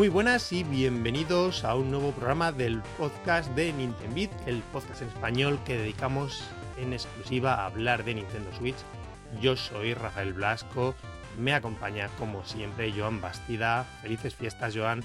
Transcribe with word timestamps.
Muy 0.00 0.08
buenas 0.08 0.50
y 0.50 0.64
bienvenidos 0.64 1.62
a 1.62 1.74
un 1.74 1.90
nuevo 1.90 2.12
programa 2.12 2.52
del 2.52 2.80
podcast 2.96 3.54
de 3.54 3.70
Nintendo 3.74 4.34
el 4.46 4.62
podcast 4.72 5.02
español 5.02 5.58
que 5.66 5.76
dedicamos 5.76 6.42
en 6.80 6.94
exclusiva 6.94 7.56
a 7.56 7.66
hablar 7.66 8.02
de 8.06 8.14
Nintendo 8.14 8.48
Switch. 8.56 8.78
Yo 9.42 9.58
soy 9.58 9.92
Rafael 9.92 10.32
Blasco, 10.32 10.94
me 11.38 11.52
acompaña 11.52 12.08
como 12.18 12.42
siempre 12.46 12.94
Joan 12.96 13.20
Bastida. 13.20 13.84
Felices 14.00 14.34
fiestas, 14.34 14.74
Joan. 14.74 15.02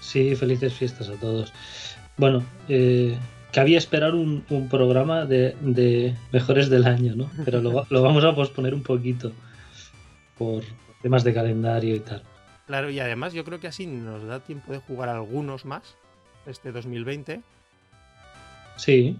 Sí, 0.00 0.34
felices 0.34 0.74
fiestas 0.74 1.08
a 1.08 1.14
todos. 1.14 1.52
Bueno, 2.16 2.42
eh, 2.68 3.16
cabía 3.52 3.78
esperar 3.78 4.16
un, 4.16 4.42
programa 4.68 5.24
de, 5.24 6.16
mejores 6.32 6.68
del 6.68 6.86
año, 6.86 7.14
¿no? 7.14 7.30
Pero 7.44 7.60
lo, 7.60 7.86
lo 7.88 8.02
vamos 8.02 8.24
a 8.24 8.34
posponer 8.34 8.74
un 8.74 8.82
poquito 8.82 9.30
por 10.36 10.64
temas 11.00 11.22
de 11.22 11.32
calendario 11.32 11.94
y 11.94 12.00
tal. 12.00 12.24
Claro, 12.66 12.90
y 12.90 13.00
además 13.00 13.32
yo 13.32 13.44
creo 13.44 13.60
que 13.60 13.66
así 13.66 13.86
nos 13.86 14.24
da 14.24 14.40
tiempo 14.40 14.72
de 14.72 14.78
jugar 14.78 15.08
algunos 15.08 15.64
más 15.64 15.96
este 16.46 16.72
2020. 16.72 17.42
Sí. 18.76 19.16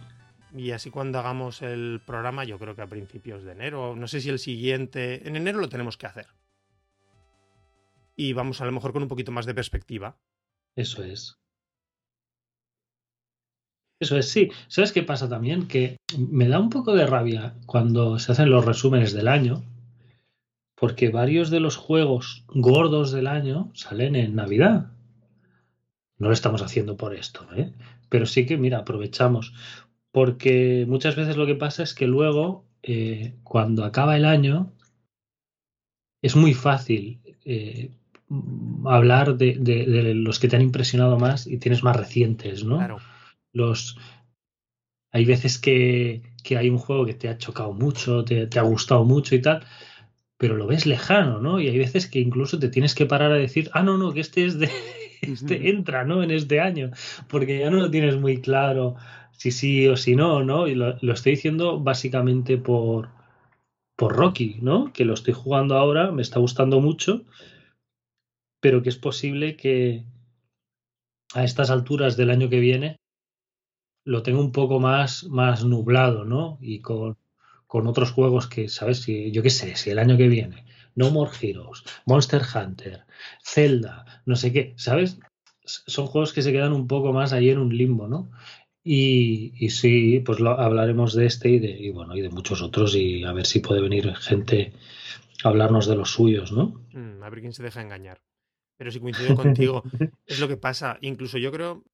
Y 0.55 0.71
así 0.71 0.91
cuando 0.91 1.19
hagamos 1.19 1.63
el 1.63 2.01
programa, 2.05 2.45
yo 2.45 2.59
creo 2.59 2.77
que 2.77 2.83
a 2.83 2.87
principios 2.87 3.43
de 3.43 3.53
enero, 3.53 3.97
no 3.97 4.07
sé 4.07 4.21
si 4.21 4.29
el 4.29 4.39
siguiente, 4.39 5.27
en 5.27 5.37
enero 5.37 5.61
lo 5.61 5.69
tenemos 5.69 5.97
que 5.97 6.07
hacer. 6.07 6.27
Y 8.17 8.35
vamos 8.35 8.61
a 8.61 8.67
lo 8.67 8.73
mejor 8.73 8.93
con 8.93 9.03
un 9.03 9.09
poquito 9.09 9.33
más 9.33 9.47
de 9.47 9.55
perspectiva. 9.55 10.17
Eso 10.77 11.03
es. 11.03 11.39
Eso 13.99 14.19
es, 14.19 14.29
sí. 14.29 14.51
¿Sabes 14.69 14.93
qué 14.93 15.03
pasa 15.03 15.29
también? 15.29 15.69
Que 15.69 15.97
me 16.19 16.49
da 16.49 16.59
un 16.59 16.71
poco 16.71 16.95
de 16.95 17.07
rabia 17.07 17.55
cuando 17.67 18.19
se 18.19 18.33
hacen 18.33 18.51
los 18.51 18.65
resúmenes 18.65 19.13
del 19.13 19.29
año 19.29 19.63
porque 20.83 21.11
varios 21.11 21.49
de 21.51 21.61
los 21.61 21.77
juegos 21.77 22.45
gordos 22.49 23.13
del 23.13 23.29
año 23.29 23.71
salen 23.73 24.17
en 24.17 24.35
Navidad. 24.35 24.91
No 26.19 26.27
lo 26.27 26.33
estamos 26.33 26.61
haciendo 26.61 26.97
por 26.97 27.15
esto, 27.15 27.47
¿eh? 27.55 27.73
pero 28.09 28.27
sí 28.27 28.47
que, 28.47 28.57
mira, 28.57 28.79
aprovechamos. 28.79 29.55
Porque 30.11 30.85
muchas 30.89 31.15
veces 31.15 31.37
lo 31.37 31.47
que 31.47 31.55
pasa 31.55 31.85
es 31.85 31.95
que 31.95 32.09
luego, 32.09 32.65
eh, 32.83 33.37
cuando 33.45 33.85
acaba 33.85 34.17
el 34.17 34.25
año, 34.25 34.73
es 36.21 36.35
muy 36.35 36.53
fácil 36.53 37.21
eh, 37.45 37.93
hablar 38.85 39.37
de, 39.37 40.15
los 40.17 40.41
que 40.41 40.49
te 40.49 40.57
han 40.57 40.63
impresionado 40.63 41.17
más 41.17 41.47
y 41.47 41.59
tienes 41.59 41.85
más 41.85 41.95
recientes, 41.95 42.65
¿no? 42.65 42.79
Claro. 42.79 42.99
Los, 43.53 43.99
hay 45.13 45.27
veces 45.27 45.61
que, 45.61 46.23
hay 46.57 46.71
un 46.71 46.79
juego 46.79 47.07
que 47.07 47.15
te 47.15 47.29
ha 47.29 47.39
chocado 47.39 47.73
mucho, 47.73 48.25
te, 48.25 48.49
te 48.49 48.59
ha 48.59 48.63
gustado 48.63 49.05
mucho 49.05 49.37
y 49.37 49.43
tal, 49.43 49.65
pero 50.43 50.57
lo 50.57 50.67
ves 50.67 50.87
lejano, 50.87 51.39
¿no? 51.39 51.61
Y 51.61 51.69
hay 51.69 51.79
veces 51.79 52.09
que 52.09 52.19
incluso 52.19 52.59
te 52.59 52.69
tienes 52.69 52.97
que 52.97 53.07
parar 53.07 53.31
a 53.31 53.37
decir, 53.37 53.71
ah, 53.75 53.85
no, 53.85 53.97
no, 53.97 54.13
que 54.13 54.19
este 54.19 54.45
es 54.45 54.59
de, 54.59 54.69
este 55.23 55.71
entra, 55.71 56.05
¿no? 56.05 56.25
En 56.25 56.33
este 56.33 56.59
año, 56.59 56.91
porque 57.29 57.61
ya 57.61 57.71
no 57.71 57.77
lo 57.77 57.93
tienes 57.93 58.17
muy 58.17 58.41
claro 58.41 58.97
si 59.31 59.53
sí 59.53 59.87
o 59.87 59.97
si 59.97 60.17
no, 60.17 60.43
¿no? 60.43 60.67
Y 60.67 60.75
lo, 60.75 60.97
estoy 61.13 61.37
diciendo 61.37 61.79
básicamente 61.79 62.59
por, 62.59 63.11
por 63.95 64.17
Rocky, 64.17 64.59
¿no? 64.61 64.93
Que 64.93 65.05
lo 65.05 65.15
estoy 65.15 65.33
jugando 65.33 65.79
ahora, 65.79 66.11
me 66.11 66.23
está 66.23 66.41
gustando 66.41 66.81
mucho, 66.81 67.25
pero 68.61 68.83
que 68.83 68.89
es 68.89 68.97
posible 68.97 69.57
que 69.57 70.03
a 71.35 71.45
estas 71.45 71.71
alturas 71.71 72.17
del 72.17 72.31
año 72.31 72.49
que 72.49 72.59
viene 72.59 72.97
lo 74.05 74.25
tenga 74.25 74.41
un 74.41 74.51
poco 74.51 74.81
más, 74.81 75.23
más 75.23 75.65
nublado, 75.65 76.25
¿no? 76.25 76.59
Y 76.61 76.81
con, 76.81 77.17
con 77.73 77.87
otros 77.87 78.11
juegos 78.11 78.49
que, 78.49 78.69
¿sabes? 78.69 79.01
Si, 79.01 79.31
yo 79.31 79.43
qué 79.43 79.49
sé, 79.49 79.77
si 79.77 79.89
el 79.89 79.99
año 79.99 80.19
que 80.19 80.29
viene, 80.29 80.67
No 80.95 81.11
More 81.11 81.31
Heroes, 81.41 81.85
Monster 82.05 82.43
Hunter, 82.55 83.07
Zelda, 83.43 84.23
no 84.27 84.37
sé 84.37 84.53
qué, 84.53 84.75
¿sabes? 84.77 85.19
Son 85.65 86.07
juegos 86.07 86.35
que 86.35 86.43
se 86.43 86.53
quedan 86.53 86.75
un 86.75 86.87
poco 86.87 87.15
más 87.15 87.33
ahí 87.33 87.49
en 87.49 87.59
un 87.59 87.75
limbo, 87.75 88.09
¿no? 88.09 88.31
Y, 88.85 89.55
y 89.57 89.71
sí, 89.71 90.21
pues 90.21 90.39
lo, 90.39 90.51
hablaremos 90.61 91.15
de 91.15 91.25
este 91.25 91.49
y 91.49 91.61
de, 91.61 91.71
y 91.71 91.89
bueno, 91.89 92.15
y 92.15 92.21
de 92.21 92.29
muchos 92.29 92.61
otros 92.61 92.95
y 92.95 93.25
a 93.25 93.33
ver 93.33 93.47
si 93.47 93.61
puede 93.61 93.81
venir 93.81 94.15
gente 94.17 94.75
a 95.43 95.49
hablarnos 95.49 95.87
de 95.87 95.97
los 95.97 96.11
suyos, 96.11 96.53
¿no? 96.53 96.85
Mm, 96.93 97.23
a 97.23 97.31
ver 97.31 97.41
quién 97.41 97.55
se 97.55 97.63
deja 97.63 97.81
engañar. 97.81 98.21
Pero 98.77 98.91
si 98.91 99.01
coincido 99.01 99.35
contigo, 99.35 99.83
es 100.27 100.41
lo 100.41 100.47
que 100.47 100.59
pasa. 100.59 100.99
Incluso 101.01 101.39
yo 101.39 101.51
creo 101.51 101.87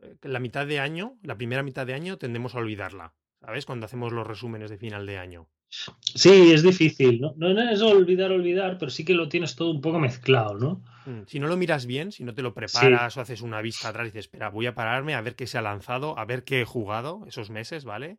eh, 0.00 0.14
que 0.20 0.28
la 0.28 0.38
mitad 0.38 0.64
de 0.64 0.78
año, 0.78 1.18
la 1.24 1.36
primera 1.36 1.64
mitad 1.64 1.84
de 1.84 1.94
año, 1.94 2.18
tendemos 2.18 2.54
a 2.54 2.58
olvidarla. 2.58 3.14
¿Sabes? 3.40 3.66
Cuando 3.66 3.86
hacemos 3.86 4.12
los 4.12 4.26
resúmenes 4.26 4.70
de 4.70 4.78
final 4.78 5.06
de 5.06 5.18
año. 5.18 5.48
Sí, 5.70 6.52
es 6.52 6.62
difícil, 6.62 7.20
¿no? 7.20 7.34
No 7.36 7.70
es 7.70 7.82
olvidar, 7.82 8.32
olvidar, 8.32 8.78
pero 8.78 8.90
sí 8.90 9.04
que 9.04 9.14
lo 9.14 9.28
tienes 9.28 9.54
todo 9.54 9.70
un 9.70 9.80
poco 9.80 9.98
mezclado, 9.98 10.54
¿no? 10.54 10.82
Mm, 11.04 11.26
si 11.26 11.38
no 11.38 11.46
lo 11.46 11.56
miras 11.56 11.84
bien, 11.84 12.10
si 12.10 12.24
no 12.24 12.34
te 12.34 12.42
lo 12.42 12.54
preparas 12.54 13.16
o 13.16 13.20
haces 13.20 13.42
una 13.42 13.60
vista 13.60 13.88
atrás 13.88 14.06
y 14.06 14.10
dices, 14.10 14.26
espera, 14.26 14.48
voy 14.48 14.66
a 14.66 14.74
pararme 14.74 15.14
a 15.14 15.20
ver 15.20 15.36
qué 15.36 15.46
se 15.46 15.58
ha 15.58 15.62
lanzado, 15.62 16.18
a 16.18 16.24
ver 16.24 16.44
qué 16.44 16.62
he 16.62 16.64
jugado 16.64 17.24
esos 17.26 17.50
meses, 17.50 17.84
¿vale? 17.84 18.18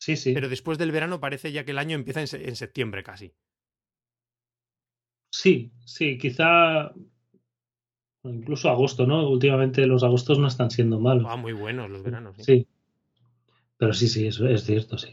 Sí, 0.00 0.16
sí. 0.16 0.34
Pero 0.34 0.48
después 0.48 0.78
del 0.78 0.90
verano 0.90 1.20
parece 1.20 1.52
ya 1.52 1.64
que 1.64 1.70
el 1.70 1.78
año 1.78 1.94
empieza 1.94 2.20
en, 2.20 2.56
septiembre 2.56 3.04
casi. 3.04 3.34
Sí, 5.32 5.72
sí, 5.84 6.18
quizá 6.18 6.92
incluso 8.24 8.68
agosto, 8.68 9.06
¿no? 9.06 9.28
Últimamente 9.28 9.86
los 9.86 10.02
agostos 10.02 10.38
no 10.40 10.48
están 10.48 10.70
siendo 10.70 10.98
malos. 10.98 11.26
Ah, 11.28 11.36
muy 11.36 11.52
buenos 11.52 11.88
los 11.88 12.02
veranos. 12.02 12.34
Sí. 12.38 12.44
sí. 12.44 12.68
Pero 13.80 13.94
sí, 13.94 14.08
sí, 14.08 14.26
eso 14.26 14.46
es 14.46 14.64
cierto, 14.64 14.98
sí. 14.98 15.08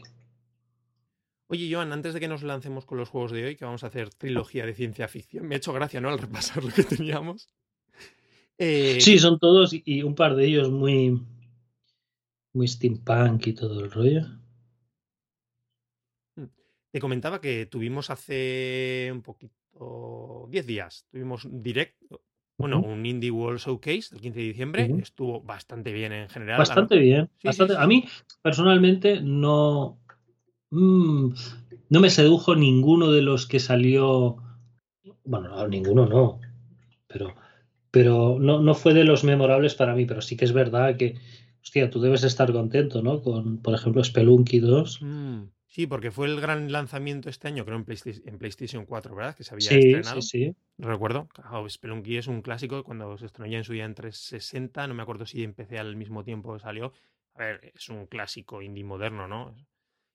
Oye, 1.46 1.72
Joan, 1.72 1.90
antes 1.90 2.12
de 2.12 2.20
que 2.20 2.28
nos 2.28 2.42
lancemos 2.42 2.84
con 2.84 2.98
los 2.98 3.08
juegos 3.08 3.32
de 3.32 3.46
hoy, 3.46 3.56
que 3.56 3.64
vamos 3.64 3.82
a 3.82 3.86
hacer 3.86 4.10
trilogía 4.10 4.66
de 4.66 4.74
ciencia 4.74 5.08
ficción, 5.08 5.48
me 5.48 5.54
ha 5.54 5.56
hecho 5.56 5.72
gracia, 5.72 6.02
¿no? 6.02 6.10
Al 6.10 6.18
repasar 6.18 6.62
lo 6.62 6.70
que 6.70 6.84
teníamos. 6.84 7.48
Eh, 8.58 9.00
sí, 9.00 9.18
son 9.18 9.38
todos 9.38 9.72
y 9.72 10.02
un 10.02 10.14
par 10.14 10.36
de 10.36 10.44
ellos 10.44 10.70
muy, 10.70 11.18
muy 12.52 12.68
steampunk 12.68 13.46
y 13.46 13.54
todo 13.54 13.80
el 13.80 13.90
rollo. 13.90 14.26
Mm, 16.36 16.44
te 16.90 17.00
comentaba 17.00 17.40
que 17.40 17.64
tuvimos 17.64 18.10
hace 18.10 19.08
un 19.10 19.22
poquito, 19.22 20.46
10 20.50 20.66
días, 20.66 21.06
tuvimos 21.10 21.48
directo, 21.50 22.20
bueno, 22.58 22.80
un 22.80 23.06
Indie 23.06 23.30
World 23.30 23.60
Showcase 23.60 24.12
el 24.12 24.20
15 24.20 24.40
de 24.40 24.44
diciembre 24.46 24.94
estuvo 25.00 25.40
bastante 25.40 25.92
bien 25.92 26.12
en 26.12 26.28
general. 26.28 26.58
Bastante 26.58 26.98
bien. 26.98 27.30
A 27.78 27.86
mí, 27.86 28.04
personalmente, 28.42 29.20
no. 29.22 29.96
Mm, 30.70 31.30
no 31.88 32.00
me 32.00 32.10
sedujo 32.10 32.56
ninguno 32.56 33.12
de 33.12 33.22
los 33.22 33.46
que 33.46 33.60
salió. 33.60 34.38
Bueno, 35.24 35.68
ninguno 35.68 36.06
no. 36.06 36.40
Pero, 37.06 37.34
pero 37.92 38.38
no, 38.40 38.60
no 38.60 38.74
fue 38.74 38.92
de 38.92 39.04
los 39.04 39.22
memorables 39.22 39.76
para 39.76 39.94
mí. 39.94 40.04
Pero 40.04 40.20
sí 40.20 40.36
que 40.36 40.44
es 40.44 40.52
verdad 40.52 40.96
que. 40.96 41.14
Hostia, 41.62 41.90
tú 41.90 42.00
debes 42.00 42.24
estar 42.24 42.52
contento, 42.52 43.02
¿no? 43.02 43.22
Con, 43.22 43.58
por 43.58 43.74
ejemplo, 43.74 44.02
Spelunky 44.02 44.58
2. 44.58 45.00
Sí, 45.70 45.86
porque 45.86 46.10
fue 46.10 46.26
el 46.26 46.40
gran 46.40 46.72
lanzamiento 46.72 47.28
este 47.28 47.46
año, 47.46 47.64
creo, 47.66 47.76
en 47.76 47.84
PlayStation, 47.84 48.26
en 48.26 48.38
PlayStation 48.38 48.86
4, 48.86 49.14
¿verdad? 49.14 49.36
Que 49.36 49.44
se 49.44 49.54
había 49.54 49.68
estrenado. 49.68 50.22
Sí, 50.22 50.46
sí. 50.46 50.56
Recuerdo. 50.78 51.28
Spelunky 51.68 52.16
es 52.16 52.26
un 52.26 52.40
clásico 52.40 52.82
cuando 52.84 53.18
se 53.18 53.26
estrenó 53.26 53.50
ya 53.50 53.58
en 53.58 53.64
su 53.64 53.74
día 53.74 53.84
en 53.84 53.94
360. 53.94 54.86
No 54.86 54.94
me 54.94 55.02
acuerdo 55.02 55.26
si 55.26 55.44
empecé 55.44 55.78
al 55.78 55.94
mismo 55.94 56.24
tiempo 56.24 56.58
salió. 56.58 56.94
A 57.34 57.40
ver, 57.40 57.72
es 57.74 57.90
un 57.90 58.06
clásico 58.06 58.62
indie 58.62 58.82
moderno, 58.82 59.28
¿no? 59.28 59.54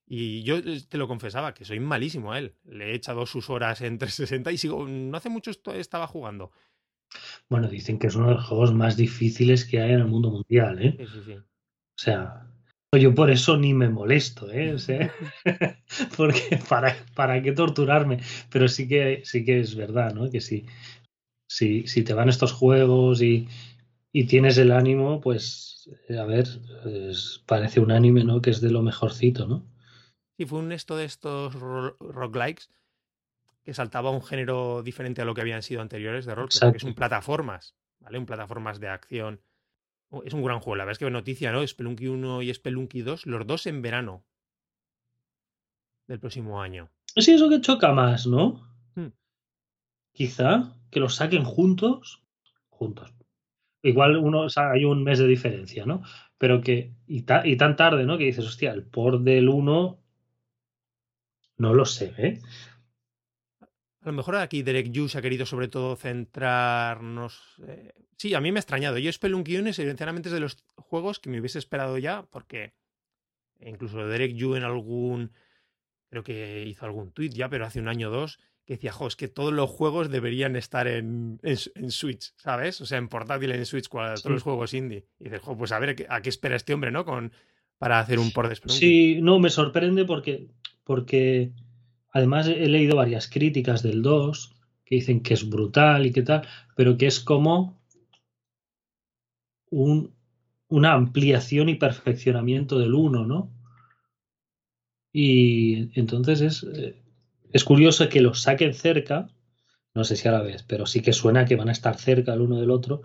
Y 0.06 0.42
yo 0.42 0.60
te 0.60 0.98
lo 0.98 1.06
confesaba, 1.06 1.54
que 1.54 1.64
soy 1.64 1.78
malísimo 1.78 2.32
a 2.32 2.38
él. 2.38 2.56
Le 2.64 2.90
he 2.90 2.94
echado 2.94 3.24
sus 3.24 3.48
horas 3.48 3.80
en 3.80 3.96
360 3.96 4.50
y 4.50 4.58
sigo. 4.58 4.88
No 4.88 5.16
hace 5.16 5.28
mucho 5.28 5.50
estaba 5.50 6.08
jugando. 6.08 6.50
Bueno, 7.48 7.68
dicen 7.68 8.00
que 8.00 8.08
es 8.08 8.16
uno 8.16 8.28
de 8.28 8.34
los 8.34 8.44
juegos 8.44 8.74
más 8.74 8.96
difíciles 8.96 9.64
que 9.64 9.80
hay 9.80 9.92
en 9.92 10.00
el 10.00 10.08
mundo 10.08 10.30
mundial, 10.30 10.82
¿eh? 10.82 10.96
Sí, 10.98 11.06
sí, 11.06 11.22
sí. 11.24 11.32
O 11.34 11.44
sea, 11.96 12.50
yo 12.96 13.14
por 13.14 13.30
eso 13.30 13.56
ni 13.56 13.74
me 13.74 13.88
molesto, 13.88 14.50
¿eh? 14.50 14.76
porque 16.16 16.60
para, 16.68 16.96
para 17.14 17.42
qué 17.42 17.52
torturarme. 17.52 18.20
Pero 18.50 18.68
sí 18.68 18.88
que, 18.88 19.22
sí 19.24 19.44
que 19.44 19.60
es 19.60 19.74
verdad, 19.74 20.14
¿no? 20.14 20.30
Que 20.30 20.40
si, 20.40 20.66
si, 21.46 21.86
si 21.86 22.02
te 22.02 22.14
van 22.14 22.28
estos 22.28 22.52
juegos 22.52 23.22
y, 23.22 23.48
y 24.12 24.24
tienes 24.24 24.58
el 24.58 24.72
ánimo, 24.72 25.20
pues, 25.20 25.90
eh, 26.08 26.18
a 26.18 26.24
ver, 26.24 26.46
parece 27.46 27.80
un 27.80 27.92
anime, 27.92 28.24
¿no? 28.24 28.40
Que 28.40 28.50
es 28.50 28.60
de 28.60 28.70
lo 28.70 28.82
mejorcito, 28.82 29.46
¿no? 29.46 29.66
Sí, 30.36 30.46
fue 30.46 30.58
un 30.58 30.72
esto 30.72 30.96
de 30.96 31.04
estos 31.04 31.54
roguelikes 31.54 32.68
que 33.64 33.72
saltaba 33.72 34.10
un 34.10 34.22
género 34.22 34.82
diferente 34.82 35.22
a 35.22 35.24
lo 35.24 35.34
que 35.34 35.40
habían 35.40 35.62
sido 35.62 35.80
anteriores 35.80 36.26
de 36.26 36.34
rol, 36.34 36.48
que 36.48 36.76
es 36.76 36.84
un 36.84 36.94
plataformas, 36.94 37.74
¿vale? 38.00 38.18
Un 38.18 38.26
plataformas 38.26 38.78
de 38.78 38.88
acción 38.88 39.40
es 40.24 40.32
un 40.32 40.42
gran 40.42 40.60
juego. 40.60 40.76
La 40.76 40.84
verdad 40.84 40.92
es 40.92 40.98
que 40.98 41.10
noticia, 41.10 41.52
¿no? 41.52 41.66
Spelunky 41.66 42.08
1 42.08 42.42
y 42.42 42.54
Spelunky 42.54 43.02
2, 43.02 43.26
los 43.26 43.46
dos 43.46 43.66
en 43.66 43.82
verano 43.82 44.24
del 46.06 46.20
próximo 46.20 46.60
año. 46.60 46.90
Sí, 47.16 47.32
eso 47.32 47.48
que 47.48 47.60
choca 47.60 47.92
más, 47.92 48.26
¿no? 48.26 48.68
Hmm. 48.94 49.12
Quizá 50.12 50.76
que 50.90 51.00
los 51.00 51.16
saquen 51.16 51.44
juntos. 51.44 52.22
Juntos. 52.68 53.12
Igual 53.82 54.16
uno 54.16 54.46
hay 54.56 54.84
un 54.84 55.04
mes 55.04 55.18
de 55.18 55.26
diferencia, 55.26 55.84
¿no? 55.84 56.02
Pero 56.38 56.60
que. 56.60 56.94
Y, 57.06 57.22
tan 57.22 57.76
tarde, 57.76 58.04
¿no? 58.04 58.16
Que 58.16 58.24
dices, 58.24 58.46
hostia, 58.46 58.72
el 58.72 58.84
por 58.84 59.20
del 59.20 59.48
1. 59.48 60.00
No 61.56 61.74
lo 61.74 61.84
sé, 61.84 62.14
¿eh? 62.18 62.40
A 64.00 64.06
lo 64.08 64.12
mejor 64.12 64.36
aquí 64.36 64.62
Derek 64.62 64.92
se 65.08 65.18
ha 65.18 65.22
querido 65.22 65.46
sobre 65.46 65.68
todo 65.68 65.96
centrarnos. 65.96 67.62
Eh, 67.66 67.92
sí, 68.16 68.34
a 68.34 68.40
mí 68.40 68.52
me 68.52 68.58
ha 68.58 68.60
extrañado. 68.60 68.98
Yo 68.98 69.12
Spelunky 69.12 69.56
Unis, 69.56 69.76
sinceramente, 69.76 70.28
es 70.28 70.32
de 70.32 70.40
los 70.40 70.64
juegos 70.76 71.20
que 71.20 71.30
me 71.30 71.40
hubiese 71.40 71.58
esperado 71.58 71.98
ya, 71.98 72.26
porque 72.30 72.74
incluso 73.60 74.06
Derek 74.06 74.34
Yu 74.34 74.54
en 74.56 74.64
algún. 74.64 75.32
Creo 76.10 76.22
que 76.22 76.64
hizo 76.66 76.84
algún 76.84 77.12
tweet 77.12 77.30
ya, 77.30 77.48
pero 77.48 77.66
hace 77.66 77.80
un 77.80 77.88
año 77.88 78.08
o 78.08 78.12
dos, 78.12 78.38
que 78.64 78.74
decía, 78.74 78.92
jo, 78.92 79.06
es 79.06 79.16
que 79.16 79.28
todos 79.28 79.52
los 79.52 79.68
juegos 79.68 80.10
deberían 80.10 80.54
estar 80.54 80.86
en, 80.86 81.40
en, 81.42 81.90
Switch, 81.90 82.32
¿sabes? 82.36 82.80
O 82.80 82.86
sea, 82.86 82.98
en 82.98 83.08
portátil 83.08 83.50
en 83.50 83.66
Switch, 83.66 83.88
todos 83.88 84.24
los 84.24 84.42
juegos 84.42 84.74
indie. 84.74 85.06
Y 85.18 85.24
dices, 85.24 85.40
jo, 85.40 85.56
pues 85.56 85.72
a 85.72 85.78
ver 85.80 86.06
a 86.08 86.22
qué 86.22 86.28
espera 86.28 86.56
este 86.56 86.72
hombre, 86.72 86.92
¿no? 86.92 87.04
Con, 87.04 87.32
para 87.78 87.98
hacer 87.98 88.18
un 88.18 88.30
port 88.30 88.48
de 88.48 88.54
Spelunky. 88.54 88.78
Sí, 88.78 89.18
no, 89.20 89.38
me 89.38 89.50
sorprende 89.50 90.04
porque, 90.04 90.48
porque 90.84 91.50
además 92.12 92.46
he 92.46 92.68
leído 92.68 92.96
varias 92.96 93.28
críticas 93.28 93.82
del 93.82 94.02
2 94.02 94.54
que 94.84 94.94
dicen 94.96 95.20
que 95.20 95.34
es 95.34 95.48
brutal 95.48 96.06
y 96.06 96.12
que 96.12 96.22
tal, 96.22 96.46
pero 96.76 96.96
que 96.96 97.06
es 97.06 97.20
como 97.20 97.80
un, 99.74 100.14
una 100.68 100.92
ampliación 100.92 101.68
y 101.68 101.74
perfeccionamiento 101.74 102.78
del 102.78 102.94
1, 102.94 103.26
¿no? 103.26 103.50
Y 105.12 105.98
entonces 105.98 106.40
es, 106.40 106.62
eh, 106.64 106.96
es 107.52 107.64
curioso 107.64 108.08
que 108.08 108.20
los 108.20 108.42
saquen 108.42 108.74
cerca, 108.74 109.28
no 109.94 110.04
sé 110.04 110.16
si 110.16 110.28
a 110.28 110.32
la 110.32 110.42
vez, 110.42 110.62
pero 110.64 110.86
sí 110.86 111.02
que 111.02 111.12
suena 111.12 111.44
que 111.44 111.56
van 111.56 111.68
a 111.68 111.72
estar 111.72 111.98
cerca 111.98 112.34
el 112.34 112.40
uno 112.40 112.60
del 112.60 112.70
otro, 112.70 113.02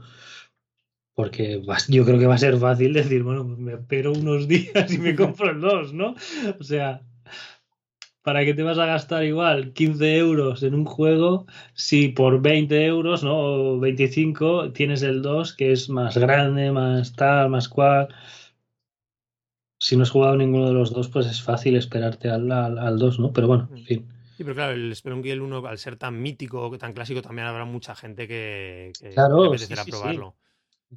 porque 1.13 1.61
yo 1.89 2.05
creo 2.05 2.19
que 2.19 2.27
va 2.27 2.35
a 2.35 2.39
ser 2.39 2.57
fácil 2.57 2.93
decir, 2.93 3.23
bueno, 3.23 3.43
me 3.43 3.73
espero 3.73 4.13
unos 4.13 4.47
días 4.47 4.91
y 4.91 4.99
me 4.99 5.15
compro 5.15 5.51
el 5.51 5.59
dos, 5.59 5.93
¿no? 5.93 6.15
O 6.59 6.63
sea, 6.63 7.01
¿para 8.29 8.45
qué 8.45 8.53
te 8.53 8.61
vas 8.61 8.77
a 8.77 8.85
gastar 8.85 9.23
igual 9.23 9.73
15 9.73 10.17
euros 10.17 10.61
en 10.61 10.75
un 10.75 10.85
juego 10.85 11.47
si 11.73 12.09
por 12.09 12.43
20 12.43 12.85
euros, 12.85 13.23
¿no? 13.23 13.35
O 13.39 13.79
25 13.79 14.71
tienes 14.71 15.01
el 15.01 15.23
2 15.23 15.55
que 15.55 15.71
es 15.71 15.89
más 15.89 16.15
grande, 16.15 16.71
más 16.71 17.15
tal, 17.15 17.49
más 17.49 17.67
cual 17.67 18.09
si 19.79 19.97
no 19.97 20.03
has 20.03 20.11
jugado 20.11 20.37
ninguno 20.37 20.67
de 20.67 20.73
los 20.73 20.93
dos, 20.93 21.07
pues 21.09 21.25
es 21.25 21.41
fácil 21.41 21.75
esperarte 21.75 22.29
al, 22.29 22.51
al, 22.51 22.99
2, 22.99 23.19
¿no? 23.19 23.33
Pero 23.33 23.47
bueno, 23.47 23.67
en 23.73 23.83
fin. 23.83 24.07
Sí, 24.37 24.43
pero 24.43 24.53
claro, 24.53 24.73
el 24.73 24.95
Spelunky 24.95 25.31
el 25.31 25.41
1, 25.41 25.65
al 25.65 25.79
ser 25.79 25.95
tan 25.95 26.21
mítico, 26.21 26.77
tan 26.77 26.93
clásico, 26.93 27.23
también 27.23 27.47
habrá 27.47 27.65
mucha 27.65 27.95
gente 27.95 28.27
que, 28.27 28.91
que 29.01 29.09
claro, 29.09 29.51
probarlo. 29.89 30.35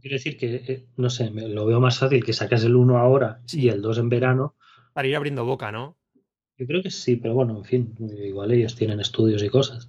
Quiero 0.03 0.17
decir 0.17 0.37
que, 0.37 0.57
eh, 0.57 0.87
no 0.99 1.09
sé, 1.09 1.31
lo 1.31 1.65
veo 1.65 1.81
más 1.81 1.99
fácil 1.99 2.23
que 2.23 2.35
sacas 2.35 2.63
el 2.65 2.77
1 2.77 2.99
ahora 2.99 3.41
y 3.51 3.69
el 3.71 3.81
2 3.81 3.97
en 3.97 4.11
verano. 4.11 4.55
Para 4.93 5.09
ir 5.09 5.17
abriendo 5.17 5.47
boca, 5.47 5.73
¿no? 5.73 5.97
Yo 6.59 6.67
creo 6.67 6.83
que 6.83 6.91
sí, 6.91 7.17
pero 7.17 7.35
bueno, 7.35 7.57
en 7.57 7.65
fin, 7.65 7.95
igual 8.23 8.53
ellos 8.53 8.75
tienen 8.77 9.01
estudios 9.01 9.43
y 9.43 9.49
cosas. 9.49 9.89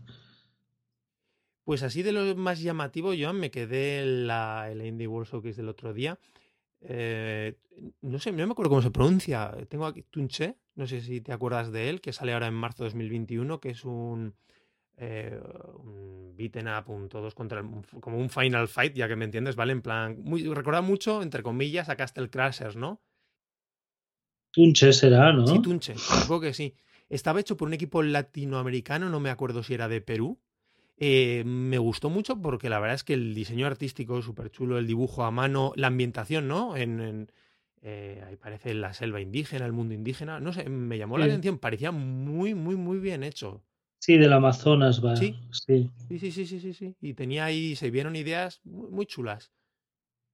Pues 1.64 1.84
así 1.84 2.04
de 2.04 2.12
lo 2.12 2.36
más 2.36 2.62
llamativo, 2.62 3.14
yo 3.14 3.32
me 3.34 3.52
quedé 3.52 4.02
en 4.02 4.28
la, 4.28 4.70
en 4.72 4.86
Indie 4.86 5.08
World 5.08 5.30
Showcase 5.30 5.58
del 5.58 5.70
otro 5.70 5.94
día. 5.94 6.20
Eh, 6.82 7.58
no 8.02 8.20
sé, 8.20 8.32
no 8.32 8.46
me 8.46 8.52
acuerdo 8.52 8.70
cómo 8.70 8.82
se 8.82 8.92
pronuncia. 8.92 9.56
Tengo 9.70 9.86
aquí 9.86 10.04
Tunche, 10.04 10.58
no 10.76 10.88
sé 10.88 11.02
si 11.02 11.22
te 11.22 11.32
acuerdas 11.32 11.72
de 11.72 11.90
él, 11.90 12.02
que 12.02 12.12
sale 12.12 12.34
ahora 12.34 12.48
en 12.48 12.54
marzo 12.54 12.84
de 12.84 12.90
2021, 12.90 13.62
que 13.62 13.70
es 13.70 13.86
un, 13.86 14.36
eh, 14.98 15.40
un 15.76 16.36
beaten 16.36 16.68
up, 16.68 16.90
un 16.90 17.08
todos 17.08 17.34
contra 17.34 17.64
como 18.02 18.18
un 18.18 18.30
final 18.30 18.68
fight, 18.68 18.94
ya 18.94 19.08
que 19.08 19.16
me 19.16 19.26
entiendes, 19.26 19.56
¿vale? 19.56 19.72
En 19.72 19.82
plan, 19.82 20.18
muy, 20.22 20.44
recuerda 20.54 20.82
mucho, 20.82 21.22
entre 21.22 21.44
comillas, 21.44 21.88
a 21.88 21.96
Castle 21.96 22.30
Crashers, 22.30 22.76
¿no? 22.76 23.02
Tunche 24.54 24.94
será, 24.94 25.34
¿no? 25.34 25.48
Sí, 25.48 25.60
Tunche, 25.62 25.96
supongo 25.98 26.42
que 26.42 26.54
sí. 26.54 26.76
Estaba 27.10 27.40
hecho 27.40 27.58
por 27.58 27.68
un 27.68 27.74
equipo 27.74 28.02
latinoamericano, 28.02 29.10
no 29.10 29.20
me 29.20 29.30
acuerdo 29.30 29.64
si 29.64 29.74
era 29.74 29.88
de 29.88 30.00
Perú. 30.00 30.40
Eh, 30.98 31.44
me 31.46 31.80
gustó 31.80 32.10
mucho 32.10 32.40
porque 32.40 32.70
la 32.70 32.80
verdad 32.80 32.96
es 32.96 33.04
que 33.04 33.14
el 33.14 33.34
diseño 33.34 33.66
artístico 33.68 34.20
es 34.20 34.26
súper 34.26 34.52
chulo, 34.52 34.78
el 34.78 34.88
dibujo 34.88 35.24
a 35.24 35.32
mano, 35.32 35.74
la 35.76 35.88
ambientación, 35.88 36.48
¿no? 36.48 36.78
En, 36.78 37.30
eh, 37.82 38.24
ahí 38.26 38.38
parece 38.38 38.74
la 38.74 38.94
selva 38.94 39.20
indígena, 39.20 39.66
el 39.66 39.74
mundo 39.74 39.94
indígena. 39.94 40.40
No 40.40 40.54
sé, 40.54 40.70
me 40.70 40.98
llamó 40.98 41.18
la 41.18 41.26
atención, 41.26 41.58
parecía 41.58 41.92
muy, 41.92 42.54
muy, 42.54 42.76
muy 42.76 43.00
bien 43.00 43.24
hecho. 43.24 43.64
Sí, 44.00 44.18
del 44.18 44.34
Amazonas 44.34 45.04
va. 45.04 45.16
¿Sí? 45.16 45.36
Sí. 45.52 45.90
Sí, 46.10 46.20
sí, 46.20 46.46
sí, 46.46 46.60
sí, 46.60 46.74
sí. 46.74 46.96
Y 47.02 47.14
tenía 47.14 47.46
ahí, 47.46 47.76
se 47.76 47.90
vieron 47.90 48.16
ideas 48.16 48.62
muy, 48.64 49.06
chulas. 49.06 49.52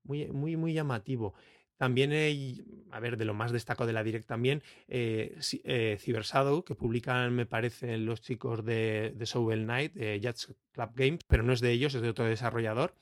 Muy, 0.03 0.27
muy, 0.27 0.57
muy 0.57 0.73
llamativo. 0.73 1.33
También, 1.79 2.11
hay, 2.11 2.61
a 2.91 2.99
ver, 2.99 3.15
de 3.15 3.23
lo 3.23 3.33
más 3.33 3.53
destacado 3.53 3.87
de 3.87 3.93
la 3.93 4.03
Direct 4.03 4.27
también, 4.27 4.61
eh, 4.89 5.39
eh 5.63 5.97
que 5.97 6.75
publican, 6.75 7.33
me 7.33 7.45
parece, 7.45 7.97
los 7.97 8.19
chicos 8.19 8.65
de, 8.65 9.13
de 9.15 9.25
Soul 9.25 9.65
Night, 9.65 9.93
eh, 9.95 10.19
Jazz 10.19 10.53
Club 10.73 10.89
Games, 10.93 11.21
pero 11.25 11.41
no 11.41 11.53
es 11.53 11.61
de 11.61 11.71
ellos, 11.71 11.95
es 11.95 12.01
de 12.01 12.09
otro 12.09 12.25
desarrollador. 12.25 12.95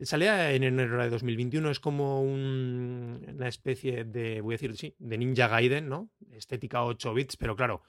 Salía 0.00 0.52
en 0.52 0.62
enero 0.62 1.02
de 1.02 1.10
2021, 1.10 1.70
es 1.70 1.80
como 1.80 2.22
una 2.22 3.46
especie 3.46 4.04
de, 4.04 4.40
voy 4.40 4.54
a 4.54 4.56
decir, 4.56 4.74
sí, 4.78 4.94
de 4.98 5.18
Ninja 5.18 5.48
Gaiden, 5.48 5.90
¿no? 5.90 6.08
Estética 6.32 6.82
8 6.82 7.12
bits, 7.12 7.36
pero 7.36 7.56
claro, 7.56 7.82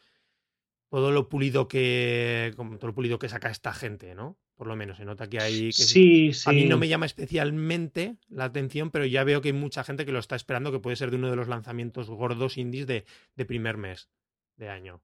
todo 0.90 1.14
lo 1.14 1.30
pulido 1.30 1.70
que, 1.70 2.54
todo 2.58 2.88
lo 2.88 2.94
pulido 2.94 3.20
que 3.20 3.30
saca 3.30 3.50
esta 3.50 3.72
gente, 3.74 4.16
¿no? 4.16 4.38
Por 4.56 4.68
lo 4.68 4.76
menos 4.76 4.98
se 4.98 5.06
nota 5.06 5.30
que 5.30 5.40
hay... 5.40 5.68
Que 5.68 5.74
sí, 5.74 6.34
sí. 6.34 6.50
A 6.50 6.54
mí 6.54 6.66
no 6.66 6.78
me 6.78 6.88
llama 6.88 7.06
especialmente 7.06 8.16
la 8.30 8.46
atención, 8.46 8.90
pero 8.90 9.06
ya 9.06 9.24
veo 9.24 9.42
que 9.42 9.50
hay 9.50 9.54
mucha 9.54 9.84
gente 9.84 10.06
que 10.06 10.14
lo 10.14 10.20
está 10.20 10.36
esperando, 10.36 10.72
que 10.72 10.80
puede 10.80 10.96
ser 10.96 11.12
de 11.12 11.18
uno 11.18 11.30
de 11.30 11.36
los 11.36 11.48
lanzamientos 11.48 12.10
gordos 12.10 12.58
indies 12.58 12.88
de, 12.88 13.06
de 13.36 13.46
primer 13.46 13.78
mes 13.78 14.10
de 14.56 14.70
año. 14.70 15.02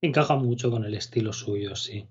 Encaja 0.00 0.36
mucho 0.36 0.70
con 0.70 0.84
el 0.84 0.94
estilo 0.94 1.32
suyo, 1.32 1.76
sí. 1.76 2.08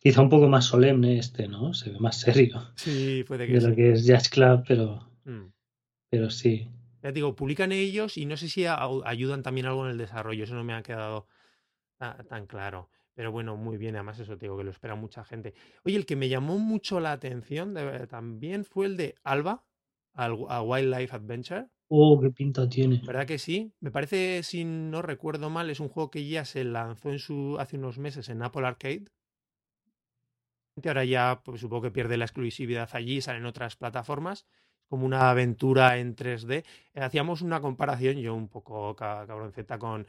Quizá 0.00 0.20
un 0.20 0.28
poco 0.28 0.48
más 0.48 0.66
solemne 0.66 1.18
este, 1.18 1.48
¿no? 1.48 1.72
Se 1.72 1.90
ve 1.90 1.98
más 2.00 2.20
serio. 2.20 2.72
Sí, 2.74 3.24
puede 3.26 3.46
que 3.46 3.54
de 3.54 3.68
lo 3.68 3.74
que 3.74 3.92
es 3.92 4.04
Jazz 4.04 4.28
Club, 4.28 4.64
pero, 4.66 5.08
mm. 5.24 5.46
pero 6.10 6.30
sí. 6.30 6.68
Ya 7.02 7.12
digo, 7.12 7.36
publican 7.36 7.70
ellos 7.70 8.16
y 8.16 8.26
no 8.26 8.36
sé 8.36 8.48
si 8.48 8.66
ayudan 8.66 9.42
también 9.42 9.66
algo 9.66 9.84
en 9.84 9.92
el 9.92 9.98
desarrollo. 9.98 10.44
Eso 10.44 10.54
no 10.54 10.64
me 10.64 10.74
ha 10.74 10.82
quedado 10.82 11.28
tan 12.28 12.46
claro. 12.46 12.90
Pero 13.18 13.32
bueno, 13.32 13.56
muy 13.56 13.78
bien. 13.78 13.96
Además, 13.96 14.20
eso 14.20 14.38
te 14.38 14.46
digo 14.46 14.56
que 14.56 14.62
lo 14.62 14.70
espera 14.70 14.94
mucha 14.94 15.24
gente. 15.24 15.52
Oye, 15.84 15.96
el 15.96 16.06
que 16.06 16.14
me 16.14 16.28
llamó 16.28 16.60
mucho 16.60 17.00
la 17.00 17.10
atención 17.10 17.74
también 18.08 18.64
fue 18.64 18.86
el 18.86 18.96
de 18.96 19.16
Alba, 19.24 19.64
a 20.14 20.62
Wildlife 20.62 21.16
Adventure. 21.16 21.66
Oh, 21.88 22.20
qué 22.20 22.30
pinta 22.30 22.68
tiene. 22.68 23.02
¿Verdad 23.04 23.26
que 23.26 23.38
sí? 23.38 23.72
Me 23.80 23.90
parece, 23.90 24.44
si 24.44 24.64
no 24.64 25.02
recuerdo 25.02 25.50
mal, 25.50 25.68
es 25.68 25.80
un 25.80 25.88
juego 25.88 26.12
que 26.12 26.28
ya 26.28 26.44
se 26.44 26.62
lanzó 26.62 27.10
en 27.10 27.18
su, 27.18 27.56
hace 27.58 27.76
unos 27.76 27.98
meses 27.98 28.28
en 28.28 28.40
Apple 28.40 28.64
Arcade 28.64 29.06
Ahora 30.86 31.04
ya 31.04 31.40
pues, 31.44 31.60
supongo 31.60 31.82
que 31.82 31.90
pierde 31.90 32.16
la 32.18 32.24
exclusividad 32.24 32.88
allí, 32.92 33.20
salen 33.20 33.46
otras 33.46 33.74
plataformas, 33.74 34.46
como 34.86 35.06
una 35.06 35.28
aventura 35.28 35.98
en 35.98 36.14
3D. 36.14 36.64
Eh, 36.94 37.00
hacíamos 37.00 37.42
una 37.42 37.60
comparación, 37.60 38.18
yo 38.18 38.36
un 38.36 38.48
poco 38.48 38.94
cabronceta 38.94 39.76
con, 39.80 40.06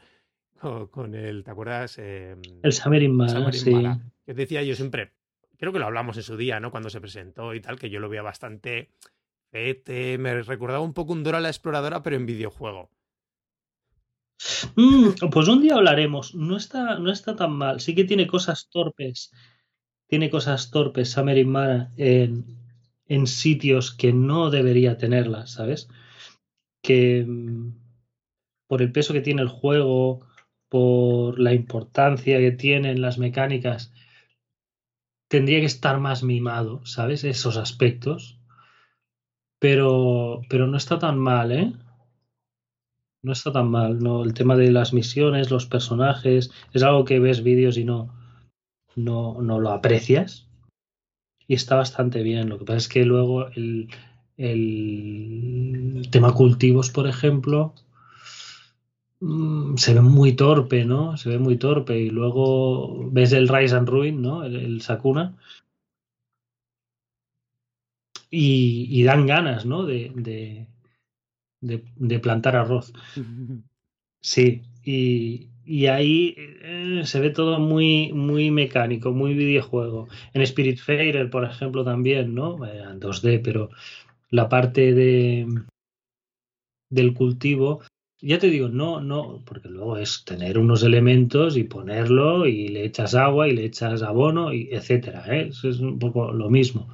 con, 0.90 1.14
el, 1.14 1.44
¿te 1.44 1.50
acuerdas? 1.50 1.98
Em, 1.98 2.40
el 2.62 2.72
Summer 2.72 3.02
in 3.02 3.18
sí. 3.52 3.74
Que 4.26 4.34
decía 4.34 4.62
yo 4.62 4.74
siempre, 4.74 5.12
creo 5.58 5.72
que 5.72 5.78
lo 5.78 5.86
hablamos 5.86 6.16
en 6.16 6.22
su 6.22 6.36
día, 6.36 6.60
¿no? 6.60 6.70
Cuando 6.70 6.90
se 6.90 7.00
presentó 7.00 7.54
y 7.54 7.60
tal, 7.60 7.78
que 7.78 7.90
yo 7.90 8.00
lo 8.00 8.08
veía 8.08 8.22
bastante 8.22 8.90
fete, 9.50 10.18
me 10.18 10.42
recordaba 10.42 10.80
un 10.80 10.94
poco 10.94 11.12
un 11.12 11.24
Dora 11.24 11.40
la 11.40 11.48
Exploradora, 11.48 12.02
pero 12.02 12.16
en 12.16 12.26
videojuego. 12.26 12.90
Mm, 14.76 15.28
pues 15.30 15.48
un 15.48 15.60
día 15.60 15.74
hablaremos. 15.74 16.34
No 16.34 16.56
está, 16.56 16.98
no 16.98 17.10
está 17.10 17.36
tan 17.36 17.52
mal. 17.52 17.80
Sí 17.80 17.94
que 17.94 18.04
tiene 18.04 18.26
cosas 18.26 18.68
torpes 18.70 19.32
tiene 20.10 20.28
cosas 20.28 20.72
torpes 20.72 21.10
Summer 21.10 21.46
Mara 21.46 21.92
en, 21.96 22.44
en 23.06 23.26
sitios 23.28 23.92
que 23.92 24.12
no 24.12 24.50
debería 24.50 24.98
tenerlas, 24.98 25.52
¿sabes? 25.52 25.88
Que 26.82 27.24
mm, 27.26 27.76
por 28.66 28.82
el 28.82 28.90
peso 28.90 29.12
que 29.12 29.20
tiene 29.20 29.40
el 29.40 29.48
juego, 29.48 30.26
por 30.70 31.38
la 31.38 31.52
importancia 31.52 32.38
que 32.38 32.52
tienen 32.52 33.02
las 33.02 33.18
mecánicas, 33.18 33.92
tendría 35.28 35.60
que 35.60 35.66
estar 35.66 36.00
más 36.00 36.22
mimado, 36.22 36.80
¿sabes? 36.86 37.24
Esos 37.24 37.58
aspectos. 37.58 38.38
Pero, 39.58 40.40
pero 40.48 40.66
no 40.66 40.78
está 40.78 40.98
tan 40.98 41.18
mal, 41.18 41.52
¿eh? 41.52 41.72
No 43.22 43.32
está 43.32 43.52
tan 43.52 43.68
mal, 43.68 43.98
¿no? 43.98 44.24
El 44.24 44.32
tema 44.32 44.56
de 44.56 44.70
las 44.70 44.94
misiones, 44.94 45.50
los 45.50 45.66
personajes, 45.66 46.50
es 46.72 46.82
algo 46.82 47.04
que 47.04 47.18
ves 47.18 47.42
vídeos 47.42 47.76
y 47.76 47.84
no, 47.84 48.14
no, 48.96 49.42
no 49.42 49.60
lo 49.60 49.70
aprecias 49.72 50.48
y 51.46 51.54
está 51.54 51.74
bastante 51.74 52.22
bien. 52.22 52.48
Lo 52.48 52.58
que 52.58 52.64
pasa 52.64 52.78
es 52.78 52.88
que 52.88 53.04
luego 53.04 53.48
el, 53.48 53.88
el 54.36 56.08
tema 56.10 56.32
cultivos, 56.32 56.90
por 56.90 57.08
ejemplo, 57.08 57.74
se 59.76 59.94
ve 59.94 60.00
muy 60.00 60.32
torpe, 60.34 60.84
¿no? 60.84 61.16
Se 61.16 61.28
ve 61.28 61.38
muy 61.38 61.56
torpe. 61.58 61.98
Y 61.98 62.10
luego 62.10 63.10
ves 63.10 63.32
el 63.32 63.48
Rise 63.48 63.76
and 63.76 63.88
Ruin, 63.88 64.22
¿no? 64.22 64.44
El, 64.44 64.80
Sakuna. 64.80 65.36
Y, 68.30 69.02
dan 69.02 69.26
ganas, 69.26 69.66
¿no? 69.66 69.84
De, 69.84 70.66
plantar 72.22 72.56
arroz. 72.56 72.92
Sí, 74.22 74.62
y, 74.84 75.86
ahí 75.86 76.34
eh, 76.36 77.02
se 77.04 77.20
ve 77.20 77.30
todo 77.30 77.58
muy, 77.58 78.12
muy 78.12 78.50
mecánico, 78.50 79.12
muy 79.12 79.34
videojuego. 79.34 80.08
En 80.32 80.42
Spirit 80.42 80.78
Spiritfarer, 80.78 81.30
por 81.30 81.44
ejemplo, 81.44 81.84
también, 81.84 82.34
¿no? 82.34 82.64
Eh, 82.66 82.82
en 82.82 83.00
2D, 83.00 83.40
pero 83.42 83.70
la 84.30 84.48
parte 84.48 84.94
de 84.94 85.46
del 86.90 87.14
cultivo, 87.14 87.82
ya 88.22 88.38
te 88.38 88.48
digo, 88.48 88.68
no, 88.68 89.00
no, 89.00 89.42
porque 89.44 89.68
luego 89.68 89.96
es 89.96 90.24
tener 90.24 90.58
unos 90.58 90.82
elementos 90.82 91.56
y 91.56 91.64
ponerlo 91.64 92.46
y 92.46 92.68
le 92.68 92.84
echas 92.84 93.14
agua 93.14 93.48
y 93.48 93.52
le 93.52 93.64
echas 93.64 94.02
abono 94.02 94.52
y 94.52 94.68
etcétera, 94.72 95.24
¿eh? 95.28 95.48
Es 95.48 95.64
un 95.80 95.98
poco 95.98 96.32
lo 96.32 96.50
mismo. 96.50 96.88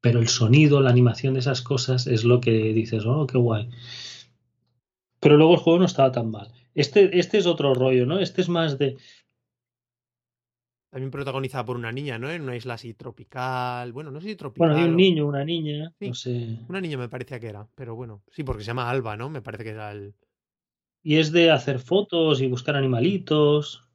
Pero 0.00 0.20
el 0.20 0.28
sonido, 0.28 0.80
la 0.80 0.90
animación 0.90 1.34
de 1.34 1.40
esas 1.40 1.62
cosas 1.62 2.06
es 2.06 2.24
lo 2.24 2.40
que 2.40 2.72
dices, 2.72 3.04
oh, 3.06 3.26
qué 3.26 3.38
guay. 3.38 3.68
Pero 5.20 5.36
luego 5.36 5.54
el 5.54 5.60
juego 5.60 5.78
no 5.78 5.86
estaba 5.86 6.12
tan 6.12 6.30
mal. 6.30 6.52
Este, 6.74 7.18
este 7.18 7.38
es 7.38 7.46
otro 7.46 7.72
rollo, 7.74 8.04
¿no? 8.04 8.18
Este 8.18 8.42
es 8.42 8.48
más 8.48 8.78
de. 8.78 8.96
También 10.94 11.10
protagonizada 11.10 11.64
por 11.64 11.76
una 11.76 11.90
niña, 11.90 12.20
¿no? 12.20 12.30
En 12.30 12.42
una 12.42 12.54
isla 12.54 12.74
así 12.74 12.94
tropical. 12.94 13.92
Bueno, 13.92 14.12
no 14.12 14.20
sé 14.20 14.28
si 14.28 14.36
tropical. 14.36 14.68
Bueno, 14.68 14.80
hay 14.80 14.88
un 14.88 14.96
niño, 14.96 15.26
una 15.26 15.44
niña. 15.44 15.92
no 15.98 16.14
sé. 16.14 16.60
Una 16.68 16.80
niña 16.80 16.96
me 16.96 17.08
parecía 17.08 17.40
que 17.40 17.48
era, 17.48 17.66
pero 17.74 17.96
bueno. 17.96 18.22
Sí, 18.30 18.44
porque 18.44 18.62
se 18.62 18.68
llama 18.68 18.88
Alba, 18.88 19.16
¿no? 19.16 19.28
Me 19.28 19.42
parece 19.42 19.64
que 19.64 19.70
era 19.70 19.90
el. 19.90 20.14
Y 21.02 21.16
es 21.16 21.32
de 21.32 21.50
hacer 21.50 21.80
fotos 21.80 22.40
y 22.40 22.46
buscar 22.46 22.76
animalitos 22.76 23.88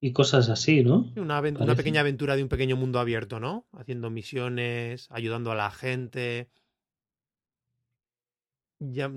y 0.00 0.14
cosas 0.14 0.48
así, 0.48 0.82
¿no? 0.82 1.12
Una, 1.14 1.40
una 1.40 1.74
pequeña 1.74 2.00
aventura 2.00 2.36
de 2.36 2.42
un 2.42 2.48
pequeño 2.48 2.74
mundo 2.74 3.00
abierto, 3.00 3.38
¿no? 3.38 3.66
Haciendo 3.72 4.08
misiones, 4.08 5.08
ayudando 5.10 5.52
a 5.52 5.56
la 5.56 5.70
gente 5.70 6.48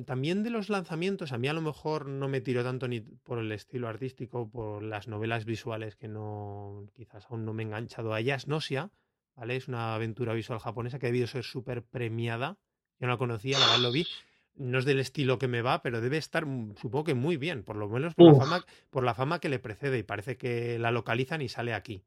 también 0.05 0.43
de 0.43 0.49
los 0.49 0.69
lanzamientos, 0.69 1.31
a 1.31 1.37
mí 1.37 1.47
a 1.47 1.53
lo 1.53 1.61
mejor 1.61 2.07
no 2.07 2.27
me 2.27 2.41
tiro 2.41 2.63
tanto 2.63 2.87
ni 2.87 3.01
por 3.01 3.37
el 3.37 3.51
estilo 3.51 3.87
artístico, 3.87 4.49
por 4.49 4.81
las 4.81 5.07
novelas 5.07 5.45
visuales 5.45 5.95
que 5.95 6.07
no, 6.07 6.87
quizás 6.93 7.27
aún 7.29 7.45
no 7.45 7.53
me 7.53 7.63
he 7.63 7.65
enganchado 7.67 8.13
a 8.13 8.19
ellas. 8.19 8.47
Nosia, 8.47 8.89
¿vale? 9.35 9.55
Es 9.55 9.67
una 9.67 9.93
aventura 9.93 10.33
visual 10.33 10.59
japonesa 10.59 10.97
que 10.97 11.05
ha 11.05 11.09
debido 11.09 11.27
ser 11.27 11.43
súper 11.43 11.83
premiada. 11.83 12.57
Yo 12.99 13.07
no 13.07 13.13
la 13.13 13.17
conocía, 13.17 13.59
la 13.59 13.67
verdad 13.67 13.81
lo 13.81 13.91
vi. 13.91 14.07
No 14.55 14.79
es 14.79 14.85
del 14.85 14.99
estilo 14.99 15.37
que 15.37 15.47
me 15.47 15.61
va, 15.61 15.81
pero 15.81 16.01
debe 16.01 16.17
estar, 16.17 16.45
mm, 16.45 16.75
supongo 16.77 17.05
que 17.05 17.13
muy 17.13 17.37
bien, 17.37 17.63
por 17.63 17.75
lo 17.75 17.87
menos 17.87 18.15
por, 18.15 18.33
la 18.33 18.39
fama, 18.39 18.65
por 18.89 19.03
la 19.03 19.13
fama 19.13 19.39
que 19.39 19.49
le 19.49 19.59
precede 19.59 19.99
y 19.99 20.03
parece 20.03 20.37
que 20.37 20.79
la 20.79 20.91
localizan 20.91 21.41
y 21.41 21.49
sale 21.49 21.73
aquí. 21.73 22.03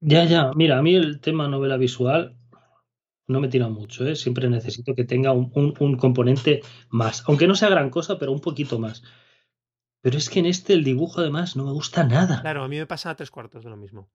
Ya, 0.00 0.24
ya, 0.24 0.52
mira, 0.54 0.78
a 0.78 0.82
mí 0.82 0.94
el 0.94 1.20
tema 1.20 1.48
novela 1.48 1.76
visual 1.76 2.36
no 3.26 3.40
me 3.40 3.48
tira 3.48 3.68
mucho, 3.68 4.06
¿eh? 4.06 4.16
siempre 4.16 4.48
necesito 4.48 4.94
que 4.94 5.04
tenga 5.04 5.32
un, 5.32 5.50
componente 5.96 6.60
más, 6.90 7.24
aunque 7.26 7.46
no 7.46 7.54
sea 7.54 7.70
gran 7.70 7.90
cosa, 7.90 8.18
pero 8.18 8.32
un 8.32 8.40
poquito 8.40 8.78
más. 8.78 9.02
Pero 10.02 10.18
es 10.18 10.28
que 10.28 10.40
en 10.40 10.46
este 10.46 10.74
el 10.74 10.84
dibujo 10.84 11.20
además 11.20 11.56
no 11.56 11.64
me 11.64 11.72
gusta 11.72 12.04
nada. 12.04 12.42
Claro, 12.42 12.62
a 12.62 12.68
mí 12.68 12.76
me 12.76 12.86
pasa 12.86 13.10
a 13.10 13.16
tres 13.16 13.30
cuartos 13.30 13.64
de 13.64 13.70
lo 13.70 13.76
mismo. 13.76 14.10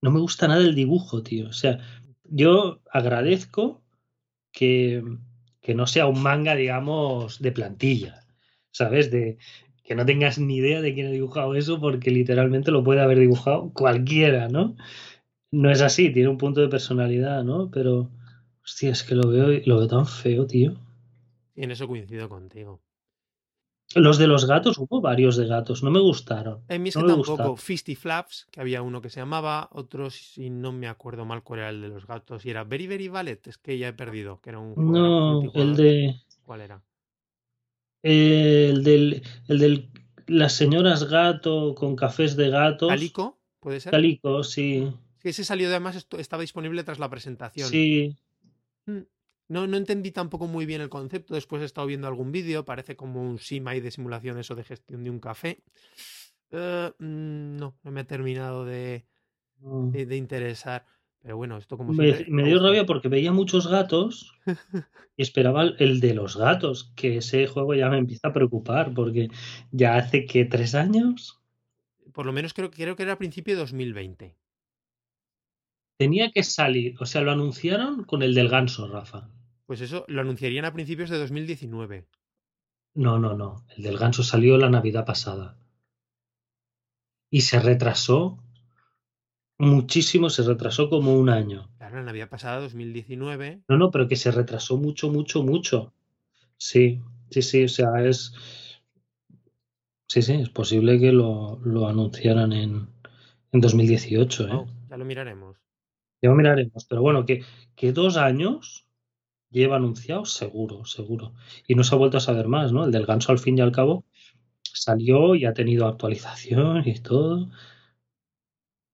No 0.00 0.10
me 0.12 0.20
gusta 0.20 0.46
nada 0.46 0.60
el 0.60 0.74
dibujo, 0.74 1.22
tío. 1.22 1.48
O 1.48 1.52
sea, 1.52 1.80
yo 2.24 2.80
agradezco 2.92 3.82
que, 4.52 5.02
que 5.60 5.74
no 5.74 5.88
sea 5.88 6.06
un 6.06 6.22
manga, 6.22 6.54
digamos, 6.54 7.40
de 7.40 7.50
plantilla, 7.50 8.24
¿sabes? 8.70 9.10
De 9.10 9.38
que 9.82 9.96
no 9.96 10.06
tengas 10.06 10.38
ni 10.38 10.56
idea 10.56 10.80
de 10.80 10.94
quién 10.94 11.08
ha 11.08 11.10
dibujado 11.10 11.56
eso 11.56 11.80
porque 11.80 12.12
literalmente 12.12 12.70
lo 12.70 12.84
puede 12.84 13.00
haber 13.00 13.18
dibujado 13.18 13.72
cualquiera, 13.72 14.48
¿no? 14.48 14.76
No 15.50 15.70
es 15.70 15.82
así, 15.82 16.10
tiene 16.10 16.28
un 16.28 16.38
punto 16.38 16.60
de 16.60 16.68
personalidad, 16.68 17.42
¿no? 17.42 17.70
Pero 17.70 18.10
Hostia, 18.64 18.90
es 18.90 19.02
que 19.02 19.14
lo 19.14 19.28
veo, 19.28 19.60
lo 19.66 19.78
veo 19.78 19.88
tan 19.88 20.06
feo, 20.06 20.46
tío. 20.46 20.74
Y 21.54 21.64
en 21.64 21.70
eso 21.70 21.88
coincido 21.88 22.28
contigo. 22.28 22.80
Los 23.94 24.16
de 24.16 24.26
los 24.26 24.46
gatos, 24.46 24.78
hubo 24.78 25.00
varios 25.00 25.36
de 25.36 25.46
gatos, 25.46 25.82
no 25.82 25.90
me 25.90 26.00
gustaron. 26.00 26.62
En 26.68 26.82
mí 26.82 26.88
es 26.88 26.96
que 26.96 27.02
tampoco. 27.02 27.56
Fisty 27.56 27.94
Flaps, 27.94 28.46
que 28.50 28.60
había 28.60 28.80
uno 28.80 29.02
que 29.02 29.10
se 29.10 29.20
llamaba, 29.20 29.68
otros, 29.72 30.14
si 30.14 30.48
no 30.48 30.72
me 30.72 30.88
acuerdo 30.88 31.26
mal 31.26 31.42
cuál 31.42 31.60
era 31.60 31.68
el 31.70 31.82
de 31.82 31.88
los 31.88 32.06
gatos, 32.06 32.46
y 32.46 32.50
era 32.50 32.64
Very 32.64 32.86
Very 32.86 33.08
Ballet, 33.08 33.46
es 33.46 33.58
que 33.58 33.76
ya 33.76 33.88
he 33.88 33.92
perdido, 33.92 34.40
que 34.40 34.50
era 34.50 34.60
un. 34.60 34.74
No, 34.76 35.42
el 35.52 35.76
de. 35.76 36.16
¿Cuál 36.44 36.62
era? 36.62 36.82
El 38.02 38.82
del, 38.82 39.22
el 39.48 39.58
del. 39.58 39.90
Las 40.26 40.54
señoras 40.54 41.04
gato 41.04 41.74
con 41.74 41.94
cafés 41.96 42.36
de 42.36 42.48
gatos. 42.48 42.88
¿Calico? 42.88 43.38
¿Puede 43.60 43.80
ser? 43.80 43.90
Calico, 43.90 44.42
sí. 44.42 44.90
ese 45.22 45.44
salió 45.44 45.68
además, 45.68 46.06
estaba 46.16 46.40
disponible 46.40 46.82
tras 46.84 46.98
la 46.98 47.10
presentación. 47.10 47.68
Sí, 47.68 48.16
no, 48.86 49.66
no 49.66 49.76
entendí 49.76 50.10
tampoco 50.12 50.46
muy 50.46 50.66
bien 50.66 50.80
el 50.80 50.88
concepto. 50.88 51.34
Después 51.34 51.62
he 51.62 51.66
estado 51.66 51.86
viendo 51.86 52.08
algún 52.08 52.32
vídeo. 52.32 52.64
Parece 52.64 52.96
como 52.96 53.22
un 53.22 53.38
SIMAI 53.38 53.80
de 53.80 53.90
simulación 53.90 54.38
eso 54.38 54.54
de 54.54 54.64
gestión 54.64 55.04
de 55.04 55.10
un 55.10 55.20
café. 55.20 55.62
Eh, 56.50 56.90
mm, 56.98 57.56
no, 57.56 57.76
no 57.82 57.90
me 57.90 58.00
ha 58.00 58.06
terminado 58.06 58.64
de, 58.64 59.04
de, 59.60 60.16
interesar. 60.16 60.86
Pero 61.20 61.36
bueno, 61.36 61.56
esto 61.56 61.76
como... 61.76 61.92
Me, 61.92 62.24
me 62.28 62.44
dio 62.44 62.62
rabia 62.62 62.84
porque 62.84 63.08
veía 63.08 63.30
muchos 63.30 63.68
gatos 63.68 64.32
y 65.16 65.22
esperaba 65.22 65.64
el 65.78 66.00
de 66.00 66.14
los 66.14 66.36
gatos, 66.36 66.92
que 66.96 67.18
ese 67.18 67.46
juego 67.46 67.74
ya 67.74 67.88
me 67.88 67.98
empieza 67.98 68.28
a 68.28 68.32
preocupar 68.32 68.92
porque 68.92 69.28
ya 69.70 69.96
hace 69.96 70.26
que 70.26 70.44
tres 70.44 70.74
años. 70.74 71.40
Por 72.12 72.26
lo 72.26 72.32
menos 72.32 72.54
creo, 72.54 72.70
creo 72.70 72.96
que 72.96 73.04
era 73.04 73.12
a 73.12 73.18
principio 73.18 73.54
de 73.54 73.60
2020. 73.60 74.36
Tenía 75.96 76.30
que 76.30 76.42
salir, 76.42 76.96
o 77.00 77.06
sea, 77.06 77.20
lo 77.20 77.32
anunciaron 77.32 78.04
con 78.04 78.22
el 78.22 78.34
del 78.34 78.48
ganso, 78.48 78.88
Rafa. 78.88 79.28
Pues 79.66 79.80
eso, 79.80 80.04
lo 80.08 80.20
anunciarían 80.20 80.64
a 80.64 80.72
principios 80.72 81.10
de 81.10 81.18
2019. 81.18 82.06
No, 82.94 83.18
no, 83.18 83.34
no. 83.34 83.64
El 83.76 83.84
del 83.84 83.98
ganso 83.98 84.22
salió 84.22 84.58
la 84.58 84.68
Navidad 84.68 85.06
pasada. 85.06 85.56
Y 87.30 87.42
se 87.42 87.60
retrasó 87.60 88.42
muchísimo, 89.58 90.28
se 90.28 90.42
retrasó 90.42 90.90
como 90.90 91.14
un 91.14 91.30
año. 91.30 91.70
Claro, 91.78 91.96
la 91.96 92.02
Navidad 92.02 92.28
pasada, 92.28 92.60
2019. 92.60 93.62
No, 93.68 93.78
no, 93.78 93.90
pero 93.90 94.08
que 94.08 94.16
se 94.16 94.30
retrasó 94.30 94.76
mucho, 94.76 95.10
mucho, 95.10 95.42
mucho. 95.42 95.94
Sí, 96.58 97.00
sí, 97.30 97.42
sí, 97.42 97.64
o 97.64 97.68
sea, 97.68 98.04
es. 98.04 98.34
Sí, 100.08 100.20
sí, 100.20 100.34
es 100.34 100.50
posible 100.50 100.98
que 101.00 101.12
lo, 101.12 101.58
lo 101.64 101.88
anunciaran 101.88 102.52
en, 102.52 102.88
en 103.52 103.60
2018, 103.60 104.48
¿eh? 104.48 104.66
ya 104.90 104.96
lo 104.98 105.04
miraremos. 105.06 105.61
Ya 106.22 106.30
miraremos, 106.30 106.86
pero 106.88 107.02
bueno, 107.02 107.26
que, 107.26 107.44
que 107.74 107.92
dos 107.92 108.16
años 108.16 108.86
lleva 109.50 109.76
anunciado, 109.76 110.24
seguro, 110.24 110.84
seguro. 110.84 111.34
Y 111.66 111.74
no 111.74 111.84
se 111.84 111.94
ha 111.94 111.98
vuelto 111.98 112.16
a 112.16 112.20
saber 112.20 112.48
más, 112.48 112.72
¿no? 112.72 112.84
El 112.84 112.92
del 112.92 113.06
ganso 113.06 113.32
al 113.32 113.38
fin 113.38 113.58
y 113.58 113.60
al 113.60 113.72
cabo 113.72 114.04
salió 114.62 115.34
y 115.34 115.44
ha 115.44 115.52
tenido 115.52 115.86
actualización 115.86 116.86
y 116.86 117.00
todo. 117.00 117.50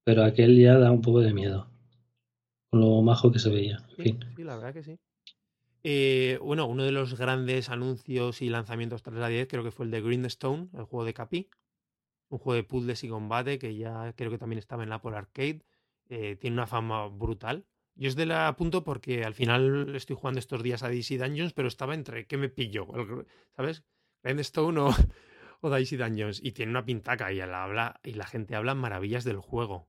Pero 0.05 0.25
aquel 0.25 0.59
ya 0.59 0.79
da 0.79 0.91
un 0.91 1.03
poco 1.03 1.21
de 1.21 1.33
miedo. 1.33 1.71
Con 2.71 2.81
lo 2.81 3.03
majo 3.03 3.31
que 3.31 3.39
se 3.39 3.51
veía. 3.51 3.79
En 3.97 4.05
fin. 4.05 4.21
sí 4.37 4.45
la 4.45 4.57
verdad 4.57 4.75
que 4.75 4.83
sí. 4.83 4.99
Eh, 5.85 6.39
bueno, 6.43 6.67
uno 6.67 6.85
de 6.85 6.93
los 6.93 7.17
grandes 7.17 7.71
anuncios 7.71 8.43
y 8.43 8.49
lanzamientos 8.49 9.03
tras 9.03 9.17
la 9.17 9.29
10 9.29 9.49
creo 9.49 9.63
que 9.63 9.71
fue 9.71 9.87
el 9.87 9.91
de 9.93 10.03
Greenstone, 10.03 10.69
el 10.75 10.85
juego 10.85 11.05
de 11.05 11.15
Capi. 11.15 11.49
Un 12.31 12.39
juego 12.39 12.57
de 12.57 12.65
puzzles 12.65 13.05
y 13.05 13.09
combate 13.09 13.59
que 13.59 13.75
ya 13.77 14.13
creo 14.15 14.31
que 14.31 14.39
también 14.39 14.59
estaba 14.59 14.83
en 14.83 14.91
la 14.91 14.97
Apple 14.97 15.17
Arcade. 15.17 15.63
Eh, 16.09 16.37
tiene 16.37 16.55
una 16.55 16.67
fama 16.67 17.07
brutal. 17.09 17.67
Yo 17.95 18.09
es 18.09 18.17
de 18.17 18.27
la 18.27 18.49
apunto 18.49 18.85
porque 18.85 19.25
al 19.25 19.35
final 19.35 19.95
estoy 19.95 20.17
jugando 20.17 20.39
estos 20.39 20.63
días 20.63 20.83
a 20.83 20.89
DC 20.89 21.19
Dungeons, 21.19 21.53
pero 21.53 21.69
estaba 21.69 21.95
entre 21.95 22.27
¿qué 22.27 22.37
me 22.37 22.49
pillo? 22.49 22.87
¿Sabes? 23.57 23.85
Grindstone 24.23 24.81
o, 24.81 24.89
o 25.61 25.69
Daisy 25.69 25.97
Dungeons. 25.97 26.41
Y 26.43 26.53
tiene 26.53 26.71
una 26.71 26.85
pintaca 26.85 27.33
y 27.33 27.39
la, 27.39 27.65
habla, 27.65 28.01
y 28.05 28.15
la 28.15 28.27
gente 28.27 28.55
habla 28.55 28.75
maravillas 28.75 29.25
del 29.25 29.39
juego. 29.39 29.89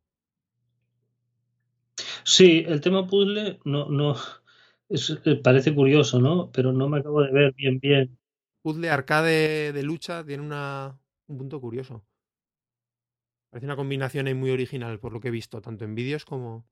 Sí, 2.23 2.63
el 2.67 2.81
tema 2.81 3.07
puzzle 3.07 3.59
no, 3.65 3.89
no 3.89 4.15
eh, 4.89 5.35
parece 5.43 5.73
curioso, 5.73 6.19
¿no? 6.19 6.51
Pero 6.51 6.71
no 6.73 6.89
me 6.89 6.99
acabo 6.99 7.21
de 7.21 7.31
ver 7.31 7.53
bien 7.53 7.79
bien. 7.79 8.17
Puzzle 8.61 8.89
arcade 8.89 9.71
de 9.71 9.83
lucha 9.83 10.25
tiene 10.25 10.43
una, 10.43 10.99
un 11.27 11.37
punto 11.37 11.61
curioso. 11.61 12.03
Parece 13.49 13.65
una 13.65 13.75
combinación 13.75 14.27
ahí 14.27 14.33
muy 14.33 14.51
original 14.51 14.99
por 14.99 15.13
lo 15.13 15.19
que 15.19 15.29
he 15.29 15.31
visto, 15.31 15.61
tanto 15.61 15.85
en 15.85 15.95
vídeos 15.95 16.25
como 16.25 16.67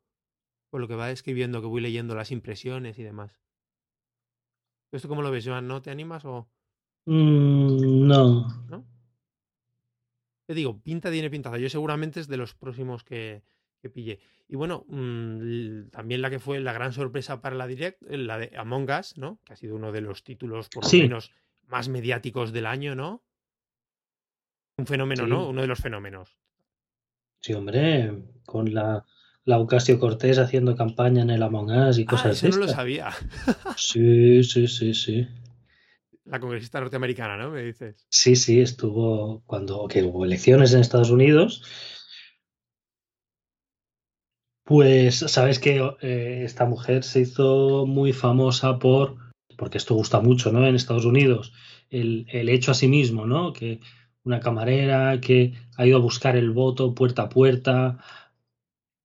por 0.70 0.82
lo 0.82 0.88
que 0.88 0.96
va 0.96 1.12
escribiendo, 1.12 1.62
que 1.62 1.68
voy 1.68 1.82
leyendo 1.82 2.16
las 2.16 2.32
impresiones 2.32 3.00
y 3.00 3.04
demás. 3.04 3.40
¿Esto 4.92 5.08
cómo 5.08 5.22
lo 5.22 5.32
ves, 5.32 5.46
Joan? 5.46 5.68
¿No 5.68 5.82
te 5.82 5.92
animas 5.92 6.24
o...? 6.26 6.50
Mm, 7.06 8.08
no. 8.08 8.48
¿No? 8.70 8.86
Te 10.46 10.54
digo, 10.54 10.82
pinta 10.82 11.12
tiene 11.12 11.30
pintaza. 11.30 11.58
Yo 11.58 11.70
seguramente 11.70 12.20
es 12.20 12.28
de 12.28 12.38
los 12.38 12.54
próximos 12.54 13.04
que, 13.04 13.44
que 13.82 13.90
pille. 13.90 14.20
Y 14.48 14.56
bueno, 14.56 14.86
mm, 14.88 15.90
también 15.90 16.22
la 16.22 16.30
que 16.30 16.40
fue 16.40 16.60
la 16.60 16.74
gran 16.74 16.94
sorpresa 16.94 17.42
para 17.42 17.56
la 17.56 17.68
Direct, 17.68 18.02
la 18.04 18.38
de 18.38 18.52
Among 18.58 18.90
Us, 18.90 19.18
¿no? 19.18 19.40
Que 19.44 19.54
ha 19.54 19.56
sido 19.56 19.76
uno 19.76 19.92
de 19.92 20.02
los 20.02 20.24
títulos, 20.24 20.70
por 20.70 20.86
lo 20.86 21.00
menos, 21.00 21.32
más 21.68 21.90
mediáticos 21.90 22.54
del 22.54 22.66
año, 22.66 22.96
¿no? 22.96 23.24
Un 24.78 24.86
fenómeno, 24.86 25.28
¿no? 25.28 25.50
Uno 25.50 25.62
de 25.62 25.68
los 25.68 25.80
fenómenos. 25.80 26.38
Sí, 27.42 27.54
hombre, 27.54 28.24
con 28.46 28.74
la, 28.74 29.06
la 29.46 29.60
Ocasio 29.60 30.00
Cortés 30.00 30.38
haciendo 30.40 30.76
campaña 30.76 31.22
en 31.22 31.30
el 31.30 31.44
Among 31.44 31.72
Us 31.72 31.98
y 31.98 32.04
ah, 32.04 32.06
cosas 32.06 32.32
así. 32.38 32.50
no 32.50 32.58
lo 32.58 32.68
sabía. 32.68 33.12
sí, 33.78 34.44
sí, 34.44 34.68
sí, 34.68 34.94
sí. 34.94 35.28
La 36.26 36.40
congresista 36.42 36.82
norteamericana, 36.82 37.38
¿no? 37.38 37.52
Me 37.52 37.64
dices. 37.64 38.06
Sí, 38.10 38.36
sí, 38.36 38.60
estuvo 38.60 39.44
cuando 39.46 39.88
que 39.88 40.04
hubo 40.04 40.26
elecciones 40.26 40.74
en 40.74 40.82
Estados 40.82 41.10
Unidos. 41.10 41.64
Pues 44.66 45.20
sabes 45.20 45.60
que 45.60 45.78
eh, 46.02 46.42
esta 46.44 46.66
mujer 46.66 47.06
se 47.06 47.22
hizo 47.22 47.86
muy 47.86 48.12
famosa 48.12 48.78
por, 48.80 49.16
porque 49.58 49.78
esto 49.78 49.96
gusta 49.96 50.20
mucho, 50.20 50.52
¿no? 50.52 50.68
En 50.68 50.76
Estados 50.76 51.06
Unidos, 51.06 51.54
el, 51.90 52.26
el 52.30 52.50
hecho 52.50 52.72
a 52.72 52.74
sí 52.74 52.90
mismo, 52.90 53.26
¿no? 53.26 53.54
Que 53.54 53.80
una 54.28 54.40
camarera 54.40 55.20
que 55.22 55.54
ha 55.78 55.86
ido 55.86 55.98
a 55.98 56.02
buscar 56.02 56.36
el 56.36 56.52
voto 56.52 56.94
puerta 56.94 57.24
a 57.24 57.30
puerta, 57.30 57.98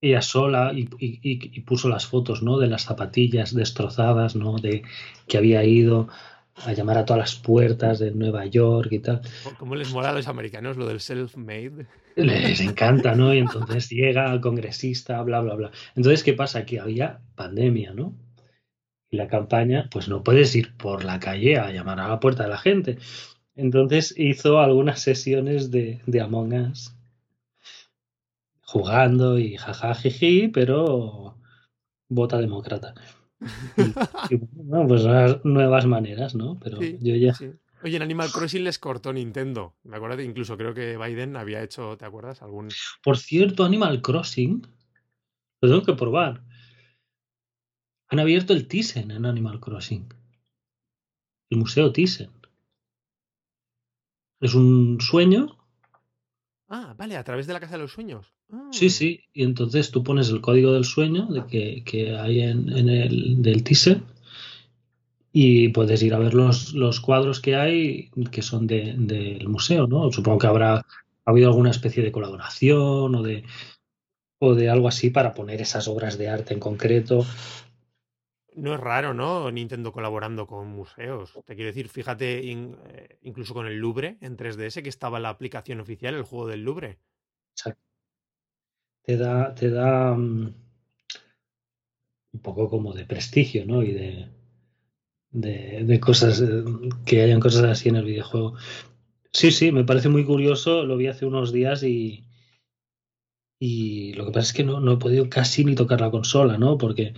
ella 0.00 0.21
sola 0.21 0.73
y, 0.75 0.88
y, 0.99 1.61
puso 1.61 1.88
las 1.88 2.07
fotos 2.07 2.43
¿no? 2.43 2.59
de 2.59 2.67
las 2.67 2.83
zapatillas 2.83 3.55
destrozadas, 3.55 4.35
¿no? 4.35 4.57
de 4.57 4.83
que 5.29 5.38
había 5.38 5.64
ido 5.64 6.09
a 6.57 6.73
llamar 6.73 6.99
a 6.99 7.05
todas 7.05 7.21
las 7.21 7.35
puertas 7.37 8.00
de 8.00 8.11
Nueva 8.11 8.45
York 8.47 8.88
y 8.91 8.99
tal. 8.99 9.23
¿Cómo 9.59 9.76
les 9.76 9.93
mola 9.93 10.11
a 10.11 10.12
los 10.12 10.26
americanos 10.26 10.76
lo 10.76 10.87
del 10.87 10.99
self-made? 10.99 11.87
Les 12.17 12.61
encanta, 12.61 13.14
¿no? 13.14 13.33
Y 13.33 13.38
entonces 13.38 13.88
llega 13.88 14.31
al 14.31 14.41
congresista, 14.41 15.23
bla, 15.23 15.41
bla, 15.41 15.55
bla. 15.55 15.71
Entonces, 15.95 16.23
¿qué 16.23 16.35
pasa? 16.35 16.67
Que 16.67 16.79
había 16.79 17.21
pandemia, 17.37 17.95
¿no? 17.95 18.14
Y 19.09 19.17
la 19.17 19.29
campaña, 19.29 19.88
pues 19.91 20.09
no 20.09 20.23
puedes 20.23 20.55
ir 20.55 20.76
por 20.76 21.05
la 21.05 21.21
calle 21.21 21.59
a 21.59 21.71
llamar 21.71 22.00
a 22.00 22.09
la 22.09 22.21
puerta 22.21 22.43
de 22.43 22.50
la 22.50 22.59
gente. 22.59 22.99
Entonces 23.54 24.14
hizo 24.16 24.61
algunas 24.61 25.00
sesiones 25.00 25.71
de, 25.71 26.00
de 26.06 26.21
Among 26.21 26.54
Us 26.54 26.94
jugando 28.73 29.38
y 29.38 29.59
jajajiji, 29.59 30.49
pero 30.49 31.37
vota 32.09 32.38
demócrata. 32.38 32.94
Y, 34.30 34.37
bueno, 34.52 34.88
pues 34.88 35.04
nuevas 35.44 35.87
maneras, 35.87 36.35
¿no? 36.35 36.59
Pero 36.59 36.80
yo 36.80 37.14
ya. 37.16 37.35
Oye, 37.85 37.97
en 37.97 38.02
Animal 38.02 38.30
Crossing 38.32 38.64
les 38.64 38.78
cortó 38.78 39.12
Nintendo. 39.12 39.75
Me 39.82 39.97
acuerdo 39.97 40.23
incluso 40.23 40.56
creo 40.56 40.73
que 40.73 40.97
Biden 40.97 41.37
había 41.37 41.62
hecho, 41.62 41.99
¿te 41.99 42.06
acuerdas? 42.06 42.40
Algún. 42.40 42.71
Por 43.02 43.18
cierto, 43.18 43.64
Animal 43.64 44.00
Crossing. 44.00 44.66
Lo 45.61 45.68
tengo 45.68 45.82
que 45.82 45.92
probar. 45.94 46.42
Han 48.09 48.21
abierto 48.21 48.52
el 48.52 48.68
Thyssen 48.68 49.11
en 49.11 49.26
Animal 49.26 49.61
Crossing. 49.61 50.09
El 51.50 51.59
Museo 51.59 51.92
Thyssen. 51.92 52.30
Es 54.43 54.55
un 54.55 54.99
sueño. 55.01 55.57
Ah, 56.69 56.95
vale, 56.99 57.17
a 57.17 57.23
través 57.23 57.47
de 57.47 57.53
la 57.53 57.61
Casa 57.61 57.77
de 57.77 57.83
los 57.83 57.93
Sueños. 57.93 58.35
Sí, 58.73 58.87
ah. 58.87 58.91
sí, 58.91 59.21
y 59.33 59.45
entonces 59.45 59.93
tú 59.93 60.03
pones 60.03 60.29
el 60.31 60.41
código 60.41 60.73
del 60.73 60.85
sueño 60.85 61.27
de 61.27 61.47
que, 61.47 61.85
que 61.85 62.17
hay 62.17 62.41
en, 62.41 62.69
en, 62.77 62.89
el 62.89 63.41
del 63.41 63.63
teaser 63.63 64.03
y 65.33 65.69
puedes 65.69 66.03
ir 66.03 66.13
a 66.13 66.19
ver 66.19 66.35
los, 66.35 66.75
los 66.75 67.01
cuadros 67.01 67.41
que 67.41 67.55
hay 67.55 68.11
que 68.31 68.43
son 68.43 68.67
del 68.67 69.07
de, 69.07 69.45
museo, 69.47 69.87
¿no? 69.87 70.11
Supongo 70.11 70.39
que 70.39 70.47
habrá 70.49 70.85
habido 71.25 71.49
alguna 71.49 71.71
especie 71.71 72.03
de 72.03 72.13
colaboración 72.13 73.15
o 73.15 73.23
de, 73.23 73.45
o 74.41 74.55
de 74.55 74.69
algo 74.69 74.89
así 74.89 75.11
para 75.11 75.35
poner 75.35 75.63
esas 75.63 75.87
obras 75.87 76.19
de 76.19 76.29
arte 76.29 76.53
en 76.53 76.61
concreto. 76.61 77.25
No 78.54 78.75
es 78.75 78.80
raro, 78.80 79.14
¿no? 79.14 79.50
Nintendo 79.50 79.92
colaborando 79.92 80.47
con 80.47 80.68
museos. 80.68 81.38
Te 81.47 81.54
quiero 81.54 81.68
decir, 81.68 81.88
fíjate, 81.88 82.50
eh, 82.50 83.18
incluso 83.23 83.54
con 83.54 83.66
el 83.66 83.78
Louvre 83.78 84.18
en 84.21 84.37
3DS, 84.37 84.82
que 84.82 84.88
estaba 84.88 85.21
la 85.21 85.30
aplicación 85.30 85.80
oficial, 85.80 86.14
el 86.14 86.25
juego 86.25 86.49
del 86.49 86.62
Louvre. 86.62 86.99
Exacto 87.52 87.92
te 89.02 89.16
da, 89.16 89.54
te 89.54 89.71
da 89.71 90.14
mm, 90.14 90.54
un 92.34 92.41
poco 92.41 92.69
como 92.69 92.93
de 92.95 93.04
prestigio, 93.04 93.67
¿no? 93.67 93.82
Y 93.82 93.93
de, 93.93 94.28
de, 95.30 96.00
cosas, 96.00 96.41
eh, 96.41 96.65
que 97.04 97.23
hayan 97.23 97.41
cosas 97.41 97.65
así 97.65 97.88
en 97.88 97.97
el 97.97 98.04
videojuego. 98.04 98.54
Sí, 99.32 99.50
sí, 99.50 99.73
me 99.73 99.84
parece 99.84 100.08
muy 100.08 100.25
curioso, 100.25 100.84
lo 100.84 100.97
vi 100.97 101.08
hace 101.08 101.26
unos 101.26 101.52
días 101.52 101.82
y, 101.82 102.25
y 103.58 104.12
lo 104.15 104.26
que 104.26 104.32
pasa 104.32 104.49
es 104.49 104.52
que 104.52 104.65
no, 104.65 104.80
no 104.80 104.93
he 104.93 104.97
podido 104.99 105.28
casi 105.28 105.65
ni 105.65 105.75
tocar 105.75 106.00
la 106.00 106.10
consola, 106.10 106.58
¿no? 106.58 106.78
Porque 106.78 107.15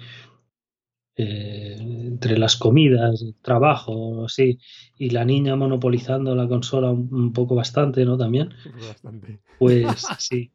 eh, 1.16 1.76
entre 1.78 2.38
las 2.38 2.56
comidas, 2.56 3.22
el 3.22 3.34
trabajo, 3.36 4.24
así, 4.24 4.58
y 4.98 5.10
la 5.10 5.24
niña 5.24 5.54
monopolizando 5.54 6.34
la 6.34 6.48
consola 6.48 6.90
un, 6.90 7.08
un 7.12 7.32
poco 7.32 7.54
bastante, 7.54 8.04
¿no? 8.04 8.18
También. 8.18 8.50
Bastante. 8.88 9.40
Pues 9.58 9.86
sí. 10.18 10.50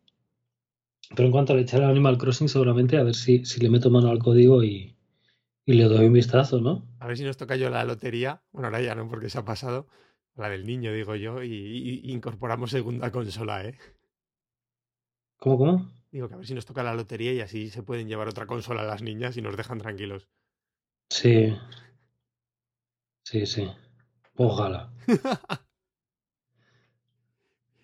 Pero 1.15 1.25
en 1.25 1.31
cuanto 1.31 1.53
a 1.53 1.59
echar 1.59 1.81
al 1.81 1.91
Animal 1.91 2.17
Crossing, 2.17 2.49
seguramente 2.49 2.97
a 2.97 3.03
ver 3.03 3.15
si, 3.15 3.45
si 3.45 3.59
le 3.61 3.69
meto 3.69 3.89
mano 3.89 4.09
al 4.09 4.19
código 4.19 4.63
y, 4.63 4.95
y, 5.65 5.73
le 5.73 5.85
doy 5.85 6.05
un 6.05 6.13
vistazo, 6.13 6.61
¿no? 6.61 6.87
A 6.99 7.07
ver 7.07 7.17
si 7.17 7.23
nos 7.23 7.37
toca 7.37 7.55
yo 7.55 7.69
la 7.69 7.83
lotería. 7.83 8.43
Bueno, 8.51 8.67
ahora 8.67 8.81
ya 8.81 8.95
no, 8.95 9.07
porque 9.07 9.29
se 9.29 9.39
ha 9.39 9.45
pasado. 9.45 9.87
La 10.35 10.49
del 10.49 10.65
niño, 10.65 10.93
digo 10.93 11.15
yo, 11.15 11.43
y, 11.43 12.01
incorporamos 12.11 12.71
segunda 12.71 13.11
consola, 13.11 13.65
¿eh? 13.65 13.77
¿Cómo, 15.37 15.57
cómo? 15.57 15.91
Digo 16.11 16.27
que 16.27 16.35
a 16.35 16.37
ver 16.37 16.45
si 16.45 16.53
nos 16.53 16.65
toca 16.65 16.83
la 16.83 16.93
lotería 16.93 17.33
y 17.33 17.41
así 17.41 17.69
se 17.69 17.83
pueden 17.83 18.07
llevar 18.07 18.27
otra 18.27 18.45
consola 18.45 18.81
a 18.81 18.85
las 18.85 19.01
niñas 19.01 19.37
y 19.37 19.41
nos 19.41 19.57
dejan 19.57 19.79
tranquilos. 19.79 20.29
Sí. 21.09 21.55
Sí, 23.23 23.45
sí. 23.45 23.69
Ojalá. 24.35 24.91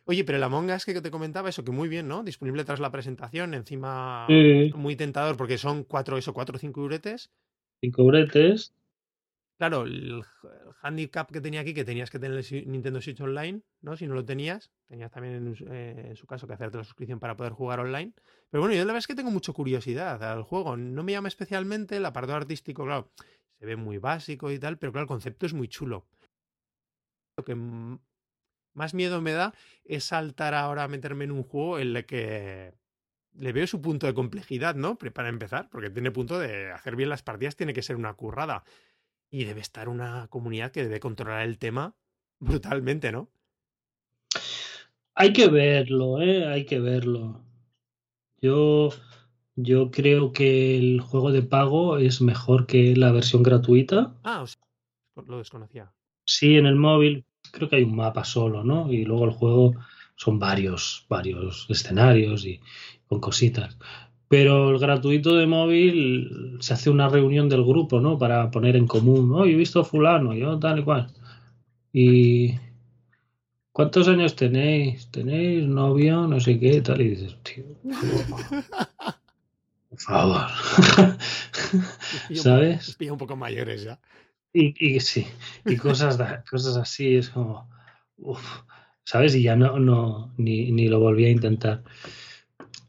Oye, 0.07 0.23
pero 0.23 0.37
el 0.37 0.43
Among 0.43 0.69
Us 0.69 0.85
que 0.85 1.01
te 1.01 1.09
comentaba, 1.09 1.49
eso 1.49 1.63
que 1.63 1.71
muy 1.71 1.89
bien, 1.89 2.07
¿no? 2.07 2.23
Disponible 2.23 2.63
tras 2.63 2.79
la 2.79 2.91
presentación, 2.91 3.55
encima 3.55 4.27
muy 4.75 4.95
tentador 4.95 5.35
porque 5.35 5.57
son 5.57 5.83
cuatro, 5.83 6.17
eso, 6.17 6.31
cuatro 6.33 6.57
o 6.57 6.59
cinco 6.59 6.81
euretes. 6.81 7.31
Cinco 7.81 8.03
euretes. 8.03 8.71
Claro, 9.57 9.83
el, 9.83 10.21
handicap 10.81 11.31
que 11.31 11.39
tenía 11.39 11.61
aquí, 11.61 11.73
que 11.73 11.85
tenías 11.85 12.09
que 12.09 12.19
tener 12.19 12.37
el 12.37 12.69
Nintendo 12.69 13.01
Switch 13.01 13.21
Online, 13.21 13.61
¿no? 13.81 13.95
Si 13.95 14.05
no 14.05 14.13
lo 14.13 14.25
tenías, 14.25 14.71
tenías 14.87 15.11
también 15.11 15.55
eh, 15.69 16.07
en, 16.09 16.15
su 16.15 16.27
caso 16.27 16.45
que 16.45 16.53
hacerte 16.53 16.77
la 16.77 16.83
suscripción 16.83 17.19
para 17.19 17.37
poder 17.37 17.53
jugar 17.53 17.79
online. 17.79 18.13
Pero 18.49 18.61
bueno, 18.61 18.75
yo 18.75 18.81
la 18.81 18.87
verdad 18.87 18.99
es 18.99 19.07
que 19.07 19.15
tengo 19.15 19.31
mucha 19.31 19.53
curiosidad 19.53 20.21
al 20.23 20.43
juego. 20.43 20.75
No 20.75 21.03
me 21.03 21.13
llama 21.13 21.29
especialmente, 21.29 21.97
el 21.97 22.05
apartado 22.05 22.37
artístico, 22.37 22.83
claro, 22.83 23.11
se 23.57 23.65
ve 23.65 23.77
muy 23.77 23.97
básico 23.97 24.51
y 24.51 24.59
tal, 24.59 24.77
pero 24.77 24.91
claro, 24.91 25.03
el 25.03 25.07
concepto 25.07 25.45
es 25.45 25.53
muy 25.53 25.69
chulo. 25.69 26.05
Lo 27.37 27.45
que 27.45 27.55
más 27.55 28.93
miedo 28.93 29.21
me 29.21 29.31
da 29.31 29.53
es 29.85 30.03
saltar 30.03 30.53
ahora 30.53 30.83
a 30.83 30.87
meterme 30.89 31.23
en 31.23 31.31
un 31.31 31.43
juego 31.43 31.79
en 31.79 31.95
el 31.95 32.05
que 32.05 32.73
le 33.37 33.53
veo 33.53 33.67
su 33.67 33.81
punto 33.81 34.05
de 34.05 34.13
complejidad, 34.13 34.75
¿no? 34.75 34.97
Para 34.97 35.29
empezar, 35.29 35.69
porque 35.69 35.89
tiene 35.89 36.11
punto 36.11 36.39
de 36.39 36.71
hacer 36.71 36.95
bien 36.95 37.09
las 37.09 37.23
partidas, 37.23 37.55
tiene 37.55 37.73
que 37.73 37.81
ser 37.81 37.95
una 37.95 38.13
currada. 38.13 38.63
Y 39.35 39.43
debe 39.43 39.59
estar 39.59 39.89
una 39.89 40.29
comunidad 40.29 40.71
que 40.71 40.83
debe 40.83 41.01
controlar 41.01 41.45
el 41.45 41.57
tema 41.57 41.93
brutalmente, 42.39 43.11
¿no? 43.11 43.29
Hay 45.13 45.33
que 45.33 45.49
verlo, 45.49 46.21
¿eh? 46.21 46.47
Hay 46.47 46.65
que 46.65 46.79
verlo. 46.79 47.43
Yo, 48.41 48.91
yo 49.57 49.91
creo 49.91 50.31
que 50.31 50.77
el 50.77 51.01
juego 51.01 51.33
de 51.33 51.41
pago 51.41 51.97
es 51.97 52.21
mejor 52.21 52.65
que 52.65 52.95
la 52.95 53.11
versión 53.11 53.43
gratuita. 53.43 54.15
Ah, 54.23 54.41
o 54.41 54.47
sea, 54.47 54.61
lo 55.27 55.39
desconocía. 55.39 55.91
Sí, 56.25 56.55
en 56.55 56.65
el 56.65 56.75
móvil, 56.75 57.25
creo 57.51 57.67
que 57.67 57.75
hay 57.75 57.83
un 57.83 57.97
mapa 57.97 58.23
solo, 58.23 58.63
¿no? 58.63 58.89
Y 58.89 59.03
luego 59.03 59.25
el 59.25 59.31
juego 59.31 59.73
son 60.15 60.39
varios, 60.39 61.05
varios 61.09 61.67
escenarios 61.69 62.45
y 62.45 62.61
con 63.07 63.19
cositas. 63.19 63.77
Pero 64.27 64.71
el 64.71 64.79
gratuito 64.79 65.35
de 65.35 65.45
móvil 65.45 66.57
se 66.59 66.73
hace 66.73 66.89
una 66.89 67.09
reunión 67.09 67.47
del 67.47 67.63
grupo, 67.63 68.01
¿no? 68.01 68.17
Para 68.17 68.49
poner 68.49 68.75
en 68.75 68.87
común, 68.87 69.31
oh, 69.33 69.45
he 69.45 69.55
visto 69.55 69.83
fulano, 69.83 70.33
yo 70.33 70.57
tal 70.59 70.79
y 70.79 70.83
cual. 70.83 71.07
Y 71.93 72.55
¿cuántos 73.71 74.07
años 74.07 74.35
tenéis? 74.35 75.11
¿Tenéis 75.11 75.67
novio? 75.67 76.27
No 76.27 76.39
sé 76.39 76.59
qué, 76.59 76.81
tal. 76.81 77.01
Y 77.01 77.09
dices, 77.09 77.37
tío, 77.43 77.65
por 79.89 79.99
favor. 79.99 80.45
¿Sabes? 82.33 82.97
un 82.99 83.17
poco 83.17 83.35
mayores 83.35 83.83
ya. 83.83 83.99
Y, 84.57 85.01
sí, 85.01 85.27
y 85.65 85.75
cosas, 85.75 86.17
cosas 86.49 86.77
así, 86.77 87.17
es 87.17 87.29
como, 87.29 87.69
¿sabes? 89.03 89.35
Y 89.35 89.43
ya 89.43 89.57
no, 89.57 89.79
no 89.79 90.33
ni, 90.37 90.71
ni, 90.71 90.87
lo 90.87 91.01
volví 91.01 91.25
a 91.25 91.29
intentar. 91.29 91.83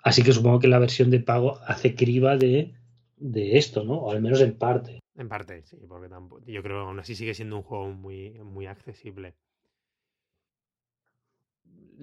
Así 0.06 0.22
que 0.22 0.32
supongo 0.32 0.60
que 0.60 0.68
la 0.68 0.78
versión 0.78 1.10
de 1.10 1.18
pago 1.18 1.58
hace 1.66 1.96
criba 1.96 2.36
de, 2.36 2.76
de 3.16 3.58
esto, 3.58 3.82
¿no? 3.82 3.94
O 3.94 4.12
al 4.12 4.22
menos 4.22 4.40
en 4.40 4.56
parte. 4.56 5.00
En 5.16 5.28
parte, 5.28 5.64
sí, 5.64 5.78
porque 5.88 6.08
tampoco, 6.08 6.44
yo 6.46 6.62
creo 6.62 6.76
que 6.76 6.86
aún 6.86 7.00
así 7.00 7.16
sigue 7.16 7.34
siendo 7.34 7.56
un 7.56 7.62
juego 7.64 7.90
muy, 7.90 8.30
muy 8.38 8.66
accesible. 8.66 9.34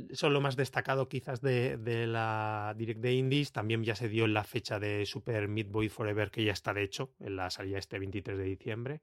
Eso 0.10 0.30
lo 0.30 0.42
más 0.42 0.58
destacado 0.58 1.08
quizás 1.08 1.40
de, 1.40 1.78
de, 1.78 2.06
la 2.06 2.76
Direct 2.78 3.00
de 3.00 3.14
Indies. 3.14 3.54
También 3.54 3.86
ya 3.86 3.96
se 3.96 4.10
dio 4.10 4.26
en 4.26 4.34
la 4.34 4.44
fecha 4.44 4.82
de 4.82 5.06
Super 5.06 5.48
Meat 5.48 5.70
Boy 5.70 5.88
Forever, 5.88 6.30
que 6.30 6.44
ya 6.44 6.52
está 6.52 6.74
de 6.74 6.84
hecho, 6.84 7.14
en 7.22 7.38
la 7.38 7.50
salida 7.52 7.78
este 7.78 8.00
23 8.00 8.38
de 8.38 8.44
diciembre. 8.44 9.02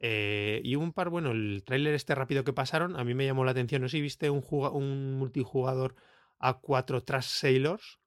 Eh, 0.00 0.62
y 0.64 0.74
un 0.76 0.94
par, 0.94 1.10
bueno, 1.10 1.32
el 1.32 1.64
tráiler 1.66 1.92
este 1.92 2.14
rápido 2.14 2.44
que 2.44 2.54
pasaron, 2.54 2.96
a 2.96 3.04
mí 3.04 3.12
me 3.12 3.26
llamó 3.26 3.44
la 3.44 3.50
atención. 3.50 3.82
No 3.82 3.88
sé 3.90 3.98
si 3.98 4.00
viste 4.00 4.30
un, 4.30 4.42
un 4.50 5.18
multijugador 5.18 5.96
a 6.38 6.54
4 6.54 7.02
Trash 7.02 7.26
Sailors. 7.26 7.98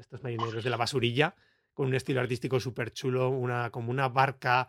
Estos 0.00 0.22
marineros 0.22 0.64
de 0.64 0.70
la 0.70 0.76
basurilla, 0.76 1.34
con 1.74 1.86
un 1.88 1.94
estilo 1.94 2.20
artístico 2.20 2.58
súper 2.58 2.92
chulo, 2.92 3.30
una, 3.30 3.70
como 3.70 3.90
una 3.90 4.08
barca 4.08 4.68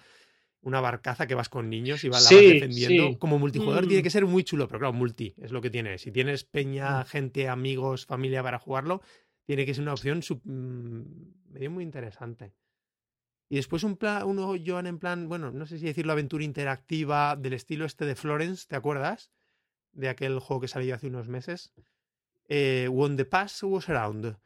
una 0.64 0.80
barcaza 0.80 1.28
que 1.28 1.36
vas 1.36 1.50
con 1.50 1.70
niños 1.70 2.04
y 2.04 2.10
vas, 2.10 2.30
defendiendo. 2.30 3.18
Como 3.18 3.40
multijugador 3.40 3.88
tiene 3.88 4.02
mm. 4.02 4.04
que 4.04 4.10
ser 4.10 4.26
muy 4.26 4.44
chulo, 4.44 4.68
pero 4.68 4.80
claro, 4.80 4.94
multi 4.94 5.34
es 5.38 5.52
lo 5.52 5.62
que 5.62 5.70
tiene. 5.70 5.98
Si 5.98 6.12
tienes 6.12 6.44
peña, 6.44 7.02
mm. 7.02 7.06
gente, 7.06 7.50
amigos, 7.50 8.06
familia 8.06 8.44
para 8.44 8.60
jugarlo, 8.60 9.02
tiene 9.46 9.66
que 9.66 9.74
ser 9.74 9.82
una 9.82 9.94
opción 9.94 10.22
mm, 10.44 11.02
medio 11.52 11.72
muy 11.72 11.84
interesante. 11.84 12.54
Y 13.50 13.56
después 13.56 13.84
un 13.84 13.98
plan, 13.98 14.26
uno, 14.26 14.56
Joan, 14.66 14.88
en 14.88 15.00
plan, 15.00 15.28
bueno, 15.28 15.52
no 15.52 15.66
sé 15.66 15.78
si 15.78 15.86
decirlo, 15.86 16.14
aventura 16.14 16.44
interactiva 16.44 17.36
del 17.36 17.54
estilo 17.54 17.86
este 17.86 18.06
de 18.06 18.16
Florence, 18.16 18.66
¿te 18.68 18.76
acuerdas? 18.76 19.32
De 19.92 20.08
aquel 20.10 20.40
juego 20.40 20.62
que 20.62 20.68
salió 20.70 20.96
hace 20.96 21.08
unos 21.08 21.28
meses. 21.28 21.74
Eh, 22.48 22.88
When 22.90 23.18
the 23.18 23.26
Past 23.26 23.64
Was 23.64 23.90
Around. 23.90 24.38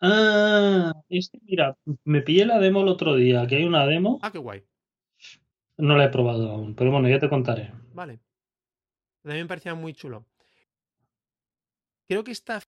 Ah, 0.00 0.92
este, 1.08 1.38
mira, 1.42 1.76
me 2.04 2.22
pillé 2.22 2.44
la 2.46 2.58
demo 2.58 2.82
el 2.82 2.88
otro 2.88 3.14
día, 3.16 3.46
que 3.46 3.56
hay 3.56 3.64
una 3.64 3.86
demo. 3.86 4.18
Ah, 4.22 4.30
qué 4.30 4.38
guay. 4.38 4.64
No 5.76 5.96
la 5.96 6.04
he 6.04 6.08
probado 6.08 6.50
aún, 6.50 6.74
pero 6.74 6.90
bueno, 6.90 7.08
ya 7.08 7.18
te 7.18 7.28
contaré. 7.28 7.72
Vale. 7.92 8.20
Mí 9.24 9.32
me 9.32 9.46
parecía 9.46 9.74
muy 9.74 9.94
chulo. 9.94 10.26
Creo 12.06 12.22
que 12.22 12.32
esta, 12.32 12.60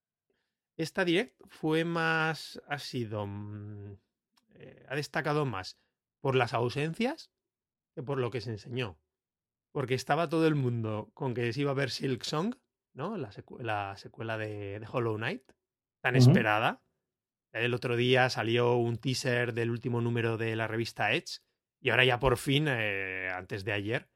esta 0.77 1.05
direct 1.05 1.35
fue 1.49 1.85
más. 1.85 2.61
ha 2.67 2.79
sido. 2.79 3.27
Mm, 3.27 3.97
eh, 4.55 4.87
ha 4.89 4.97
destacado 4.97 5.45
más 5.45 5.79
por 6.21 6.35
las 6.35 6.55
ausencias 6.55 7.31
que 7.95 8.03
por 8.03 8.19
lo 8.19 8.31
que 8.31 8.41
se 8.41 8.51
enseñó. 8.51 8.99
Porque 9.73 9.95
estaba 9.95 10.29
todo 10.29 10.47
el 10.47 10.55
mundo 10.55 11.11
con 11.13 11.35
que 11.35 11.53
se 11.53 11.61
iba 11.61 11.73
a 11.73 11.75
ver 11.75 11.91
Silk 11.91 12.23
Song, 12.25 12.55
¿no? 12.95 13.17
La, 13.19 13.31
secuela 13.31 14.39
de, 14.39 14.83
Hollow 14.91 15.17
Knight, 15.17 15.43
tan 16.01 16.17
esperada. 16.17 16.83
El 17.57 17.75
otro 17.75 17.97
día 17.97 18.29
salió 18.31 18.77
un 18.77 18.99
teaser 18.99 19.55
del 19.55 19.71
último 19.71 20.01
número 20.01 20.37
de 20.37 20.57
la 20.57 20.67
revista 20.67 21.13
Edge 21.13 21.41
y 21.81 21.91
ahora 21.91 22.05
ya 22.05 22.19
por 22.19 22.37
fin, 22.37 22.67
eh, 22.69 23.31
antes 23.35 23.65
de 23.65 23.73
ayer, 23.73 24.09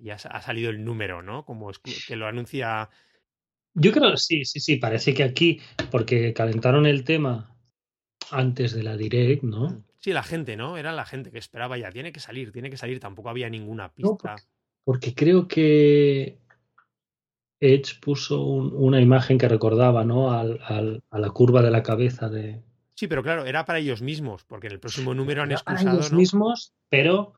ya 0.00 0.14
ha 0.14 0.42
salido 0.42 0.70
el 0.70 0.84
número, 0.84 1.22
¿no? 1.22 1.44
Como 1.44 1.70
que 2.06 2.16
lo 2.16 2.26
anuncia. 2.26 2.88
Yo 3.74 3.92
creo, 3.92 4.16
sí, 4.16 4.44
sí, 4.44 4.60
sí, 4.60 4.76
parece 4.76 5.14
que 5.14 5.24
aquí, 5.24 5.60
porque 5.90 6.32
calentaron 6.32 6.86
el 6.86 7.04
tema 7.04 7.56
antes 8.30 8.72
de 8.72 8.82
la 8.82 8.96
Direct, 8.96 9.42
¿no? 9.42 9.70
Mm, 9.70 9.84
sí, 10.00 10.12
la 10.12 10.22
gente, 10.22 10.56
¿no? 10.56 10.76
Era 10.76 10.92
la 10.92 11.04
gente 11.04 11.30
que 11.30 11.38
esperaba 11.38 11.78
ya, 11.78 11.90
tiene 11.90 12.12
que 12.12 12.20
salir, 12.20 12.52
tiene 12.52 12.70
que 12.70 12.76
salir, 12.76 13.00
tampoco 13.00 13.30
había 13.30 13.48
ninguna 13.48 13.92
pista. 13.92 14.36
porque, 14.84 15.14
creo 15.14 15.46
que 15.46 16.38
Edge 17.60 17.98
puso 18.00 18.42
una 18.42 19.00
imagen 19.00 19.38
que 19.38 19.48
recordaba, 19.48 20.04
¿no? 20.04 20.32
Al, 20.32 21.02
a 21.10 21.18
la 21.18 21.30
curva 21.30 21.62
de 21.62 21.70
la 21.70 21.82
cabeza 21.82 22.28
de. 22.28 22.62
Sí, 22.94 23.06
pero 23.06 23.22
claro, 23.22 23.46
era 23.46 23.64
para 23.64 23.78
ellos 23.78 24.02
mismos, 24.02 24.44
porque 24.44 24.68
en 24.68 24.74
el 24.74 24.80
próximo 24.80 25.14
número 25.14 25.42
han 25.42 25.52
excusado. 25.52 25.84
Para 25.84 25.96
ellos 25.96 26.12
mismos, 26.12 26.72
pero 26.88 27.34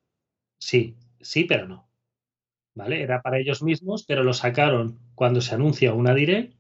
sí, 0.59 0.97
sí, 1.21 1.45
pero 1.45 1.67
no. 1.67 1.89
¿Vale? 2.75 3.03
Era 3.03 3.21
para 3.21 3.39
ellos 3.39 3.63
mismos, 3.63 4.05
pero 4.07 4.23
lo 4.23 4.33
sacaron 4.33 4.99
cuando 5.15 5.41
se 5.41 5.55
anuncia 5.55 5.93
una 5.93 6.15
direct 6.15 6.55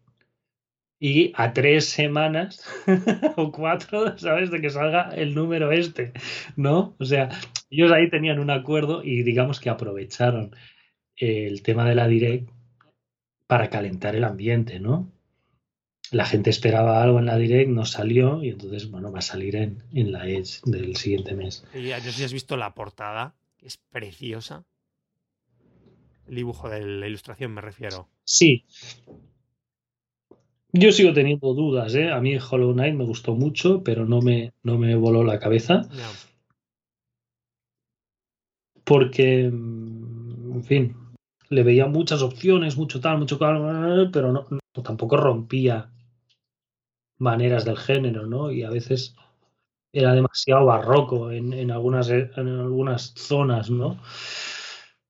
y 0.98 1.32
a 1.34 1.52
tres 1.54 1.86
semanas 1.86 2.62
o 3.36 3.50
cuatro, 3.52 4.18
¿sabes? 4.18 4.50
De 4.50 4.60
que 4.60 4.70
salga 4.70 5.10
el 5.14 5.34
número 5.34 5.72
este, 5.72 6.12
¿no? 6.56 6.94
O 6.98 7.04
sea, 7.04 7.30
ellos 7.70 7.92
ahí 7.92 8.10
tenían 8.10 8.38
un 8.38 8.50
acuerdo 8.50 9.02
y 9.02 9.22
digamos 9.22 9.60
que 9.60 9.70
aprovecharon 9.70 10.54
el 11.16 11.62
tema 11.62 11.88
de 11.88 11.94
la 11.94 12.06
direct 12.06 12.50
para 13.50 13.68
calentar 13.68 14.14
el 14.14 14.22
ambiente, 14.22 14.78
¿no? 14.78 15.10
La 16.12 16.24
gente 16.24 16.50
esperaba 16.50 17.02
algo 17.02 17.18
en 17.18 17.26
la 17.26 17.36
Direct, 17.36 17.68
no 17.68 17.84
salió 17.84 18.44
y 18.44 18.50
entonces, 18.50 18.88
bueno, 18.88 19.10
va 19.10 19.18
a 19.18 19.22
salir 19.22 19.56
en, 19.56 19.82
en 19.92 20.12
la 20.12 20.28
Edge 20.28 20.60
del 20.66 20.94
siguiente 20.94 21.34
mes. 21.34 21.64
Y 21.74 21.88
no 21.88 21.98
sé 21.98 22.12
si 22.12 22.22
has 22.22 22.32
visto 22.32 22.56
la 22.56 22.74
portada, 22.74 23.34
es 23.60 23.76
preciosa. 23.76 24.64
El 26.28 26.36
dibujo 26.36 26.68
de 26.68 26.86
la 26.86 27.08
ilustración, 27.08 27.52
me 27.52 27.60
refiero. 27.60 28.08
Sí. 28.22 28.66
Yo 30.72 30.92
sigo 30.92 31.12
teniendo 31.12 31.52
dudas, 31.52 31.92
¿eh? 31.96 32.12
A 32.12 32.20
mí 32.20 32.38
Hollow 32.38 32.72
Knight 32.72 32.94
me 32.94 33.04
gustó 33.04 33.34
mucho, 33.34 33.82
pero 33.82 34.06
no 34.06 34.20
me, 34.20 34.52
no 34.62 34.78
me 34.78 34.94
voló 34.94 35.24
la 35.24 35.40
cabeza. 35.40 35.88
Porque, 38.84 39.50
mm, 39.52 40.52
en 40.52 40.62
fin, 40.62 40.99
le 41.50 41.64
veía 41.64 41.86
muchas 41.86 42.22
opciones, 42.22 42.76
mucho 42.76 43.00
tal, 43.00 43.18
mucho 43.18 43.36
tal, 43.36 44.10
pero 44.12 44.32
no, 44.32 44.46
tampoco 44.82 45.16
rompía 45.16 45.90
maneras 47.18 47.64
del 47.64 47.76
género, 47.76 48.26
¿no? 48.26 48.50
Y 48.50 48.62
a 48.62 48.70
veces 48.70 49.16
era 49.92 50.14
demasiado 50.14 50.64
barroco 50.64 51.32
en, 51.32 51.70
algunas, 51.70 52.08
en 52.08 52.48
algunas 52.48 53.12
zonas, 53.16 53.68
¿no? 53.68 54.00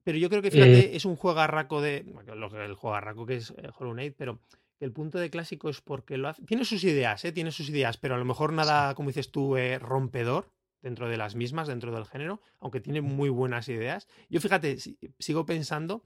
Pero 0.03 0.17
yo 0.17 0.31
creo 0.31 0.41
que, 0.41 0.51
fíjate, 0.51 0.79
eh, 0.79 0.97
es 0.97 1.05
un 1.05 1.15
juegarraco 1.15 1.83
de. 1.83 2.07
El 2.27 2.75
juegarraco 2.75 3.27
que 3.27 3.37
es 3.37 3.51
eh, 3.51 3.69
Hollow 3.79 3.93
Knight, 3.93 4.15
pero 4.17 4.41
el 4.81 4.93
punto 4.93 5.19
de 5.19 5.29
clásico 5.29 5.69
es 5.69 5.83
porque 5.83 6.17
lo 6.17 6.29
hace. 6.29 6.43
Tiene 6.45 6.65
sus 6.65 6.83
ideas, 6.85 7.23
¿eh? 7.27 7.33
Tiene 7.33 7.53
sus 7.53 7.69
ideas, 7.69 7.99
pero 7.99 8.15
a 8.15 8.19
lo 8.19 8.25
mejor 8.25 8.55
nada, 8.55 8.95
como 8.95 9.11
dices 9.11 9.31
tú, 9.31 9.57
eh, 9.59 9.79
rompedor 9.79 10.51
dentro 10.81 11.07
de 11.11 11.19
las 11.19 11.35
mismas, 11.35 11.69
dentro 11.69 11.95
del 11.95 12.07
género, 12.07 12.41
aunque 12.61 12.81
tiene 12.81 13.03
muy 13.03 13.29
buenas 13.29 13.69
ideas. 13.69 14.09
Yo 14.31 14.41
fíjate, 14.41 14.79
sigo 15.19 15.45
pensando 15.45 16.03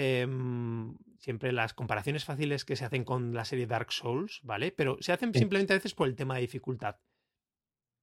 Em, 0.00 0.96
siempre 1.18 1.50
las 1.50 1.74
comparaciones 1.74 2.24
fáciles 2.24 2.64
que 2.64 2.76
se 2.76 2.84
hacen 2.84 3.02
con 3.02 3.34
la 3.34 3.44
serie 3.44 3.66
Dark 3.66 3.90
Souls, 3.90 4.38
¿vale? 4.44 4.70
Pero 4.70 4.96
se 5.00 5.10
hacen 5.10 5.34
simplemente 5.34 5.72
a 5.72 5.76
veces 5.76 5.92
por 5.92 6.06
el 6.06 6.14
tema 6.14 6.36
de 6.36 6.42
dificultad. 6.42 7.00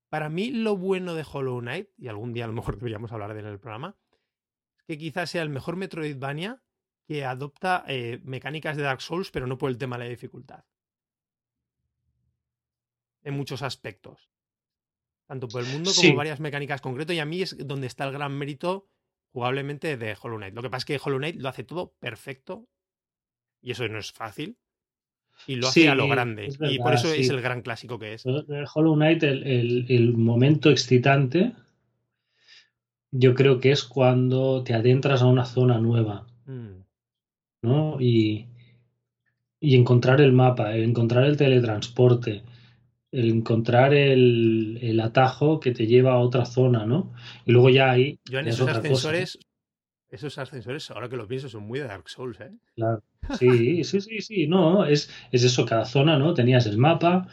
Para 0.10 0.28
mí, 0.28 0.52
lo 0.52 0.76
bueno 0.76 1.16
de 1.16 1.26
Hollow 1.26 1.62
Knight, 1.62 1.88
y 1.98 2.10
algún 2.10 2.34
día 2.34 2.44
a 2.44 2.48
lo 2.48 2.54
mejor 2.54 2.76
deberíamos 2.80 3.14
hablar 3.14 3.34
de 3.34 3.40
él 3.40 3.46
en 3.46 3.54
el 3.54 3.62
programa, 3.62 3.98
es 4.78 4.84
que 4.88 4.98
quizás 4.98 5.30
sea 5.30 5.42
el 5.42 5.48
mejor 5.48 5.78
Metroidvania 5.78 6.62
que 7.08 7.24
adopta 7.24 7.86
eh, 7.88 8.20
mecánicas 8.26 8.76
de 8.76 8.84
Dark 8.84 9.00
Souls, 9.00 9.32
pero 9.32 9.48
no 9.48 9.58
por 9.58 9.70
el 9.70 9.78
tema 9.78 9.98
de 9.98 10.04
la 10.04 10.10
dificultad. 10.10 10.66
En 13.24 13.36
muchos 13.36 13.62
aspectos. 13.62 14.30
Tanto 15.28 15.48
por 15.48 15.64
el 15.64 15.72
mundo 15.72 15.92
como 15.96 16.16
varias 16.16 16.42
mecánicas 16.42 16.82
concretas, 16.82 17.16
y 17.16 17.20
a 17.20 17.26
mí 17.26 17.42
es 17.42 17.56
donde 17.66 17.88
está 17.88 18.04
el 18.04 18.12
gran 18.12 18.38
mérito 18.38 18.90
jugablemente 19.36 19.98
de 19.98 20.16
Hollow 20.20 20.38
Knight. 20.38 20.56
Lo 20.56 20.62
que 20.62 20.70
pasa 20.70 20.84
es 20.84 20.86
que 20.86 21.02
Hollow 21.04 21.18
Knight 21.18 21.42
lo 21.42 21.50
hace 21.50 21.66
todo 21.66 21.94
perfecto 22.00 22.70
y 23.62 23.72
eso 23.72 23.86
no 23.90 24.00
es 24.00 24.14
fácil. 24.14 24.58
Y 25.46 25.58
lo 25.58 25.68
hace 25.68 25.90
a 25.90 25.96
lo 25.96 26.08
grande. 26.08 26.48
y 26.62 26.80
por 26.80 26.94
eso 26.94 27.12
es 27.12 27.30
el 27.30 27.42
gran 27.42 27.62
clásico 27.62 28.00
que 28.00 28.14
es. 28.14 28.24
Hollow 28.26 28.96
Knight, 28.96 29.24
el, 29.24 30.14
momento 30.16 30.72
excitante, 30.72 31.52
yo 33.12 33.36
creo 33.36 33.60
que 33.60 33.72
es 33.72 33.84
cuando 33.84 34.64
te 34.64 34.74
adentras 34.74 35.22
a 35.22 35.26
una 35.26 35.44
zona 35.44 35.80
nueva. 35.80 36.26
Mm. 36.46 36.86
¿No? 37.64 38.00
Y, 38.00 38.48
y 39.60 39.76
encontrar 39.76 40.22
el 40.22 40.32
mapa, 40.32 40.78
encontrar 40.78 41.26
el 41.26 41.36
teletransporte, 41.36 42.44
el 43.16 43.30
encontrar 43.30 43.94
el, 43.94 45.00
atajo 45.02 45.60
que 45.60 45.72
te 45.72 45.88
lleva 45.88 46.14
a 46.14 46.20
otra 46.20 46.46
zona, 46.46 46.86
¿no? 46.86 47.14
Y 47.46 47.54
luego 47.54 47.70
ya 47.70 47.92
hay. 47.92 48.20
Yo 48.26 48.40
en 48.40 48.48
esos 48.48 48.70
ascensores, 48.70 49.40
esos 50.10 50.38
ascensores, 50.38 50.92
ahora 50.92 51.08
que 51.08 51.16
lo 51.16 51.28
pienso, 51.28 51.48
son 51.48 51.64
muy 51.64 51.80
de 51.80 51.86
Dark 51.86 52.10
Souls, 52.10 52.40
¿eh? 52.42 52.52
Claro. 52.76 53.04
Sí, 53.40 53.84
sí, 53.86 54.02
sí, 54.02 54.22
sí. 54.22 54.48
No, 54.48 54.86
es, 54.86 55.10
es 55.32 55.44
eso, 55.44 55.66
cada 55.66 55.86
zona, 55.86 56.20
¿no? 56.20 56.34
Tenías 56.34 56.66
el 56.66 56.78
mapa, 56.78 57.28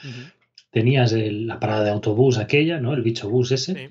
tenías 0.71 1.13
la 1.13 1.59
parada 1.59 1.85
de 1.85 1.91
autobús 1.91 2.39
aquella, 2.39 2.79
¿no? 2.81 2.95
El 2.95 3.03
bicho 3.03 3.29
bus 3.29 3.51
ese. 3.51 3.91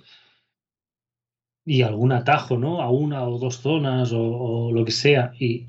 Y 1.65 1.81
algún 1.81 2.13
atajo, 2.13 2.57
¿no? 2.57 2.81
A 2.81 2.89
una 2.89 3.27
o 3.27 3.37
dos 3.37 3.57
zonas 3.57 4.13
o, 4.13 4.21
o 4.21 4.71
lo 4.71 4.85
que 4.85 4.91
sea. 4.91 5.33
Y 5.37 5.67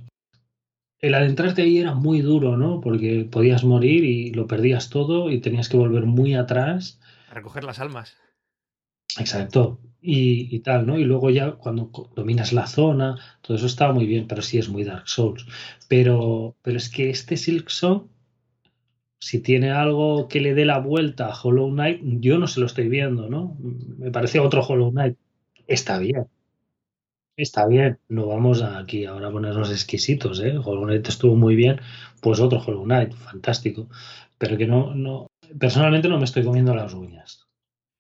el 1.02 1.14
adentrarte 1.14 1.62
ahí 1.62 1.78
era 1.78 1.94
muy 1.94 2.20
duro, 2.20 2.56
¿no? 2.56 2.80
Porque 2.80 3.28
podías 3.30 3.64
morir 3.64 4.04
y 4.04 4.30
lo 4.32 4.46
perdías 4.46 4.88
todo 4.88 5.30
y 5.30 5.40
tenías 5.40 5.68
que 5.68 5.76
volver 5.76 6.06
muy 6.06 6.34
atrás. 6.34 7.00
A 7.28 7.34
recoger 7.34 7.64
las 7.64 7.80
almas. 7.80 8.16
Exacto. 9.18 9.80
Y, 10.00 10.58
tal, 10.60 10.86
¿no? 10.86 10.98
Y 10.98 11.04
luego 11.04 11.30
ya 11.30 11.52
cuando 11.52 11.90
dominas 12.14 12.52
la 12.52 12.66
zona, 12.66 13.18
todo 13.40 13.56
eso 13.56 13.66
estaba 13.66 13.92
muy 13.92 14.06
bien, 14.06 14.26
pero 14.26 14.42
sí 14.42 14.58
es 14.58 14.68
muy 14.68 14.84
Dark 14.84 15.08
Souls. 15.08 15.46
Pero, 15.88 16.56
pero 16.62 16.76
es 16.76 16.88
que 16.88 17.10
este 17.10 17.36
Silk 17.36 17.68
Song, 17.68 18.04
si 19.20 19.40
tiene 19.40 19.70
algo 19.70 20.28
que 20.28 20.40
le 20.40 20.54
dé 20.54 20.64
la 20.64 20.78
vuelta 20.78 21.26
a 21.26 21.40
Hollow 21.40 21.70
Knight, 21.70 22.00
yo 22.20 22.38
no 22.38 22.46
se 22.46 22.60
lo 22.60 22.66
estoy 22.66 22.88
viendo, 22.88 23.28
¿no? 23.28 23.56
Me 23.60 24.10
parece 24.10 24.40
otro 24.40 24.62
Hollow 24.62 24.90
Knight. 24.90 25.16
Está 25.66 25.98
bien. 25.98 26.26
Está 27.42 27.66
bien, 27.66 27.98
no 28.08 28.28
vamos 28.28 28.62
aquí 28.62 29.04
ahora 29.04 29.26
a 29.26 29.32
ponernos 29.32 29.68
exquisitos, 29.72 30.38
¿eh? 30.38 30.56
Hollow 30.56 30.84
Knight 30.84 31.08
estuvo 31.08 31.34
muy 31.34 31.56
bien, 31.56 31.80
pues 32.20 32.38
otro 32.38 32.60
Hollow 32.60 32.86
fantástico. 33.16 33.88
Pero 34.38 34.56
que 34.56 34.68
no, 34.68 34.94
no, 34.94 35.26
personalmente 35.58 36.08
no 36.08 36.18
me 36.18 36.24
estoy 36.24 36.44
comiendo 36.44 36.72
las 36.72 36.94
uñas. 36.94 37.48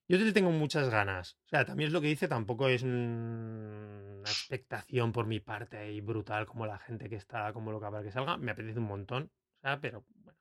Yo 0.06 0.16
le 0.16 0.32
tengo 0.32 0.52
muchas 0.52 0.90
ganas. 0.90 1.38
O 1.46 1.48
sea, 1.48 1.64
también 1.64 1.88
es 1.88 1.92
lo 1.92 2.00
que 2.00 2.06
dice, 2.06 2.28
tampoco 2.28 2.68
es 2.68 2.84
una 2.84 4.20
expectación 4.20 5.10
por 5.10 5.26
mi 5.26 5.40
parte 5.40 5.92
y 5.92 6.00
brutal 6.00 6.46
como 6.46 6.64
la 6.64 6.78
gente 6.78 7.08
que 7.08 7.16
está, 7.16 7.52
como 7.52 7.72
lo 7.72 7.80
que 7.80 7.86
para 7.86 8.04
que 8.04 8.12
salga. 8.12 8.36
Me 8.36 8.52
apetece 8.52 8.78
un 8.78 8.86
montón. 8.86 9.24
O 9.24 9.60
sea, 9.60 9.80
pero 9.80 10.04
bueno. 10.22 10.38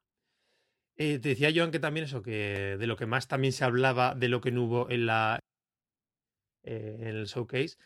Eh, 0.97 1.17
te 1.17 1.29
decía 1.29 1.49
Joan 1.51 1.71
que 1.71 1.79
también 1.79 2.03
eso, 2.03 2.21
que 2.21 2.77
de 2.77 2.85
lo 2.85 2.97
que 2.97 3.07
más 3.07 3.27
también 3.27 3.51
se 3.51 3.65
hablaba 3.65 4.13
de 4.13 4.29
lo 4.29 4.41
que 4.41 4.51
no 4.51 4.63
hubo 4.65 4.91
en 4.91 5.07
la 5.07 5.39
en 6.63 7.07
el 7.07 7.25
showcase 7.25 7.77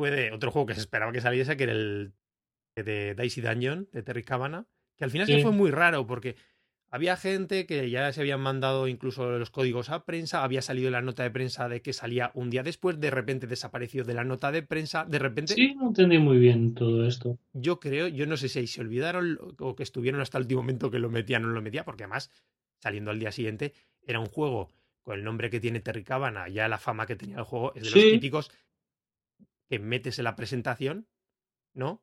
fue 0.00 0.10
de 0.10 0.32
otro 0.32 0.50
juego 0.50 0.64
que 0.64 0.72
se 0.72 0.80
esperaba 0.80 1.12
que 1.12 1.20
saliese, 1.20 1.58
que 1.58 1.64
era 1.64 1.72
el 1.74 2.14
de 2.74 3.14
Daisy 3.14 3.42
Dungeon, 3.42 3.86
de 3.92 4.02
Terry 4.02 4.22
Cabana, 4.22 4.66
que 4.96 5.04
al 5.04 5.10
final 5.10 5.26
sí. 5.26 5.42
fue 5.42 5.52
muy 5.52 5.70
raro 5.70 6.06
porque 6.06 6.36
había 6.88 7.18
gente 7.18 7.66
que 7.66 7.90
ya 7.90 8.10
se 8.10 8.22
habían 8.22 8.40
mandado 8.40 8.88
incluso 8.88 9.38
los 9.38 9.50
códigos 9.50 9.90
a 9.90 10.06
prensa, 10.06 10.42
había 10.42 10.62
salido 10.62 10.90
la 10.90 11.02
nota 11.02 11.22
de 11.22 11.30
prensa 11.30 11.68
de 11.68 11.82
que 11.82 11.92
salía 11.92 12.30
un 12.32 12.48
día 12.48 12.62
después, 12.62 12.98
de 12.98 13.10
repente 13.10 13.46
desapareció 13.46 14.02
de 14.02 14.14
la 14.14 14.24
nota 14.24 14.50
de 14.50 14.62
prensa, 14.62 15.04
de 15.04 15.18
repente... 15.18 15.52
Sí, 15.52 15.74
no 15.74 15.88
entendí 15.88 16.16
muy 16.16 16.38
bien 16.38 16.72
todo 16.72 17.06
esto. 17.06 17.38
Yo 17.52 17.78
creo, 17.78 18.08
yo 18.08 18.24
no 18.24 18.38
sé 18.38 18.48
si 18.48 18.66
se 18.68 18.80
olvidaron 18.80 19.38
o 19.58 19.76
que 19.76 19.82
estuvieron 19.82 20.22
hasta 20.22 20.38
el 20.38 20.44
último 20.44 20.62
momento 20.62 20.90
que 20.90 20.98
lo 20.98 21.10
metían 21.10 21.44
o 21.44 21.48
no 21.48 21.52
lo 21.52 21.60
metía, 21.60 21.84
porque 21.84 22.04
además, 22.04 22.30
saliendo 22.78 23.10
al 23.10 23.18
día 23.18 23.32
siguiente, 23.32 23.74
era 24.06 24.18
un 24.18 24.26
juego 24.26 24.70
con 25.02 25.18
el 25.18 25.24
nombre 25.24 25.50
que 25.50 25.60
tiene 25.60 25.80
Terry 25.80 26.04
Cabana, 26.04 26.48
ya 26.48 26.68
la 26.68 26.78
fama 26.78 27.04
que 27.06 27.16
tenía 27.16 27.36
el 27.36 27.44
juego, 27.44 27.74
es 27.74 27.82
de 27.82 27.90
los 27.90 28.12
típicos 28.12 28.50
que 29.70 29.78
metes 29.78 30.18
en 30.18 30.24
la 30.24 30.34
presentación, 30.34 31.06
¿no? 31.74 32.02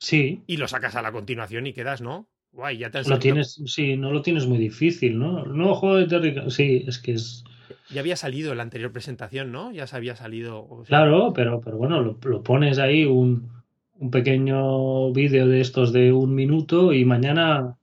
Sí. 0.00 0.42
Y 0.48 0.56
lo 0.56 0.66
sacas 0.66 0.96
a 0.96 1.02
la 1.02 1.12
continuación 1.12 1.66
y 1.68 1.72
quedas, 1.72 2.02
¿no? 2.02 2.28
Guay, 2.50 2.78
ya 2.78 2.90
te 2.90 3.02
lo 3.04 3.18
tienes, 3.18 3.62
Sí, 3.66 3.96
no 3.96 4.10
lo 4.10 4.20
tienes 4.20 4.46
muy 4.46 4.58
difícil, 4.58 5.18
¿no? 5.18 5.44
No 5.44 5.74
juego 5.76 5.96
de 5.96 6.06
Terry 6.06 6.50
Sí, 6.50 6.84
es 6.86 6.98
que 6.98 7.12
es. 7.12 7.44
Ya 7.90 8.00
había 8.00 8.16
salido 8.16 8.50
en 8.50 8.56
la 8.56 8.64
anterior 8.64 8.90
presentación, 8.90 9.52
¿no? 9.52 9.70
Ya 9.70 9.86
se 9.86 9.96
había 9.96 10.16
salido. 10.16 10.82
claro, 10.86 11.32
pero, 11.32 11.60
pero 11.60 11.76
bueno, 11.76 12.00
lo, 12.02 12.42
pones 12.42 12.78
ahí 12.78 13.04
un, 13.04 13.48
un 13.94 14.10
pequeño 14.10 15.12
vídeo 15.12 15.46
de 15.46 15.60
estos 15.60 15.92
de 15.92 16.12
un 16.12 16.34
minuto 16.34 16.92
y 16.92 17.04
mañana. 17.04 17.78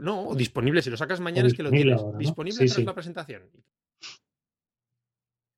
No, 0.00 0.34
disponible. 0.34 0.80
Si 0.80 0.88
lo 0.88 0.96
sacas 0.96 1.20
mañana 1.20 1.46
es 1.46 1.54
que 1.54 1.62
lo 1.62 1.70
tienes. 1.70 2.00
Disponible 2.16 2.66
tras 2.66 2.78
la 2.78 2.94
presentación. 2.94 3.42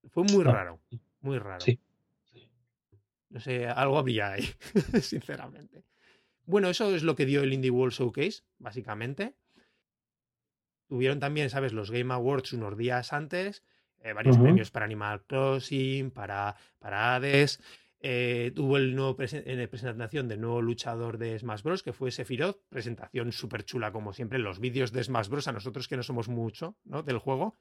Fue 0.08 0.24
muy 0.24 0.42
raro. 0.42 0.80
Muy 1.20 1.38
raro. 1.38 1.60
Sí. 1.60 1.78
No 3.30 3.40
sé, 3.40 3.66
algo 3.66 3.98
habría 3.98 4.32
ahí, 4.32 4.44
sinceramente. 5.00 5.84
Bueno, 6.44 6.68
eso 6.68 6.94
es 6.94 7.04
lo 7.04 7.14
que 7.14 7.26
dio 7.26 7.42
el 7.42 7.52
Indie 7.52 7.70
World 7.70 7.94
Showcase, 7.94 8.42
básicamente. 8.58 9.36
Tuvieron 10.88 11.20
también, 11.20 11.48
¿sabes?, 11.48 11.72
los 11.72 11.92
Game 11.92 12.12
Awards 12.12 12.52
unos 12.52 12.76
días 12.76 13.12
antes, 13.12 13.62
eh, 14.00 14.12
varios 14.12 14.36
premios 14.36 14.72
para 14.72 14.86
Animal 14.86 15.22
Crossing, 15.26 16.10
para, 16.10 16.56
para 16.80 17.14
Hades. 17.14 17.60
Eh, 18.02 18.50
tuvo 18.54 18.78
el 18.78 18.96
nuevo 18.96 19.14
eh, 19.20 19.68
presentación 19.68 20.26
del 20.26 20.40
nuevo 20.40 20.62
luchador 20.62 21.18
de 21.18 21.38
Smash 21.38 21.62
Bros. 21.62 21.82
que 21.82 21.92
fue 21.92 22.10
Sephiroth, 22.10 22.58
presentación 22.70 23.30
súper 23.30 23.64
chula 23.64 23.92
como 23.92 24.14
siempre, 24.14 24.38
los 24.38 24.58
vídeos 24.58 24.90
de 24.90 25.04
Smash 25.04 25.28
Bros. 25.28 25.48
a 25.48 25.52
nosotros 25.52 25.86
que 25.86 25.96
no 25.96 26.02
somos 26.02 26.28
mucho 26.28 26.76
¿no? 26.84 27.02
del 27.02 27.18
juego. 27.18 27.58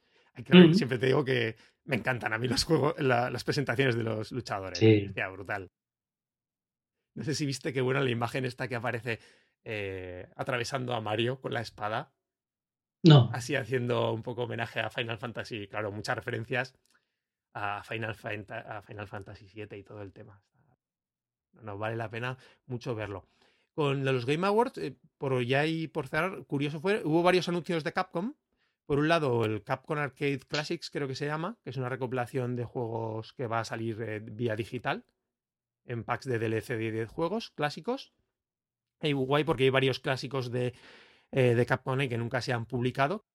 Siempre 0.73 0.97
te 0.97 1.07
digo 1.07 1.23
que 1.25 1.55
me 1.85 1.95
encantan 1.95 2.33
a 2.33 2.37
mí 2.37 2.47
los 2.47 2.63
juegos, 2.63 2.95
las 2.99 3.43
presentaciones 3.43 3.95
de 3.95 4.03
los 4.03 4.31
luchadores. 4.31 4.79
Sí. 4.79 5.11
brutal. 5.31 5.69
No 7.15 7.23
sé 7.23 7.35
si 7.35 7.45
viste 7.45 7.73
qué 7.73 7.81
buena 7.81 8.01
la 8.01 8.09
imagen 8.09 8.45
esta 8.45 8.67
que 8.67 8.75
aparece 8.75 9.19
eh, 9.63 10.29
atravesando 10.35 10.93
a 10.93 11.01
Mario 11.01 11.41
con 11.41 11.53
la 11.53 11.61
espada. 11.61 12.13
No. 13.03 13.29
Así 13.33 13.55
haciendo 13.55 14.13
un 14.13 14.23
poco 14.23 14.43
homenaje 14.43 14.79
a 14.79 14.89
Final 14.89 15.17
Fantasy. 15.17 15.67
Claro, 15.67 15.91
muchas 15.91 16.15
referencias 16.15 16.75
a 17.53 17.83
Final, 17.83 18.15
a 18.49 18.81
Final 18.81 19.07
Fantasy 19.07 19.47
VII 19.53 19.77
y 19.77 19.83
todo 19.83 20.01
el 20.01 20.13
tema. 20.13 20.41
Nos 21.61 21.79
vale 21.79 21.95
la 21.95 22.09
pena 22.09 22.37
mucho 22.67 22.95
verlo. 22.95 23.27
Con 23.73 24.03
los 24.05 24.25
Game 24.25 24.45
Awards, 24.45 24.77
eh, 24.77 24.95
por 25.17 25.41
ya 25.43 25.65
y 25.65 25.87
por 25.87 26.07
cerrar, 26.07 26.45
curioso 26.45 26.79
fue, 26.79 27.01
hubo 27.03 27.23
varios 27.23 27.47
anuncios 27.49 27.83
de 27.83 27.93
Capcom. 27.93 28.33
Por 28.89 28.97
un 28.97 29.07
lado, 29.07 29.45
el 29.45 29.61
Capcom 29.61 29.99
Arcade 29.99 30.39
Classics, 30.39 30.89
creo 30.89 31.07
que 31.07 31.13
se 31.13 31.27
llama, 31.27 31.59
que 31.63 31.69
es 31.69 31.77
una 31.77 31.89
recopilación 31.89 32.55
de 32.55 32.63
juegos 32.63 33.33
que 33.33 33.45
va 33.45 33.59
a 33.59 33.63
salir 33.63 34.01
eh, 34.01 34.19
vía 34.19 34.55
digital 34.55 35.05
en 35.85 36.03
packs 36.03 36.25
de 36.25 36.39
DLC 36.39 36.69
de 36.69 36.91
10 36.91 37.07
juegos 37.07 37.51
clásicos. 37.51 38.15
Y 38.99 39.13
guay 39.13 39.43
porque 39.43 39.65
hay 39.65 39.69
varios 39.69 39.99
clásicos 39.99 40.49
de, 40.49 40.73
eh, 41.31 41.53
de 41.53 41.65
Capcom 41.67 41.99
que 41.99 42.17
nunca 42.17 42.41
se 42.41 42.51
han 42.51 42.65
publicado. 42.65 43.27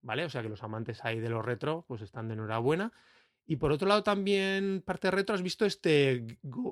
¿Vale? 0.00 0.26
O 0.26 0.30
sea 0.30 0.42
que 0.42 0.48
los 0.48 0.62
amantes 0.62 1.04
ahí 1.04 1.18
de 1.18 1.28
los 1.28 1.44
retro 1.44 1.84
pues 1.88 2.00
están 2.00 2.28
de 2.28 2.34
enhorabuena. 2.34 2.92
Y 3.46 3.56
por 3.56 3.72
otro 3.72 3.88
lado 3.88 4.04
también, 4.04 4.80
parte 4.80 5.10
retro, 5.10 5.34
has 5.34 5.42
visto 5.42 5.66
este, 5.66 6.24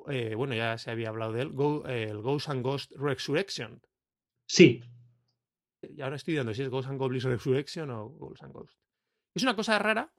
eh, 0.09 0.35
bueno, 0.35 0.55
ya 0.55 0.77
se 0.77 0.91
había 0.91 1.09
hablado 1.09 1.33
de 1.33 1.41
él, 1.41 1.51
el 1.87 2.21
Ghost 2.21 2.47
and 2.47 2.63
Ghost 2.63 2.93
Resurrection. 2.95 3.81
Sí. 4.45 4.81
Y 5.95 6.01
ahora 6.01 6.15
estoy 6.15 6.35
dando 6.35 6.53
si 6.53 6.61
es 6.61 6.69
Ghost 6.69 6.89
and 6.89 6.99
Goblins 6.99 7.23
Resurrection 7.23 7.89
o 7.89 8.09
Ghost 8.09 8.43
and 8.43 8.53
Ghost. 8.53 8.73
Es 9.35 9.43
una 9.43 9.55
cosa 9.55 9.79
rara. 9.79 10.11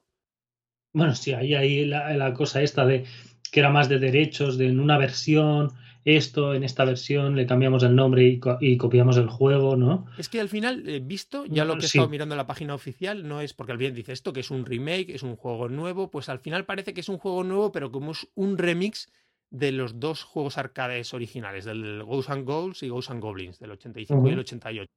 Bueno, 0.93 1.15
sí, 1.15 1.33
ahí 1.33 1.55
hay 1.55 1.85
la, 1.85 2.17
la 2.17 2.33
cosa 2.35 2.63
esta 2.63 2.87
de 2.87 3.05
que 3.51 3.61
era 3.61 3.71
más 3.71 3.89
de 3.89 3.99
derechos, 3.99 4.59
de 4.59 4.67
en 4.67 4.81
una 4.81 4.99
versión, 4.99 5.73
esto, 6.05 6.55
en 6.55 6.65
esta 6.65 6.85
versión 6.85 7.35
le 7.37 7.47
cambiamos 7.47 7.83
el 7.83 7.95
nombre 7.95 8.41
y, 8.61 8.77
copiamos 8.77 9.17
el 9.17 9.29
juego, 9.29 9.77
¿no? 9.77 10.07
Es 10.19 10.29
que 10.29 10.41
al 10.41 10.49
final, 10.49 10.89
he 10.89 11.01
visto, 11.01 11.47
ya 11.47 11.65
lo 11.65 11.77
que 11.77 11.85
he 11.85 11.87
estado 11.87 12.09
mirando 12.09 12.35
en 12.35 12.39
la 12.39 12.47
página 12.47 12.75
oficial, 12.75 13.27
no 13.27 13.41
es 13.41 13.55
porque 13.55 13.73
al 13.73 13.79
bien 13.79 13.95
dice 13.95 14.13
esto, 14.13 14.33
que 14.33 14.41
es 14.41 14.51
un 14.51 14.67
remake, 14.67 15.15
es 15.15 15.23
un 15.23 15.37
juego 15.37 15.69
nuevo, 15.69 16.11
pues 16.11 16.29
al 16.29 16.41
final 16.41 16.67
parece 16.67 16.93
que 16.93 17.01
es 17.01 17.09
un 17.09 17.19
juego 17.19 17.45
nuevo, 17.45 17.73
pero 17.73 17.91
como 17.91 18.13
es 18.13 18.27
un 18.35 18.59
remix 18.59 19.11
de 19.51 19.73
los 19.73 20.01
dos 20.01 20.25
juegos 20.25 20.59
arcades 20.59 21.15
originales, 21.15 21.65
del 21.65 22.03
Ghosts 22.03 22.31
and 22.31 22.45
Goals 22.45 22.83
y 22.83 22.89
Ghosts 22.89 23.13
and 23.13 23.23
Goblins, 23.23 23.59
del 23.59 23.71
85 23.71 24.29
y 24.29 24.33
el 24.33 24.39
88. 24.41 24.91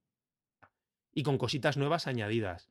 Y 1.12 1.22
con 1.22 1.38
cositas 1.38 1.76
nuevas 1.76 2.06
añadidas 2.06 2.68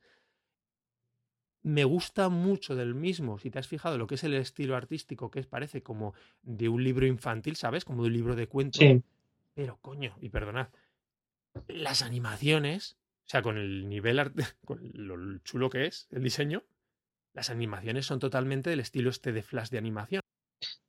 me 1.62 1.84
gusta 1.84 2.28
mucho 2.28 2.76
del 2.76 2.94
mismo, 2.94 3.38
si 3.38 3.50
te 3.50 3.58
has 3.58 3.66
fijado 3.68 3.98
lo 3.98 4.06
que 4.06 4.14
es 4.14 4.24
el 4.24 4.34
estilo 4.34 4.76
artístico, 4.76 5.30
que 5.30 5.40
es, 5.40 5.46
parece 5.46 5.82
como 5.82 6.14
de 6.42 6.68
un 6.68 6.82
libro 6.82 7.06
infantil, 7.06 7.56
¿sabes? 7.56 7.84
Como 7.84 8.02
de 8.02 8.08
un 8.08 8.14
libro 8.14 8.36
de 8.36 8.46
cuentos. 8.46 8.82
Pero 9.54 9.78
coño, 9.82 10.16
y 10.20 10.28
perdonad, 10.28 10.68
las 11.66 12.02
animaciones, 12.02 12.96
o 13.26 13.30
sea, 13.30 13.42
con 13.42 13.58
el 13.58 13.88
nivel, 13.88 14.32
con 14.64 14.78
lo 14.94 15.38
chulo 15.40 15.68
que 15.68 15.86
es 15.86 16.08
el 16.10 16.22
diseño, 16.22 16.64
las 17.34 17.50
animaciones 17.50 18.06
son 18.06 18.18
totalmente 18.18 18.70
del 18.70 18.80
estilo 18.80 19.10
este 19.10 19.32
de 19.32 19.42
flash 19.42 19.68
de 19.68 19.78
animación. 19.78 20.22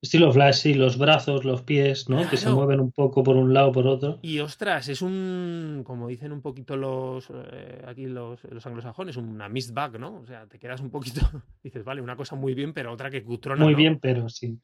Estilo 0.01 0.31
Flash, 0.31 0.55
sí, 0.55 0.73
los 0.73 0.97
brazos, 0.97 1.43
los 1.43 1.61
pies, 1.63 2.07
¿no? 2.07 2.29
Que 2.29 2.37
se 2.37 2.49
mueven 2.49 2.79
un 2.79 2.91
poco 2.91 3.21
por 3.21 3.35
un 3.35 3.53
lado, 3.53 3.73
por 3.73 3.85
otro. 3.85 4.19
Y 4.21 4.39
ostras, 4.39 4.87
es 4.87 5.01
un, 5.01 5.83
como 5.85 6.07
dicen 6.07 6.31
un 6.31 6.41
poquito 6.41 6.77
los, 6.77 7.29
eh, 7.33 7.83
aquí 7.85 8.05
los, 8.05 8.41
los, 8.45 8.65
anglosajones, 8.65 9.17
una 9.17 9.49
mist 9.49 9.73
bag, 9.73 9.99
¿no? 9.99 10.21
O 10.21 10.25
sea, 10.25 10.47
te 10.47 10.57
quedas 10.57 10.79
un 10.79 10.89
poquito, 10.89 11.19
dices, 11.63 11.83
vale, 11.83 12.01
una 12.01 12.15
cosa 12.15 12.37
muy 12.37 12.53
bien, 12.53 12.73
pero 12.73 12.93
otra 12.93 13.09
que 13.09 13.23
cutrona. 13.23 13.63
Muy 13.63 13.75
bien, 13.75 13.99
pero 13.99 14.29
sí. 14.29 14.57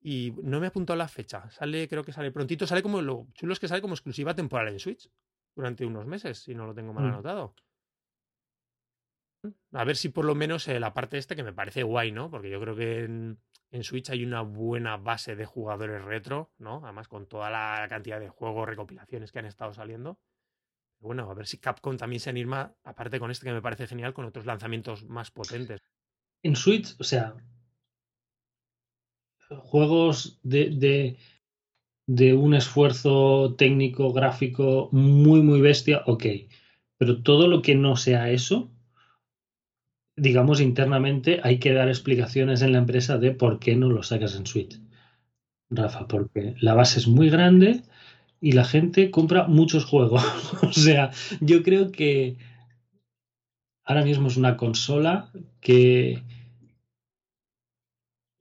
Y 0.00 0.32
no 0.42 0.60
me 0.60 0.66
ha 0.66 0.70
apuntado 0.70 0.96
la 0.96 1.08
fecha. 1.08 1.50
Sale, 1.50 1.88
creo 1.88 2.02
que 2.02 2.12
sale 2.12 2.32
prontito, 2.32 2.66
sale 2.66 2.82
como, 2.82 3.02
lo 3.02 3.26
chulo 3.34 3.52
es 3.52 3.60
que 3.60 3.68
sale 3.68 3.82
como 3.82 3.94
exclusiva 3.94 4.34
temporal 4.34 4.68
en 4.68 4.78
Switch 4.78 5.10
durante 5.54 5.84
unos 5.84 6.06
meses, 6.06 6.38
si 6.38 6.54
no 6.54 6.66
lo 6.66 6.74
tengo 6.74 6.94
mal 6.94 7.04
mm. 7.04 7.08
anotado. 7.08 7.54
A 9.72 9.84
ver 9.84 9.96
si 9.96 10.08
por 10.08 10.24
lo 10.24 10.34
menos 10.34 10.66
eh, 10.68 10.80
la 10.80 10.94
parte 10.94 11.18
esta 11.18 11.36
que 11.36 11.42
me 11.42 11.52
parece 11.52 11.82
guay, 11.82 12.12
¿no? 12.12 12.30
Porque 12.30 12.50
yo 12.50 12.60
creo 12.60 12.74
que 12.74 13.04
en, 13.04 13.38
Switch 13.82 14.10
hay 14.10 14.24
una 14.24 14.42
buena 14.42 14.96
base 14.96 15.36
de 15.36 15.44
jugadores 15.44 16.02
retro, 16.02 16.52
¿no? 16.58 16.80
Además 16.84 17.08
con 17.08 17.26
toda 17.26 17.50
la 17.50 17.86
cantidad 17.88 18.18
de 18.18 18.28
juegos, 18.28 18.68
recopilaciones 18.68 19.30
que 19.30 19.38
han 19.38 19.44
estado 19.44 19.72
saliendo. 19.72 20.18
Bueno, 21.00 21.30
a 21.30 21.34
ver 21.34 21.46
si 21.46 21.58
Capcom 21.58 21.96
también 21.96 22.18
se 22.18 22.30
anima, 22.30 22.74
aparte 22.82 23.20
con 23.20 23.30
este 23.30 23.46
que 23.46 23.52
me 23.52 23.62
parece 23.62 23.86
genial, 23.86 24.14
con 24.14 24.24
otros 24.24 24.46
lanzamientos 24.46 25.04
más 25.04 25.30
potentes. 25.30 25.80
En 26.42 26.56
Switch, 26.56 26.96
o 26.98 27.04
sea, 27.04 27.36
juegos 29.48 30.40
de, 30.42 30.70
de, 30.70 31.18
de 32.06 32.34
un 32.34 32.54
esfuerzo 32.54 33.54
técnico, 33.56 34.12
gráfico 34.12 34.88
muy, 34.90 35.42
muy 35.42 35.60
bestia, 35.60 36.02
ok. 36.06 36.24
Pero 36.96 37.22
todo 37.22 37.46
lo 37.46 37.62
que 37.62 37.76
no 37.76 37.96
sea 37.96 38.30
eso, 38.30 38.72
digamos, 40.18 40.60
internamente 40.60 41.40
hay 41.42 41.58
que 41.58 41.72
dar 41.72 41.88
explicaciones 41.88 42.62
en 42.62 42.72
la 42.72 42.78
empresa 42.78 43.18
de 43.18 43.32
por 43.32 43.58
qué 43.58 43.76
no 43.76 43.88
lo 43.88 44.02
sacas 44.02 44.36
en 44.36 44.46
Switch. 44.46 44.80
Rafa, 45.70 46.08
porque 46.08 46.54
la 46.60 46.74
base 46.74 46.98
es 46.98 47.06
muy 47.06 47.28
grande 47.28 47.82
y 48.40 48.52
la 48.52 48.64
gente 48.64 49.10
compra 49.10 49.46
muchos 49.46 49.84
juegos. 49.84 50.22
o 50.62 50.72
sea, 50.72 51.10
yo 51.40 51.62
creo 51.62 51.92
que 51.92 52.36
ahora 53.84 54.04
mismo 54.04 54.28
es 54.28 54.36
una 54.36 54.56
consola 54.56 55.30
que 55.60 56.22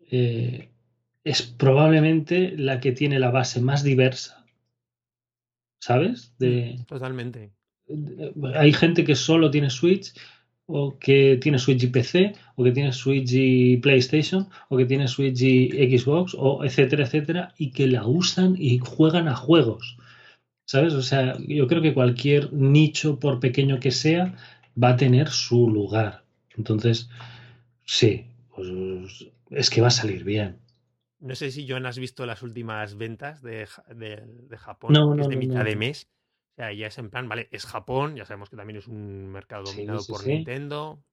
eh, 0.10 0.70
es 1.24 1.42
probablemente 1.42 2.58
la 2.58 2.80
que 2.80 2.92
tiene 2.92 3.20
la 3.20 3.32
base 3.32 3.62
más 3.62 3.84
diversa. 3.84 4.46
¿Sabes? 5.80 6.34
De, 6.40 6.80
Totalmente. 6.88 7.52
hay 8.56 8.74
gente 8.74 9.04
que 9.04 9.16
solo 9.16 9.52
tiene 9.52 9.70
Switch 9.70 10.14
o 10.68 11.00
que 11.00 11.38
tiene 11.42 11.60
Switch 11.60 11.84
y 11.84 11.88
PC, 11.88 12.34
o 12.56 12.64
que 12.64 12.72
tiene 12.72 12.92
Switch 12.92 13.32
y 13.34 13.78
PlayStation, 13.78 14.48
o 14.70 14.78
que 14.78 14.86
tiene 14.86 15.08
Switch 15.08 15.42
y 15.42 15.98
Xbox, 15.98 16.36
o 16.38 16.64
etcétera, 16.64 17.06
etcétera, 17.06 17.54
y 17.58 17.72
que 17.72 17.88
la 17.88 18.06
usan 18.06 18.56
y 18.58 18.80
juegan 18.80 19.28
a 19.28 19.36
juegos. 19.36 19.98
¿Sabes? 20.66 20.94
O 20.94 21.02
sea, 21.02 21.38
yo 21.48 21.68
creo 21.68 21.82
que 21.82 21.94
cualquier 21.94 22.52
nicho, 22.52 23.20
por 23.20 23.40
pequeño 23.40 23.80
que 23.80 23.92
sea, 23.92 24.36
va 24.82 24.90
a 24.90 24.98
tener 24.98 25.30
su 25.30 25.70
lugar. 25.70 26.24
Entonces, 26.58 27.10
sí, 27.86 28.26
pues 28.54 28.68
es 29.50 29.70
que 29.70 29.82
va 29.82 29.88
a 29.88 29.92
salir 29.92 30.26
bien. 30.26 30.58
No 31.20 31.36
sé 31.36 31.50
si 31.52 31.68
Joan 31.68 31.86
has 31.86 31.98
visto 31.98 32.26
las 32.26 32.44
últimas 32.44 32.98
ventas 32.98 33.42
de, 33.42 33.68
de, 33.96 34.58
Japón, 34.58 34.94
no, 34.94 35.16
es 35.20 35.30
de 35.30 35.36
mitad 35.38 35.64
de 35.64 35.76
mes. 35.76 36.08
O 36.58 36.60
sea, 36.60 36.74
ya 36.74 36.88
es 36.88 36.98
en 36.98 37.12
plan, 37.12 37.30
vale, 37.30 37.48
es 37.52 37.68
Japón, 37.68 38.16
ya 38.16 38.26
sabemos 38.26 38.50
que 38.50 38.56
también 38.56 38.78
es 38.78 38.88
un 38.88 39.28
mercado 39.28 39.66
dominado 39.66 40.04
por 40.08 40.26
Nintendo. 40.26 41.04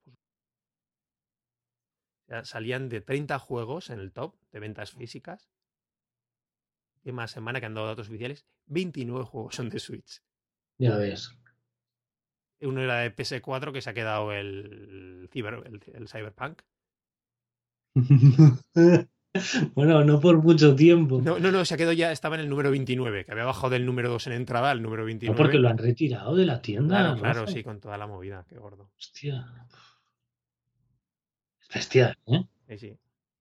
salían 2.44 2.88
de 2.88 3.02
30 3.02 3.38
juegos 3.38 3.90
en 3.90 4.00
el 4.00 4.10
top 4.10 4.34
de 4.52 4.60
ventas 4.60 4.92
físicas. 4.92 5.50
Y 7.02 7.12
más 7.12 7.30
semana 7.30 7.60
que 7.60 7.66
han 7.66 7.74
dado 7.74 7.88
datos 7.88 8.08
oficiales, 8.08 8.46
29 8.68 9.26
juegos 9.26 9.54
son 9.54 9.68
de 9.68 9.80
Switch. 9.80 10.22
Ya 10.78 10.96
ves. 10.96 11.36
Uno 12.62 12.80
era 12.80 13.00
de 13.00 13.14
PS4 13.14 13.70
que 13.70 13.82
se 13.82 13.90
ha 13.90 13.94
quedado 13.94 14.32
el, 14.32 15.28
el 15.30 16.08
Cyberpunk. 16.08 16.62
Bueno, 19.74 20.04
no 20.04 20.20
por 20.20 20.42
mucho 20.42 20.74
tiempo. 20.74 21.20
No, 21.20 21.38
no, 21.38 21.50
no, 21.50 21.64
se 21.64 21.74
ha 21.74 21.76
quedado 21.76 21.92
ya, 21.92 22.12
estaba 22.12 22.36
en 22.36 22.42
el 22.42 22.48
número 22.48 22.70
29, 22.70 23.24
que 23.24 23.32
había 23.32 23.44
bajado 23.44 23.70
del 23.70 23.84
número 23.84 24.08
2 24.10 24.28
en 24.28 24.32
entrada 24.34 24.70
al 24.70 24.82
número 24.82 25.04
29. 25.04 25.36
No, 25.36 25.42
porque 25.42 25.58
lo 25.58 25.68
han 25.68 25.78
retirado 25.78 26.34
de 26.36 26.46
la 26.46 26.62
tienda. 26.62 27.16
Claro, 27.16 27.20
claro, 27.20 27.46
sí, 27.46 27.62
con 27.62 27.80
toda 27.80 27.98
la 27.98 28.06
movida, 28.06 28.44
qué 28.48 28.56
gordo. 28.56 28.90
Hostia. 28.98 29.46
Es 31.60 31.68
bestial, 31.74 32.16
¿eh? 32.26 32.44
Sí, 32.68 32.78
sí. 32.78 32.98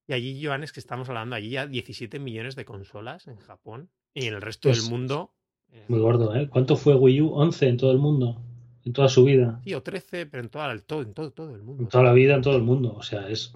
Y 0.07 0.13
allí, 0.13 0.43
Joan, 0.43 0.63
es 0.63 0.73
que 0.73 0.79
estamos 0.79 1.07
hablando, 1.09 1.35
allí 1.35 1.51
ya 1.51 1.67
17 1.67 2.19
millones 2.19 2.55
de 2.55 2.65
consolas 2.65 3.27
en 3.27 3.37
Japón 3.37 3.89
y 4.13 4.25
en 4.25 4.33
el 4.33 4.41
resto 4.41 4.69
del 4.69 4.79
pues 4.79 4.89
mundo. 4.89 5.31
Eh, 5.71 5.85
muy 5.87 5.99
gordo, 5.99 6.35
¿eh? 6.35 6.49
¿Cuánto 6.49 6.75
fue 6.75 6.95
Wii 6.95 7.21
U? 7.21 7.29
11 7.33 7.67
en 7.67 7.77
todo 7.77 7.91
el 7.91 7.99
mundo. 7.99 8.41
En 8.83 8.91
toda 8.91 9.07
su 9.07 9.23
vida. 9.23 9.61
Sí, 9.63 9.73
o 9.73 9.81
13, 9.81 10.25
pero 10.25 10.43
en, 10.43 10.49
toda, 10.49 10.77
todo, 10.79 11.03
en 11.03 11.13
todo, 11.13 11.31
todo 11.31 11.55
el 11.55 11.63
mundo. 11.63 11.83
En 11.83 11.89
toda 11.89 12.03
la 12.03 12.11
vida, 12.11 12.35
en 12.35 12.41
todo 12.41 12.57
el 12.57 12.63
mundo. 12.63 12.93
O 12.97 13.01
sea, 13.01 13.29
es, 13.29 13.53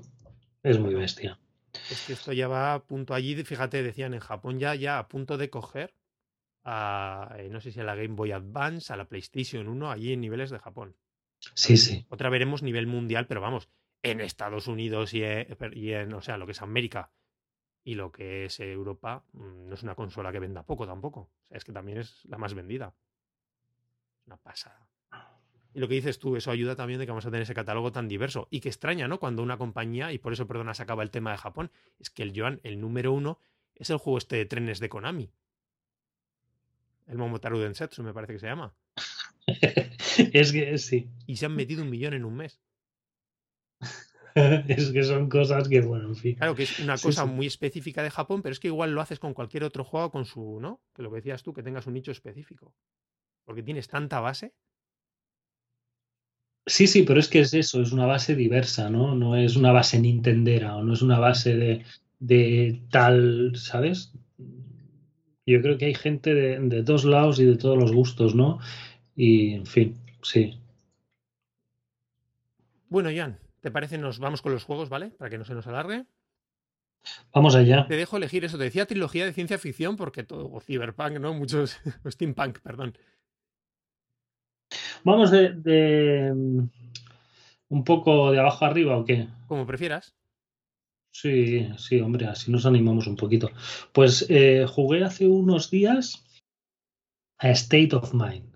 es 0.64 0.80
muy 0.80 0.94
bestia. 0.94 1.38
Es 1.90 2.06
que 2.06 2.14
esto 2.14 2.34
ya 2.34 2.48
va 2.48 2.74
a 2.74 2.84
punto 2.84 3.14
allí, 3.14 3.36
fíjate, 3.44 3.84
decían 3.84 4.14
en 4.14 4.20
Japón 4.20 4.60
ya, 4.60 4.76
ya 4.76 5.00
a 5.00 5.08
punto 5.08 5.38
de 5.38 5.50
coger 5.50 5.94
a, 6.64 7.36
eh, 7.38 7.50
no 7.50 7.62
sé 7.62 7.72
si 7.72 7.80
a 7.80 7.84
la 7.84 7.96
Game 7.96 8.16
Boy 8.16 8.32
Advance, 8.32 8.92
a 8.92 8.98
la 8.98 9.08
PlayStation 9.08 9.68
1, 9.68 9.92
allí 9.92 10.14
en 10.14 10.22
niveles 10.22 10.50
de 10.50 10.60
Japón. 10.60 10.96
Sí, 11.54 11.78
sí. 11.78 12.06
Otra 12.10 12.30
veremos 12.30 12.64
nivel 12.64 12.88
mundial, 12.88 13.28
pero 13.28 13.42
vamos, 13.42 13.70
en 14.04 14.22
Estados 14.22 14.68
Unidos 14.68 15.14
y 15.14 15.24
en, 15.24 16.14
o 16.14 16.22
sea, 16.22 16.38
lo 16.38 16.46
que 16.46 16.52
es 16.52 16.62
América 16.62 17.12
y 17.84 17.96
lo 17.96 18.12
que 18.12 18.46
es 18.46 18.60
Europa, 18.60 19.24
mm, 19.32 19.70
no 19.70 19.74
es 19.74 19.84
una 19.84 19.96
consola 19.96 20.32
que 20.32 20.40
venda 20.40 20.64
poco 20.64 20.86
tampoco. 20.86 21.20
O 21.22 21.46
sea, 21.46 21.58
es 21.58 21.64
que 21.64 21.72
también 21.72 22.00
es 22.00 22.26
la 22.26 22.38
más 22.38 22.54
vendida. 22.54 22.94
Una 24.26 24.38
pasada. 24.38 24.87
Y 25.78 25.80
lo 25.80 25.88
que 25.88 25.94
dices 25.94 26.18
tú, 26.18 26.36
eso 26.36 26.50
ayuda 26.50 26.76
también 26.76 27.00
de 27.00 27.06
que 27.06 27.12
vamos 27.12 27.28
a 27.28 27.30
tener 27.30 27.44
ese 27.44 27.54
catálogo 27.54 27.92
tan 27.92 28.08
diverso. 28.08 28.48
Y 28.50 28.62
que 28.62 28.70
extraña, 28.70 29.08
¿no? 29.08 29.20
Cuando 29.20 29.44
una 29.44 29.60
compañía, 29.60 30.12
y 30.12 30.18
por 30.18 30.34
eso, 30.34 30.48
perdona, 30.48 30.74
se 30.74 30.82
acaba 30.82 31.04
el 31.04 31.12
tema 31.12 31.30
de 31.30 31.38
Japón, 31.38 31.70
es 32.00 32.10
que 32.10 32.24
el 32.24 32.34
Joan, 32.36 32.60
el 32.64 32.82
número 32.82 33.14
uno, 33.14 33.40
es 33.76 33.92
el 33.92 33.98
juego 33.98 34.18
este 34.18 34.38
de 34.38 34.48
trenes 34.48 34.80
de 34.80 34.90
Konami. 34.90 35.30
El 37.06 37.20
Momotaru 37.20 37.60
Densetsu, 37.60 38.02
me 38.02 38.12
parece 38.12 38.34
que 38.34 38.40
se 38.40 38.48
llama. 38.48 38.74
es 40.18 40.52
que 40.52 40.80
sí. 40.80 41.12
Y 41.28 41.36
se 41.36 41.46
han 41.46 41.56
metido 41.56 41.84
un 41.84 41.92
millón 41.92 42.16
en 42.16 42.26
un 42.26 42.38
mes. 42.38 42.60
es 44.34 44.92
que 44.92 45.04
son 45.04 45.30
cosas 45.30 45.70
que, 45.70 45.82
bueno, 45.82 46.08
en 46.08 46.16
fin. 46.16 46.36
Claro 46.38 46.56
que 46.56 46.64
es 46.64 46.80
una 46.80 46.98
cosa 46.98 47.26
muy 47.26 47.46
específica 47.46 48.02
de 48.02 48.10
Japón, 48.10 48.42
pero 48.42 48.54
es 48.54 48.60
que 48.60 48.70
igual 48.70 48.96
lo 48.96 49.02
haces 49.02 49.20
con 49.20 49.36
cualquier 49.36 49.64
otro 49.64 49.84
juego, 49.84 50.10
con 50.10 50.26
su, 50.26 50.58
¿no? 50.60 50.82
Que 50.96 51.04
lo 51.04 51.12
que 51.12 51.18
decías 51.18 51.44
tú, 51.44 51.54
que 51.54 51.62
tengas 51.62 51.86
un 51.86 51.94
nicho 51.94 52.10
específico. 52.10 52.74
Porque 53.46 53.62
tienes 53.62 53.88
tanta 53.88 54.20
base 54.22 54.56
Sí, 56.68 56.86
sí, 56.86 57.04
pero 57.04 57.20
es 57.20 57.30
que 57.30 57.40
es 57.40 57.54
eso, 57.54 57.82
es 57.82 57.94
una 57.94 58.06
base 58.06 58.36
diversa, 58.36 58.90
¿no? 58.90 59.16
No 59.16 59.38
es 59.38 59.56
una 59.56 59.72
base 59.72 60.00
nintendera 60.00 60.76
o 60.76 60.84
no 60.84 60.94
es 60.94 61.02
una 61.02 61.18
base 61.18 61.56
de, 61.56 61.86
de 62.20 62.82
tal, 62.92 63.54
¿sabes? 63.56 64.12
Yo 65.46 65.62
creo 65.62 65.78
que 65.78 65.86
hay 65.86 65.96
gente 65.96 66.34
de, 66.34 66.60
de 66.60 66.84
dos 66.84 67.06
lados 67.06 67.40
y 67.40 67.46
de 67.46 67.56
todos 67.56 67.78
los 67.78 67.94
gustos, 67.94 68.36
¿no? 68.36 68.60
Y, 69.16 69.54
en 69.54 69.66
fin, 69.66 69.98
sí. 70.22 70.60
Bueno, 72.90 73.10
Jan, 73.16 73.40
¿te 73.62 73.72
parece? 73.72 73.98
Nos 73.98 74.20
vamos 74.20 74.42
con 74.42 74.52
los 74.52 74.66
juegos, 74.66 74.90
¿vale? 74.90 75.12
Para 75.12 75.30
que 75.30 75.38
no 75.38 75.46
se 75.46 75.54
nos 75.54 75.68
alargue. 75.68 76.06
Vamos 77.34 77.56
allá. 77.56 77.88
Te 77.88 77.96
dejo 77.96 78.18
elegir 78.18 78.44
eso. 78.44 78.58
Te 78.58 78.66
decía 78.66 78.86
trilogía 78.86 79.26
de 79.26 79.32
ciencia 79.32 79.58
ficción 79.58 79.96
porque 79.96 80.24
todo, 80.24 80.52
o 80.52 80.60
cyberpunk, 80.60 81.20
¿no? 81.20 81.34
Muchos, 81.34 81.80
steampunk, 82.06 82.60
perdón. 82.60 82.98
Vamos 85.04 85.32
de, 85.32 86.34
mm, 86.34 86.70
un 87.70 87.84
poco 87.84 88.32
de 88.32 88.40
abajo 88.40 88.66
arriba 88.66 88.98
o 88.98 89.06
qué? 89.06 89.28
Como 89.48 89.66
prefieras. 89.66 90.16
Sí, 91.12 91.68
sí, 91.78 92.00
hombre, 92.00 92.28
así 92.28 92.52
nos 92.52 92.66
animamos 92.66 93.08
un 93.08 93.16
poquito. 93.16 93.50
Pues 93.92 94.26
eh, 94.30 94.66
jugué 94.68 95.04
hace 95.04 95.28
unos 95.28 95.72
días 95.72 96.24
a 97.40 97.50
State 97.50 97.96
of 97.96 98.14
Mind. 98.14 98.47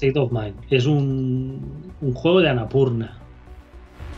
State 0.00 0.18
of 0.18 0.32
Mind. 0.32 0.54
Es 0.70 0.86
un, 0.86 1.92
un 2.00 2.14
juego 2.14 2.40
de 2.40 2.48
Anapurna. 2.48 3.18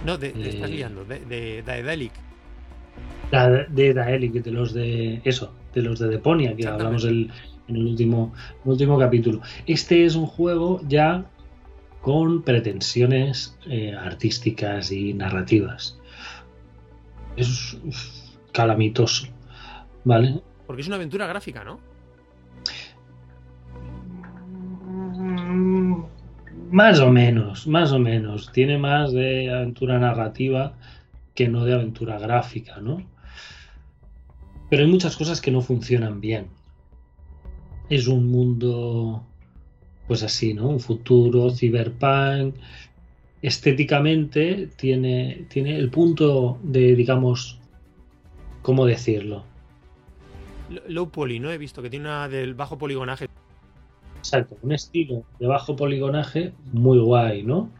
No, 0.06 0.16
de, 0.16 0.28
estás 0.28 0.70
eh, 0.70 0.74
liando, 0.74 1.04
de, 1.04 1.18
de 1.20 1.62
Daedalic. 1.62 2.12
de 3.30 3.94
Daedalic, 3.94 4.32
de 4.32 4.50
los 4.52 4.72
de. 4.72 5.20
Eso, 5.24 5.52
de 5.74 5.82
los 5.82 5.98
de 5.98 6.08
Deponia, 6.08 6.54
que 6.54 6.68
hablamos 6.68 7.04
en 7.04 7.30
el 7.66 7.86
último, 7.86 8.32
último 8.64 8.96
capítulo. 8.96 9.40
Este 9.66 10.04
es 10.04 10.14
un 10.14 10.26
juego 10.26 10.80
ya 10.86 11.24
con 12.00 12.42
pretensiones 12.42 13.56
eh, 13.66 13.94
artísticas 13.94 14.92
y 14.92 15.14
narrativas. 15.14 15.98
Es 17.36 17.76
calamitoso, 18.52 19.26
¿vale? 20.04 20.40
Porque 20.66 20.82
es 20.82 20.86
una 20.86 20.96
aventura 20.96 21.26
gráfica, 21.26 21.64
¿no? 21.64 21.80
Más 26.72 27.00
o 27.00 27.10
menos, 27.10 27.66
más 27.66 27.92
o 27.92 27.98
menos. 27.98 28.50
Tiene 28.50 28.78
más 28.78 29.12
de 29.12 29.52
aventura 29.52 29.98
narrativa 29.98 30.72
que 31.34 31.46
no 31.46 31.66
de 31.66 31.74
aventura 31.74 32.18
gráfica, 32.18 32.80
¿no? 32.80 33.02
Pero 34.70 34.82
hay 34.82 34.90
muchas 34.90 35.14
cosas 35.14 35.42
que 35.42 35.50
no 35.50 35.60
funcionan 35.60 36.22
bien. 36.22 36.46
Es 37.90 38.06
un 38.06 38.30
mundo, 38.30 39.22
pues 40.08 40.22
así, 40.22 40.54
¿no? 40.54 40.68
Un 40.68 40.80
futuro, 40.80 41.50
cyberpunk. 41.50 42.54
Estéticamente 43.42 44.70
tiene, 44.74 45.44
tiene 45.50 45.76
el 45.76 45.90
punto 45.90 46.58
de, 46.62 46.96
digamos, 46.96 47.60
¿cómo 48.62 48.86
decirlo? 48.86 49.44
Low 50.88 51.10
poly, 51.10 51.38
¿no? 51.38 51.50
He 51.50 51.58
visto 51.58 51.82
que 51.82 51.90
tiene 51.90 52.06
una 52.06 52.30
del 52.30 52.54
bajo 52.54 52.78
poligonaje. 52.78 53.28
Exacto, 54.22 54.56
un 54.62 54.72
estilo 54.72 55.24
de 55.40 55.46
bajo 55.46 55.74
poligonaje 55.74 56.52
muy 56.72 56.98
guay, 56.98 57.42
¿no? 57.42 57.70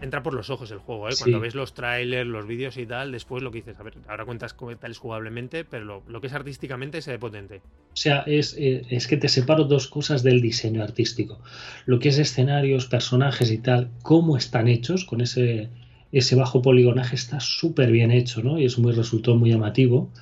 Entra 0.00 0.22
por 0.22 0.34
los 0.34 0.50
ojos 0.50 0.70
el 0.70 0.78
juego, 0.78 1.08
¿eh? 1.08 1.14
Cuando 1.18 1.40
ves 1.40 1.54
los 1.54 1.72
trailers, 1.72 2.28
los 2.28 2.46
vídeos 2.46 2.76
y 2.76 2.86
tal, 2.86 3.10
después 3.10 3.42
lo 3.42 3.50
que 3.50 3.58
dices, 3.58 3.80
a 3.80 3.82
ver, 3.82 3.94
ahora 4.06 4.24
cuentas 4.24 4.52
cómo 4.52 4.76
tal 4.76 4.90
es 4.90 4.98
jugablemente, 4.98 5.64
pero 5.64 6.02
lo, 6.06 6.20
que 6.20 6.26
es 6.26 6.32
artísticamente 6.32 7.00
se 7.00 7.12
ve 7.12 7.18
potente. 7.18 7.62
O 7.92 7.96
sea, 7.96 8.20
es, 8.26 8.54
eh, 8.58 8.82
es, 8.90 9.06
que 9.06 9.16
te 9.16 9.28
separo 9.28 9.64
dos 9.64 9.88
cosas 9.88 10.22
del 10.22 10.42
diseño 10.42 10.82
artístico. 10.82 11.40
Lo 11.86 11.98
que 11.98 12.10
es 12.10 12.18
escenarios, 12.18 12.86
personajes 12.86 13.50
y 13.50 13.58
tal, 13.58 13.90
cómo 14.02 14.36
están 14.36 14.68
hechos 14.68 15.04
con 15.04 15.22
ese 15.22 15.70
ese 16.14 16.36
bajo 16.36 16.62
poligonaje 16.62 17.16
está 17.16 17.40
súper 17.40 17.90
bien 17.90 18.12
hecho, 18.12 18.40
¿no? 18.40 18.56
Y 18.60 18.66
es 18.66 18.78
muy 18.78 18.92
resultó 18.92 19.34
muy 19.34 19.50
llamativo. 19.50 20.12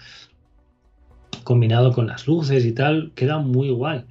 Combinado 1.44 1.92
con 1.92 2.06
las 2.06 2.26
luces 2.26 2.64
y 2.64 2.72
tal, 2.72 3.12
queda 3.14 3.38
muy 3.38 3.68
guay. 3.68 4.04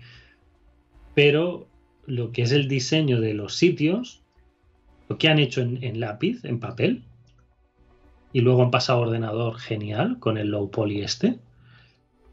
Pero 1.13 1.67
lo 2.05 2.31
que 2.31 2.43
es 2.43 2.51
el 2.51 2.67
diseño 2.67 3.19
de 3.19 3.33
los 3.33 3.55
sitios, 3.55 4.21
lo 5.09 5.17
que 5.17 5.27
han 5.27 5.39
hecho 5.39 5.61
en, 5.61 5.99
lápiz, 5.99 6.43
en 6.45 6.59
papel, 6.59 7.03
y 8.33 8.41
luego 8.41 8.63
han 8.63 8.71
pasado 8.71 8.99
a 8.99 9.07
ordenador 9.07 9.57
genial 9.57 10.19
con 10.19 10.37
el 10.37 10.49
low 10.49 10.71
poly 10.71 11.01
este. 11.01 11.39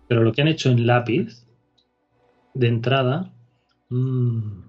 Pero 0.06 0.22
lo 0.22 0.32
que 0.32 0.42
han 0.42 0.48
hecho 0.48 0.70
en 0.70 0.86
lápiz, 0.86 1.44
de 2.54 2.68
entrada. 2.68 3.32
Mmm, 3.88 4.62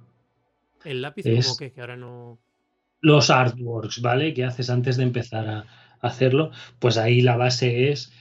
el 0.86 1.02
lápiz 1.02 1.26
es 1.26 1.48
como 1.48 1.58
que, 1.58 1.72
que 1.72 1.82
ahora 1.82 1.98
no. 1.98 2.40
Los 3.02 3.30
artworks, 3.30 4.02
¿vale? 4.02 4.34
Que 4.34 4.44
haces 4.44 4.70
antes 4.70 4.98
de 4.98 5.04
empezar 5.04 5.48
a 5.48 5.66
hacerlo. 6.02 6.52
Pues 6.80 6.98
ahí 6.98 7.22
la 7.22 7.38
base 7.38 7.92
es 7.92 8.12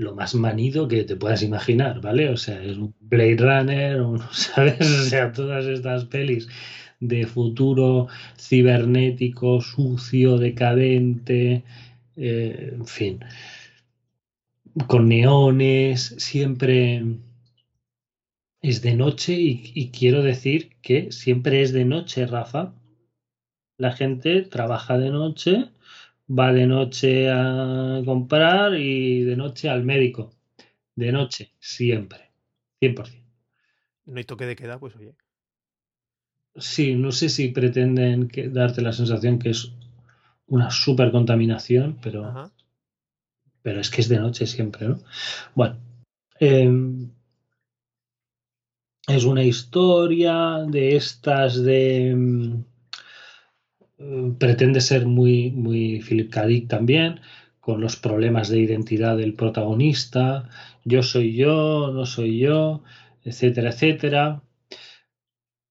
lo 0.00 0.14
más 0.14 0.34
manido 0.34 0.88
que 0.88 1.04
te 1.04 1.16
puedas 1.16 1.42
imaginar, 1.42 2.00
¿vale? 2.00 2.30
O 2.30 2.36
sea, 2.36 2.62
es 2.62 2.78
un 2.78 2.94
Blade 3.00 3.36
Runner, 3.36 4.00
¿sabes? 4.32 4.80
O 4.80 5.04
sea, 5.04 5.32
todas 5.32 5.66
estas 5.66 6.06
pelis 6.06 6.48
de 7.00 7.26
futuro 7.26 8.08
cibernético, 8.38 9.60
sucio, 9.60 10.38
decadente, 10.38 11.64
eh, 12.16 12.72
en 12.74 12.86
fin, 12.86 13.20
con 14.86 15.08
neones, 15.08 16.14
siempre 16.18 17.04
es 18.62 18.82
de 18.82 18.94
noche 18.94 19.34
y, 19.38 19.90
quiero 19.90 20.22
decir 20.22 20.76
que 20.82 21.12
siempre 21.12 21.62
es 21.62 21.72
de 21.72 21.84
noche, 21.84 22.26
Rafa. 22.26 22.74
La 23.78 23.92
gente 23.92 24.42
trabaja 24.42 24.98
de 24.98 25.10
noche, 25.10 25.70
va 26.30 26.52
de 26.52 26.66
noche 26.66 27.30
a 27.30 28.02
comprar 28.04 28.74
y 28.74 29.22
de 29.24 29.36
noche 29.36 29.68
al 29.68 29.84
médico. 29.84 30.32
De 30.94 31.12
noche, 31.12 31.52
siempre. 31.58 32.30
100%. 32.80 33.20
No 34.06 34.16
hay 34.16 34.24
toque 34.24 34.46
de 34.46 34.56
queda, 34.56 34.78
pues 34.78 34.96
oye. 34.96 35.14
Sí, 36.56 36.94
no 36.94 37.12
sé 37.12 37.28
si 37.28 37.48
pretenden 37.48 38.28
darte 38.52 38.82
la 38.82 38.92
sensación 38.92 39.38
que 39.38 39.50
es 39.50 39.72
una 40.46 40.70
super 40.70 41.12
contaminación, 41.12 41.98
pero, 42.02 42.50
pero 43.62 43.80
es 43.80 43.88
que 43.88 44.00
es 44.00 44.08
de 44.08 44.18
noche 44.18 44.46
siempre, 44.46 44.88
¿no? 44.88 45.00
Bueno, 45.54 45.78
em, 46.40 47.12
es 49.06 49.24
una 49.24 49.44
historia 49.44 50.64
de 50.66 50.96
estas 50.96 51.62
de... 51.62 52.64
Mm, 54.00 54.32
pretende 54.42 54.80
ser 54.80 55.06
muy, 55.06 55.50
muy 55.52 56.00
Philip 56.06 56.28
K. 56.32 56.46
Dick 56.46 56.66
también, 56.68 57.20
con 57.60 57.80
los 57.80 57.96
problemas 57.96 58.48
de 58.48 58.58
identidad 58.60 59.16
del 59.16 59.34
protagonista, 59.34 60.48
yo 60.84 61.02
soy 61.02 61.36
yo, 61.36 61.90
no 61.92 62.04
soy 62.06 62.38
yo, 62.38 62.82
etcétera, 63.24 63.70
etcétera. 63.70 64.42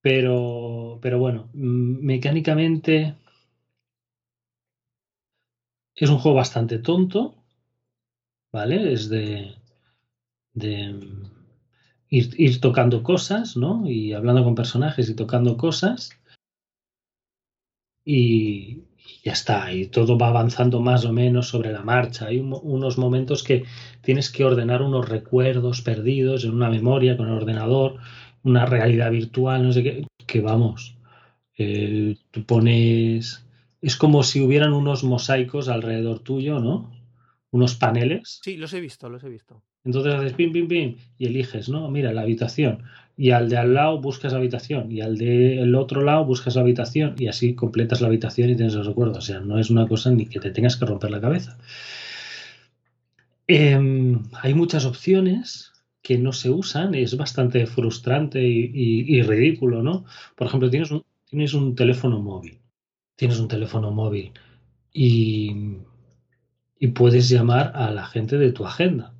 Pero, 0.01 0.99
pero 1.01 1.19
bueno, 1.19 1.49
mm, 1.53 2.05
mecánicamente 2.05 3.15
es 5.93 6.09
un 6.09 6.17
juego 6.17 6.37
bastante 6.37 6.79
tonto, 6.79 7.35
¿vale? 8.51 8.93
Es 8.93 9.09
de, 9.09 9.55
de 10.53 10.99
ir, 12.09 12.59
tocando 12.61 13.03
cosas, 13.03 13.55
¿no? 13.57 13.89
Y 13.89 14.13
hablando 14.13 14.43
con 14.43 14.55
personajes 14.55 15.09
y 15.09 15.15
tocando 15.15 15.57
cosas. 15.57 16.09
Y, 18.11 18.85
ya 19.23 19.33
está, 19.33 19.71
y 19.71 19.85
todo 19.85 20.17
va 20.17 20.29
avanzando 20.29 20.81
más 20.81 21.05
o 21.05 21.13
menos 21.13 21.47
sobre 21.47 21.71
la 21.71 21.83
marcha. 21.83 22.25
Hay 22.25 22.39
unos 22.39 22.97
momentos 22.97 23.43
que 23.43 23.65
tienes 24.01 24.31
que 24.31 24.43
ordenar 24.43 24.81
unos 24.81 25.07
recuerdos 25.07 25.83
perdidos 25.83 26.43
en 26.43 26.55
una 26.55 26.71
memoria 26.71 27.15
con 27.15 27.27
el 27.27 27.33
ordenador, 27.33 27.97
una 28.41 28.65
realidad 28.65 29.11
virtual, 29.11 29.61
no 29.61 29.73
sé 29.73 29.83
qué, 29.83 30.07
que 30.25 30.41
vamos, 30.41 30.97
eh, 31.55 32.17
tú 32.31 32.43
pones... 32.45 33.45
Es 33.79 33.95
como 33.95 34.23
si 34.23 34.41
hubieran 34.41 34.73
unos 34.73 35.03
mosaicos 35.03 35.69
alrededor 35.69 36.19
tuyo, 36.19 36.59
¿no? 36.59 36.91
Unos 37.51 37.75
paneles. 37.75 38.39
Sí, 38.43 38.57
los 38.57 38.73
he 38.73 38.81
visto, 38.81 39.07
los 39.07 39.23
he 39.23 39.29
visto. 39.29 39.61
Entonces 39.83 40.15
haces 40.15 40.33
pim, 40.33 40.51
pim, 40.51 40.67
pim 40.67 40.95
y 41.19 41.27
eliges, 41.27 41.69
¿no? 41.69 41.89
Mira, 41.91 42.11
la 42.11 42.21
habitación. 42.21 42.83
Y 43.19 43.31
al 43.31 43.49
de 43.49 43.57
al 43.57 43.73
lado 43.73 43.99
buscas 43.99 44.31
habitación. 44.33 44.89
Y 44.93 45.01
al 45.01 45.17
del 45.17 45.75
otro 45.75 46.01
lado 46.01 46.23
buscas 46.23 46.55
la 46.55 46.61
habitación. 46.61 47.15
Y 47.17 47.27
así 47.27 47.53
completas 47.53 47.99
la 47.99 48.07
habitación 48.07 48.49
y 48.49 48.55
tienes 48.55 48.75
los 48.75 48.87
recuerdos. 48.87 49.17
O 49.17 49.21
sea, 49.21 49.41
no 49.41 49.59
es 49.59 49.69
una 49.69 49.85
cosa 49.89 50.09
ni 50.09 50.25
que 50.25 50.39
te 50.39 50.51
tengas 50.51 50.77
que 50.77 50.85
romper 50.85 51.11
la 51.11 51.19
cabeza. 51.19 51.57
Em, 53.45 54.23
hay 54.41 54.53
muchas 54.53 54.85
opciones 54.85 55.73
que 56.01 56.17
no 56.17 56.31
se 56.31 56.49
usan. 56.49 56.95
Es 56.95 57.17
bastante 57.17 57.65
frustrante 57.65 58.41
y, 58.41 59.21
ridículo, 59.23 59.83
¿no? 59.83 60.05
Por 60.37 60.47
ejemplo, 60.47 60.69
tienes 60.69 60.89
un, 60.91 61.03
tienes 61.25 61.53
un 61.53 61.75
teléfono 61.75 62.21
móvil. 62.21 62.59
Tienes 63.17 63.37
un 63.37 63.49
teléfono 63.49 63.91
móvil. 63.91 64.31
Y, 64.93 65.75
y 66.79 66.87
puedes 66.87 67.27
llamar 67.27 67.73
a 67.75 67.91
la 67.91 68.05
gente 68.05 68.37
de 68.37 68.53
tu 68.53 68.65
agenda 68.65 69.13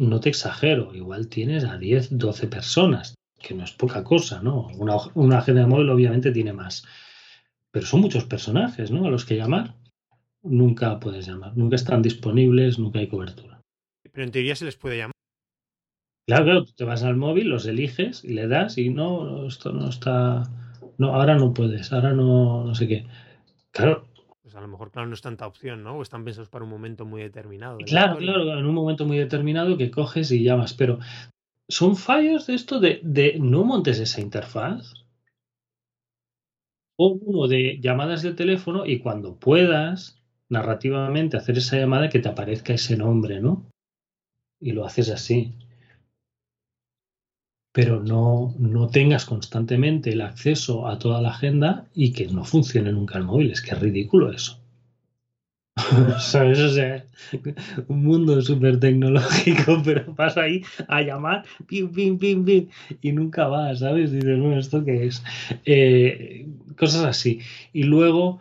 no 0.00 0.20
te 0.20 0.30
exagero, 0.30 0.94
igual 0.94 1.28
tienes 1.28 1.64
a 1.64 1.76
10, 1.76 2.18
12 2.18 2.46
personas, 2.48 3.14
que 3.38 3.54
no 3.54 3.64
es 3.64 3.72
poca 3.72 4.02
cosa, 4.02 4.42
¿no? 4.42 4.68
Una, 4.78 4.96
una 5.14 5.38
agenda 5.38 5.62
de 5.62 5.66
móvil 5.66 5.90
obviamente 5.90 6.32
tiene 6.32 6.52
más, 6.52 6.84
pero 7.70 7.86
son 7.86 8.00
muchos 8.00 8.24
personajes, 8.24 8.90
¿no? 8.90 9.06
A 9.06 9.10
los 9.10 9.24
que 9.24 9.36
llamar. 9.36 9.74
Nunca 10.42 10.98
puedes 10.98 11.26
llamar, 11.26 11.56
nunca 11.56 11.76
están 11.76 12.00
disponibles, 12.00 12.78
nunca 12.78 12.98
hay 12.98 13.08
cobertura. 13.08 13.60
Pero 14.10 14.24
en 14.24 14.30
teoría 14.30 14.56
se 14.56 14.64
les 14.64 14.76
puede 14.76 14.96
llamar. 14.96 15.12
Claro, 16.26 16.44
claro, 16.44 16.64
te 16.64 16.84
vas 16.84 17.02
al 17.02 17.16
móvil, 17.16 17.48
los 17.48 17.66
eliges 17.66 18.24
y 18.24 18.32
le 18.32 18.48
das 18.48 18.78
y 18.78 18.88
no, 18.88 19.46
esto 19.46 19.72
no 19.72 19.88
está, 19.88 20.44
no, 20.96 21.14
ahora 21.14 21.34
no 21.36 21.52
puedes, 21.52 21.92
ahora 21.92 22.12
no, 22.12 22.64
no 22.64 22.74
sé 22.74 22.88
qué. 22.88 23.06
Claro, 23.72 24.06
pues 24.50 24.58
a 24.58 24.66
lo 24.66 24.68
mejor, 24.68 24.90
claro, 24.90 25.06
no 25.06 25.14
es 25.14 25.20
tanta 25.20 25.46
opción, 25.46 25.84
¿no? 25.84 25.96
O 25.96 26.02
están 26.02 26.24
pensados 26.24 26.48
para 26.48 26.64
un 26.64 26.70
momento 26.70 27.04
muy 27.04 27.22
determinado. 27.22 27.78
Claro, 27.78 28.18
claro, 28.18 28.58
en 28.58 28.66
un 28.66 28.74
momento 28.74 29.06
muy 29.06 29.16
determinado 29.16 29.76
que 29.76 29.92
coges 29.92 30.32
y 30.32 30.42
llamas, 30.42 30.74
pero 30.74 30.98
¿son 31.68 31.94
fallos 31.96 32.48
de 32.48 32.54
esto 32.54 32.80
de, 32.80 33.00
de 33.04 33.38
no 33.38 33.62
montes 33.62 34.00
esa 34.00 34.20
interfaz? 34.20 34.92
O 36.98 37.12
uno 37.12 37.46
de 37.46 37.78
llamadas 37.80 38.22
de 38.22 38.34
teléfono 38.34 38.86
y 38.86 38.98
cuando 38.98 39.36
puedas 39.36 40.20
narrativamente 40.48 41.36
hacer 41.36 41.56
esa 41.56 41.76
llamada 41.76 42.08
que 42.08 42.18
te 42.18 42.28
aparezca 42.28 42.74
ese 42.74 42.96
nombre, 42.96 43.40
¿no? 43.40 43.70
Y 44.60 44.72
lo 44.72 44.84
haces 44.84 45.10
así 45.10 45.54
pero 47.72 48.00
no, 48.02 48.54
no 48.58 48.88
tengas 48.88 49.24
constantemente 49.24 50.10
el 50.10 50.22
acceso 50.22 50.88
a 50.88 50.98
toda 50.98 51.20
la 51.20 51.30
agenda 51.30 51.86
y 51.94 52.12
que 52.12 52.26
no 52.26 52.44
funcione 52.44 52.92
nunca 52.92 53.18
el 53.18 53.24
móvil. 53.24 53.52
Es 53.52 53.60
que 53.60 53.70
es 53.70 53.80
ridículo 53.80 54.32
eso. 54.32 54.60
¿Sabes? 56.18 56.58
O 56.58 56.70
sea, 56.70 57.04
un 57.88 58.04
mundo 58.04 58.40
súper 58.42 58.80
tecnológico, 58.80 59.80
pero 59.84 60.12
vas 60.14 60.36
ahí 60.36 60.62
a 60.88 61.02
llamar, 61.02 61.44
pim, 61.66 61.92
pim, 61.92 62.18
pim, 62.18 62.44
pim, 62.44 62.68
y 63.00 63.12
nunca 63.12 63.46
vas, 63.46 63.80
¿sabes? 63.80 64.12
Dices, 64.12 64.38
bueno, 64.38 64.58
¿esto 64.58 64.84
qué 64.84 65.06
es? 65.06 65.22
Eh, 65.64 66.46
cosas 66.76 67.04
así. 67.04 67.40
Y 67.72 67.84
luego 67.84 68.40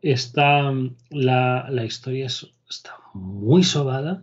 está 0.00 0.72
la, 1.10 1.66
la 1.70 1.84
historia 1.84 2.26
está 2.26 2.96
muy 3.14 3.64
sobada, 3.64 4.22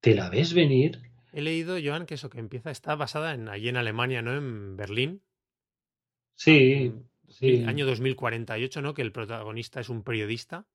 te 0.00 0.14
la 0.14 0.28
ves 0.28 0.54
venir, 0.54 1.07
He 1.38 1.40
leído, 1.40 1.76
Joan, 1.80 2.04
que 2.04 2.14
eso 2.14 2.30
que 2.30 2.40
empieza 2.40 2.72
está 2.72 2.96
basada 2.96 3.32
en 3.32 3.48
allí 3.48 3.68
en 3.68 3.76
Alemania, 3.76 4.22
¿no? 4.22 4.36
En 4.36 4.76
Berlín. 4.76 5.22
Sí, 6.34 6.92
sí. 7.28 7.62
Año 7.64 7.86
2048, 7.86 8.82
¿no? 8.82 8.92
Que 8.92 9.02
el 9.02 9.12
protagonista 9.12 9.78
es 9.78 9.88
un 9.88 10.02
periodista. 10.02 10.66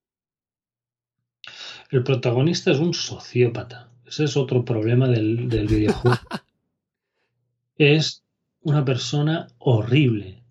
El 1.90 2.02
protagonista 2.02 2.70
es 2.70 2.78
un 2.78 2.94
sociópata. 2.94 3.90
Ese 4.06 4.24
es 4.24 4.38
otro 4.38 4.64
problema 4.64 5.06
del, 5.06 5.50
del 5.50 5.66
videojuego. 5.66 6.16
es 7.76 8.24
una 8.62 8.86
persona 8.86 9.48
horrible. 9.58 10.44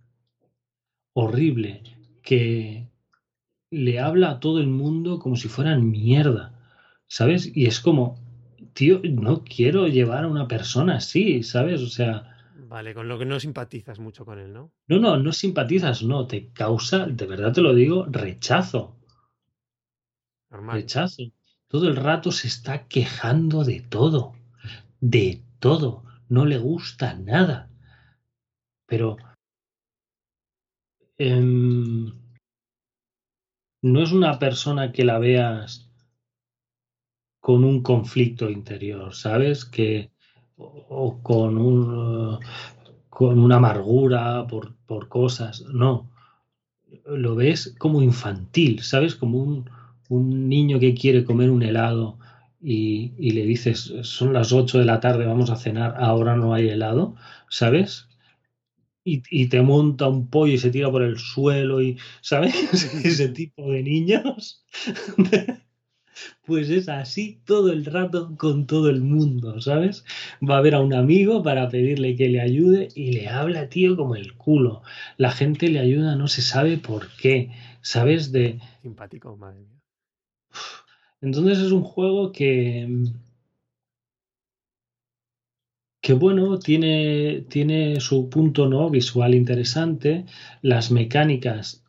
Horrible. 1.13 1.81
Que 2.21 2.87
le 3.71 3.99
habla 3.99 4.29
a 4.29 4.39
todo 4.39 4.59
el 4.59 4.67
mundo 4.67 5.17
como 5.17 5.37
si 5.37 5.47
fueran 5.47 5.89
mierda. 5.89 6.53
¿Sabes? 7.07 7.51
Y 7.55 7.65
es 7.65 7.79
como, 7.79 8.22
tío, 8.73 9.01
no 9.03 9.43
quiero 9.43 9.87
llevar 9.87 10.23
a 10.23 10.27
una 10.27 10.47
persona 10.47 10.97
así, 10.97 11.43
¿sabes? 11.43 11.81
O 11.81 11.87
sea... 11.87 12.29
Vale, 12.67 12.93
con 12.93 13.07
lo 13.07 13.19
que 13.19 13.25
no 13.25 13.39
simpatizas 13.39 13.99
mucho 13.99 14.25
con 14.25 14.39
él, 14.39 14.51
¿no? 14.51 14.71
No, 14.87 14.99
no, 14.99 15.17
no 15.17 15.31
simpatizas, 15.31 16.03
no, 16.03 16.27
te 16.27 16.51
causa, 16.51 17.05
de 17.05 17.25
verdad 17.27 17.53
te 17.53 17.61
lo 17.61 17.73
digo, 17.73 18.05
rechazo. 18.09 18.97
Normal. 20.49 20.77
Rechazo. 20.77 21.23
Todo 21.67 21.87
el 21.87 21.95
rato 21.95 22.31
se 22.31 22.47
está 22.47 22.87
quejando 22.87 23.63
de 23.63 23.81
todo, 23.81 24.33
de 24.99 25.43
todo, 25.59 26.03
no 26.29 26.45
le 26.45 26.57
gusta 26.57 27.13
nada. 27.15 27.69
Pero... 28.85 29.17
Em, 31.17 32.11
no 33.83 34.01
es 34.01 34.11
una 34.11 34.39
persona 34.39 34.91
que 34.91 35.03
la 35.03 35.19
veas 35.19 35.92
con 37.43 37.65
un 37.65 37.83
conflicto 37.83 38.49
interior, 38.49 39.13
¿sabes? 39.13 39.65
Que, 39.65 40.11
o, 40.55 41.19
con 41.21 41.57
un 41.57 42.39
con 43.09 43.37
una 43.37 43.57
amargura 43.57 44.47
por, 44.47 44.73
por, 44.85 45.09
cosas, 45.09 45.61
no. 45.63 46.09
Lo 47.05 47.35
ves 47.35 47.75
como 47.77 48.01
infantil, 48.01 48.81
¿sabes? 48.81 49.15
Como 49.15 49.39
un, 49.39 49.69
un 50.07 50.47
niño 50.47 50.79
que 50.79 50.93
quiere 50.93 51.25
comer 51.25 51.49
un 51.49 51.63
helado 51.63 52.17
y, 52.61 53.11
y, 53.17 53.31
le 53.31 53.43
dices, 53.45 53.93
son 54.03 54.31
las 54.31 54.53
8 54.53 54.79
de 54.79 54.85
la 54.85 55.01
tarde, 55.01 55.25
vamos 55.25 55.49
a 55.49 55.57
cenar, 55.57 55.95
ahora 55.97 56.37
no 56.37 56.53
hay 56.53 56.69
helado, 56.69 57.17
¿sabes? 57.49 58.07
Y, 59.03 59.21
y, 59.29 59.47
te 59.49 59.61
monta 59.61 60.07
un 60.07 60.29
pollo 60.29 60.53
y 60.53 60.59
se 60.59 60.71
tira 60.71 60.89
por 60.89 61.03
el 61.03 61.17
suelo 61.17 61.81
y, 61.81 61.97
¿sabes? 62.21 62.55
Ese 63.03 63.27
tipo 63.27 63.69
de 63.69 63.83
niños. 63.83 64.63
pues 66.45 66.69
es 66.69 66.89
así 66.89 67.39
todo 67.45 67.71
el 67.71 67.85
rato 67.85 68.35
con 68.37 68.67
todo 68.67 68.89
el 68.89 69.01
mundo, 69.01 69.61
¿sabes? 69.61 70.05
Va 70.47 70.57
a 70.57 70.61
ver 70.61 70.75
a 70.75 70.81
un 70.81 70.93
amigo 70.93 71.43
para 71.43 71.69
pedirle 71.69 72.15
que 72.15 72.29
le 72.29 72.41
ayude 72.41 72.89
y 72.95 73.13
le 73.13 73.29
habla, 73.29 73.69
tío, 73.69 73.95
como 73.95 74.15
el 74.15 74.33
culo. 74.35 74.81
La 75.17 75.31
gente 75.31 75.69
le 75.69 75.79
ayuda, 75.79 76.15
no 76.15 76.27
se 76.27 76.41
sabe 76.41 76.77
por 76.77 77.07
qué, 77.17 77.51
¿sabes? 77.81 78.31
De... 78.31 78.59
Simpático, 78.81 79.35
madre 79.37 79.61
mía. 79.61 79.81
Entonces 81.21 81.59
es 81.59 81.71
un 81.71 81.83
juego 81.83 82.31
que... 82.31 82.87
que 86.01 86.13
bueno, 86.13 86.59
tiene, 86.59 87.45
tiene 87.49 88.01
su 88.01 88.29
punto 88.29 88.67
¿no? 88.67 88.89
visual 88.89 89.33
interesante, 89.33 90.25
las 90.61 90.91
mecánicas 90.91 91.82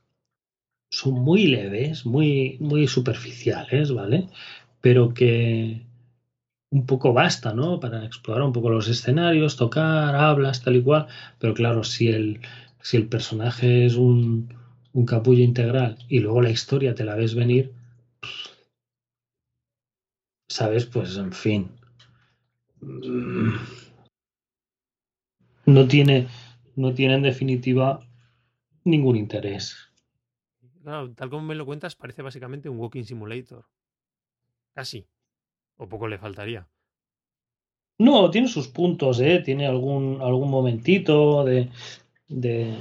son 0.99 1.15
muy 1.15 1.47
leves, 1.47 2.07
muy, 2.07 2.57
muy 2.61 2.87
superficiales, 2.89 3.93
¿vale? 3.93 4.29
Pero 4.81 5.15
que 5.15 5.83
un 6.71 6.87
poco 6.87 7.13
basta, 7.13 7.55
¿no? 7.55 7.81
Para 7.81 8.05
explorar 8.05 8.45
un 8.45 8.53
poco 8.53 8.71
los 8.71 8.89
escenarios, 8.89 9.57
tocar, 9.57 10.15
hablas, 10.17 10.63
tal 10.63 10.77
y 10.77 10.83
cual. 10.83 11.07
Pero 11.41 11.55
claro, 11.55 11.85
si 11.85 12.09
el, 12.09 12.41
si 12.83 12.97
el 12.99 13.07
personaje 13.09 13.87
es 13.87 13.97
un, 13.97 14.55
un 14.93 15.07
capullo 15.07 15.43
integral 15.45 15.99
y 16.09 16.21
luego 16.21 16.43
la 16.43 16.51
historia 16.51 16.95
te 16.95 17.05
la 17.05 17.17
ves 17.17 17.35
venir, 17.35 17.73
¿sabes? 20.49 20.87
Pues 20.87 21.17
en 21.19 21.33
fin. 21.33 21.69
No 25.67 25.87
tiene, 25.87 26.29
no 26.75 26.95
tiene 26.95 27.17
en 27.17 27.23
definitiva 27.23 28.01
ningún 28.85 29.17
interés. 29.17 29.84
Tal 30.85 31.31
como 31.31 31.43
me 31.43 31.55
lo 31.55 31.65
cuentas, 31.65 31.97
parece 31.97 32.23
básicamente 32.23 32.69
un 32.69 32.79
walking 32.79 33.05
simulator. 33.05 33.65
Casi. 34.75 35.07
O 35.77 35.89
poco 35.89 36.07
le 36.09 36.19
faltaría. 36.19 36.69
No, 37.99 38.31
tiene 38.31 38.49
sus 38.49 38.69
puntos, 38.69 39.21
¿eh? 39.21 39.41
Tiene 39.45 39.67
algún, 39.67 40.21
algún 40.21 40.51
momentito 40.51 41.45
de, 41.45 41.71
de. 42.29 42.75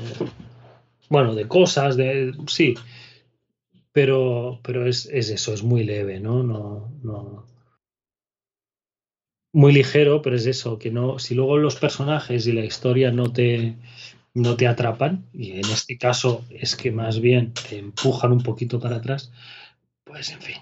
Bueno, 1.10 1.36
de 1.36 1.47
cosas. 1.47 1.97
Sí. 2.47 2.74
Pero, 3.91 4.60
pero 4.64 4.88
es, 4.88 5.06
es 5.06 5.30
eso, 5.30 5.54
es 5.54 5.64
muy 5.64 5.84
leve, 5.84 6.20
¿no? 6.20 6.41
No, 6.43 6.91
no. 7.04 7.45
Muy 9.54 9.72
ligero, 9.72 10.24
pero 10.24 10.36
es 10.36 10.47
eso, 10.47 10.80
que 10.80 10.89
no. 10.89 11.20
Si 11.20 11.36
luego 11.36 11.58
los 11.58 11.76
personajes 11.76 12.47
y 12.47 12.54
la 12.54 12.66
historia 12.66 13.12
no 13.12 13.32
te 13.32 13.78
no 14.34 14.55
te 14.55 14.67
atrapan, 14.67 15.25
y 15.31 15.51
en 15.51 15.65
este 15.65 15.97
caso 15.97 16.45
es 16.49 16.75
que 16.75 16.91
más 16.91 17.19
bien 17.19 17.53
te 17.53 17.77
empujan 17.77 18.31
un 18.31 18.41
poquito 18.41 18.79
para 18.79 18.97
atrás, 18.97 19.31
pues 20.03 20.31
en 20.31 20.41
fin. 20.41 20.55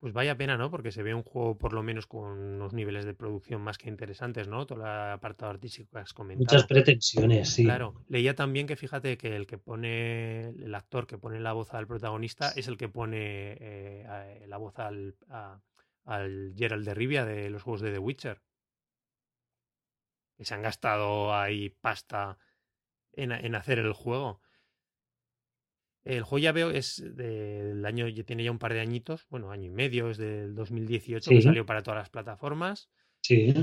Pues 0.00 0.12
vaya 0.12 0.36
pena, 0.36 0.56
¿no? 0.56 0.70
Porque 0.70 0.92
se 0.92 1.02
ve 1.02 1.12
un 1.12 1.24
juego 1.24 1.58
por 1.58 1.72
lo 1.72 1.82
menos 1.82 2.06
con 2.06 2.38
unos 2.38 2.72
niveles 2.72 3.04
de 3.04 3.14
producción 3.14 3.60
más 3.62 3.78
que 3.78 3.88
interesantes, 3.88 4.46
¿no? 4.46 4.64
Todo 4.64 4.78
el 4.78 4.86
apartado 4.86 5.50
artístico 5.50 5.90
que 5.90 5.98
has 5.98 6.12
comentado. 6.12 6.44
Muchas 6.44 6.68
pretensiones, 6.68 7.48
sí. 7.48 7.64
Claro. 7.64 8.04
Leía 8.06 8.36
también 8.36 8.68
que 8.68 8.76
fíjate 8.76 9.18
que 9.18 9.34
el 9.34 9.48
que 9.48 9.58
pone, 9.58 10.50
el 10.50 10.72
actor 10.76 11.08
que 11.08 11.18
pone 11.18 11.40
la 11.40 11.52
voz 11.52 11.74
al 11.74 11.88
protagonista 11.88 12.52
es 12.54 12.68
el 12.68 12.76
que 12.76 12.88
pone 12.88 13.56
eh, 13.58 14.44
la 14.46 14.56
voz 14.56 14.78
al, 14.78 15.16
al 16.04 16.54
Gerald 16.56 16.84
de 16.84 16.94
Rivia 16.94 17.24
de 17.24 17.50
los 17.50 17.64
juegos 17.64 17.80
de 17.80 17.90
The 17.90 17.98
Witcher. 17.98 18.40
Que 20.36 20.44
se 20.44 20.54
han 20.54 20.62
gastado 20.62 21.34
ahí 21.34 21.70
pasta 21.70 22.38
en, 23.22 23.54
hacer 23.54 23.78
el 23.78 23.92
juego. 23.92 24.40
El 26.04 26.22
juego 26.22 26.42
ya 26.42 26.52
veo 26.52 26.70
es 26.70 27.02
del 27.16 27.84
año, 27.84 28.08
ya 28.08 28.24
tiene 28.24 28.44
ya 28.44 28.50
un 28.50 28.58
par 28.58 28.72
de 28.72 28.80
añitos, 28.80 29.26
bueno, 29.28 29.50
año 29.50 29.66
y 29.66 29.70
medio, 29.70 30.10
es 30.10 30.16
del 30.16 30.54
2018 30.54 31.30
que 31.30 31.42
salió 31.42 31.66
para 31.66 31.82
todas 31.82 31.98
las 31.98 32.10
plataformas. 32.10 32.88
Sí. 33.20 33.54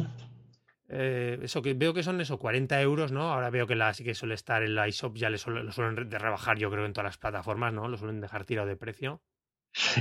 Eh, 0.89 1.39
eso 1.41 1.63
que 1.63 1.73
veo 1.73 1.93
que 1.93 2.03
son 2.03 2.21
eso, 2.21 2.37
40 2.37 2.79
euros, 2.81 3.11
¿no? 3.11 3.31
Ahora 3.33 3.49
veo 3.49 3.65
que 3.65 3.75
la, 3.75 3.93
sí 3.93 4.03
que 4.03 4.13
suele 4.13 4.35
estar 4.35 4.61
en 4.61 4.75
la 4.75 4.87
iShop, 4.87 5.15
ya 5.15 5.29
le 5.29 5.37
lo 5.37 5.71
suelen 5.71 6.09
de 6.09 6.19
rebajar, 6.19 6.59
yo 6.59 6.69
creo, 6.69 6.85
en 6.85 6.93
todas 6.93 7.05
las 7.05 7.17
plataformas, 7.17 7.73
¿no? 7.73 7.87
Lo 7.87 7.97
suelen 7.97 8.21
dejar 8.21 8.45
tirado 8.45 8.67
de 8.67 8.75
precio. 8.75 9.21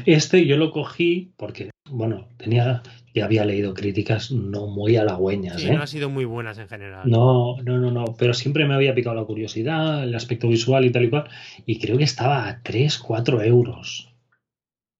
Este 0.07 0.46
yo 0.46 0.57
lo 0.57 0.70
cogí 0.70 1.32
porque, 1.36 1.70
bueno, 1.91 2.28
tenía, 2.39 2.82
ya 3.14 3.26
había 3.26 3.45
leído 3.45 3.74
críticas 3.74 4.30
no 4.30 4.66
muy 4.66 4.97
halagüeñas. 4.97 5.61
Sí, 5.61 5.68
¿eh? 5.68 5.74
no 5.74 5.82
han 5.82 5.89
sido 5.89 6.09
muy 6.09 6.24
buenas 6.24 6.59
en 6.59 6.68
general. 6.68 7.09
No, 7.09 7.57
no, 7.62 7.78
no, 7.78 7.91
no, 7.91 8.05
pero 8.18 8.32
siempre 8.35 8.64
me 8.64 8.74
había 8.74 8.95
picado 8.95 9.16
la 9.16 9.24
curiosidad, 9.24 10.03
el 10.05 10.14
aspecto 10.14 10.49
visual 10.49 10.85
y 10.85 10.91
tal 10.91 11.05
y 11.05 11.11
cual, 11.11 11.28
y 11.66 11.78
creo 11.78 11.99
que 11.99 12.05
estaba 12.05 12.49
a 12.49 12.62
3, 12.62 12.99
4 12.99 13.43
euros. 13.43 14.11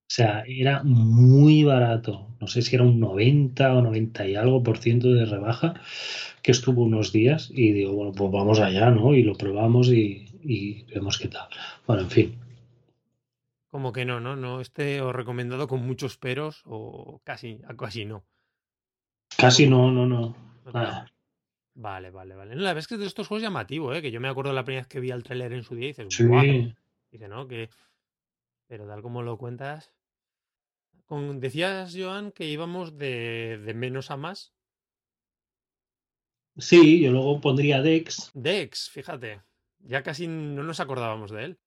O 0.07 0.13
sea, 0.15 0.43
era 0.47 0.83
muy 0.83 1.63
barato. 1.63 2.27
No 2.39 2.47
sé 2.47 2.61
si 2.61 2.75
era 2.75 2.85
un 2.85 2.99
90 2.99 3.73
o 3.73 3.81
90 3.81 4.27
y 4.27 4.35
algo 4.35 4.61
por 4.61 4.77
ciento 4.77 5.11
de 5.11 5.25
rebaja, 5.25 5.73
que 6.43 6.51
estuvo 6.51 6.83
unos 6.83 7.11
días, 7.11 7.49
y 7.51 7.71
digo, 7.71 7.93
bueno, 7.93 8.11
pues 8.11 8.31
vamos 8.31 8.59
allá, 8.59 8.91
¿no? 8.91 9.15
Y 9.15 9.23
lo 9.23 9.33
probamos 9.33 9.89
y, 9.89 10.27
y 10.43 10.83
vemos 10.93 11.17
qué 11.17 11.29
tal. 11.29 11.47
Bueno, 11.87 12.03
en 12.03 12.09
fin, 12.11 12.35
como 13.75 13.91
que 13.91 14.05
no, 14.05 14.21
no, 14.21 14.37
no 14.37 14.61
esté 14.61 15.01
o 15.01 15.11
recomendado 15.11 15.67
con 15.67 15.85
muchos 15.85 16.17
peros 16.17 16.61
o 16.63 17.19
casi, 17.25 17.59
casi 17.77 18.05
no. 18.05 18.23
Casi 19.37 19.67
no, 19.67 19.91
no, 19.91 20.05
no. 20.05 20.33
Vale, 21.73 22.09
vale, 22.09 22.35
vale. 22.35 22.55
la 22.55 22.69
verdad 22.69 22.77
es 22.77 22.87
que 22.87 22.95
de 22.95 23.05
estos 23.05 23.27
juegos 23.27 23.41
llamativo, 23.41 23.93
¿eh? 23.93 24.01
que 24.01 24.11
yo 24.11 24.21
me 24.21 24.29
acuerdo 24.29 24.53
la 24.53 24.63
primera 24.63 24.83
vez 24.83 24.87
que 24.87 25.01
vi 25.01 25.11
al 25.11 25.23
trailer 25.23 25.51
en 25.51 25.63
su 25.63 25.75
día 25.75 25.87
y 25.87 25.87
dices, 25.89 26.07
sí. 26.09 26.73
Dice, 27.11 27.27
¿no? 27.27 27.49
Que... 27.49 27.69
Pero 28.67 28.87
tal 28.87 29.01
como 29.01 29.23
lo 29.23 29.37
cuentas. 29.37 29.93
Con... 31.05 31.41
Decías, 31.41 31.93
Joan, 31.99 32.31
que 32.31 32.45
íbamos 32.45 32.97
de, 32.97 33.61
de 33.61 33.73
menos 33.73 34.09
a 34.09 34.15
más. 34.15 34.53
Sí, 36.55 37.01
yo 37.01 37.11
luego 37.11 37.41
pondría 37.41 37.81
Dex. 37.81 38.31
Dex, 38.33 38.89
fíjate. 38.89 39.41
Ya 39.79 40.01
casi 40.01 40.29
no 40.29 40.63
nos 40.63 40.79
acordábamos 40.79 41.31
de 41.31 41.43
él. 41.43 41.59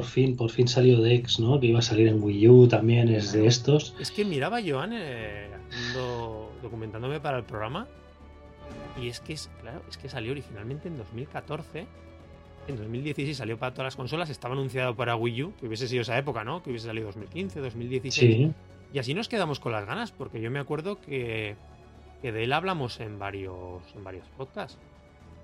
Por 0.00 0.08
fin, 0.08 0.34
por 0.34 0.50
fin 0.50 0.66
salió 0.66 0.98
Dex, 1.02 1.40
¿no? 1.40 1.60
Que 1.60 1.66
iba 1.66 1.80
a 1.80 1.82
salir 1.82 2.08
en 2.08 2.22
Wii 2.22 2.48
U 2.48 2.68
también, 2.68 3.10
es 3.10 3.32
de 3.32 3.46
estos. 3.46 3.94
Es 4.00 4.10
que 4.10 4.24
miraba 4.24 4.60
Joan 4.66 4.92
eh, 4.94 5.50
documentándome 6.62 7.20
para 7.20 7.36
el 7.36 7.44
programa 7.44 7.86
y 8.98 9.08
es 9.08 9.20
que 9.20 9.34
es, 9.34 9.50
claro, 9.60 9.82
es 9.90 9.98
que 9.98 10.08
salió 10.08 10.32
originalmente 10.32 10.88
en 10.88 10.96
2014. 10.96 11.86
En 12.66 12.76
2016 12.76 13.36
salió 13.36 13.58
para 13.58 13.74
todas 13.74 13.88
las 13.88 13.96
consolas, 13.96 14.30
estaba 14.30 14.54
anunciado 14.54 14.96
para 14.96 15.16
Wii 15.16 15.42
U, 15.42 15.52
que 15.60 15.66
hubiese 15.66 15.86
sido 15.86 16.00
esa 16.00 16.16
época, 16.16 16.44
¿no? 16.44 16.62
Que 16.62 16.70
hubiese 16.70 16.86
salido 16.86 17.08
2015, 17.08 17.60
2016. 17.60 18.52
Y 18.94 18.98
así 18.98 19.12
nos 19.12 19.28
quedamos 19.28 19.60
con 19.60 19.72
las 19.72 19.84
ganas, 19.84 20.12
porque 20.12 20.40
yo 20.40 20.50
me 20.50 20.60
acuerdo 20.60 20.98
que 20.98 21.56
que 22.20 22.32
de 22.32 22.44
él 22.44 22.52
hablamos 22.52 23.00
en 23.00 23.18
varios, 23.18 23.82
en 23.94 24.04
varios 24.04 24.26
podcasts. 24.36 24.78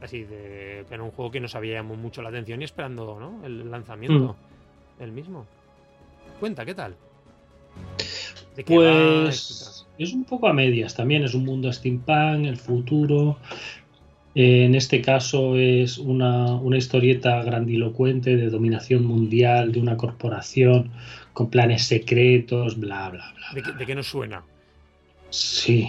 Así 0.01 0.25
de 0.25 0.85
que 0.89 0.95
era 0.95 1.03
un 1.03 1.11
juego 1.11 1.31
que 1.31 1.41
nos 1.41 1.55
había 1.55 1.75
llamado 1.75 1.97
mucho 1.97 2.23
la 2.23 2.29
atención 2.29 2.61
y 2.61 2.65
esperando 2.65 3.19
¿no? 3.19 3.45
el 3.47 3.71
lanzamiento 3.71 4.37
mm. 4.99 5.03
el 5.03 5.13
mismo. 5.13 5.47
Cuenta, 6.39 6.65
¿qué 6.65 6.75
tal? 6.75 6.95
pues 8.65 9.87
es 9.99 10.13
un 10.13 10.25
poco 10.25 10.49
a 10.49 10.53
medias 10.53 10.95
también, 10.95 11.25
es 11.25 11.35
un 11.35 11.45
mundo 11.45 11.73
steampunk, 11.73 12.47
el 12.47 12.57
futuro. 12.57 13.39
En 14.35 14.75
este 14.75 15.01
caso 15.01 15.57
es 15.57 15.97
una, 15.97 16.61
historieta 16.77 17.43
grandilocuente 17.43 18.37
de 18.37 18.51
dominación 18.51 19.05
mundial 19.05 19.73
de 19.73 19.81
una 19.81 19.97
corporación 19.97 20.91
con 21.33 21.49
planes 21.49 21.85
secretos, 21.85 22.79
bla, 22.79 23.09
bla, 23.09 23.33
bla. 23.35 23.75
¿De, 23.79 23.87
qué, 23.87 23.95
nos 23.95 24.09
suena? 24.09 24.43
Sí. 25.31 25.89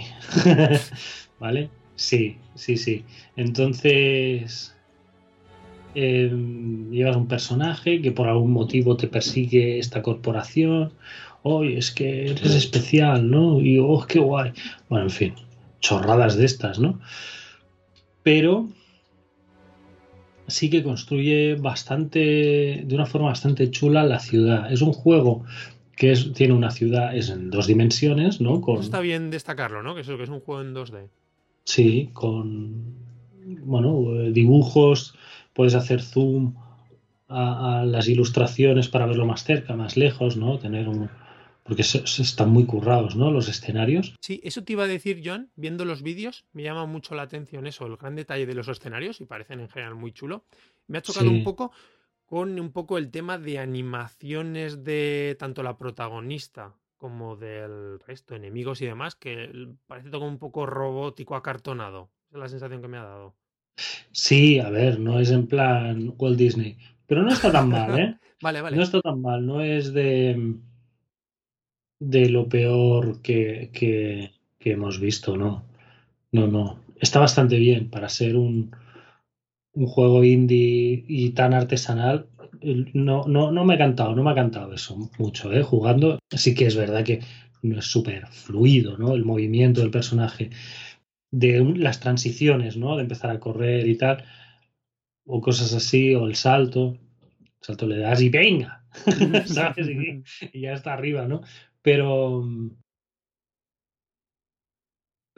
¿Vale? 1.38 1.68
Sí, 1.98 2.38
sí, 2.54 2.76
sí. 2.76 3.04
Entonces, 3.36 4.74
em, 5.94 6.90
llevas 6.90 7.16
un 7.16 7.26
personaje 7.28 8.00
que 8.00 8.12
por 8.12 8.28
algún 8.28 8.52
motivo 8.52 8.96
te 8.96 9.08
persigue 9.08 9.78
esta 9.78 10.00
corporación 10.02 10.92
oye, 11.42 11.78
es 11.78 11.90
que 11.90 12.30
eres 12.30 12.54
especial, 12.54 13.30
¿no? 13.30 13.60
Y, 13.60 13.78
oh, 13.78 14.04
qué 14.06 14.18
guay. 14.18 14.52
Bueno, 14.88 15.06
en 15.06 15.10
fin, 15.10 15.34
chorradas 15.80 16.36
de 16.36 16.44
estas, 16.44 16.78
¿no? 16.78 17.00
Pero 18.22 18.68
sí 20.46 20.70
que 20.70 20.82
construye 20.82 21.54
bastante, 21.56 22.82
de 22.84 22.94
una 22.94 23.06
forma 23.06 23.28
bastante 23.28 23.70
chula 23.70 24.04
la 24.04 24.18
ciudad. 24.18 24.70
Es 24.72 24.82
un 24.82 24.92
juego 24.92 25.44
que 25.96 26.12
es, 26.12 26.32
tiene 26.32 26.54
una 26.54 26.70
ciudad, 26.70 27.14
es 27.16 27.28
en 27.28 27.50
dos 27.50 27.66
dimensiones, 27.66 28.40
¿no? 28.40 28.60
Con... 28.60 28.80
Está 28.80 29.00
bien 29.00 29.30
destacarlo, 29.30 29.82
¿no? 29.82 29.94
Que 29.94 30.02
es, 30.02 30.06
que 30.06 30.22
es 30.22 30.28
un 30.28 30.40
juego 30.40 30.62
en 30.62 30.74
2D. 30.74 31.08
Sí, 31.68 32.08
con, 32.14 32.94
bueno, 33.60 34.30
dibujos, 34.32 35.14
puedes 35.52 35.74
hacer 35.74 36.00
zoom 36.00 36.54
a, 37.28 37.80
a, 37.80 37.84
las 37.84 38.08
ilustraciones 38.08 38.88
para 38.88 39.04
verlo 39.04 39.26
más 39.26 39.44
cerca, 39.44 39.76
más 39.76 39.98
lejos, 39.98 40.38
¿no? 40.38 40.58
Tener 40.58 40.88
un, 40.88 41.10
porque 41.62 41.82
están 41.82 42.48
muy 42.48 42.64
currados, 42.64 43.16
¿no? 43.16 43.30
Los 43.30 43.50
escenarios. 43.50 44.14
Sí, 44.22 44.40
eso 44.42 44.64
te 44.64 44.72
iba 44.72 44.84
a 44.84 44.86
decir, 44.86 45.20
John, 45.22 45.50
viendo 45.56 45.84
los 45.84 46.02
vídeos, 46.02 46.46
me 46.54 46.62
llama 46.62 46.86
mucho 46.86 47.14
la 47.14 47.20
atención 47.20 47.66
eso, 47.66 47.84
el 47.84 47.98
gran 47.98 48.16
detalle 48.16 48.46
de 48.46 48.54
los 48.54 48.68
escenarios 48.68 49.20
y 49.20 49.26
parecen 49.26 49.60
en 49.60 49.68
general 49.68 49.94
muy 49.94 50.12
chulo. 50.12 50.46
Me 50.86 50.96
ha 50.96 51.02
chocado 51.02 51.28
un 51.28 51.44
poco 51.44 51.70
con 52.24 52.58
un 52.58 52.72
poco 52.72 52.96
el 52.96 53.10
tema 53.10 53.36
de 53.36 53.58
animaciones 53.58 54.84
de 54.84 55.36
tanto 55.38 55.62
la 55.62 55.76
protagonista 55.76 56.74
como 56.98 57.36
del 57.36 58.00
resto, 58.00 58.34
enemigos 58.34 58.82
y 58.82 58.86
demás, 58.86 59.14
que 59.14 59.50
parece 59.86 60.10
todo 60.10 60.26
un 60.26 60.38
poco 60.38 60.66
robótico, 60.66 61.36
acartonado. 61.36 62.10
Esa 62.28 62.36
es 62.36 62.40
la 62.40 62.48
sensación 62.48 62.82
que 62.82 62.88
me 62.88 62.98
ha 62.98 63.04
dado. 63.04 63.34
Sí, 64.12 64.58
a 64.58 64.68
ver, 64.68 64.98
no 64.98 65.20
es 65.20 65.30
en 65.30 65.46
plan 65.46 66.12
Walt 66.18 66.36
Disney, 66.36 66.76
pero 67.06 67.22
no 67.22 67.28
está 67.28 67.50
tan 67.50 67.68
mal, 67.68 67.98
¿eh? 67.98 68.18
vale, 68.42 68.60
vale. 68.60 68.76
No 68.76 68.82
está 68.82 69.00
tan 69.00 69.22
mal, 69.22 69.46
no 69.46 69.62
es 69.62 69.92
de 69.92 70.58
de 71.98 72.28
lo 72.28 72.48
peor 72.48 73.20
que, 73.22 73.70
que, 73.72 74.32
hemos 74.70 75.00
visto, 75.00 75.36
¿no? 75.36 75.64
No, 76.30 76.46
no. 76.46 76.78
Está 77.00 77.20
bastante 77.20 77.56
bien 77.56 77.88
para 77.88 78.10
ser 78.10 78.36
un, 78.36 78.70
un 79.78 79.86
juego 79.86 80.24
indie 80.24 81.04
y 81.06 81.30
tan 81.30 81.54
artesanal. 81.54 82.26
No, 82.94 83.24
no, 83.28 83.52
no 83.52 83.64
me 83.64 83.74
ha 83.74 83.78
cantado, 83.78 84.16
no 84.16 84.24
me 84.24 84.32
ha 84.32 84.74
eso 84.74 85.10
mucho, 85.18 85.52
¿eh? 85.52 85.62
Jugando. 85.62 86.18
Sí 86.30 86.54
que 86.54 86.66
es 86.66 86.74
verdad 86.74 87.04
que 87.04 87.20
no 87.62 87.78
es 87.78 87.84
súper 87.84 88.26
fluido, 88.26 88.98
¿no? 88.98 89.14
El 89.14 89.24
movimiento 89.24 89.80
del 89.80 89.92
personaje, 89.92 90.50
de 91.30 91.60
las 91.76 92.00
transiciones, 92.00 92.76
¿no? 92.76 92.96
De 92.96 93.02
empezar 93.02 93.30
a 93.30 93.38
correr 93.38 93.86
y 93.86 93.96
tal, 93.96 94.24
o 95.24 95.40
cosas 95.40 95.72
así, 95.72 96.12
o 96.16 96.26
el 96.26 96.34
salto. 96.34 96.98
El 97.40 97.62
salto 97.62 97.86
le 97.86 97.98
das 97.98 98.20
y 98.20 98.30
venga, 98.30 98.84
¿sabes? 99.46 99.88
y 100.52 100.60
ya 100.60 100.72
está 100.72 100.94
arriba, 100.94 101.28
¿no? 101.28 101.42
Pero, 101.82 102.48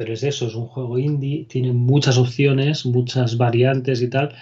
pero 0.00 0.14
es 0.14 0.22
eso, 0.22 0.46
es 0.46 0.54
un 0.54 0.66
juego 0.66 0.98
indie, 0.98 1.44
tiene 1.44 1.74
muchas 1.74 2.16
opciones, 2.16 2.86
muchas 2.86 3.36
variantes 3.36 4.00
y 4.00 4.08
tal, 4.08 4.34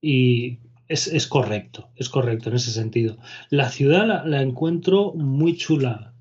y 0.00 0.60
es, 0.88 1.26
correcto, 1.26 1.90
es 1.96 2.08
correcto 2.08 2.48
en 2.48 2.56
ese 2.56 2.70
sentido. 2.70 3.18
La 3.50 3.68
ciudad 3.68 4.24
la, 4.24 4.40
encuentro 4.40 5.12
muy 5.12 5.54
chula, 5.54 6.14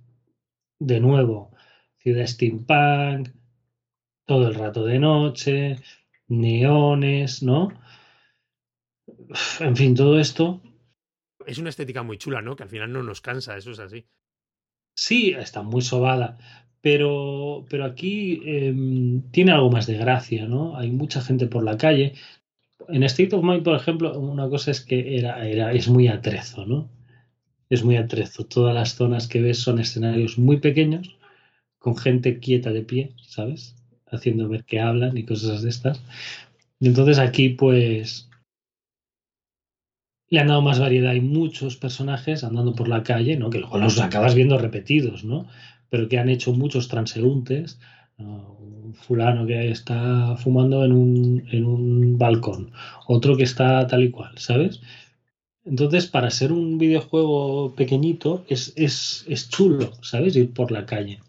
de 0.77 0.99
nuevo, 0.99 1.55
ciudad 1.99 2.27
steampunk, 2.27 3.29
todo 4.25 4.49
el 4.49 4.55
rato 4.55 4.83
de 4.83 4.99
noche, 4.99 5.77
neones, 6.27 7.43
¿no? 7.43 7.69
En 9.61 9.77
fin, 9.77 9.95
todo 9.95 10.19
esto. 10.19 10.61
Es 11.45 11.59
una 11.59 11.69
estética 11.69 12.03
muy 12.03 12.17
chula, 12.17 12.41
¿no? 12.41 12.57
Que 12.57 12.63
al 12.63 12.69
final 12.69 12.91
no 12.91 13.03
nos 13.03 13.21
cansa, 13.21 13.55
eso 13.55 13.71
es 13.71 13.79
así. 13.79 14.05
Sí, 14.95 15.31
está 15.37 15.61
muy 15.61 15.81
sobada, 15.81 16.37
pero, 16.81 17.65
pero 17.69 17.85
aquí 17.85 18.41
em, 18.45 19.21
tiene 19.31 19.51
algo 19.51 19.69
más 19.69 19.87
de 19.87 19.97
gracia, 19.97 20.47
¿no? 20.47 20.77
Hay 20.77 20.89
mucha 20.91 21.21
gente 21.21 21.47
por 21.47 21.63
la 21.63 21.77
calle. 21.77 22.13
En 22.89 23.03
State 23.03 23.35
of 23.35 23.43
Mind, 23.43 23.63
por 23.63 23.75
ejemplo, 23.75 24.17
una 24.19 24.49
cosa 24.49 24.71
es 24.71 24.81
que 24.81 25.17
era, 25.17 25.45
era, 25.47 25.73
es 25.73 25.87
muy 25.89 26.07
atrezo, 26.07 26.65
¿no? 26.65 26.89
Es 27.69 27.83
muy 27.83 27.97
atrezo. 27.97 28.45
Todas 28.45 28.73
las 28.75 28.95
zonas 28.95 29.27
que 29.27 29.41
ves 29.41 29.59
son 29.59 29.79
escenarios 29.79 30.37
muy 30.37 30.57
pequeños, 30.59 31.17
con 31.79 31.97
gente 31.97 32.39
quieta 32.39 32.71
de 32.71 32.83
pie, 32.83 33.15
¿sabes? 33.27 33.75
Haciendo 34.07 34.47
ver 34.49 34.63
que 34.65 34.79
hablan 34.79 35.17
y 35.17 35.25
cosas 35.25 35.61
de 35.63 35.69
estas. 35.69 36.01
Y 36.79 36.87
entonces 36.87 37.19
aquí, 37.19 37.49
pues, 37.49 38.29
le 40.29 40.39
han 40.39 40.47
dado 40.47 40.61
más 40.61 40.79
variedad. 40.79 41.11
Hay 41.11 41.21
muchos 41.21 41.77
personajes 41.77 42.43
andando 42.43 42.73
por 42.73 42.87
la 42.87 43.03
calle, 43.03 43.37
¿no? 43.37 43.49
Que 43.49 43.59
luego 43.59 43.77
los 43.77 43.99
acabas 43.99 44.35
viendo 44.35 44.57
repetidos, 44.57 45.23
¿no? 45.23 45.47
Pero 45.89 46.09
que 46.09 46.17
han 46.17 46.29
hecho 46.29 46.53
muchos 46.53 46.87
transeúntes. 46.87 47.79
Un 48.17 48.93
fulano 48.93 49.45
que 49.45 49.71
está 49.71 50.37
fumando 50.37 50.85
en 50.85 50.93
un, 50.93 51.43
en 51.51 51.65
un 51.65 52.17
balcón, 52.17 52.71
otro 53.07 53.35
que 53.35 53.43
está 53.43 53.85
tal 53.87 54.03
y 54.03 54.09
cual, 54.09 54.31
¿sabes? 54.37 54.81
Entonces, 55.65 56.05
para 56.05 56.29
ser 56.29 56.53
un 56.53 56.77
videojuego 56.77 57.75
pequeñito, 57.75 58.45
es, 58.47 58.71
es, 58.75 59.25
es 59.27 59.49
chulo, 59.49 59.91
¿sabes? 60.01 60.35
Ir 60.35 60.53
por 60.53 60.71
la 60.71 60.85
calle. 60.85 61.19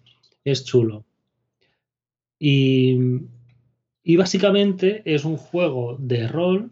Es 0.44 0.64
chulo. 0.64 1.04
Y, 2.38 2.96
y 4.04 4.16
básicamente 4.16 5.02
es 5.06 5.24
un 5.24 5.38
juego 5.38 5.96
de 5.98 6.28
rol 6.28 6.70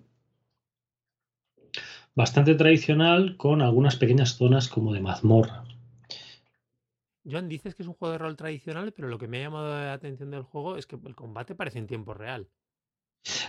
bastante 2.15 2.55
tradicional 2.55 3.37
con 3.37 3.63
algunas 3.63 3.97
pequeñas 3.97 4.37
zonas 4.37 4.69
como 4.69 4.93
de 4.93 5.01
mazmorra. 5.01 5.65
Joan, 7.25 7.49
dices 7.49 7.75
que 7.75 7.83
es 7.83 7.89
un 7.89 7.95
juego 7.95 8.13
de 8.13 8.19
rol 8.19 8.37
tradicional, 8.37 8.93
pero 8.93 9.09
lo 9.09 9.19
que 9.19 9.29
me 9.29 9.39
ha 9.39 9.45
llamado 9.45 9.71
la 9.71 9.95
atención 9.95 10.31
del 10.31 10.43
juego 10.43 10.77
es 10.77 10.87
que 10.87 10.97
el 10.97 11.15
combate 11.15 11.55
parece 11.55 11.79
en 11.79 11.87
tiempo 11.87 12.13
real. 12.13 12.49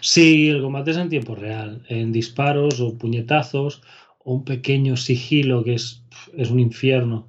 Sí, 0.01 0.47
el 0.47 0.61
combate 0.61 0.91
es 0.91 0.97
en 0.97 1.09
tiempo 1.09 1.35
real, 1.35 1.85
en 1.89 2.13
disparos 2.13 2.79
o 2.79 2.97
puñetazos 2.97 3.81
o 4.19 4.33
un 4.33 4.45
pequeño 4.45 4.95
sigilo 4.95 5.63
que 5.63 5.73
es, 5.73 6.03
es 6.37 6.49
un 6.49 6.61
infierno 6.61 7.27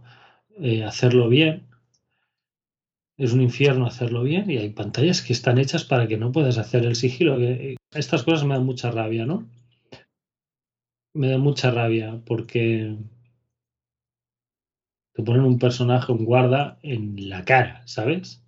eh, 0.61 0.85
hacerlo 0.85 1.29
bien. 1.29 1.67
Es 3.19 3.33
un 3.33 3.43
infierno 3.43 3.87
hacerlo 3.87 4.23
bien 4.23 4.49
y 4.51 4.59
hay 4.59 4.71
pantallas 4.71 5.23
que 5.23 5.33
están 5.33 5.59
hechas 5.59 5.85
para 5.85 6.07
que 6.07 6.19
no 6.19 6.31
puedas 6.33 6.59
hacer 6.59 6.85
el 6.85 6.95
sigilo. 6.95 7.41
Eh, 7.41 7.77
estas 7.93 8.23
cosas 8.23 8.45
me 8.45 8.55
dan 8.55 8.65
mucha 8.65 8.91
rabia, 8.91 9.27
¿no? 9.27 9.49
Me 11.17 11.29
da 11.29 11.39
mucha 11.39 11.71
rabia 11.71 12.21
porque 12.25 12.97
te 15.13 15.23
ponen 15.23 15.43
un 15.45 15.59
personaje, 15.59 16.13
un 16.13 16.25
guarda, 16.25 16.79
en 16.83 17.29
la 17.29 17.45
cara, 17.45 17.83
¿sabes? 17.87 18.43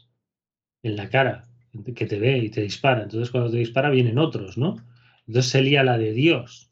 En 0.82 0.96
la 0.96 1.08
cara, 1.08 1.48
que 1.94 2.06
te 2.06 2.18
ve 2.18 2.38
y 2.38 2.50
te 2.50 2.60
dispara. 2.60 3.02
Entonces 3.02 3.30
cuando 3.30 3.50
te 3.50 3.56
dispara 3.58 3.90
vienen 3.90 4.18
otros, 4.18 4.58
¿no? 4.58 4.76
Entonces 5.26 5.50
se 5.50 5.62
lía 5.62 5.82
la 5.82 5.98
de 5.98 6.12
Dios. 6.12 6.70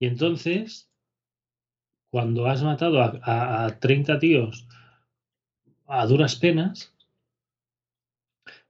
Y 0.00 0.06
entonces, 0.06 0.90
cuando 2.10 2.46
has 2.46 2.62
matado 2.62 3.00
a, 3.02 3.64
a 3.66 3.78
30 3.78 4.18
tíos 4.18 4.66
a 5.86 6.06
duras 6.06 6.36
penas, 6.36 6.92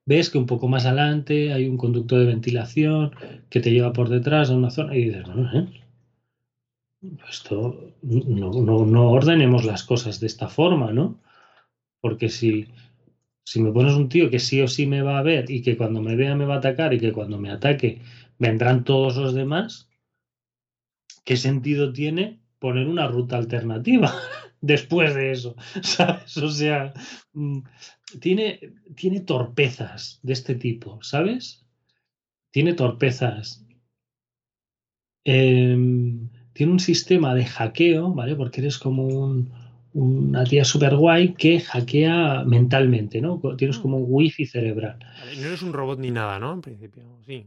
ves 0.04 0.30
que 0.30 0.38
un 0.38 0.46
poco 0.46 0.68
más 0.68 0.86
adelante 0.86 1.52
hay 1.52 1.66
un 1.68 1.76
conducto 1.76 2.18
de 2.18 2.26
ventilación 2.26 3.12
que 3.50 3.60
te 3.60 3.70
lleva 3.70 3.92
por 3.92 4.08
detrás 4.08 4.50
a 4.50 4.54
una 4.54 4.70
zona 4.70 4.96
y 4.96 5.04
dices, 5.06 5.24
bueno, 5.24 5.50
¿eh? 5.52 5.85
Esto 7.28 7.92
no, 8.02 8.84
no, 8.86 9.10
ordenemos 9.10 9.64
las 9.64 9.84
cosas 9.84 10.20
de 10.20 10.26
esta 10.26 10.48
forma, 10.48 10.92
¿no? 10.92 11.20
Porque 12.00 12.28
si, 12.28 12.66
si 13.44 13.60
me 13.60 13.72
pones 13.72 13.94
un 13.94 14.08
tío 14.08 14.30
que 14.30 14.38
sí 14.38 14.60
o 14.60 14.68
sí 14.68 14.86
me 14.86 15.02
va 15.02 15.18
a 15.18 15.22
ver 15.22 15.50
y 15.50 15.62
que 15.62 15.76
cuando 15.76 16.00
me 16.00 16.16
vea 16.16 16.34
me 16.34 16.44
va 16.44 16.54
a 16.54 16.58
atacar 16.58 16.94
y 16.94 17.00
que 17.00 17.12
cuando 17.12 17.38
me 17.38 17.50
ataque 17.50 18.00
vendrán 18.38 18.84
todos 18.84 19.16
los 19.16 19.34
demás, 19.34 19.88
¿qué 21.24 21.36
sentido 21.36 21.92
tiene 21.92 22.40
poner 22.58 22.86
una 22.88 23.06
ruta 23.06 23.36
alternativa 23.36 24.12
después 24.60 25.14
de 25.14 25.32
eso, 25.32 25.56
¿sabes? 25.82 26.36
O 26.38 26.50
sea, 26.50 26.92
mm, 27.32 27.60
tiene, 28.20 28.60
tiene 28.94 29.20
torpezas 29.20 30.20
de 30.22 30.32
este 30.32 30.54
tipo, 30.54 31.02
¿sabes? 31.02 31.64
Tiene 32.50 32.72
torpezas. 32.72 33.64
Em, 35.24 36.30
tiene 36.56 36.72
un 36.72 36.80
sistema 36.80 37.34
de 37.34 37.44
hackeo, 37.44 38.14
¿vale? 38.14 38.34
Porque 38.34 38.62
eres 38.62 38.78
como 38.78 39.06
un, 39.06 39.52
una 39.92 40.44
tía 40.44 40.64
super 40.64 40.96
guay 40.96 41.34
que 41.34 41.60
hackea 41.60 42.44
mentalmente, 42.44 43.20
¿no? 43.20 43.40
Tienes 43.58 43.78
mm. 43.78 43.82
como 43.82 43.98
un 43.98 44.06
wifi 44.08 44.46
cerebral. 44.46 44.98
no 45.38 45.46
eres 45.46 45.62
un 45.62 45.74
robot 45.74 45.98
ni 45.98 46.10
nada, 46.10 46.38
¿no? 46.38 46.54
En 46.54 46.62
principio, 46.62 47.02
sí. 47.26 47.46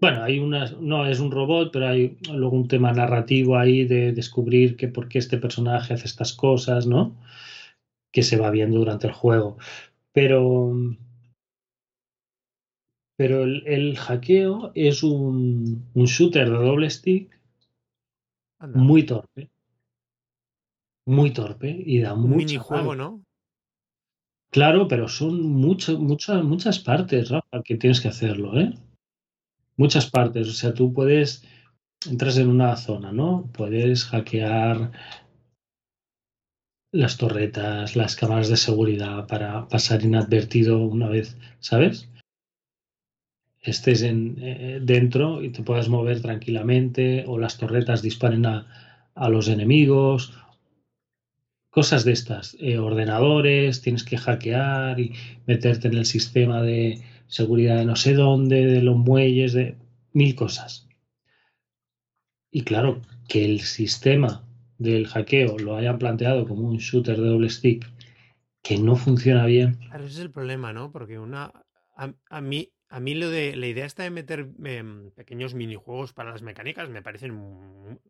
Bueno, 0.00 0.22
hay 0.22 0.38
unas, 0.38 0.80
no 0.80 1.06
es 1.06 1.20
un 1.20 1.30
robot, 1.30 1.70
pero 1.72 1.88
hay 1.88 2.16
luego 2.32 2.56
un 2.56 2.68
tema 2.68 2.92
narrativo 2.92 3.58
ahí 3.58 3.84
de 3.84 4.12
descubrir 4.12 4.76
que 4.76 4.88
por 4.88 5.08
qué 5.08 5.18
este 5.18 5.36
personaje 5.38 5.92
hace 5.92 6.06
estas 6.06 6.32
cosas, 6.32 6.86
¿no? 6.86 7.16
Que 8.12 8.22
se 8.22 8.38
va 8.38 8.50
viendo 8.50 8.78
durante 8.78 9.08
el 9.08 9.12
juego. 9.12 9.58
Pero, 10.12 10.72
pero 13.16 13.42
el, 13.44 13.96
hackeo 13.96 14.72
es 14.74 15.02
un, 15.02 15.84
un, 15.94 16.04
shooter 16.06 16.48
de 16.48 16.56
doble 16.56 16.88
stick 16.88 17.37
muy 18.60 19.04
torpe. 19.04 19.50
Muy 21.06 21.32
torpe 21.32 21.70
y 21.70 22.00
da 22.00 22.14
un 22.14 22.36
minijuego, 22.36 22.94
¿no? 22.94 23.22
Claro, 24.50 24.88
pero 24.88 25.08
son 25.08 25.42
muchas, 25.52 25.98
muchas, 25.98 26.42
muchas 26.42 26.78
partes, 26.78 27.30
Rafa, 27.30 27.62
que 27.62 27.76
tienes 27.76 28.00
que 28.00 28.08
hacerlo, 28.08 28.58
¿eh? 28.58 28.72
muchas 29.78 30.10
partes. 30.10 30.48
O 30.48 30.52
sea, 30.52 30.74
tú 30.74 30.92
puedes, 30.92 31.42
entras 32.06 32.36
en 32.36 32.48
una 32.48 32.76
zona, 32.76 33.12
¿no? 33.12 33.48
Puedes 33.54 34.04
hackear 34.04 34.92
las 36.92 37.16
torretas, 37.16 37.96
las 37.96 38.16
cámaras 38.16 38.48
de 38.48 38.56
seguridad 38.56 39.26
para 39.26 39.68
pasar 39.68 40.02
inadvertido 40.02 40.78
una 40.86 41.08
vez, 41.08 41.38
¿sabes? 41.60 42.10
Estés 43.62 44.02
en, 44.02 44.36
eh, 44.40 44.80
dentro 44.82 45.42
y 45.42 45.50
te 45.50 45.62
puedas 45.62 45.88
mover 45.88 46.22
tranquilamente 46.22 47.24
o 47.26 47.38
las 47.38 47.58
torretas 47.58 48.02
disparen 48.02 48.46
a, 48.46 48.66
a 49.14 49.28
los 49.28 49.48
enemigos. 49.48 50.32
Cosas 51.70 52.04
de 52.04 52.12
estas, 52.12 52.56
eh, 52.60 52.78
ordenadores, 52.78 53.82
tienes 53.82 54.04
que 54.04 54.16
hackear 54.16 54.98
y 55.00 55.12
meterte 55.46 55.88
en 55.88 55.94
el 55.94 56.06
sistema 56.06 56.62
de, 56.62 57.02
seguridad 57.28 57.76
de 57.76 57.84
no 57.84 57.94
sé 57.94 58.14
dónde, 58.14 58.66
de 58.66 58.82
los 58.82 58.96
muelles, 58.96 59.52
de 59.52 59.76
mil 60.12 60.34
cosas. 60.34 60.88
Y 62.50 62.62
claro, 62.62 63.02
que 63.28 63.44
el 63.44 63.60
sistema 63.60 64.44
del 64.78 65.06
hackeo 65.06 65.58
lo 65.58 65.76
hayan 65.76 65.98
planteado 65.98 66.46
como 66.48 66.68
un 66.68 66.78
shooter 66.78 67.20
de 67.20 67.28
doble 67.28 67.50
stick 67.50 67.86
que 68.62 68.78
no 68.78 68.96
funciona 68.96 69.44
bien. 69.46 69.78
Ese 69.94 70.06
es 70.06 70.18
el 70.18 70.30
problema, 70.30 70.72
¿no? 70.72 70.90
Porque 70.90 71.18
una 71.18 71.52
a, 72.30 72.40
mí 72.40 72.72
a 72.88 73.00
mí 73.00 73.14
lo 73.14 73.30
de 73.30 73.56
la 73.56 73.66
idea 73.66 73.86
esta 73.86 74.02
de 74.02 74.10
meter 74.10 74.48
em, 74.64 75.10
pequeños 75.10 75.54
minijuegos 75.54 76.12
para 76.12 76.30
las 76.30 76.42
mecánicas 76.42 76.88
me 76.88 77.02
parecen 77.02 78.00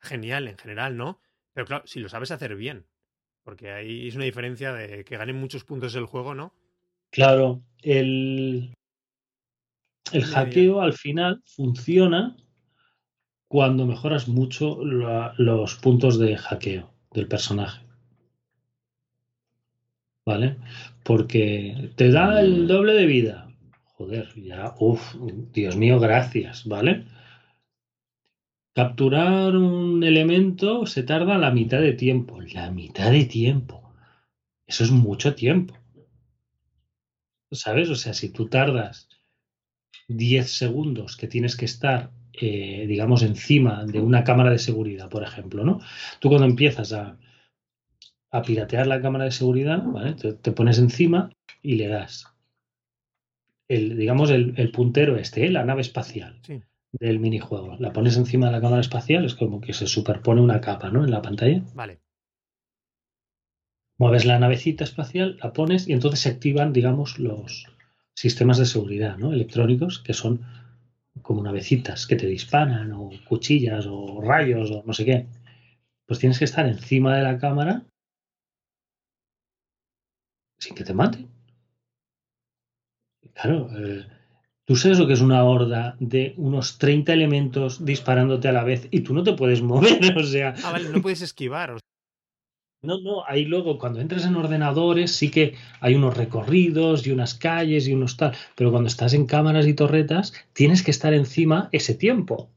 genial 0.00 0.48
en 0.48 0.56
general, 0.56 0.96
¿no? 0.96 1.20
Pero 1.52 1.66
claro, 1.66 1.86
si 1.86 2.00
lo 2.00 2.08
sabes 2.08 2.30
hacer 2.30 2.54
bien, 2.54 2.86
porque 3.42 3.72
ahí 3.72 4.08
es 4.08 4.14
una 4.14 4.24
diferencia 4.24 4.72
de 4.72 5.04
que 5.04 5.16
ganen 5.16 5.40
muchos 5.40 5.64
puntos 5.64 5.94
el 5.94 6.06
juego, 6.06 6.34
¿no? 6.34 6.52
Claro, 7.10 7.62
el, 7.82 8.74
el 10.12 10.24
hackeo 10.24 10.80
al 10.80 10.92
final 10.92 11.42
funciona 11.44 12.36
cuando 13.48 13.86
mejoras 13.86 14.28
mucho 14.28 14.78
los 14.84 15.76
puntos 15.76 16.18
de 16.18 16.36
hackeo 16.36 16.92
del 17.12 17.28
personaje. 17.28 17.82
¿Vale? 20.26 20.58
Porque 21.02 21.90
te 21.96 22.10
da 22.10 22.40
el 22.40 22.66
doble 22.66 22.92
de 22.92 23.06
vida. 23.06 23.47
Joder, 23.98 24.32
ya, 24.36 24.76
uff, 24.78 25.16
Dios 25.52 25.76
mío, 25.76 25.98
gracias, 25.98 26.64
¿vale? 26.66 27.04
Capturar 28.72 29.56
un 29.56 30.04
elemento 30.04 30.86
se 30.86 31.02
tarda 31.02 31.36
la 31.36 31.50
mitad 31.50 31.80
de 31.80 31.94
tiempo. 31.94 32.40
La 32.40 32.70
mitad 32.70 33.10
de 33.10 33.24
tiempo. 33.24 33.92
Eso 34.68 34.84
es 34.84 34.92
mucho 34.92 35.34
tiempo. 35.34 35.74
¿Sabes? 37.50 37.90
O 37.90 37.96
sea, 37.96 38.14
si 38.14 38.28
tú 38.28 38.48
tardas 38.48 39.08
10 40.06 40.48
segundos 40.48 41.16
que 41.16 41.26
tienes 41.26 41.56
que 41.56 41.64
estar, 41.64 42.12
eh, 42.34 42.86
digamos, 42.86 43.24
encima 43.24 43.84
de 43.84 44.00
una 44.00 44.22
cámara 44.22 44.50
de 44.50 44.60
seguridad, 44.60 45.08
por 45.08 45.24
ejemplo, 45.24 45.64
¿no? 45.64 45.80
Tú 46.20 46.28
cuando 46.28 46.46
empiezas 46.46 46.92
a, 46.92 47.18
a 48.30 48.42
piratear 48.42 48.86
la 48.86 49.02
cámara 49.02 49.24
de 49.24 49.32
seguridad, 49.32 49.82
¿vale? 49.82 50.14
Te, 50.14 50.52
pones 50.52 50.78
encima 50.78 51.30
y 51.62 51.74
le 51.74 51.88
das 51.88 52.37
el, 53.68 53.96
digamos, 53.96 54.30
el, 54.30 54.70
puntero 54.70 55.16
este, 55.16 55.46
¿eh? 55.46 55.50
la 55.50 55.64
nave 55.64 55.82
espacial 55.82 56.40
del 56.92 57.20
minijuego. 57.20 57.76
La 57.78 57.92
pones 57.92 58.16
encima 58.16 58.46
de 58.46 58.52
la 58.52 58.60
cámara 58.60 58.80
espacial, 58.80 59.24
es 59.24 59.34
como 59.34 59.60
que 59.60 59.72
se 59.72 59.86
superpone 59.86 60.40
una 60.40 60.60
capa, 60.60 60.90
¿no? 60.90 61.04
En 61.04 61.10
la 61.10 61.22
pantalla. 61.22 61.62
Vale 61.74 62.00
mueves 63.98 64.24
la 64.24 64.38
navecita 64.38 64.84
espacial, 64.84 65.38
la 65.42 65.52
pones 65.52 65.88
y 65.88 65.92
entonces 65.92 66.20
se 66.20 66.30
activan, 66.30 66.72
digamos, 66.72 67.18
los 67.18 67.66
sistemas 68.14 68.58
de 68.58 68.66
seguridad 68.66 69.18
¿no? 69.18 69.32
electrónicos 69.32 69.98
que 69.98 70.14
son 70.14 70.44
como 71.22 71.42
navecitas 71.42 72.06
que 72.06 72.16
te 72.16 72.26
disparan 72.26 72.92
o 72.92 73.10
cuchillas 73.28 73.86
o 73.88 74.20
rayos 74.20 74.70
o 74.70 74.84
no 74.86 74.92
sé 74.92 75.04
qué. 75.04 75.26
Pues 76.06 76.20
tienes 76.20 76.38
que 76.38 76.44
estar 76.44 76.66
encima 76.66 77.16
de 77.16 77.22
la 77.22 77.38
cámara 77.38 77.84
sin 80.58 80.74
que 80.74 80.84
te 80.84 80.94
mate. 80.94 81.26
Claro, 83.40 83.70
eh, 83.78 84.04
tú 84.64 84.74
sabes 84.74 84.98
lo 84.98 85.06
que 85.06 85.12
es 85.12 85.20
una 85.20 85.44
horda 85.44 85.96
de 86.00 86.34
unos 86.38 86.78
30 86.78 87.12
elementos 87.12 87.84
disparándote 87.84 88.48
a 88.48 88.52
la 88.52 88.64
vez 88.64 88.88
y 88.90 89.00
tú 89.00 89.14
no 89.14 89.22
te 89.22 89.34
puedes 89.34 89.62
mover, 89.62 90.16
o 90.16 90.24
sea... 90.24 90.54
Ah, 90.64 90.72
vale, 90.72 90.88
no 90.88 91.00
puedes 91.00 91.22
esquivar. 91.22 91.76
No, 92.80 93.00
no, 93.00 93.24
ahí 93.26 93.44
luego 93.44 93.78
cuando 93.78 94.00
entras 94.00 94.24
en 94.24 94.36
ordenadores 94.36 95.12
sí 95.12 95.30
que 95.30 95.54
hay 95.80 95.94
unos 95.94 96.16
recorridos 96.16 97.06
y 97.06 97.10
unas 97.10 97.34
calles 97.34 97.88
y 97.88 97.92
unos 97.92 98.16
tal, 98.16 98.36
pero 98.54 98.70
cuando 98.70 98.88
estás 98.88 99.14
en 99.14 99.26
cámaras 99.26 99.66
y 99.66 99.74
torretas 99.74 100.32
tienes 100.52 100.82
que 100.82 100.92
estar 100.92 101.12
encima 101.12 101.68
ese 101.72 101.94
tiempo. 101.94 102.50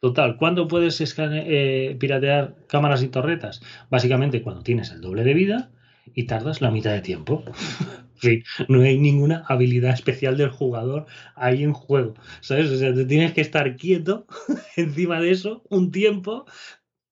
Total, 0.00 0.36
¿cuándo 0.36 0.68
puedes 0.68 1.00
eh, 1.00 1.96
piratear 1.98 2.54
cámaras 2.68 3.02
y 3.02 3.08
torretas? 3.08 3.60
Básicamente 3.90 4.42
cuando 4.42 4.62
tienes 4.62 4.90
el 4.90 5.00
doble 5.00 5.24
de 5.24 5.34
vida 5.34 5.70
y 6.14 6.24
tardas 6.24 6.60
la 6.60 6.70
mitad 6.70 6.92
de 6.92 7.00
tiempo. 7.00 7.44
sí, 8.20 8.42
no 8.68 8.82
hay 8.82 8.98
ninguna 8.98 9.44
habilidad 9.48 9.94
especial 9.94 10.36
del 10.36 10.50
jugador 10.50 11.06
ahí 11.34 11.62
en 11.62 11.72
juego. 11.72 12.14
¿Sabes? 12.40 12.70
O 12.70 12.76
sea, 12.76 12.94
te 12.94 13.04
tienes 13.04 13.32
que 13.32 13.40
estar 13.40 13.76
quieto 13.76 14.26
encima 14.76 15.20
de 15.20 15.30
eso 15.30 15.64
un 15.70 15.90
tiempo 15.90 16.46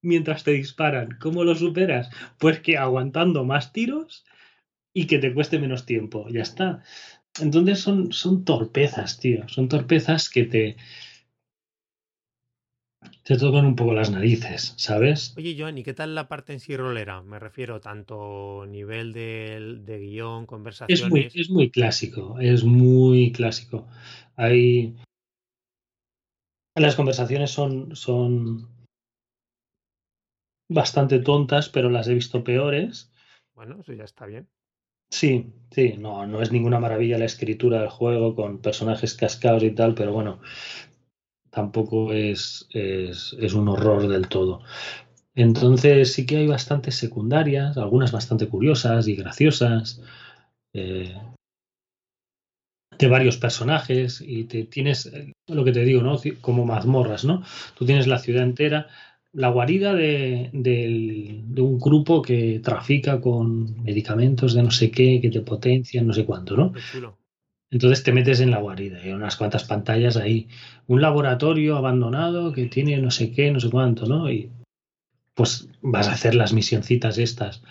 mientras 0.02 0.44
te 0.44 0.52
disparan. 0.52 1.18
¿Cómo 1.20 1.44
lo 1.44 1.54
superas? 1.54 2.10
Pues 2.38 2.60
que 2.60 2.76
aguantando 2.78 3.44
más 3.44 3.72
tiros 3.72 4.24
y 4.92 5.06
que 5.06 5.18
te 5.18 5.34
cueste 5.34 5.58
menos 5.58 5.86
tiempo. 5.86 6.26
Ya 6.30 6.42
está. 6.42 6.82
Entonces 7.40 7.80
son, 7.80 8.12
son 8.12 8.44
torpezas, 8.44 9.18
tío. 9.18 9.48
Son 9.48 9.68
torpezas 9.68 10.28
que 10.30 10.44
te, 10.44 10.76
te 13.24 13.38
tocan 13.38 13.64
un 13.64 13.74
poco 13.74 13.94
las 13.94 14.10
narices, 14.10 14.74
¿sabes? 14.76 15.34
Oye, 15.36 15.56
Joan, 15.58 15.78
¿y 15.78 15.82
qué 15.82 15.94
tal 15.94 16.14
la 16.14 16.28
parte 16.28 16.52
en 16.52 16.60
sí 16.60 16.76
rolera? 16.76 17.22
Me 17.22 17.38
refiero 17.38 17.80
tanto 17.80 18.66
nivel 18.68 19.14
de, 19.14 19.80
de 19.80 19.98
guion, 19.98 20.44
conversaciones. 20.44 21.02
Es 21.02 21.10
muy, 21.10 21.42
es 21.42 21.50
muy 21.50 21.70
clásico, 21.70 22.38
es 22.38 22.64
muy 22.64 23.32
clásico. 23.32 23.88
Hay. 24.36 24.94
Las 26.76 26.96
conversaciones 26.96 27.50
son, 27.50 27.96
son 27.96 28.68
bastante 30.68 31.18
tontas, 31.20 31.70
pero 31.70 31.88
las 31.88 32.08
he 32.08 32.14
visto 32.14 32.44
peores. 32.44 33.10
Bueno, 33.54 33.80
eso 33.80 33.94
ya 33.94 34.04
está 34.04 34.26
bien. 34.26 34.48
Sí, 35.10 35.46
sí, 35.70 35.94
no, 35.96 36.26
no 36.26 36.42
es 36.42 36.50
ninguna 36.50 36.80
maravilla 36.80 37.18
la 37.18 37.24
escritura 37.24 37.80
del 37.80 37.88
juego 37.88 38.34
con 38.34 38.60
personajes 38.60 39.14
cascados 39.14 39.62
y 39.62 39.70
tal, 39.70 39.94
pero 39.94 40.12
bueno, 40.12 40.40
tampoco 41.54 42.12
es, 42.12 42.66
es, 42.70 43.54
un 43.54 43.68
horror 43.68 44.08
del 44.08 44.28
todo. 44.28 44.62
Entonces 45.34 46.12
sí 46.12 46.26
que 46.26 46.38
hay 46.38 46.46
bastantes 46.46 46.96
secundarias, 46.96 47.76
algunas 47.76 48.12
bastante 48.12 48.48
curiosas 48.48 49.08
y 49.08 49.16
graciosas, 49.16 50.00
eh, 50.72 51.16
de 52.98 53.08
varios 53.08 53.36
personajes, 53.36 54.22
y 54.24 54.44
te 54.44 54.64
tienes 54.64 55.10
lo 55.48 55.64
que 55.64 55.72
te 55.72 55.84
digo, 55.84 56.02
¿no? 56.02 56.16
Como 56.40 56.64
mazmorras, 56.64 57.24
¿no? 57.24 57.42
Tú 57.76 57.84
tienes 57.84 58.06
la 58.06 58.18
ciudad 58.18 58.44
entera 58.44 58.88
la 59.34 59.48
guarida 59.48 59.94
de, 59.94 60.50
un 61.56 61.78
grupo 61.78 62.22
que 62.22 62.60
trafica 62.62 63.20
con 63.20 63.82
medicamentos 63.82 64.54
de 64.54 64.62
no 64.62 64.70
sé 64.70 64.90
qué, 64.90 65.20
que 65.20 65.30
te 65.30 65.40
potencian, 65.40 66.06
no 66.06 66.12
sé 66.12 66.24
cuánto, 66.24 66.56
¿no? 66.56 66.72
Entonces 67.74 68.04
te 68.04 68.12
metes 68.12 68.38
en 68.38 68.52
la 68.52 68.60
guarida, 68.60 69.00
hay 69.02 69.10
unas 69.10 69.34
cuantas 69.34 69.64
pantallas 69.64 70.16
ahí. 70.16 70.46
Un 70.86 71.02
laboratorio 71.02 71.76
abandonado 71.76 72.52
que 72.52 72.66
tiene 72.66 72.96
no 72.98 73.10
sé 73.10 73.32
qué, 73.32 73.50
no 73.50 73.58
sé 73.58 73.68
cuánto, 73.68 74.06
¿no? 74.06 74.30
Y 74.30 74.52
pues 75.34 75.68
vas 75.82 76.06
a 76.06 76.12
hacer 76.12 76.36
las 76.36 76.52
misioncitas 76.52 77.18
estas. 77.18 77.64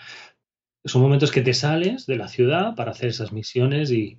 Son 0.84 1.00
momentos 1.00 1.32
que 1.32 1.40
te 1.40 1.54
sales 1.54 2.04
de 2.04 2.16
la 2.16 2.28
ciudad 2.28 2.74
para 2.74 2.90
hacer 2.90 3.08
esas 3.08 3.32
misiones 3.32 3.90
y, 3.92 4.18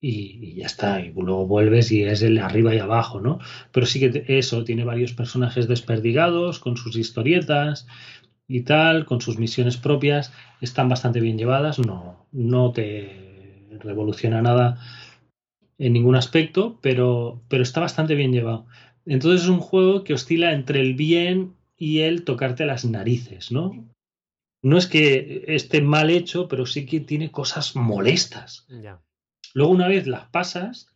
y, 0.00 0.54
ya 0.54 0.66
está. 0.66 1.00
Y 1.00 1.12
luego 1.12 1.48
vuelves 1.48 1.90
y 1.90 2.04
es 2.04 2.22
el 2.22 2.38
arriba 2.38 2.72
y 2.72 2.78
abajo, 2.78 3.20
¿no? 3.20 3.40
Pero 3.72 3.86
sí 3.86 3.98
que 3.98 4.24
eso, 4.38 4.62
tiene 4.62 4.84
varios 4.84 5.12
personajes 5.12 5.66
desperdigados 5.66 6.60
con 6.60 6.76
sus 6.76 6.94
historietas 6.94 7.88
y 8.46 8.60
tal, 8.60 9.06
con 9.06 9.20
sus 9.20 9.40
misiones 9.40 9.76
propias. 9.76 10.32
Están 10.60 10.88
bastante 10.88 11.18
bien 11.18 11.36
llevadas, 11.36 11.80
no, 11.80 12.28
no 12.30 12.70
te 12.70 13.33
revoluciona 13.80 14.42
nada 14.42 14.78
en 15.78 15.92
ningún 15.92 16.16
aspecto, 16.16 16.78
pero, 16.80 17.42
pero 17.48 17.62
está 17.62 17.80
bastante 17.80 18.14
bien 18.14 18.32
llevado. 18.32 18.66
Entonces 19.06 19.42
es 19.42 19.48
un 19.48 19.60
juego 19.60 20.04
que 20.04 20.14
oscila 20.14 20.52
entre 20.52 20.80
el 20.80 20.94
bien 20.94 21.54
y 21.76 22.00
el 22.00 22.24
tocarte 22.24 22.64
las 22.64 22.84
narices, 22.84 23.52
¿no? 23.52 23.86
No 24.62 24.78
es 24.78 24.86
que 24.86 25.44
esté 25.48 25.82
mal 25.82 26.08
hecho, 26.08 26.48
pero 26.48 26.64
sí 26.64 26.86
que 26.86 27.00
tiene 27.00 27.30
cosas 27.30 27.76
molestas. 27.76 28.66
Luego 29.52 29.72
una 29.72 29.88
vez 29.88 30.06
las 30.06 30.26
pasas, 30.30 30.88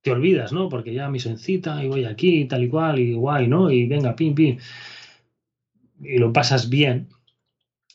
te 0.00 0.10
olvidas, 0.10 0.52
¿no? 0.52 0.70
Porque 0.70 0.94
ya 0.94 1.10
misioncita 1.10 1.84
y 1.84 1.88
voy 1.88 2.04
aquí, 2.06 2.46
tal 2.46 2.64
y 2.64 2.68
cual, 2.70 2.98
y 2.98 3.12
guay, 3.12 3.48
¿no? 3.48 3.70
Y 3.70 3.86
venga, 3.86 4.16
pim, 4.16 4.34
pim. 4.34 4.58
Y 6.00 6.16
lo 6.16 6.32
pasas 6.32 6.70
bien, 6.70 7.08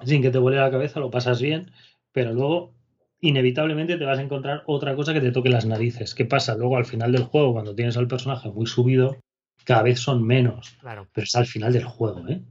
sin 0.04 0.22
que 0.22 0.30
te 0.30 0.38
vuele 0.38 0.60
la 0.60 0.70
cabeza, 0.70 1.00
lo 1.00 1.10
pasas 1.10 1.42
bien, 1.42 1.72
pero 2.12 2.34
luego 2.34 2.75
inevitablemente 3.22 3.98
te 3.98 4.06
vas 4.06 4.20
a 4.20 4.22
encontrar 4.22 4.64
otra 4.68 4.96
cosa 4.96 5.14
que 5.14 5.22
te 5.22 5.32
toque 5.32 5.50
las 5.50 5.66
narices. 5.66 6.16
¿Qué 6.16 6.26
pasa? 6.26 6.56
Luego 6.56 6.78
al 6.78 6.86
final 6.86 7.12
del 7.12 7.24
juego, 7.24 7.54
cuando 7.54 7.76
tienes 7.76 7.98
al 7.98 8.08
personaje 8.08 8.50
muy 8.50 8.68
subido, 8.68 9.18
cada 9.64 9.84
vez 9.84 10.00
son 10.00 10.26
menos. 10.26 10.78
Claro. 10.80 11.08
Pero 11.14 11.26
es 11.26 11.36
al 11.36 11.48
final 11.48 11.74
del 11.74 11.86
juego, 11.86 12.28
¿eh? 12.28 12.42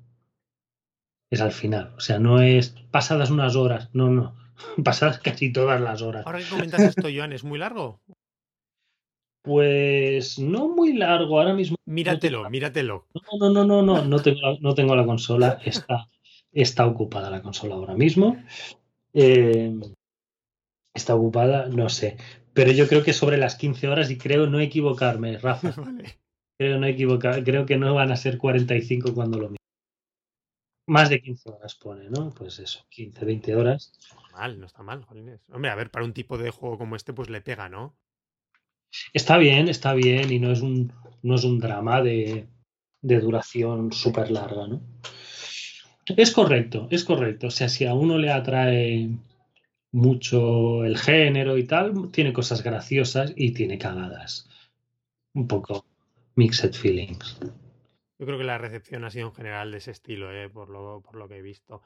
Es 1.31 1.41
al 1.41 1.53
final. 1.53 1.95
O 1.97 2.01
sea, 2.01 2.19
no 2.19 2.41
es 2.41 2.71
pasadas 2.91 3.31
unas 3.31 3.57
horas. 3.57 3.91
No, 3.93 4.09
no. 4.09 4.37
Pasadas 4.85 5.19
casi 5.19 5.53
todas 5.53 5.81
las 5.81 6.03
horas. 6.03 6.27
Ahora 6.27 6.39
que 6.39 6.49
comentas 6.49 6.81
esto, 6.81 7.09
Joan, 7.15 7.33
¿es 7.33 7.45
muy 7.45 7.59
largo? 7.59 8.01
Pues 9.43 10.39
no 10.39 10.69
muy 10.69 10.95
largo. 10.95 11.39
Ahora 11.39 11.55
mismo. 11.55 11.77
Míratelo, 11.85 12.49
míratelo. 12.49 13.07
No, 13.15 13.39
no, 13.39 13.51
no, 13.51 13.65
no, 13.65 13.83
no. 13.83 14.05
No 14.05 14.19
tengo 14.21 14.41
la, 14.41 14.57
no 14.61 14.75
tengo 14.75 14.97
la 14.97 15.05
consola. 15.05 15.61
Está, 15.65 16.09
está 16.53 16.87
ocupada 16.87 17.31
la 17.31 17.43
consola 17.43 17.75
ahora 17.75 17.95
mismo. 17.95 18.43
Eh, 19.13 19.73
está 20.95 21.15
ocupada, 21.15 21.67
no 21.67 21.89
sé. 21.89 22.17
Pero 22.55 22.71
yo 22.71 22.89
creo 22.89 23.03
que 23.03 23.13
sobre 23.13 23.37
las 23.37 23.57
15 23.57 23.89
horas 23.89 24.11
y 24.11 24.17
creo 24.17 24.47
no 24.47 24.61
equivocarme, 24.61 25.39
Rafa. 25.39 25.75
Creo 26.57 26.79
no 26.79 26.87
equivocar, 26.87 27.43
creo 27.43 27.67
que 27.67 27.77
no 27.77 27.95
van 27.95 28.13
a 28.13 28.17
ser 28.17 28.39
45 28.39 29.13
cuando 29.13 29.39
lo 29.39 29.49
mismo. 29.49 29.57
Más 30.87 31.09
de 31.09 31.21
15 31.21 31.51
horas 31.51 31.75
pone, 31.75 32.09
¿no? 32.09 32.31
Pues 32.31 32.61
eso, 32.61 32.87
15, 32.91 33.25
20 33.25 33.57
horas. 33.57 33.93
No 33.99 34.21
está 34.21 34.37
mal, 34.37 34.61
no 34.61 34.67
está 34.67 34.83
mal, 34.85 35.03
Jolines. 35.03 35.41
Hombre, 35.51 35.73
a 35.73 35.75
ver, 35.75 35.91
para 35.91 36.05
un 36.05 36.13
tipo 36.13 36.39
de 36.39 36.51
juego 36.51 36.79
como 36.79 36.95
este, 36.95 37.13
pues 37.13 37.29
le 37.29 37.41
pega, 37.41 37.69
¿no? 37.69 37.97
Está 39.13 39.37
bien, 39.37 39.69
está 39.69 39.95
bien, 39.95 40.31
y 40.31 40.39
no 40.39 40.53
es 40.53 40.61
un, 40.61 40.93
no 41.23 41.35
es 41.35 41.43
un 41.43 41.59
drama 41.59 42.03
de, 42.03 42.47
de 43.03 43.19
duración 43.19 43.93
súper 43.93 44.31
larga, 44.31 44.69
¿no? 44.69 44.81
Es 46.07 46.31
correcto, 46.31 46.87
es 46.91 47.05
correcto. 47.05 47.49
O 47.49 47.51
sea, 47.51 47.69
si 47.69 47.85
a 47.85 47.95
uno 47.95 48.17
le 48.19 48.31
atrae 48.31 49.11
mucho 49.95 50.85
el 50.85 50.99
género 50.99 51.57
y 51.57 51.65
tal, 51.65 52.11
tiene 52.11 52.33
cosas 52.33 52.65
graciosas 52.65 53.33
y 53.37 53.53
tiene 53.53 53.79
cagadas. 53.79 54.49
Un 55.35 55.47
poco 55.47 55.87
mixed 56.35 56.75
feelings. 56.75 57.39
Yo 58.19 58.27
creo 58.27 58.37
que 58.37 58.45
la 58.45 58.59
recepción 58.59 59.05
ha 59.05 59.11
sido 59.11 59.29
en 59.29 59.35
general 59.35 59.71
de 59.71 59.79
ese 59.79 59.93
estilo, 59.93 60.33
eh, 60.33 60.49
por, 60.49 60.69
lo, 60.69 61.01
por 61.01 61.15
lo 61.15 61.29
que 61.29 61.37
he 61.37 61.43
visto. 61.43 61.83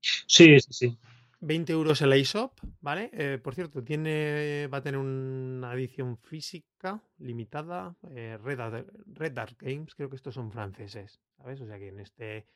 Sí, 0.00 0.60
sí, 0.60 0.68
sí. 0.70 0.98
20 1.40 1.72
euros 1.72 2.02
el 2.02 2.14
iShop, 2.14 2.52
¿vale? 2.80 3.10
Eh, 3.14 3.38
por 3.42 3.54
cierto, 3.54 3.82
tiene, 3.82 4.68
va 4.72 4.78
a 4.78 4.82
tener 4.82 5.00
una 5.00 5.72
edición 5.72 6.18
física 6.18 7.02
limitada. 7.18 7.96
Eh, 8.10 8.38
Red, 8.42 8.84
Red 9.06 9.32
Dark 9.32 9.56
Games, 9.58 9.94
creo 9.94 10.10
que 10.10 10.16
estos 10.16 10.34
son 10.34 10.52
franceses, 10.52 11.20
¿sabes? 11.38 11.60
O 11.62 11.66
sea 11.66 11.78
que 11.78 11.88
en 11.88 12.00
este 12.00 12.46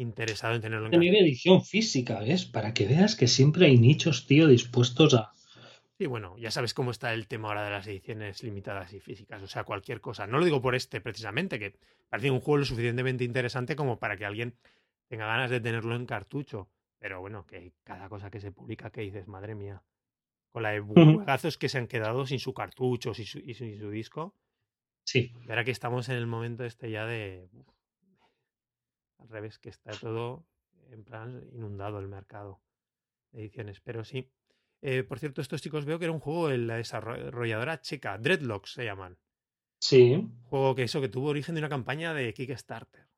interesado 0.00 0.54
en 0.54 0.62
tenerlo 0.62 0.86
en 0.86 0.92
Tener 0.92 1.14
edición 1.14 1.62
física, 1.62 2.20
¿ves? 2.20 2.46
Para 2.46 2.74
que 2.74 2.86
veas 2.86 3.16
que 3.16 3.28
siempre 3.28 3.66
hay 3.66 3.78
nichos, 3.78 4.26
tío, 4.26 4.48
dispuestos 4.48 5.14
a. 5.14 5.32
Sí, 5.98 6.06
bueno, 6.06 6.36
ya 6.38 6.50
sabes 6.50 6.72
cómo 6.72 6.90
está 6.90 7.12
el 7.12 7.28
tema 7.28 7.48
ahora 7.48 7.64
de 7.64 7.70
las 7.70 7.86
ediciones 7.86 8.42
limitadas 8.42 8.92
y 8.94 9.00
físicas, 9.00 9.42
o 9.42 9.46
sea, 9.46 9.64
cualquier 9.64 10.00
cosa. 10.00 10.26
No 10.26 10.38
lo 10.38 10.46
digo 10.46 10.62
por 10.62 10.74
este 10.74 11.02
precisamente, 11.02 11.58
que 11.58 11.74
parece 12.08 12.30
un 12.30 12.40
juego 12.40 12.58
lo 12.58 12.64
suficientemente 12.64 13.22
interesante 13.24 13.76
como 13.76 13.98
para 13.98 14.16
que 14.16 14.24
alguien 14.24 14.54
tenga 15.08 15.26
ganas 15.26 15.50
de 15.50 15.60
tenerlo 15.60 15.94
en 15.94 16.06
cartucho. 16.06 16.70
Pero 16.98 17.20
bueno, 17.20 17.46
que 17.46 17.72
cada 17.84 18.08
cosa 18.08 18.30
que 18.30 18.40
se 18.40 18.52
publica 18.52 18.90
que 18.90 19.02
dices, 19.02 19.28
madre 19.28 19.54
mía, 19.54 19.82
con 20.50 20.62
la 20.62 20.70
de 20.70 20.80
juegazos 20.80 21.58
que 21.58 21.68
se 21.68 21.78
han 21.78 21.86
quedado 21.86 22.26
sin 22.26 22.38
su 22.38 22.54
cartucho 22.54 23.12
y 23.16 23.24
su, 23.24 23.38
y 23.38 23.54
su, 23.54 23.90
disco. 23.90 24.34
Sí. 25.04 25.32
Y 25.46 25.50
ahora 25.50 25.64
que 25.64 25.70
estamos 25.70 26.08
en 26.08 26.16
el 26.16 26.26
momento 26.26 26.64
este 26.64 26.90
ya 26.90 27.04
de 27.06 27.48
al 29.20 29.28
revés, 29.28 29.58
que 29.58 29.68
está 29.68 29.92
todo 29.92 30.46
en 30.90 31.04
plan 31.04 31.44
inundado 31.52 31.98
el 31.98 32.08
mercado 32.08 32.60
de 33.32 33.42
ediciones. 33.42 33.80
Pero 33.80 34.04
sí. 34.04 34.30
Eh, 34.82 35.02
por 35.02 35.18
cierto, 35.18 35.40
estos 35.40 35.60
chicos 35.60 35.84
veo 35.84 35.98
que 35.98 36.06
era 36.06 36.12
un 36.12 36.20
juego 36.20 36.48
de 36.48 36.58
la 36.58 36.76
desarrolladora 36.76 37.80
checa, 37.80 38.16
Dreadlocks 38.16 38.72
se 38.72 38.84
llaman. 38.84 39.18
Sí. 39.78 40.26
Juego 40.44 40.74
que 40.74 40.84
eso, 40.84 41.00
que 41.00 41.08
tuvo 41.08 41.28
origen 41.28 41.54
de 41.54 41.60
una 41.60 41.68
campaña 41.68 42.14
de 42.14 42.32
Kickstarter. 42.32 43.10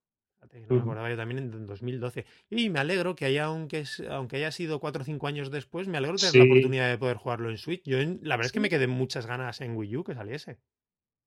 No 0.68 0.76
me 0.76 0.82
acordaba 0.82 1.09
yo 1.09 1.16
también 1.16 1.38
en 1.38 1.66
2012. 1.66 2.26
Y 2.50 2.68
me 2.68 2.80
alegro 2.80 3.14
que 3.14 3.24
haya, 3.24 3.44
aunque, 3.44 3.84
aunque 4.11 4.36
haya 4.36 4.50
sido 4.50 4.80
4 4.80 5.03
o 5.03 5.05
5 5.05 5.26
años 5.26 5.50
después, 5.50 5.88
me 5.88 5.98
alegro 5.98 6.16
de 6.16 6.30
tener 6.30 6.46
la 6.46 6.53
oportunidad 6.53 6.90
de 6.90 6.98
poder 6.98 7.16
jugarlo 7.16 7.50
en 7.50 7.59
Switch. 7.59 7.82
Yo 7.84 7.98
la 7.98 8.36
verdad 8.36 8.46
es 8.46 8.53
que 8.53 8.61
me 8.61 8.68
quedé 8.68 8.86
muchas 8.86 9.26
ganas 9.26 9.61
en 9.61 9.76
Wii 9.76 9.96
U 9.96 10.05
que 10.05 10.14
saliese. 10.14 10.59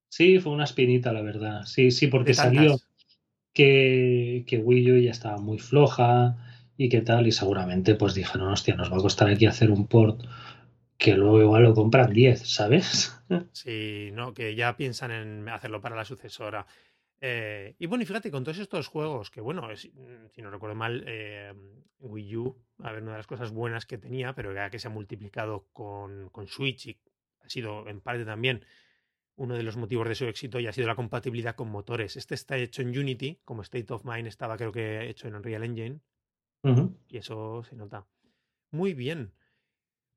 Sí, 0.08 0.38
fue 0.38 0.52
una 0.52 0.64
espinita, 0.64 1.12
la 1.12 1.22
verdad. 1.22 1.62
Sí, 1.64 1.90
sí, 1.90 2.06
porque 2.06 2.34
salió, 2.34 2.76
que, 3.56 4.44
que 4.46 4.58
Wii 4.58 4.92
U 4.92 4.98
ya 4.98 5.12
estaba 5.12 5.38
muy 5.38 5.58
floja 5.58 6.36
y 6.76 6.90
qué 6.90 7.00
tal, 7.00 7.26
y 7.26 7.32
seguramente 7.32 7.94
pues 7.94 8.12
dijeron, 8.12 8.48
hostia, 8.48 8.76
nos 8.76 8.92
va 8.92 8.98
a 8.98 9.00
costar 9.00 9.30
aquí 9.30 9.46
hacer 9.46 9.70
un 9.70 9.86
port 9.86 10.20
que 10.98 11.14
luego 11.14 11.40
igual 11.40 11.62
lo 11.62 11.74
compran 11.74 12.12
10, 12.12 12.46
¿sabes? 12.46 13.12
Sí, 13.52 14.10
no, 14.12 14.34
que 14.34 14.54
ya 14.54 14.76
piensan 14.76 15.10
en 15.10 15.48
hacerlo 15.48 15.80
para 15.80 15.96
la 15.96 16.04
sucesora. 16.04 16.66
Eh, 17.20 17.74
y 17.78 17.86
bueno, 17.86 18.02
y 18.02 18.06
fíjate, 18.06 18.30
con 18.30 18.44
todos 18.44 18.58
estos 18.58 18.88
juegos, 18.88 19.30
que 19.30 19.40
bueno, 19.40 19.66
si 19.74 19.90
no 20.42 20.50
recuerdo 20.50 20.76
mal, 20.76 21.02
eh, 21.06 21.52
Wii 21.98 22.36
U, 22.36 22.56
a 22.82 22.92
ver, 22.92 23.02
una 23.02 23.12
de 23.12 23.18
las 23.18 23.26
cosas 23.26 23.52
buenas 23.52 23.86
que 23.86 23.96
tenía, 23.96 24.34
pero 24.34 24.54
ya 24.54 24.68
que 24.68 24.78
se 24.78 24.88
ha 24.88 24.90
multiplicado 24.90 25.66
con, 25.72 26.28
con 26.28 26.46
Switch 26.46 26.86
y 26.88 26.98
ha 27.40 27.48
sido 27.48 27.88
en 27.88 28.02
parte 28.02 28.26
también 28.26 28.64
uno 29.36 29.54
de 29.54 29.62
los 29.62 29.76
motivos 29.76 30.08
de 30.08 30.14
su 30.14 30.24
éxito 30.24 30.60
ya 30.60 30.70
ha 30.70 30.72
sido 30.72 30.88
la 30.88 30.96
compatibilidad 30.96 31.54
con 31.54 31.70
motores. 31.70 32.16
Este 32.16 32.34
está 32.34 32.56
hecho 32.56 32.82
en 32.82 32.96
Unity, 32.96 33.38
como 33.44 33.62
State 33.62 33.92
of 33.92 34.04
Mind 34.04 34.26
estaba 34.26 34.56
creo 34.56 34.72
que 34.72 35.08
hecho 35.08 35.28
en 35.28 35.34
Unreal 35.34 35.64
Engine. 35.64 36.00
Y 37.08 37.18
eso 37.18 37.62
se 37.62 37.76
nota. 37.76 38.06
Muy 38.72 38.92
bien. 38.92 39.32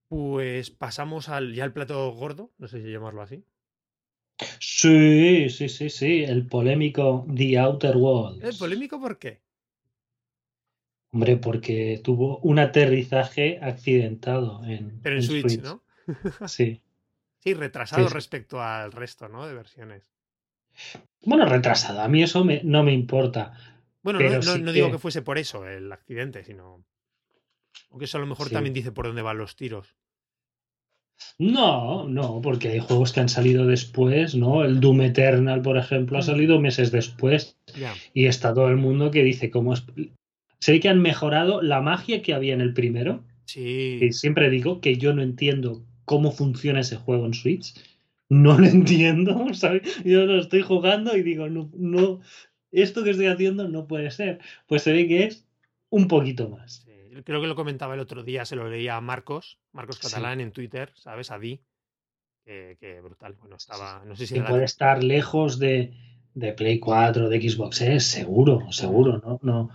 Pues 0.08 0.72
pasamos 0.72 1.30
al, 1.30 1.54
ya 1.54 1.64
al 1.64 1.74
plato 1.74 2.12
gordo, 2.12 2.52
no 2.58 2.68
sé 2.68 2.82
si 2.82 2.92
llamarlo 2.92 3.22
así. 3.22 3.44
Sí, 4.60 5.50
sí, 5.50 5.70
sí, 5.70 5.90
sí, 5.90 6.24
el 6.24 6.48
polémico 6.48 7.28
The 7.36 7.60
Outer 7.60 7.98
Worlds. 7.98 8.44
¿El 8.44 8.58
polémico 8.58 9.00
por 9.00 9.20
qué? 9.20 9.42
Hombre, 11.12 11.38
porque 11.38 12.02
tuvo 12.04 12.40
un 12.40 12.58
aterrizaje 12.58 13.60
accidentado 13.62 14.64
en. 14.66 15.00
Pero 15.02 15.18
en, 15.18 15.24
Switch, 15.24 15.62
¿no? 15.62 15.84
sí. 16.48 16.82
Sí, 17.40 17.54
retrasado 17.54 18.08
respecto 18.10 18.62
al 18.62 18.92
resto, 18.92 19.30
¿no? 19.30 19.48
De 19.48 19.54
versiones. 19.54 20.12
Bueno, 21.24 21.46
retrasado. 21.46 22.02
A 22.02 22.08
mí 22.08 22.22
eso 22.24 22.46
no 22.64 22.84
me 22.84 22.94
importa. 22.94 23.54
Bueno, 24.02 24.20
no, 24.20 24.72
digo 24.72 24.92
que... 24.92 24.98
fuese 24.98 25.22
por 25.22 25.38
eso 25.38 25.68
el 25.68 25.92
accidente, 25.92 26.44
sino. 26.44 26.84
Aunque 27.90 28.06
eso 28.06 28.18
a 28.18 28.22
lo 28.22 28.28
mejor 28.28 28.50
también 28.50 28.74
dice 28.74 28.92
por 28.92 29.08
dónde 29.08 29.22
van 29.22 29.38
los 29.38 29.56
tiros. 29.56 29.96
No, 31.38 32.08
no, 32.08 32.42
porque 32.42 32.70
hay 32.70 32.80
juegos 32.80 33.12
que 33.12 33.20
han 33.20 33.30
salido 33.30 33.66
después, 33.66 34.36
¿no? 34.36 34.64
El 34.64 34.80
Doom 34.80 35.02
Eternal, 35.02 35.62
por 35.62 35.78
ejemplo, 35.78 36.18
ha 36.18 36.22
mm. 36.22 36.26
salido 36.26 36.60
meses 36.60 36.92
después. 36.92 37.58
Y 38.14 38.26
está 38.26 38.54
todo 38.54 38.70
el 38.70 38.78
mundo 38.78 39.12
que 39.12 39.24
dice 39.24 39.50
cómo 39.50 39.74
es. 39.74 39.84
Sé 40.60 40.80
que 40.80 40.90
han 40.90 41.02
mejorado 41.02 41.62
la 41.62 41.82
magia 41.82 42.22
que 42.22 42.34
había 42.34 42.54
en 42.54 42.62
el 42.62 42.74
primero. 42.74 43.24
Sí. 43.46 44.00
Y 44.02 44.14
siempre 44.14 44.50
digo 44.50 44.80
que 44.80 44.98
yo 44.98 45.14
no 45.14 45.22
entiendo 45.22 45.84
cómo 46.10 46.32
funciona 46.32 46.80
ese 46.80 46.96
juego 46.96 47.28
en 47.28 47.36
Switch. 47.36 47.76
No 48.30 48.58
lo 48.58 48.66
entiendo, 48.78 49.54
¿sabes? 49.54 50.04
Yo 50.04 50.26
lo 50.26 50.40
estoy 50.40 50.64
jugando 50.64 51.16
y 51.16 51.22
digo, 51.22 51.50
no, 51.50 51.70
no, 51.76 52.20
esto 52.72 53.04
que 53.04 53.12
estoy 53.12 53.28
haciendo 53.28 53.68
no 53.68 53.86
puede 53.86 54.10
ser. 54.10 54.40
Pues 54.66 54.82
se 54.82 54.92
ve 54.92 55.08
que 55.08 55.26
es 55.26 55.46
un 55.92 56.08
poquito 56.08 56.50
más. 56.50 56.88
creo 57.24 57.42
que 57.42 57.48
lo 57.48 57.56
comentaba 57.56 57.94
el 57.94 58.00
otro 58.00 58.24
día, 58.24 58.44
se 58.46 58.56
lo 58.56 58.68
leía 58.68 58.96
a 58.96 59.02
Marcos, 59.02 59.60
Marcos 59.72 60.00
Catalán 60.00 60.42
en 60.42 60.52
Twitter, 60.52 60.92
¿sabes? 60.96 61.30
A 61.30 61.38
Di. 61.38 61.62
que, 62.44 63.02
brutal. 63.04 63.36
Bueno, 63.40 63.58
estaba. 63.58 64.04
No 64.04 64.16
sé 64.16 64.26
si. 64.26 64.40
puede 64.40 64.64
estar 64.64 65.04
lejos 65.04 65.60
de, 65.60 65.94
de 66.34 66.54
Play 66.54 66.80
4, 66.80 67.30
de 67.30 67.50
Xbox, 67.50 67.82
es 67.82 68.08
seguro, 68.08 68.72
seguro, 68.72 69.20
¿no? 69.20 69.40
No, 69.44 69.70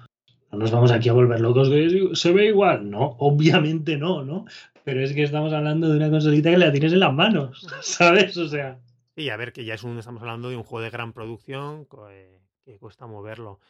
no 0.50 0.58
nos 0.58 0.72
vamos 0.72 0.90
aquí 0.90 1.08
a 1.08 1.12
volver 1.12 1.40
locos 1.40 1.70
de 1.70 2.10
se 2.14 2.32
ve 2.32 2.46
igual. 2.46 2.90
No, 2.90 3.14
obviamente 3.18 3.96
no, 3.96 4.24
¿no? 4.24 4.46
Pero 4.84 5.00
es 5.00 5.14
que 5.14 5.22
estamos 5.22 5.52
hablando 5.52 5.88
de 5.88 5.96
una 5.96 6.10
consolita 6.10 6.50
que 6.50 6.58
la 6.58 6.70
tienes 6.70 6.92
en 6.92 7.00
las 7.00 7.12
manos, 7.12 7.66
¿sabes? 7.80 8.36
O 8.36 8.48
sea. 8.48 8.78
Y 9.16 9.30
a 9.30 9.36
ver, 9.36 9.52
que 9.52 9.64
ya 9.64 9.74
es 9.74 9.82
un, 9.82 9.98
estamos 9.98 10.22
hablando 10.22 10.50
de 10.50 10.56
un 10.56 10.62
juego 10.62 10.84
de 10.84 10.90
gran 10.90 11.12
producción 11.12 11.88
eh, 12.10 12.40
que 12.64 12.78
cuesta 12.78 13.06
moverlo. 13.06 13.60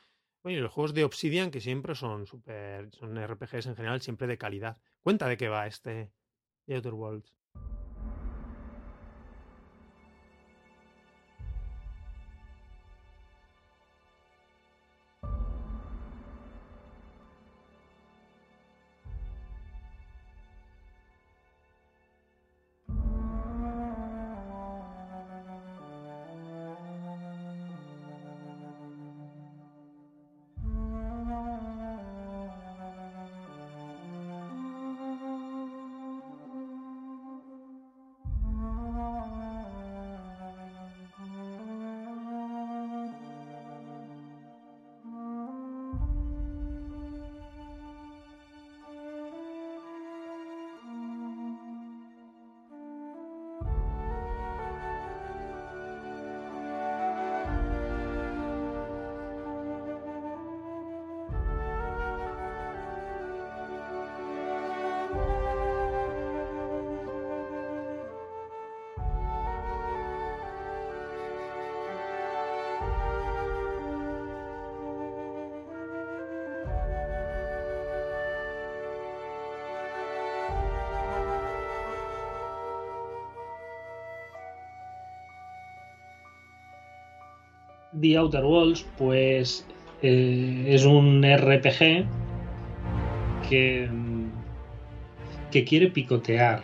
Bueno, 0.42 0.58
y 0.58 0.62
los 0.62 0.72
juegos 0.72 0.92
de 0.92 1.04
Obsidian, 1.04 1.50
que 1.50 1.60
siempre 1.60 1.94
son 1.94 2.26
super, 2.26 2.90
son 2.92 3.16
RPGs 3.16 3.66
en 3.66 3.76
general, 3.76 4.00
siempre 4.00 4.26
de 4.26 4.36
calidad. 4.36 4.76
Cuenta 5.00 5.28
de 5.28 5.36
qué 5.36 5.48
va 5.48 5.66
este 5.66 6.10
The 6.66 6.76
Outer 6.76 6.94
Worlds. 6.94 7.34
The 88.04 88.18
Outer 88.18 88.44
Worlds, 88.44 88.84
pues 88.98 89.66
eh, 90.02 90.66
es 90.68 90.84
un 90.84 91.22
RPG 91.24 92.04
que, 93.48 93.88
que 95.50 95.64
quiere 95.64 95.88
picotear, 95.88 96.60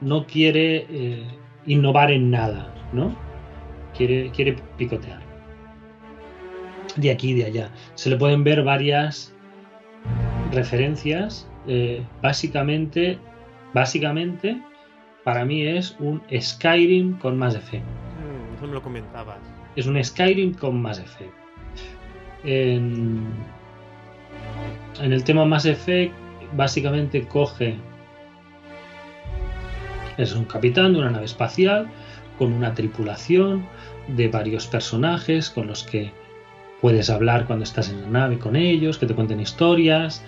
no 0.00 0.26
quiere 0.26 0.86
eh, 0.88 1.26
innovar 1.66 2.10
en 2.10 2.30
nada, 2.30 2.72
¿no? 2.94 3.14
Quiere, 3.94 4.30
quiere 4.30 4.56
picotear. 4.78 5.20
De 6.96 7.10
aquí 7.10 7.32
y 7.32 7.34
de 7.34 7.44
allá. 7.44 7.70
Se 7.94 8.08
le 8.08 8.16
pueden 8.16 8.42
ver 8.42 8.62
varias 8.62 9.34
referencias. 10.52 11.46
Eh, 11.66 12.02
básicamente, 12.22 13.18
básicamente, 13.74 14.58
para 15.22 15.44
mí 15.44 15.66
es 15.66 15.94
un 16.00 16.22
Skyrim 16.34 17.18
con 17.18 17.36
más 17.36 17.52
de 17.52 17.60
fe. 17.60 17.78
Mm, 17.78 18.54
eso 18.56 18.66
me 18.66 18.72
lo 18.72 18.82
comentabas 18.82 19.61
es 19.76 19.86
un 19.86 20.02
Skyrim 20.02 20.54
con 20.54 20.80
Mass 20.80 20.98
Effect. 20.98 21.32
En, 22.44 23.22
el 25.00 25.24
tema 25.24 25.44
Mass 25.44 25.66
Effect, 25.66 26.14
básicamente 26.54 27.26
coge. 27.26 27.76
Es 30.18 30.34
un 30.34 30.44
capitán 30.44 30.92
de 30.92 30.98
una 30.98 31.10
nave 31.10 31.24
espacial 31.24 31.88
con 32.38 32.52
una 32.52 32.74
tripulación 32.74 33.66
de 34.08 34.28
varios 34.28 34.66
personajes 34.66 35.48
con 35.48 35.66
los 35.66 35.84
que 35.84 36.12
puedes 36.80 37.08
hablar 37.08 37.46
cuando 37.46 37.62
estás 37.62 37.88
en 37.88 38.02
la 38.02 38.08
nave 38.08 38.38
con 38.38 38.56
ellos, 38.56 38.98
que 38.98 39.06
te 39.06 39.14
cuenten 39.14 39.40
historias. 39.40 40.22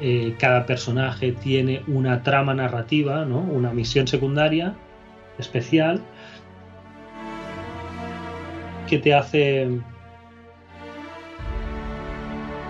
Eh, 0.00 0.34
cada 0.38 0.66
personaje 0.66 1.32
tiene 1.32 1.82
una 1.86 2.22
trama 2.24 2.54
narrativa, 2.54 3.24
¿no? 3.24 3.38
una 3.38 3.72
misión 3.72 4.08
secundaria 4.08 4.74
especial 5.38 6.00
que 8.92 8.98
te 8.98 9.14
hace 9.14 9.66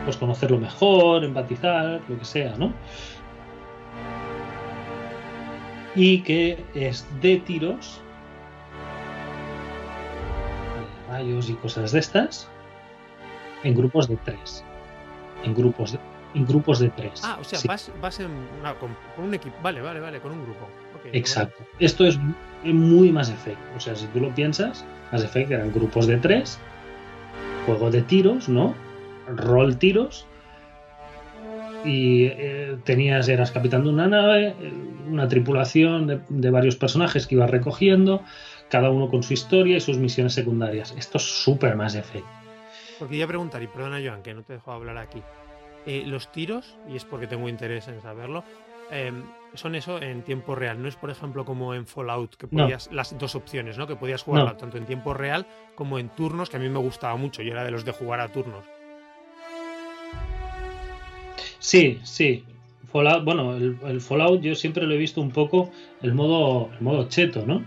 pues 0.04 0.16
conocerlo 0.16 0.56
mejor, 0.56 1.24
empatizar, 1.24 2.00
lo 2.08 2.16
que 2.16 2.24
sea, 2.24 2.54
¿no? 2.56 2.72
Y 5.96 6.20
que 6.20 6.64
es 6.76 7.04
de 7.20 7.38
tiros, 7.38 8.00
rayos 11.08 11.50
y 11.50 11.54
cosas 11.54 11.90
de 11.90 11.98
estas, 11.98 12.48
en 13.64 13.74
grupos 13.74 14.06
de 14.06 14.16
tres. 14.18 14.64
En 15.42 15.56
grupos 15.56 15.90
de, 15.90 15.98
grupos 16.35 16.78
de 16.78 16.91
tres. 16.91 17.22
Ah, 17.24 17.39
o 17.41 17.45
sea, 17.45 17.59
vas, 17.66 18.20
en 18.20 18.30
con, 18.80 19.24
un 19.24 19.35
equipo. 19.35 19.57
Vale, 19.62 19.80
vale, 19.80 20.01
vale, 20.01 20.20
con 20.20 20.33
un 20.33 20.45
grupo. 20.45 20.68
Exacto. 21.12 21.64
Esto 21.78 22.07
es 22.07 22.18
muy 22.64 23.11
más 23.11 23.28
efecto. 23.28 23.62
O 23.76 23.80
sea, 23.80 23.95
si 23.97 24.07
tú 24.07 24.20
lo 24.20 24.35
piensas, 24.35 24.85
Mass 25.11 25.24
Effect 25.24 25.51
eran 25.51 25.72
grupos 25.72 26.07
de 26.07 26.16
tres, 26.18 26.59
juego 27.66 27.91
de 27.91 28.03
tiros, 28.03 28.49
¿no? 28.49 28.74
Rol 29.28 29.76
tiros. 29.78 30.26
Y 31.85 32.26
eh, 32.26 32.76
tenías, 32.85 33.28
eras 33.28 33.51
capitán 33.51 33.83
de 33.83 33.91
una 33.91 34.07
nave, 34.07 34.55
una 35.09 35.26
tripulación 35.26 36.22
de, 36.28 36.51
varios 36.51 36.76
personajes 36.76 37.26
que 37.26 37.35
ibas 37.35 37.51
recogiendo, 37.51 38.22
cada 38.70 38.91
uno 38.91 39.11
con 39.11 39.24
su 39.24 39.33
historia 39.33 39.76
y 39.76 39.80
sus 39.80 39.99
misiones 39.99 40.33
secundarias. 40.33 40.95
Esto 40.97 41.18
es 41.18 41.24
súper 41.24 41.74
Mass 41.74 41.97
Effect. 41.97 42.24
Porque 43.01 43.16
iba 43.16 43.24
a 43.24 43.28
preguntar, 43.28 43.61
y 43.62 43.66
perdona 43.66 43.99
Joan, 44.05 44.22
que 44.22 44.33
no 44.33 44.45
te 44.45 44.53
dejo 44.53 44.70
hablar 44.70 44.97
aquí. 44.99 45.20
Eh, 45.87 46.05
los 46.07 46.30
tiros, 46.30 46.76
y 46.89 46.97
es 46.97 47.05
porque 47.05 47.26
tengo 47.26 47.49
interés 47.49 47.89
en 47.89 48.01
saberlo, 48.01 48.45
Em, 48.95 49.24
son 49.55 49.74
eso 49.74 50.03
en 50.03 50.20
tiempo 50.22 50.55
real. 50.55 50.83
No 50.83 50.87
es, 50.87 50.97
por 50.97 51.09
ejemplo, 51.09 51.47
como 51.47 51.72
en 51.72 51.87
Fallout, 51.87 52.37
que 52.37 52.47
podías, 52.47 52.91
las 52.93 53.16
dos 53.18 53.35
opciones, 53.35 53.78
¿no? 53.78 53.87
Que 53.87 53.97
podías 53.97 54.22
jugar 54.22 54.55
tanto 54.59 54.76
en 54.76 54.85
tiempo 54.85 55.14
real 55.14 55.47
como 55.74 55.99
en 55.99 56.11
turnos, 56.11 56.51
que 56.51 56.59
a 56.59 56.61
mí 56.61 56.68
me 56.68 56.78
gustaba 56.78 57.16
mucho. 57.16 57.41
Yo 57.41 57.53
era 57.53 57.64
de 57.64 57.70
los 57.70 57.87
de 57.87 57.93
jugar 57.93 58.20
a 58.20 58.28
turnos. 58.28 58.66
Sí, 61.59 62.01
sí. 62.03 62.45
Fallout, 62.93 63.24
bueno, 63.24 63.57
el, 63.57 64.01
Fallout 64.03 64.43
yo 64.43 64.55
siempre 64.55 64.87
lo 64.87 64.93
he 64.93 64.99
visto 64.99 65.22
un 65.22 65.30
poco 65.30 65.70
el 66.03 66.12
modo, 66.12 66.68
el 66.74 66.83
modo 66.83 67.09
cheto, 67.09 67.47
¿no? 67.47 67.64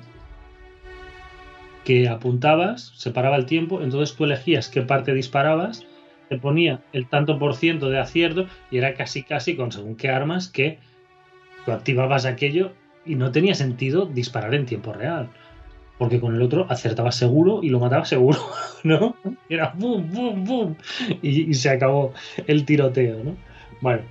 Que 1.83 2.07
apuntabas, 2.07 2.93
se 2.95 3.09
paraba 3.09 3.37
el 3.37 3.47
tiempo, 3.47 3.81
entonces 3.81 4.15
tú 4.15 4.25
elegías 4.25 4.69
qué 4.69 4.83
parte 4.83 5.15
disparabas, 5.15 5.87
te 6.29 6.37
ponía 6.37 6.81
el 6.93 7.07
tanto 7.07 7.37
por 7.39 7.55
ciento 7.55 7.89
de 7.89 7.99
acierto 7.99 8.47
y 8.71 8.77
era 8.77 8.93
casi 8.93 9.23
casi 9.23 9.55
con 9.55 9.71
según 9.71 9.95
qué 9.95 10.09
armas 10.09 10.47
que 10.47 10.79
Tú 11.65 11.71
activabas 11.71 12.25
aquello 12.25 12.71
y 13.05 13.15
no 13.15 13.31
tenía 13.31 13.55
sentido 13.55 14.05
disparar 14.05 14.53
en 14.53 14.65
tiempo 14.65 14.93
real. 14.93 15.29
Porque 15.97 16.19
con 16.19 16.35
el 16.35 16.41
otro 16.41 16.67
acertabas 16.69 17.15
seguro 17.15 17.61
y 17.63 17.69
lo 17.69 17.79
matabas 17.79 18.09
seguro, 18.09 18.39
¿no? 18.83 19.15
Era 19.49 19.73
boom, 19.75 20.11
boom, 20.11 20.43
boom. 20.45 20.77
Y, 21.21 21.53
se 21.53 21.69
acabó 21.69 22.13
el 22.47 22.65
tiroteo, 22.65 23.23
¿no? 23.23 23.35
Bueno, 23.81 24.01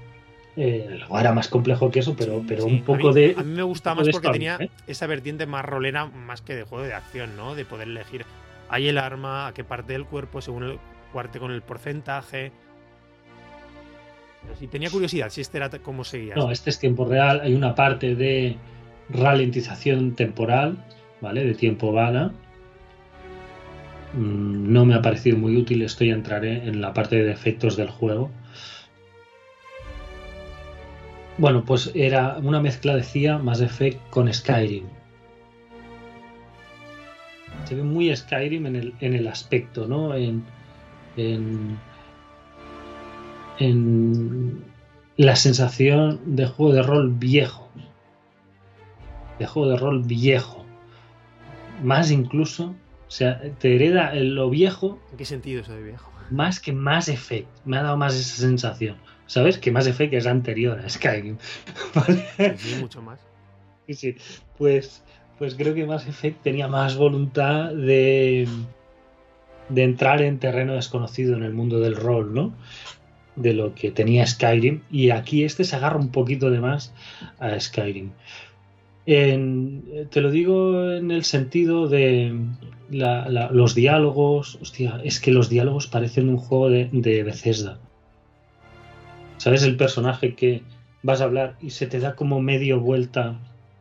eh, 0.56 0.96
luego 0.98 1.20
era 1.20 1.32
más 1.32 1.48
complejo 1.48 1.90
que 1.90 2.00
eso, 2.00 2.16
pero, 2.16 2.42
pero 2.48 2.64
un 2.64 2.82
poco 2.82 3.12
de. 3.12 3.34
A 3.36 3.42
mí 3.42 3.54
me 3.54 3.62
gustaba 3.62 3.96
más 3.96 4.08
porque 4.08 4.30
tenía 4.30 4.56
¿eh? 4.58 4.70
esa 4.86 5.06
vertiente 5.06 5.46
más 5.46 5.64
rolera, 5.64 6.06
más 6.06 6.40
que 6.40 6.54
de 6.54 6.64
juego 6.64 6.84
de 6.84 6.94
acción, 6.94 7.36
¿no? 7.36 7.54
De 7.54 7.64
poder 7.66 7.88
elegir 7.88 8.24
ahí 8.70 8.88
el 8.88 8.96
arma, 8.96 9.46
a 9.48 9.54
qué 9.54 9.62
parte 9.62 9.92
del 9.92 10.06
cuerpo, 10.06 10.40
según 10.40 10.64
el 10.64 10.78
cuarte 11.14 11.38
con 11.38 11.52
el 11.52 11.62
porcentaje. 11.62 12.50
Si 14.58 14.66
tenía 14.66 14.90
curiosidad, 14.90 15.30
si 15.30 15.42
este 15.42 15.58
era 15.58 15.70
cómo 15.70 16.02
seguía. 16.02 16.34
No, 16.34 16.50
este 16.50 16.70
es 16.70 16.80
tiempo 16.80 17.04
real. 17.06 17.40
Hay 17.40 17.54
una 17.54 17.76
parte 17.76 18.16
de 18.16 18.56
ralentización 19.10 20.16
temporal, 20.16 20.84
¿vale? 21.20 21.44
De 21.44 21.54
tiempo 21.54 21.92
bala. 21.92 22.32
Mm, 24.14 24.72
no 24.72 24.84
me 24.84 24.94
ha 24.94 25.02
parecido 25.02 25.38
muy 25.38 25.56
útil. 25.56 25.82
Esto 25.82 26.04
ya 26.04 26.14
entraré 26.14 26.66
en 26.66 26.80
la 26.80 26.92
parte 26.92 27.14
de 27.14 27.24
defectos 27.24 27.76
del 27.76 27.90
juego. 27.90 28.32
Bueno, 31.38 31.64
pues 31.64 31.92
era 31.94 32.38
una 32.38 32.60
mezcla, 32.60 32.96
decía, 32.96 33.38
más 33.38 33.60
Effect 33.60 34.00
con 34.10 34.32
Skyrim. 34.32 34.84
se 37.64 37.76
ve 37.76 37.82
muy 37.84 38.14
Skyrim 38.14 38.66
en 38.66 38.76
el, 38.76 38.94
en 39.00 39.14
el 39.14 39.28
aspecto, 39.28 39.86
¿no? 39.86 40.14
En, 40.14 40.44
en, 41.16 41.78
en 43.58 44.64
la 45.16 45.36
sensación 45.36 46.20
de 46.36 46.46
juego 46.46 46.72
de 46.72 46.82
rol 46.82 47.10
viejo. 47.12 47.68
De 49.38 49.46
juego 49.46 49.70
de 49.70 49.76
rol 49.76 50.02
viejo. 50.02 50.64
Más 51.82 52.10
incluso, 52.10 52.74
o 53.06 53.10
sea, 53.10 53.40
te 53.58 53.74
hereda 53.74 54.14
lo 54.14 54.50
viejo. 54.50 54.98
¿En 55.12 55.18
qué 55.18 55.24
sentido 55.24 55.60
eso 55.62 55.72
de 55.72 55.82
viejo? 55.82 56.10
Más 56.30 56.60
que 56.60 56.72
más 56.72 57.08
Effect. 57.08 57.48
Me 57.64 57.76
ha 57.76 57.82
dado 57.82 57.96
más 57.96 58.14
esa 58.14 58.36
sensación. 58.36 58.96
¿Sabes? 59.26 59.58
Que 59.58 59.70
más 59.70 59.86
Effect 59.86 60.14
es 60.14 60.26
anterior 60.26 60.78
a 60.78 60.88
Skyrim. 60.88 61.38
¿Vale? 61.94 62.56
Sí, 62.58 62.76
mucho 62.80 63.02
más. 63.02 63.20
Sí, 63.86 63.94
sí. 63.94 64.16
Pues, 64.58 65.02
pues 65.38 65.54
creo 65.54 65.74
que 65.74 65.84
Mass 65.84 66.06
Effect 66.06 66.42
tenía 66.42 66.68
más 66.68 66.96
voluntad 66.96 67.72
de, 67.72 68.48
de 69.68 69.82
entrar 69.82 70.22
en 70.22 70.38
terreno 70.38 70.74
desconocido 70.74 71.36
en 71.36 71.42
el 71.42 71.52
mundo 71.52 71.80
del 71.80 71.96
rol, 71.96 72.34
¿no? 72.34 72.52
De 73.36 73.52
lo 73.52 73.74
que 73.74 73.90
tenía 73.90 74.26
Skyrim. 74.26 74.80
Y 74.90 75.10
aquí 75.10 75.44
este 75.44 75.64
se 75.64 75.76
agarra 75.76 75.98
un 75.98 76.10
poquito 76.10 76.50
de 76.50 76.60
más 76.60 76.92
a 77.38 77.58
Skyrim. 77.58 78.10
te 79.04 80.20
lo 80.20 80.30
digo 80.30 80.92
en 80.92 81.10
el 81.10 81.24
sentido 81.24 81.88
de 81.88 82.34
los 82.90 83.74
diálogos. 83.74 84.58
Hostia, 84.60 85.00
es 85.04 85.20
que 85.20 85.32
los 85.32 85.48
diálogos 85.48 85.86
parecen 85.86 86.28
un 86.28 86.38
juego 86.38 86.70
de, 86.70 86.88
de 86.92 87.22
Bethesda. 87.22 87.78
¿Sabes? 89.38 89.62
El 89.62 89.76
personaje 89.76 90.34
que 90.34 90.62
vas 91.02 91.20
a 91.20 91.24
hablar 91.24 91.56
y 91.60 91.70
se 91.70 91.86
te 91.86 92.00
da 92.00 92.14
como 92.14 92.40
medio 92.40 92.80
vuelta 92.80 93.38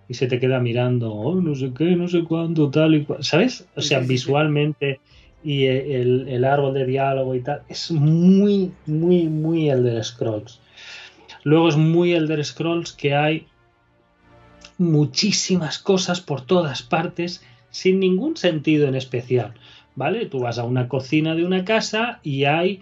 y 0.10 0.16
se 0.16 0.28
te 0.28 0.40
queda 0.40 0.60
mirando, 0.60 1.14
oh, 1.14 1.40
no 1.40 1.56
sé 1.56 1.72
qué, 1.76 1.96
no 1.96 2.08
sé 2.08 2.24
cuánto, 2.24 2.70
tal 2.70 2.96
y 2.96 3.06
cual. 3.06 3.24
¿Sabes? 3.24 3.66
O 3.76 3.82
sea, 3.82 4.00
visualmente 4.00 5.00
y 5.44 5.66
el, 5.66 6.28
el, 6.30 6.46
árbol 6.46 6.74
de 6.74 6.86
diálogo 6.86 7.36
y 7.36 7.41
tal, 7.41 7.64
es 7.68 7.91
muy, 7.91 8.72
muy, 8.86 9.28
muy 9.28 9.70
Elder 9.70 10.04
Scrolls. 10.04 10.60
Luego 11.44 11.70
es 11.70 11.76
muy 11.76 12.14
Elder 12.14 12.44
Scrolls 12.44 12.94
que 12.94 13.14
hay 13.14 13.48
muchísimas 14.78 15.80
cosas 15.80 16.22
por 16.22 16.41
todas 16.41 16.82
partes 16.82 17.44
sin 17.70 18.00
ningún 18.00 18.38
sentido 18.38 18.88
en 18.88 18.96
especial. 18.96 19.54
¿Vale? 19.96 20.26
Tú 20.26 20.39
vas 20.39 20.58
a 20.58 20.64
una 20.64 20.88
cocina 20.88 21.36
de 21.36 21.46
una 21.46 21.66
casa 21.66 22.20
y 22.24 22.46
hay 22.46 22.82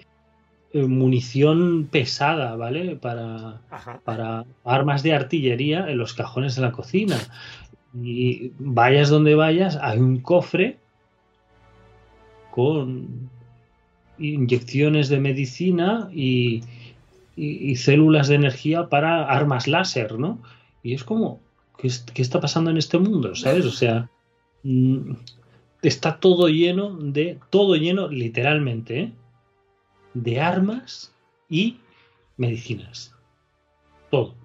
eh, 0.72 0.84
munición 0.84 1.90
pesada, 1.92 2.56
¿vale? 2.56 2.96
Para, 2.96 3.60
para 4.06 4.46
armas 4.64 5.04
de 5.04 5.14
artillería 5.14 5.90
en 5.90 5.98
los 5.98 6.14
cajones 6.14 6.56
de 6.56 6.62
la 6.62 6.72
cocina. 6.72 7.18
Y 7.94 8.54
vayas 8.58 9.10
donde 9.10 9.36
vayas, 9.36 9.78
hay 9.82 10.00
un 10.00 10.22
cofre 10.22 10.81
con 12.52 13.30
inyecciones 14.20 15.10
de 15.10 15.20
medicina 15.20 16.10
y, 16.14 16.64
células 17.76 18.28
de 18.28 18.36
energía 18.36 18.88
para 18.90 19.24
armas 19.24 19.68
láser, 19.68 20.20
¿no? 20.20 20.40
Y 20.84 20.94
es 20.94 21.04
como, 21.04 21.40
¿qué, 21.78 21.88
está 22.22 22.40
pasando 22.40 22.70
en 22.70 22.78
este 22.78 23.00
mundo? 23.00 23.36
¿Sabes? 23.36 23.66
O 23.66 23.72
sea, 23.72 24.10
mm, 24.64 25.14
está 25.82 26.20
todo 26.20 26.50
lleno 26.50 26.96
de, 26.98 27.40
todo 27.50 27.76
lleno 27.76 28.10
literalmente, 28.10 29.00
¿eh? 29.00 29.12
de 30.14 30.40
armas 30.40 31.16
y 31.50 31.78
medicinas. 32.38 33.16
Todo. 34.12 34.36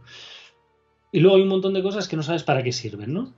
Y 1.13 1.21
luego 1.21 1.37
hay 1.37 1.43
un 1.43 1.49
montón 1.49 1.75
de 1.75 1.83
cosas 1.83 2.09
que 2.09 2.17
no 2.17 2.23
sabes 2.23 2.45
para 2.45 2.63
qué 2.63 2.73
sirven, 2.73 3.13
¿no? 3.13 3.33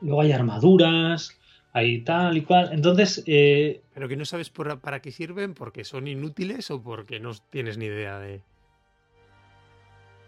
Luego 0.00 0.20
hay 0.20 0.32
armaduras, 0.32 1.37
hay 1.72 2.02
tal 2.02 2.36
y 2.36 2.42
cual. 2.42 2.70
Entonces. 2.72 3.22
Eh, 3.26 3.82
Pero 3.94 4.08
que 4.08 4.16
no 4.16 4.24
sabes 4.24 4.50
para 4.50 5.00
qué 5.00 5.10
sirven, 5.10 5.54
porque 5.54 5.84
son 5.84 6.06
inútiles 6.06 6.70
o 6.70 6.82
porque 6.82 7.20
no 7.20 7.32
tienes 7.50 7.78
ni 7.78 7.86
idea 7.86 8.18
de. 8.18 8.42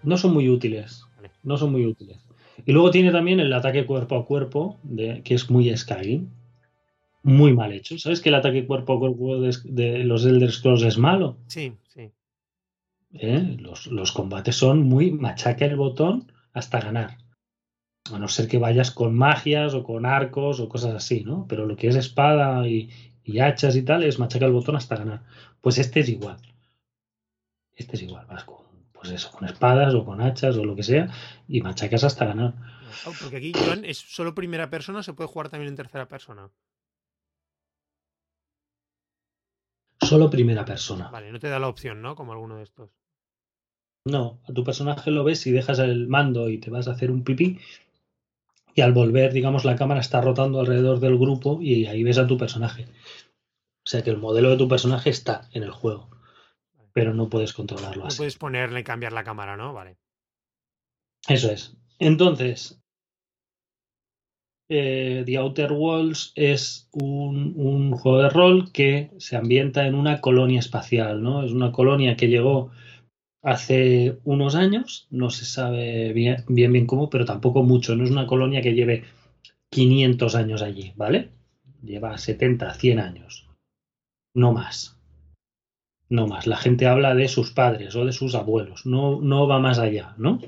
No 0.03 0.16
son 0.16 0.32
muy 0.32 0.49
útiles. 0.49 1.07
No 1.43 1.57
son 1.57 1.72
muy 1.72 1.84
útiles. 1.84 2.18
Y 2.64 2.72
luego 2.72 2.91
tiene 2.91 3.12
también 3.12 3.41
el 3.41 3.53
ataque 3.53 3.86
cuerpo 3.86 4.16
a 4.16 4.26
cuerpo, 4.26 4.78
de, 4.82 5.22
que 5.22 5.34
es 5.34 5.51
muy 5.51 5.74
Skyrim 5.76 6.28
muy 7.22 7.53
mal 7.53 7.72
hecho. 7.72 7.99
¿Sabes 7.99 8.20
que 8.20 8.28
el 8.30 8.34
ataque 8.34 8.66
cuerpo 8.66 8.95
a 8.95 8.99
cuerpo 8.99 9.41
de, 9.41 10.05
los 10.05 10.24
Elder 10.24 10.51
Scrolls 10.51 10.82
es 10.82 10.99
malo? 10.99 11.36
Sí, 11.47 11.72
sí. 11.88 12.11
¿Eh? 13.12 13.57
Los, 13.59 14.12
combates 14.12 14.57
son 14.57 14.82
muy 14.82 15.11
machaca 15.11 15.64
el 15.64 15.76
botón 15.76 16.32
hasta 16.53 16.80
ganar. 16.80 17.18
A 18.13 18.19
no 18.19 18.29
ser 18.29 18.49
que 18.49 18.59
vayas 18.59 18.91
con 18.91 19.17
magias 19.17 19.75
o 19.75 19.85
con 19.85 20.07
arcos 20.07 20.61
o 20.61 20.69
cosas 20.69 20.95
así, 20.95 21.25
¿no? 21.25 21.47
Pero 21.49 21.67
lo 21.67 21.77
que 21.77 21.89
es 21.89 21.97
espada 21.97 22.67
y, 22.67 22.91
hachas 23.41 23.77
y 23.77 23.83
tal 23.83 24.03
es 24.03 24.19
machaca 24.19 24.47
el 24.47 24.53
botón 24.53 24.77
hasta 24.77 24.97
ganar. 24.97 25.23
Pues 25.61 25.79
este 25.79 26.01
es 26.01 26.09
igual. 26.09 26.39
Este 27.75 27.97
es 27.97 28.03
igual. 28.03 28.27
Vas 28.27 28.45
con, 28.45 28.65
pues 28.93 29.11
eso, 29.11 29.31
con 29.31 29.47
espadas 29.49 29.95
o 29.95 30.05
con 30.05 30.21
hachas 30.21 30.57
o 30.57 30.65
lo 30.65 30.75
que 30.75 30.83
sea 30.83 31.09
y 31.47 31.61
machacas 31.61 32.05
hasta 32.05 32.25
ganar. 32.25 32.55
porque 33.21 33.37
aquí, 33.37 33.53
es 33.85 33.99
solo 33.99 34.35
primera 34.35 34.71
persona, 34.71 35.03
se 35.03 35.13
puede 35.13 35.29
jugar 35.29 35.49
también 35.49 35.69
en 35.69 35.77
tercera 35.77 36.09
persona. 36.09 36.51
solo 40.11 40.29
primera 40.29 40.65
persona. 40.65 41.09
Vale, 41.11 41.31
no 41.31 41.39
te 41.39 41.49
da 41.49 41.59
la 41.59 41.69
opción, 41.69 42.03
¿no? 42.03 42.17
Como 42.17 42.33
alguno 42.33 42.57
de 42.57 42.65
estos. 42.65 42.91
No, 44.07 44.41
a 44.49 44.53
tu 44.53 44.65
personaje 44.65 45.11
lo 45.11 45.25
ves 45.25 45.47
y 45.47 45.53
dejas 45.53 45.79
el 45.79 46.09
mando 46.09 46.49
y 46.49 46.59
te 46.59 46.71
vas 46.71 46.89
a 46.89 46.93
hacer 46.93 47.11
un 47.11 47.23
pipí. 47.23 47.61
Y 48.81 48.83
al 48.83 48.95
volver, 48.95 49.35
digamos, 49.35 49.66
la 49.66 49.76
cámara 49.76 50.01
está 50.01 50.22
rotando 50.22 50.59
alrededor 50.59 51.01
del 51.01 51.18
grupo 51.18 51.61
y 51.61 51.85
ahí 51.85 52.03
ves 52.03 52.16
a 52.16 52.26
tu 52.26 52.39
personaje. 52.39 52.85
O 52.85 53.87
sea 53.91 54.01
que 54.03 54.09
el 54.09 54.16
modelo 54.16 54.49
de 54.49 54.57
tu 54.57 54.68
personaje 54.68 55.11
está 55.11 55.51
en 55.53 55.64
el 55.64 55.70
juego. 55.70 56.09
Pero 56.95 57.12
no 57.12 57.28
puedes 57.28 57.53
controlarlo 57.53 58.05
no 58.05 58.16
puedes 58.16 58.39
ponerle 58.39 58.81
y 58.81 58.83
cambiar 58.83 59.12
la 59.12 59.22
cámara, 59.22 59.59
¿no? 59.59 59.74
Vale. 59.74 59.99
Eso 61.28 61.53
es. 61.53 61.76
Entonces, 61.99 62.83
eh, 64.70 65.24
The 65.26 65.37
Outer 65.37 65.72
Worlds 65.72 66.33
es 66.35 66.89
un, 66.93 67.93
juego 67.93 68.22
de 68.22 68.31
rol 68.31 68.72
que 68.72 69.11
se 69.18 69.37
ambienta 69.37 69.87
en 69.87 69.95
una 69.95 70.22
colonia 70.22 70.59
espacial, 70.59 71.22
¿no? 71.22 71.45
Es 71.45 71.53
una 71.53 71.70
colonia 71.70 72.16
que 72.16 72.28
llegó 72.28 72.70
hace 73.43 74.18
unos 74.24 74.55
años, 74.55 75.07
no 75.11 75.30
se 75.30 75.45
sabe 75.45 76.12
bien 76.12 76.45
bien, 76.49 76.87
cómo, 76.87 77.11
pero 77.11 77.25
tampoco 77.25 77.62
mucho, 77.62 77.96
no 77.96 78.04
es 78.04 78.11
una 78.11 78.26
colonia 78.26 78.62
que 78.62 78.75
lleve 78.75 79.04
500 79.71 80.34
años 80.34 80.62
allí, 80.62 80.92
¿vale? 80.96 81.30
Lleva 81.83 82.18
70, 82.18 82.75
100 82.75 82.99
años, 82.99 83.49
no 84.34 84.53
más. 84.53 84.96
No 86.08 86.26
más. 86.26 86.46
La 86.49 86.57
gente 86.57 86.87
habla 86.87 87.14
de 87.14 87.29
sus 87.29 87.53
padres 87.53 87.95
o 87.95 88.04
de 88.04 88.12
sus 88.12 88.34
abuelos, 88.34 88.84
no, 88.84 89.21
no 89.21 89.46
va 89.46 89.61
más 89.61 89.79
allá, 89.79 90.14
¿no? 90.18 90.41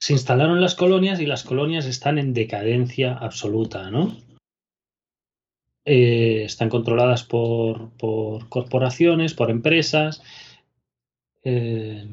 se 0.00 0.14
instalaron 0.14 0.60
las 0.62 0.74
colonias 0.74 1.20
y 1.20 1.26
las 1.26 1.44
colonias 1.44 1.84
están 1.84 2.18
en 2.18 2.32
decadencia 2.32 3.12
absoluta, 3.12 3.90
¿no? 3.90 4.16
Eh, 5.84 6.44
están 6.44 6.68
controladas 6.68 7.24
por, 7.24 7.90
corporaciones, 8.48 9.34
por 9.34 9.50
empresas, 9.50 10.22
eh, 11.42 12.06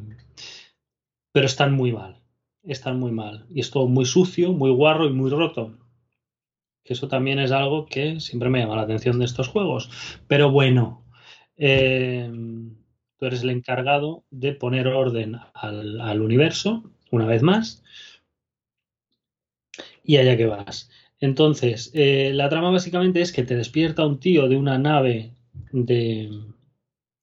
pero 1.34 1.45
están 1.45 1.73
muy 1.73 1.91
mal, 1.91 2.22
están 2.64 2.99
muy 2.99 3.11
mal. 3.11 3.45
Y 3.49 3.60
es 3.60 3.72
todo 3.72 3.88
muy 3.88 4.06
sucio, 4.06 4.53
muy 4.53 4.72
guarro 4.72 5.06
y 5.07 5.14
muy 5.14 5.30
roto. 5.30 5.77
eso 6.84 7.07
también 7.10 7.39
es 7.39 7.52
algo 7.52 7.85
que 7.85 8.19
siempre 8.22 8.49
me 8.49 8.60
llama 8.60 8.77
la 8.77 8.84
atención 8.84 9.19
de 9.19 9.26
estos 9.26 9.49
juegos. 9.49 9.89
Pero 10.27 10.52
bueno, 10.52 11.06
eh, 11.57 12.30
tú 13.18 13.26
eres 13.26 13.44
el 13.44 13.49
encargado 13.49 14.23
de 14.31 14.53
poner 14.53 14.88
orden 14.88 15.38
al 15.53 16.22
universo 16.22 16.89
una 17.11 17.26
vez 17.26 17.44
más. 17.44 17.84
Y 20.03 20.18
allá 20.18 20.38
que 20.38 20.45
vas. 20.45 20.89
Entonces, 21.19 21.91
eh, 21.94 22.31
la 22.34 22.49
trama 22.49 22.69
básicamente 22.69 23.22
es 23.22 23.31
que 23.31 23.44
te 23.44 23.56
despierta 23.56 24.06
un 24.06 24.19
tío 24.19 24.48
de 24.48 24.56
una 24.56 24.77
nave 24.77 25.34
de, 25.72 26.30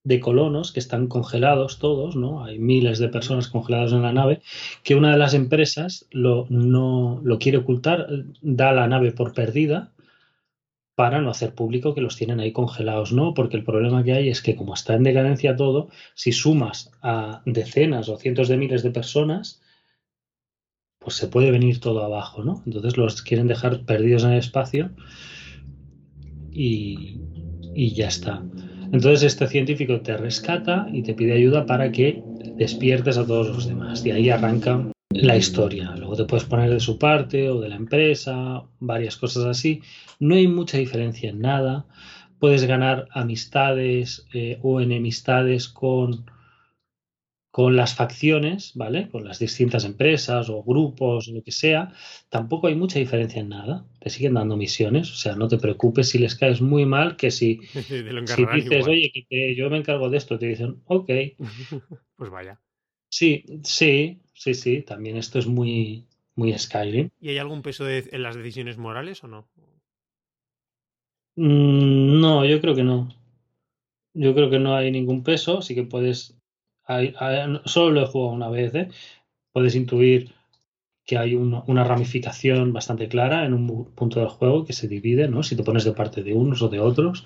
de 0.05 0.21
colonos 0.21 0.73
que 0.73 0.81
están 0.81 1.07
congelados 1.07 1.79
todos, 1.79 2.15
¿no? 2.15 2.45
Hay 2.45 2.59
miles 2.59 2.99
de 2.99 3.09
personas 3.09 3.49
congeladas 3.49 3.93
en 3.93 4.03
la 4.03 4.13
nave, 4.13 4.43
que 4.83 4.95
una 4.95 5.13
de 5.13 5.19
las 5.19 5.35
empresas 5.35 6.07
lo, 6.11 6.47
no, 6.51 7.21
lo 7.25 7.39
quiere 7.39 7.59
ocultar, 7.59 8.07
da 8.43 8.73
la 8.73 8.87
nave 8.87 9.13
por 9.13 9.33
perdida 9.33 9.93
para 10.95 11.21
no 11.21 11.31
hacer 11.31 11.55
público 11.55 11.95
que 11.95 12.03
los 12.03 12.17
tienen 12.17 12.39
ahí 12.39 12.53
congelados, 12.53 13.13
¿no? 13.13 13.35
Porque 13.35 13.57
el 13.57 13.65
problema 13.65 14.05
que 14.05 14.13
hay 14.13 14.29
es 14.29 14.43
que 14.43 14.55
como 14.55 14.75
está 14.75 14.95
en 14.95 15.03
decadencia 15.03 15.57
todo, 15.57 15.89
si 16.15 16.33
sumas 16.33 16.93
a 17.03 17.43
decenas 17.47 18.09
o 18.09 18.17
cientos 18.17 18.49
de 18.49 18.59
miles 18.59 18.83
de 18.83 18.91
personas, 18.91 19.61
pues 21.05 21.17
se 21.17 21.29
puede 21.29 21.51
venir 21.51 21.81
todo 21.81 22.03
abajo, 22.03 22.43
¿no? 22.43 22.63
Entonces 22.67 22.97
los 22.97 23.21
quieren 23.23 23.47
dejar 23.47 23.85
perdidos 23.85 24.25
en 24.25 24.33
el 24.33 24.39
espacio 24.39 24.91
y, 26.51 27.21
ya 27.75 28.09
está. 28.09 28.43
Entonces 28.93 29.23
este 29.23 29.47
científico 29.49 30.01
te 30.01 30.17
rescata 30.17 30.89
y 30.93 31.03
te 31.03 31.15
pide 31.15 31.35
ayuda 31.35 31.67
para 31.67 31.93
que 31.93 32.23
despiertes 32.57 33.19
a 33.19 33.27
todos 33.27 33.49
los 33.49 33.67
demás. 33.67 34.05
Y 34.07 34.13
ahí 34.13 34.31
arranca 34.31 34.89
la 35.11 35.37
historia. 35.37 35.95
Luego 35.97 36.17
te 36.17 36.25
puedes 36.25 36.45
poner 36.45 36.71
de 36.71 36.81
su 36.81 36.99
parte 36.99 37.51
o 37.51 37.61
de 37.61 37.69
la 37.69 37.77
empresa, 37.77 38.63
varias 38.79 39.17
cosas 39.17 39.45
así. 39.45 39.83
No 40.21 40.37
hay 40.37 40.49
mucha 40.49 40.79
diferencia 40.79 41.31
en 41.31 41.41
nada. 41.41 41.87
Puedes 42.39 42.65
ganar 42.65 43.09
amistades 43.13 44.27
eh, 44.33 44.59
o 44.63 44.81
enemistades 44.81 45.69
con, 45.69 46.25
con 47.55 47.77
las 47.77 47.95
facciones, 47.95 48.73
¿vale? 48.75 49.09
Con 49.11 49.25
las 49.25 49.39
distintas 49.39 49.85
empresas 49.85 50.51
o 50.51 50.65
grupos, 50.65 51.29
lo 51.29 51.41
que 51.45 51.53
sea. 51.53 51.93
Tampoco 52.29 52.67
hay 52.67 52.75
mucha 52.75 52.99
diferencia 52.99 53.41
en 53.41 53.51
nada. 53.51 53.87
Te 54.01 54.11
siguen 54.11 54.35
dando 54.35 54.57
misiones. 54.57 55.13
O 55.13 55.15
sea, 55.15 55.37
no 55.37 55.47
te 55.47 55.59
preocupes 55.59 56.09
si 56.09 56.19
les 56.19 56.35
caes 56.35 56.61
muy 56.61 56.85
mal, 56.85 57.15
que 57.15 57.31
si, 57.31 57.61
si 58.27 58.47
dices, 58.57 58.89
oye, 58.89 59.13
que 59.31 59.55
yo 59.55 59.71
me 59.71 59.77
encargo 59.79 60.11
de 60.11 60.17
esto, 60.17 60.37
te 60.37 60.47
dicen, 60.47 60.83
ok. 60.87 61.09
pues 62.17 62.29
vaya. 62.29 62.61
Sí, 63.09 63.45
sí, 63.63 64.21
sí, 64.33 64.55
sí. 64.55 64.83
También 64.83 65.17
esto 65.17 65.39
es 65.39 65.47
muy, 65.47 66.09
muy 66.35 66.59
Skyrim. 66.59 67.11
¿Y 67.21 67.29
hay 67.29 67.39
algún 67.39 67.63
peso 67.63 67.89
en 67.89 68.21
las 68.21 68.35
decisiones 68.35 68.79
morales 68.79 69.23
o 69.23 69.29
no? 69.29 69.49
Mm, 71.37 72.21
no, 72.21 72.45
yo 72.45 72.61
creo 72.61 72.75
que 72.75 72.83
no. 72.83 73.15
Yo 74.13 74.35
creo 74.35 74.51
que 74.51 74.59
no 74.59 74.75
hay 74.75 74.91
ningún 74.91 75.23
peso, 75.23 75.63
sí 75.63 75.77
que 75.77 75.85
puedes. 75.85 76.37
Solo 77.65 77.91
lo 77.91 78.03
he 78.03 78.07
jugado 78.07 78.33
una 78.33 78.49
vez, 78.49 78.75
¿eh? 78.75 78.89
Puedes 79.53 79.75
intuir 79.75 80.33
que 81.05 81.19
hay 81.19 81.35
una 81.35 81.85
ramificación 81.85 82.73
bastante 82.73 83.09
clara 83.09 83.45
en 83.45 83.53
un 83.53 83.93
punto 83.95 84.21
del 84.21 84.29
juego 84.29 84.65
que 84.65 84.73
se 84.73 84.89
divide, 84.89 85.29
¿no? 85.29 85.43
Si 85.43 85.55
te 85.55 85.63
pones 85.63 85.85
de 85.85 85.93
parte 85.93 86.23
de 86.23 86.33
unos 86.33 86.63
o 86.63 86.69
de 86.69 86.81
otros. 86.81 87.25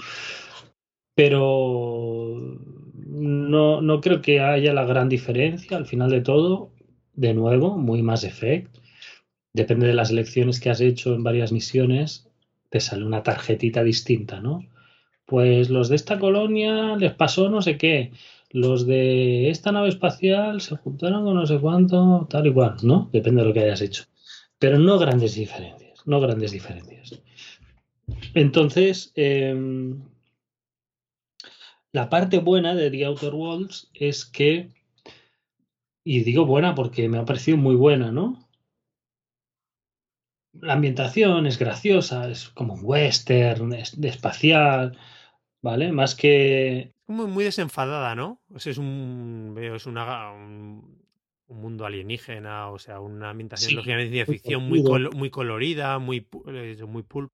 Pero 1.15 2.59
no, 3.07 3.81
no 3.81 4.01
creo 4.01 4.21
que 4.21 4.41
haya 4.41 4.73
la 4.73 4.85
gran 4.85 5.09
diferencia 5.09 5.77
al 5.77 5.87
final 5.87 6.11
de 6.11 6.21
todo. 6.21 6.73
De 7.15 7.35
nuevo, 7.35 7.77
muy 7.77 8.03
más 8.03 8.25
Effect. 8.25 8.79
Depende 9.53 9.87
de 9.87 9.95
las 9.95 10.11
elecciones 10.11 10.61
que 10.61 10.71
has 10.71 10.81
hecho 10.81 11.15
en 11.15 11.25
varias 11.25 11.53
misiones, 11.53 12.29
te 12.69 12.81
sale 12.81 13.05
una 13.05 13.23
tarjetita 13.23 13.83
distinta, 13.83 14.41
¿no? 14.41 14.65
Pues 15.25 15.71
los 15.71 15.89
de 15.89 15.97
esta 15.97 16.19
colonia 16.19 16.97
les 16.97 17.15
pasó 17.15 17.49
no 17.49 17.63
sé 17.63 17.77
qué. 17.77 18.13
Los 18.51 18.87
de 18.87 19.51
esta 19.51 19.73
nave 19.73 19.89
espacial 19.89 20.61
se 20.61 20.77
juntaron 20.77 21.25
con 21.25 21.35
no 21.35 21.47
sé 21.47 21.59
cuánto, 21.59 22.27
tal 22.31 22.47
y 22.47 22.53
cual, 22.53 22.77
¿no? 22.83 23.11
Depende 23.13 23.43
de 23.43 23.49
lo 23.49 23.55
que 23.55 23.61
hayas 23.61 23.83
hecho. 23.83 24.05
Pero 24.59 24.79
no 24.79 24.99
grandes 24.99 25.35
diferencias, 25.35 26.07
no 26.07 26.21
grandes 26.21 26.53
diferencias. 26.53 27.21
Entonces, 28.35 29.13
em, 29.15 30.03
la 31.93 32.09
parte 32.09 32.39
buena 32.39 32.75
de 32.75 32.91
The 32.91 33.05
Outer 33.07 33.35
Worlds 33.35 33.91
es 33.95 34.25
que, 34.25 34.71
y 36.05 36.21
digo 36.23 36.47
buena 36.47 36.75
porque 36.75 37.09
me 37.09 37.19
ha 37.19 37.25
parecido 37.25 37.57
muy 37.59 37.77
buena, 37.77 38.13
¿no? 38.13 38.49
La 40.53 40.73
ambientación 40.73 41.47
es 41.47 41.59
graciosa, 41.59 42.29
es 42.31 42.49
como 42.49 42.75
un 42.75 42.81
western, 42.83 43.73
es 43.75 44.01
de 44.01 44.09
espacial, 44.09 44.99
¿vale? 45.63 45.93
Más 45.93 46.15
que... 46.15 46.93
Muy, 47.09 47.27
muy 47.27 47.45
desenfadada, 47.45 48.15
¿no? 48.15 48.41
O 48.55 48.59
sea, 48.59 48.71
es 48.71 48.79
un, 48.79 49.57
es 49.61 49.87
una, 49.87 50.31
un, 50.31 51.03
mundo 51.49 51.87
alienígena, 51.87 52.71
o 52.71 52.79
sea, 52.79 53.01
una 53.01 53.31
ambientación 53.31 53.75
lógicamente 53.75 54.15
de 54.15 54.27
ficción 54.27 54.69
muy, 54.69 54.83
muy 54.83 55.31
colorida, 55.31 55.99
muy, 55.99 56.27
muy 56.87 57.03
pulp. 57.03 57.33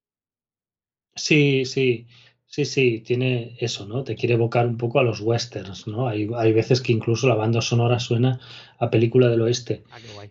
Sí, 1.17 1.65
sí. 1.65 2.07
Sí, 2.47 2.67
sí, 2.67 3.01
tiene 3.01 3.57
eso, 3.59 3.85
¿no? 3.85 4.05
Te 4.05 4.15
quiere 4.15 4.35
evocar 4.35 4.69
un 4.69 4.77
poco 4.77 5.01
a 5.01 5.03
los 5.03 5.21
westerns, 5.21 5.89
¿no? 5.89 6.07
Hay, 6.07 6.29
hay 6.37 6.53
veces 6.53 6.81
que 6.81 6.93
incluso 6.93 7.27
la 7.27 7.35
banda 7.35 7.61
sonora 7.61 7.99
suena 7.99 8.39
a 8.79 8.91
película 8.91 9.29
del 9.29 9.43
oeste. 9.43 9.83
Ah, 9.91 9.99
qué 10.01 10.13
guay. 10.13 10.31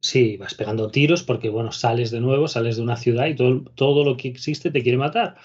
Sí, 0.00 0.36
vas 0.36 0.54
pegando 0.54 0.90
tiros 0.90 1.22
porque, 1.22 1.48
bueno, 1.48 1.70
sales 1.70 2.10
de 2.10 2.20
nuevo, 2.20 2.48
sales 2.48 2.74
de 2.74 2.82
una 2.82 2.96
ciudad 2.96 3.26
y 3.28 3.36
todo, 3.36 3.62
todo 3.76 4.04
lo 4.04 4.16
que 4.16 4.26
existe 4.26 4.72
te 4.72 4.82
quiere 4.82 4.98
matar. 4.98 5.36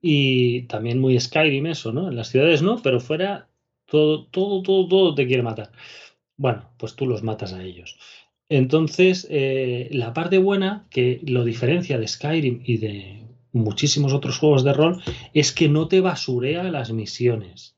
Y 0.00 0.62
también 0.62 0.98
muy 0.98 1.18
Skyrim 1.20 1.66
eso, 1.66 1.92
¿no? 1.92 2.08
En 2.08 2.16
las 2.16 2.28
ciudades 2.28 2.62
no, 2.62 2.80
pero 2.82 3.00
fuera 3.00 3.48
todo, 3.86 4.26
todo, 4.26 4.62
todo, 4.62 4.88
todo 4.88 5.14
te 5.14 5.26
quiere 5.26 5.42
matar. 5.42 5.72
Bueno, 6.36 6.70
pues 6.78 6.96
tú 6.96 7.06
los 7.06 7.22
matas 7.22 7.52
a 7.52 7.62
ellos. 7.62 7.98
Entonces, 8.48 9.26
eh, 9.30 9.88
la 9.92 10.12
parte 10.12 10.38
buena 10.38 10.86
que 10.90 11.20
lo 11.24 11.44
diferencia 11.44 11.98
de 11.98 12.08
Skyrim 12.08 12.62
y 12.64 12.78
de 12.78 13.26
muchísimos 13.52 14.12
otros 14.12 14.38
juegos 14.38 14.64
de 14.64 14.72
rol 14.72 15.02
es 15.34 15.52
que 15.52 15.68
no 15.68 15.88
te 15.88 16.00
basurea 16.00 16.64
las 16.64 16.92
misiones. 16.92 17.76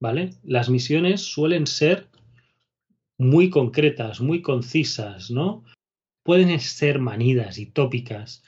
¿Vale? 0.00 0.30
Las 0.42 0.70
misiones 0.70 1.20
suelen 1.20 1.66
ser 1.66 2.08
muy 3.18 3.50
concretas, 3.50 4.20
muy 4.20 4.42
concisas, 4.42 5.30
¿no? 5.30 5.64
Pueden 6.24 6.58
ser 6.58 6.98
manidas 6.98 7.58
y 7.58 7.66
tópicas, 7.66 8.42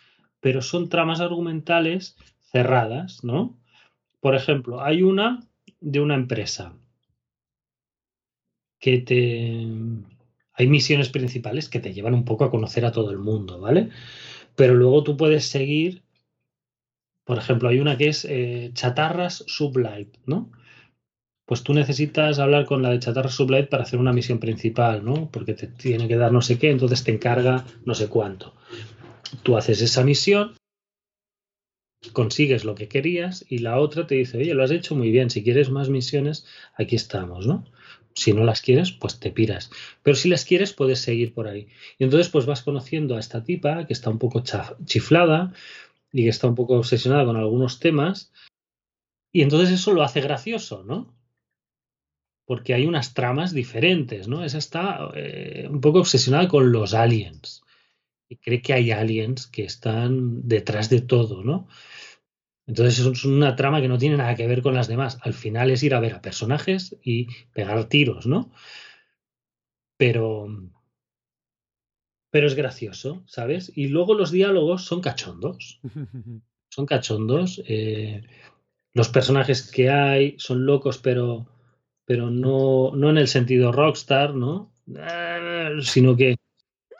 pero 0.45 0.61
son 0.61 0.91
tramas 0.91 1.21
argumentales 1.21 2.19
cerradas, 2.53 3.25
¿no? 3.25 3.59
Por 4.21 4.35
ejemplo, 4.35 4.83
hay 4.83 5.01
una 5.01 5.41
de 5.81 6.01
una 6.01 6.16
empresa 6.16 6.77
que 8.79 8.99
te... 8.99 9.66
Hay 10.53 10.66
misiones 10.66 11.09
principales 11.09 11.71
que 11.71 11.81
te 11.81 11.95
llevan 11.95 12.12
un 12.12 12.27
poco 12.27 12.45
a 12.45 12.51
conocer 12.51 12.85
a 12.85 12.93
todo 12.93 13.11
el 13.11 13.16
mundo, 13.16 13.59
¿vale? 13.59 13.89
Pero 14.55 14.75
luego 14.75 15.03
tú 15.03 15.16
puedes 15.16 15.47
seguir, 15.47 16.03
por 17.25 17.39
ejemplo, 17.39 17.71
hay 17.71 17.81
una 17.81 17.97
que 17.97 18.09
es 18.09 18.27
eh, 18.27 18.71
chatarras 18.75 19.45
sublight, 19.47 20.15
¿no? 20.27 20.51
Pues 21.47 21.62
tú 21.62 21.73
necesitas 21.73 22.39
hablar 22.39 22.66
con 22.66 22.83
la 22.83 22.91
de 22.91 22.99
chatarras 22.99 23.33
sublight 23.33 23.71
para 23.71 23.85
hacer 23.85 23.99
una 23.99 24.12
misión 24.12 24.41
principal, 24.41 25.07
¿no? 25.07 25.31
Porque 25.31 25.55
te 25.55 25.69
tiene 25.69 26.07
que 26.07 26.16
dar 26.16 26.33
no 26.33 26.43
sé 26.43 26.59
qué, 26.59 26.71
entonces 26.71 27.03
te 27.03 27.12
encarga 27.12 27.65
no 27.87 27.95
sé 27.95 28.09
cuánto. 28.09 28.53
Tú 29.43 29.56
haces 29.56 29.81
esa 29.82 30.05
misión, 30.05 30.56
consigues 32.12 32.65
lo 32.65 32.74
que 32.74 32.89
querías 32.89 33.44
y 33.48 33.59
la 33.59 33.78
otra 33.78 34.06
te 34.06 34.16
dice, 34.16 34.39
oye, 34.39 34.55
lo 34.55 34.62
has 34.62 34.70
hecho 34.70 34.94
muy 34.94 35.11
bien, 35.11 35.31
si 35.31 35.43
quieres 35.43 35.70
más 35.70 35.89
misiones, 35.89 36.47
aquí 36.77 36.97
estamos, 36.97 37.47
¿no? 37.47 37.65
Si 38.15 38.32
no 38.32 38.44
las 38.44 38.61
quieres, 38.61 38.93
pues 38.93 39.19
te 39.19 39.32
piras. 39.32 39.70
Pero 40.02 40.15
si 40.15 40.28
las 40.28 40.44
quieres, 40.44 40.73
puedes 40.73 41.01
seguir 41.01 41.35
por 41.35 41.48
ahí. 41.48 41.66
Y 41.98 42.05
entonces, 42.05 42.28
pues 42.28 42.47
vas 42.47 42.62
conociendo 42.62 43.16
a 43.16 43.20
esta 43.20 43.43
tipa 43.43 43.86
que 43.86 43.93
está 43.93 44.11
un 44.11 44.20
poco 44.20 44.43
chiflada 44.85 45.52
y 46.12 46.23
que 46.23 46.28
está 46.28 46.47
un 46.47 46.55
poco 46.55 46.77
obsesionada 46.77 47.24
con 47.24 47.36
algunos 47.36 47.81
temas. 47.81 48.32
Y 49.32 49.43
entonces 49.43 49.70
eso 49.70 49.93
lo 49.93 50.05
hace 50.05 50.20
gracioso, 50.20 50.85
¿no? 50.85 51.12
Porque 52.47 52.73
hay 52.73 52.86
unas 52.86 53.15
tramas 53.15 53.52
diferentes, 53.52 54.28
¿no? 54.28 54.44
Esa 54.44 54.59
está 54.59 55.11
eh, 55.15 55.66
un 55.69 55.81
poco 55.81 55.98
obsesionada 55.98 56.47
con 56.47 56.70
los 56.70 56.94
aliens. 56.94 57.64
Y 58.28 58.36
cree 58.36 58.62
que 58.62 58.72
hay 58.72 58.90
aliens 58.90 59.46
que 59.46 59.64
están 59.64 60.48
detrás 60.48 60.90
de 60.90 61.01
todo, 61.02 61.44
¿no? 61.44 61.68
Entonces 62.66 62.98
es 62.98 63.24
una 63.24 63.56
trama 63.56 63.80
que 63.80 63.88
no 63.88 63.98
tiene 63.98 64.16
nada 64.16 64.34
que 64.34 64.46
ver 64.46 64.62
con 64.62 64.74
las 64.74 64.88
demás. 64.88 65.18
Al 65.22 65.34
final 65.34 65.70
es 65.70 65.82
ir 65.82 65.94
a 65.94 66.01
ver 66.01 66.14
a 66.14 66.22
personajes 66.22 66.96
y 67.02 67.26
pegar 67.52 67.84
tiros, 67.88 68.26
¿no? 68.26 68.51
Pero. 69.96 70.48
Pero 72.30 72.46
es 72.46 72.55
gracioso, 72.55 73.22
¿sabes? 73.26 73.70
Y 73.76 73.88
luego 73.88 74.14
los 74.14 74.30
diálogos 74.32 74.84
son 74.84 75.01
cachondos. 75.01 75.80
Son 76.68 76.86
cachondos. 76.86 77.62
Eh, 77.68 78.22
los 78.94 79.09
personajes 79.09 79.70
que 79.70 79.90
hay 79.90 80.34
son 80.38 80.66
locos, 80.66 80.98
pero, 80.98 81.46
pero 82.05 82.30
no, 82.30 82.90
no 82.96 83.10
en 83.10 83.18
el 83.18 83.28
sentido 83.28 83.70
rockstar, 83.70 84.34
¿no? 84.34 84.72
Eh, 84.88 85.76
sino 85.82 86.16
que 86.16 86.36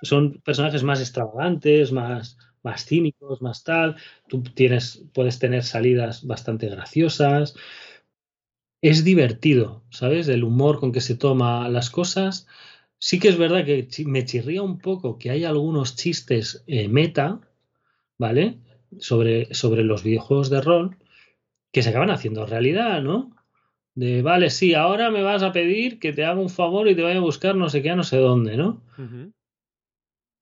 son 0.03 0.41
personajes 0.45 0.83
más 0.83 1.01
extravagantes, 1.01 1.93
más, 1.93 2.39
más 2.62 2.85
cínicos, 2.85 3.43
más 3.43 3.62
tal. 3.65 3.97
Tú 4.29 4.43
tienes, 4.43 5.05
puedes 5.12 5.39
tener 5.39 5.62
salidas 5.62 6.27
bastante 6.27 6.69
graciosas. 6.69 7.55
Es 8.81 9.05
divertido, 9.05 9.85
¿sabes? 9.91 10.29
El 10.29 10.45
humor 10.45 10.81
con 10.81 10.93
que 10.93 11.01
se 11.01 11.16
toma 11.16 11.69
las 11.69 11.91
cosas. 11.91 12.47
Sí 12.99 13.19
que 13.19 13.29
es 13.29 13.39
verdad 13.39 13.65
que 13.65 13.89
me 14.07 14.25
chirría 14.25 14.62
un 14.62 14.79
poco 14.79 15.19
que 15.19 15.31
hay 15.31 15.45
algunos 15.45 15.97
chistes 15.97 16.65
eh, 16.66 16.89
meta, 16.89 17.41
¿vale? 18.19 18.59
Sobre, 18.99 19.53
sobre 19.55 19.85
los 19.85 20.03
videojuegos 20.03 20.51
de 20.51 20.61
rol 20.61 20.97
que 21.73 21.83
se 21.83 21.91
acaban 21.91 22.11
haciendo 22.11 22.47
realidad, 22.47 23.03
¿no? 23.03 23.35
De, 23.95 24.23
vale, 24.23 24.51
sí, 24.51 24.75
ahora 24.75 25.11
me 25.11 25.23
vas 25.23 25.43
a 25.43 25.53
pedir 25.53 25.99
que 25.99 26.12
te 26.12 26.25
haga 26.25 26.41
un 26.41 26.51
favor 26.51 26.89
y 26.89 26.97
te 26.97 27.03
vaya 27.03 27.19
a 27.19 27.23
buscar 27.23 27.55
no 27.57 27.69
sé 27.69 27.83
qué, 27.83 27.95
no 27.95 28.05
sé 28.05 28.16
dónde, 28.16 28.57
¿no? 28.57 28.83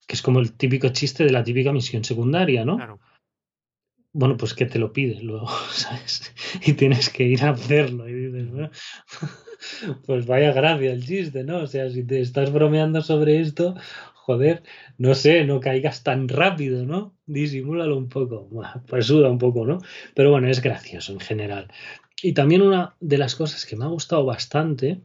Que 0.07 0.15
es 0.15 0.21
como 0.21 0.39
el 0.39 0.53
típico 0.53 0.89
chiste 0.89 1.23
de 1.23 1.31
la 1.31 1.43
típica 1.43 1.71
misión 1.71 2.03
secundaria, 2.03 2.65
¿no? 2.65 2.77
Claro. 2.77 2.99
Bueno, 4.15 4.37
pues 4.37 4.53
que 4.53 4.67
te 4.67 4.77
lo 4.77 4.93
pide 4.93 5.21
luego, 5.21 5.47
¿sabes? 5.71 6.33
Y 6.65 6.73
tienes 6.73 7.09
que 7.09 7.23
ir 7.23 7.43
a 7.43 7.49
hacerlo. 7.49 8.07
Y 8.07 8.13
dices, 8.13 8.51
bueno, 8.51 8.69
pues 10.05 10.25
vaya 10.27 10.53
gracia 10.53 10.91
el 10.91 11.05
chiste, 11.05 11.43
¿no? 11.43 11.57
O 11.57 11.67
sea, 11.67 11.89
si 11.89 12.03
te 12.03 12.21
estás 12.21 12.51
bromeando 12.51 13.01
sobre 13.01 13.39
esto, 13.39 13.75
joder, 14.13 14.63
no 14.97 15.15
sé, 15.15 15.45
no 15.45 15.59
caigas 15.59 16.03
tan 16.03 16.29
rápido, 16.29 16.85
¿no? 16.85 17.15
Disimúlalo 17.25 17.97
un 17.97 18.07
poco. 18.07 18.49
pues 18.87 19.07
suda 19.07 19.29
un 19.29 19.39
poco, 19.39 19.65
¿no? 19.65 19.79
Pero 20.13 20.31
bueno, 20.31 20.47
es 20.47 20.61
gracioso 20.61 21.13
en 21.13 21.19
general. 21.19 21.71
Y 22.21 22.33
también 22.33 22.61
una 22.61 22.95
de 22.99 23.17
las 23.17 23.35
cosas 23.35 23.65
que 23.65 23.75
me 23.75 23.85
ha 23.85 23.89
gustado 23.89 24.25
bastante 24.25 25.01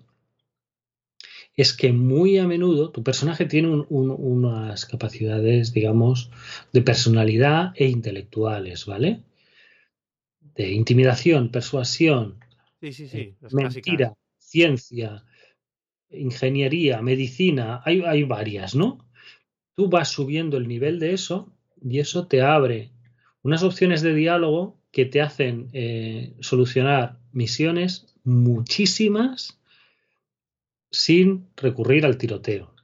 es 1.58 1.72
que 1.72 1.92
muy 1.92 2.38
a 2.38 2.46
menudo 2.46 2.92
tu 2.92 3.02
personaje 3.02 3.44
tiene 3.44 3.84
unas 3.88 4.86
capacidades, 4.86 5.72
digamos, 5.72 6.30
de 6.72 6.82
personalidad 6.82 7.72
e 7.74 7.88
intelectuales, 7.88 8.86
¿vale? 8.86 9.24
De 10.54 10.70
intimidación, 10.70 11.50
persuasión, 11.50 12.38
eh, 12.80 13.34
mentira, 13.50 14.14
ciencia, 14.38 15.24
ingeniería, 16.10 17.02
medicina, 17.02 17.82
hay, 17.84 18.02
hay 18.06 18.22
varias, 18.22 18.76
¿no? 18.76 19.04
Tú 19.74 19.88
vas 19.88 20.10
subiendo 20.10 20.58
el 20.58 20.68
nivel 20.68 21.00
de 21.00 21.12
eso 21.12 21.52
y 21.82 21.98
eso 21.98 22.28
te 22.28 22.40
abre 22.40 22.92
unas 23.42 23.64
opciones 23.64 24.00
de 24.02 24.14
diálogo 24.14 24.78
que 24.92 25.06
te 25.06 25.20
hacen 25.20 25.70
eh, 25.72 26.36
solucionar 26.38 27.18
misiones 27.32 28.14
muchísimas 28.22 29.57
sin 30.90 31.48
recurrir 31.56 32.04
al 32.04 32.18
tiroteo. 32.18 32.74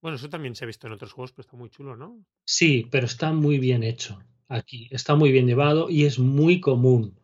Bueno, 0.00 0.16
eso 0.16 0.28
también 0.28 0.56
se 0.56 0.64
ha 0.64 0.66
visto 0.66 0.86
en 0.86 0.94
otros 0.94 1.12
juegos, 1.12 1.32
pero 1.32 1.42
está 1.42 1.56
muy 1.56 1.70
chulo, 1.70 1.96
¿no? 1.96 2.24
Sí, 2.44 2.88
pero 2.90 3.06
está 3.06 3.32
muy 3.32 3.58
bien 3.58 3.84
hecho 3.84 4.20
aquí. 4.48 4.88
Está 4.90 5.14
muy 5.14 5.30
bien 5.30 5.46
llevado 5.46 5.88
y 5.88 6.04
es 6.04 6.18
muy 6.18 6.60
común. 6.60 7.18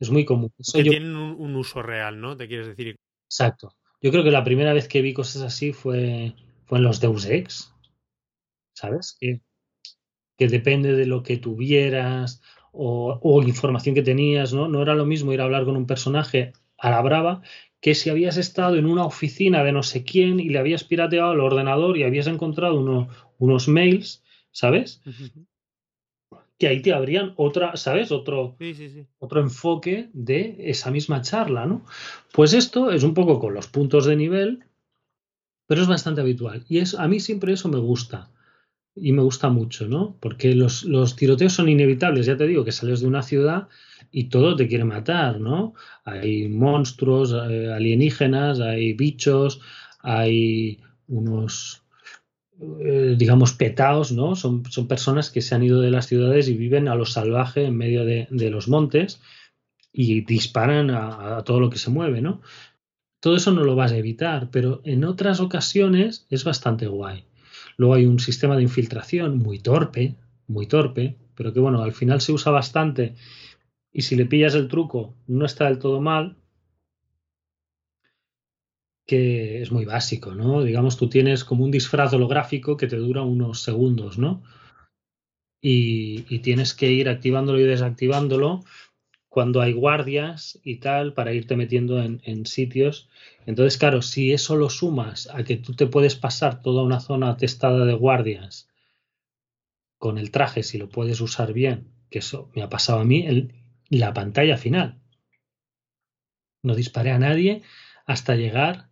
Es 0.00 0.10
muy 0.10 0.24
común. 0.24 0.50
que 0.72 0.82
tienen 0.82 1.14
un, 1.14 1.54
uso 1.54 1.82
real, 1.82 2.20
¿no? 2.20 2.36
Te 2.36 2.48
quieres 2.48 2.66
decir. 2.66 2.96
Exacto. 3.26 3.76
Yo 4.00 4.10
creo 4.10 4.24
que 4.24 4.30
la 4.30 4.44
primera 4.44 4.72
vez 4.72 4.88
que 4.88 5.02
vi 5.02 5.12
cosas 5.12 5.42
así 5.42 5.72
fue, 5.72 6.34
fue 6.64 6.78
en 6.78 6.84
los 6.84 7.00
Deus 7.00 7.26
Ex. 7.26 7.74
¿Sabes? 8.74 9.16
Que, 9.20 9.40
que 10.36 10.48
depende 10.48 10.94
de 10.94 11.06
lo 11.06 11.22
que 11.22 11.36
tuvieras 11.36 12.42
o, 12.72 13.20
o, 13.22 13.42
información 13.42 13.94
que 13.94 14.02
tenías, 14.02 14.52
¿no? 14.52 14.66
No 14.66 14.82
era 14.82 14.94
lo 14.94 15.06
mismo 15.06 15.32
ir 15.32 15.40
a 15.40 15.44
hablar 15.44 15.64
con 15.64 15.76
un 15.76 15.86
personaje 15.86 16.52
a 16.76 16.90
la 16.90 17.02
brava 17.02 17.42
que 17.84 17.94
si 17.94 18.08
habías 18.08 18.38
estado 18.38 18.76
en 18.76 18.86
una 18.86 19.04
oficina 19.04 19.62
de 19.62 19.70
no 19.70 19.82
sé 19.82 20.04
quién 20.04 20.40
y 20.40 20.48
le 20.48 20.58
habías 20.58 20.84
pirateado 20.84 21.34
el 21.34 21.40
ordenador 21.40 21.98
y 21.98 22.04
habías 22.04 22.26
encontrado 22.28 22.80
unos 23.38 23.68
mails, 23.68 24.24
¿sabes? 24.52 25.02
Que 26.58 26.66
ahí 26.66 26.80
te 26.80 26.94
habrían 26.94 27.34
otra, 27.36 27.76
¿sabes? 27.76 28.10
Otro, 28.10 28.56
otro 29.18 29.40
enfoque 29.42 30.08
de 30.14 30.56
esa 30.60 30.90
misma 30.90 31.20
charla, 31.20 31.66
¿no? 31.66 31.84
Pues 32.32 32.54
esto 32.54 32.90
es 32.90 33.02
un 33.02 33.12
poco 33.12 33.38
con 33.38 33.52
los 33.52 33.66
puntos 33.66 34.06
de 34.06 34.16
nivel, 34.16 34.64
pero 35.66 35.82
es 35.82 35.86
bastante 35.86 36.22
habitual. 36.22 36.64
Y 36.70 36.78
es, 36.78 36.94
a 36.94 37.06
mí 37.06 37.20
siempre 37.20 37.52
eso 37.52 37.68
me 37.68 37.80
gusta. 37.80 38.30
Y 38.96 39.12
me 39.12 39.22
gusta 39.22 39.48
mucho, 39.48 39.88
¿no? 39.88 40.16
Porque 40.20 40.54
los, 40.54 40.84
los 40.84 41.16
tiroteos 41.16 41.52
son 41.52 41.68
inevitables. 41.68 42.26
Ya 42.26 42.36
te 42.36 42.46
digo 42.46 42.64
que 42.64 42.72
sales 42.72 43.00
de 43.00 43.08
una 43.08 43.22
ciudad 43.22 43.68
y 44.16 44.24
todo 44.24 44.54
te 44.54 44.68
quiere 44.68 44.84
matar, 44.84 45.40
¿no? 45.40 45.74
Hay 46.04 46.48
monstruos 46.48 47.32
eh, 47.32 47.72
alienígenas, 47.72 48.60
hay 48.60 48.92
bichos, 48.92 49.60
hay 50.00 50.78
unos, 51.08 51.82
eh, 52.60 53.16
digamos, 53.18 53.54
petaos, 53.54 54.12
¿no? 54.12 54.36
Son, 54.36 54.64
son, 54.70 54.86
personas 54.86 55.30
que 55.30 55.42
se 55.42 55.56
han 55.56 55.64
ido 55.64 55.80
de 55.80 55.90
las 55.90 56.06
ciudades 56.06 56.48
y 56.48 56.54
viven 56.54 56.86
a 56.86 56.94
lo 56.94 57.06
salvaje 57.06 57.64
en 57.64 57.76
medio 57.76 58.04
de, 58.04 58.50
los 58.50 58.68
montes 58.68 59.20
y 59.92 60.20
disparan 60.20 60.90
a, 60.90 61.42
todo 61.44 61.58
lo 61.58 61.68
que 61.68 61.78
se 61.78 61.90
mueve, 61.90 62.20
¿no? 62.20 62.40
Todo 63.20 63.34
eso 63.34 63.50
no 63.50 63.64
lo 63.64 63.74
vas 63.74 63.90
a 63.90 63.96
evitar, 63.96 64.50
pero 64.52 64.80
en 64.84 65.04
otras 65.04 65.40
ocasiones 65.40 66.26
es 66.30 66.44
bastante 66.44 66.86
guay. 66.86 67.24
Luego 67.76 67.94
hay 67.94 68.06
un 68.06 68.20
sistema 68.20 68.56
de 68.56 68.62
infiltración 68.62 69.38
muy 69.38 69.58
torpe, 69.58 70.16
muy 70.46 70.66
torpe, 70.66 71.16
pero 71.34 71.52
que 71.52 71.60
bueno, 71.60 71.82
al 71.82 71.92
final 71.92 72.20
se 72.20 72.32
usa 72.32 72.52
bastante 72.52 73.14
y 73.92 74.02
si 74.02 74.16
le 74.16 74.26
pillas 74.26 74.54
el 74.56 74.68
truco 74.68 75.14
no 75.28 75.46
está 75.46 75.66
del 75.66 75.78
todo 75.78 76.00
mal, 76.00 76.36
que 79.06 79.62
es 79.62 79.70
muy 79.70 79.84
básico, 79.84 80.34
¿no? 80.34 80.62
Digamos, 80.62 80.96
tú 80.96 81.08
tienes 81.08 81.44
como 81.44 81.64
un 81.64 81.70
disfraz 81.70 82.12
holográfico 82.12 82.76
que 82.76 82.88
te 82.88 82.96
dura 82.96 83.22
unos 83.22 83.62
segundos, 83.62 84.18
¿no? 84.18 84.42
Y, 85.60 86.40
tienes 86.40 86.74
que 86.74 86.92
ir 86.92 87.08
activándolo 87.08 87.58
y 87.58 87.62
desactivándolo 87.62 88.64
cuando 89.34 89.60
hay 89.62 89.72
guardias 89.72 90.60
y 90.62 90.76
tal 90.76 91.12
para 91.12 91.32
irte 91.32 91.56
metiendo 91.56 92.00
en, 92.00 92.46
sitios. 92.46 93.08
Entonces, 93.46 93.78
claro, 93.78 94.00
si 94.00 94.32
eso 94.32 94.54
lo 94.54 94.70
sumas 94.70 95.28
a 95.34 95.42
que 95.42 95.56
tú 95.56 95.74
te 95.74 95.88
puedes 95.88 96.14
pasar 96.14 96.62
toda 96.62 96.84
una 96.84 97.00
zona 97.00 97.30
atestada 97.30 97.84
de 97.84 97.94
guardias 97.94 98.68
con 99.98 100.18
el 100.18 100.30
traje, 100.30 100.62
si 100.62 100.78
lo 100.78 100.88
puedes 100.88 101.20
usar 101.20 101.52
bien, 101.52 101.88
que 102.10 102.20
eso 102.20 102.48
me 102.54 102.62
ha 102.62 102.68
pasado 102.68 103.00
a 103.00 103.04
mí, 103.04 103.48
la 103.88 104.14
pantalla 104.14 104.56
final. 104.56 105.00
No 106.62 106.76
disparé 106.76 107.10
a 107.10 107.18
nadie 107.18 107.62
hasta 108.06 108.36
llegar 108.36 108.88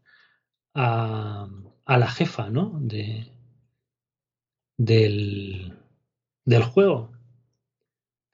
a, 0.74 1.48
a 1.84 1.98
la 1.98 2.08
jefa, 2.08 2.50
¿no? 2.50 2.80
De, 2.80 3.28
del, 4.76 5.78
del 6.44 6.64
juego. 6.64 7.11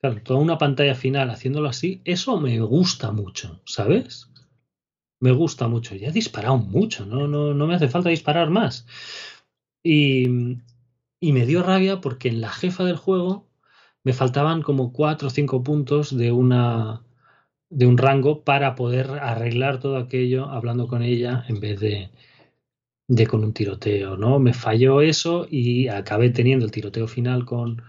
Claro, 0.00 0.22
toda 0.22 0.40
una 0.40 0.58
pantalla 0.58 0.94
final 0.94 1.30
haciéndolo 1.30 1.68
así, 1.68 2.00
eso 2.04 2.40
me 2.40 2.60
gusta 2.60 3.10
mucho, 3.12 3.60
¿sabes? 3.64 4.30
Me 5.20 5.32
gusta 5.32 5.68
mucho. 5.68 5.96
Ya 5.96 6.08
he 6.08 6.12
disparado 6.12 6.58
mucho, 6.58 7.06
no, 7.06 7.26
no, 7.28 7.54
no 7.54 7.66
me 7.66 7.74
hace 7.74 7.88
falta 7.88 8.08
disparar 8.10 8.50
más. 8.50 8.86
Y, 9.82 10.58
y 11.20 11.32
me 11.32 11.46
dio 11.46 11.62
rabia 11.62 12.00
porque 12.00 12.28
en 12.28 12.40
la 12.40 12.50
jefa 12.50 12.84
del 12.84 12.96
juego 12.96 13.46
me 14.04 14.12
faltaban 14.12 14.62
como 14.62 14.92
cuatro 14.92 15.28
o 15.28 15.30
cinco 15.30 15.62
puntos 15.62 16.16
de 16.16 16.32
una 16.32 17.02
de 17.70 17.86
un 17.86 17.98
rango 17.98 18.44
para 18.44 18.74
poder 18.76 19.10
arreglar 19.10 19.80
todo 19.80 19.98
aquello 19.98 20.46
hablando 20.46 20.88
con 20.88 21.02
ella 21.02 21.44
en 21.48 21.60
vez 21.60 21.80
de, 21.80 22.10
de 23.08 23.26
con 23.26 23.44
un 23.44 23.52
tiroteo, 23.52 24.16
¿no? 24.16 24.38
Me 24.38 24.54
falló 24.54 25.00
eso 25.00 25.46
y 25.50 25.88
acabé 25.88 26.30
teniendo 26.30 26.64
el 26.64 26.70
tiroteo 26.70 27.08
final 27.08 27.44
con, 27.44 27.82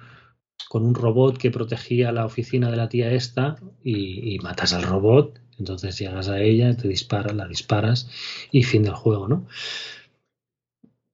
con 0.67 0.85
un 0.85 0.95
robot 0.95 1.37
que 1.37 1.51
protegía 1.51 2.11
la 2.11 2.25
oficina 2.25 2.69
de 2.69 2.77
la 2.77 2.89
tía 2.89 3.11
esta 3.11 3.55
y, 3.83 4.35
y, 4.35 4.39
matas 4.39 4.73
al 4.73 4.83
robot, 4.83 5.39
entonces 5.57 5.97
llegas 5.97 6.29
a 6.29 6.41
ella, 6.41 6.75
te 6.75 6.87
disparas, 6.87 7.35
la 7.35 7.47
disparas 7.47 8.09
y 8.51 8.63
fin 8.63 8.83
del 8.83 8.93
juego, 8.93 9.27
¿no? 9.27 9.47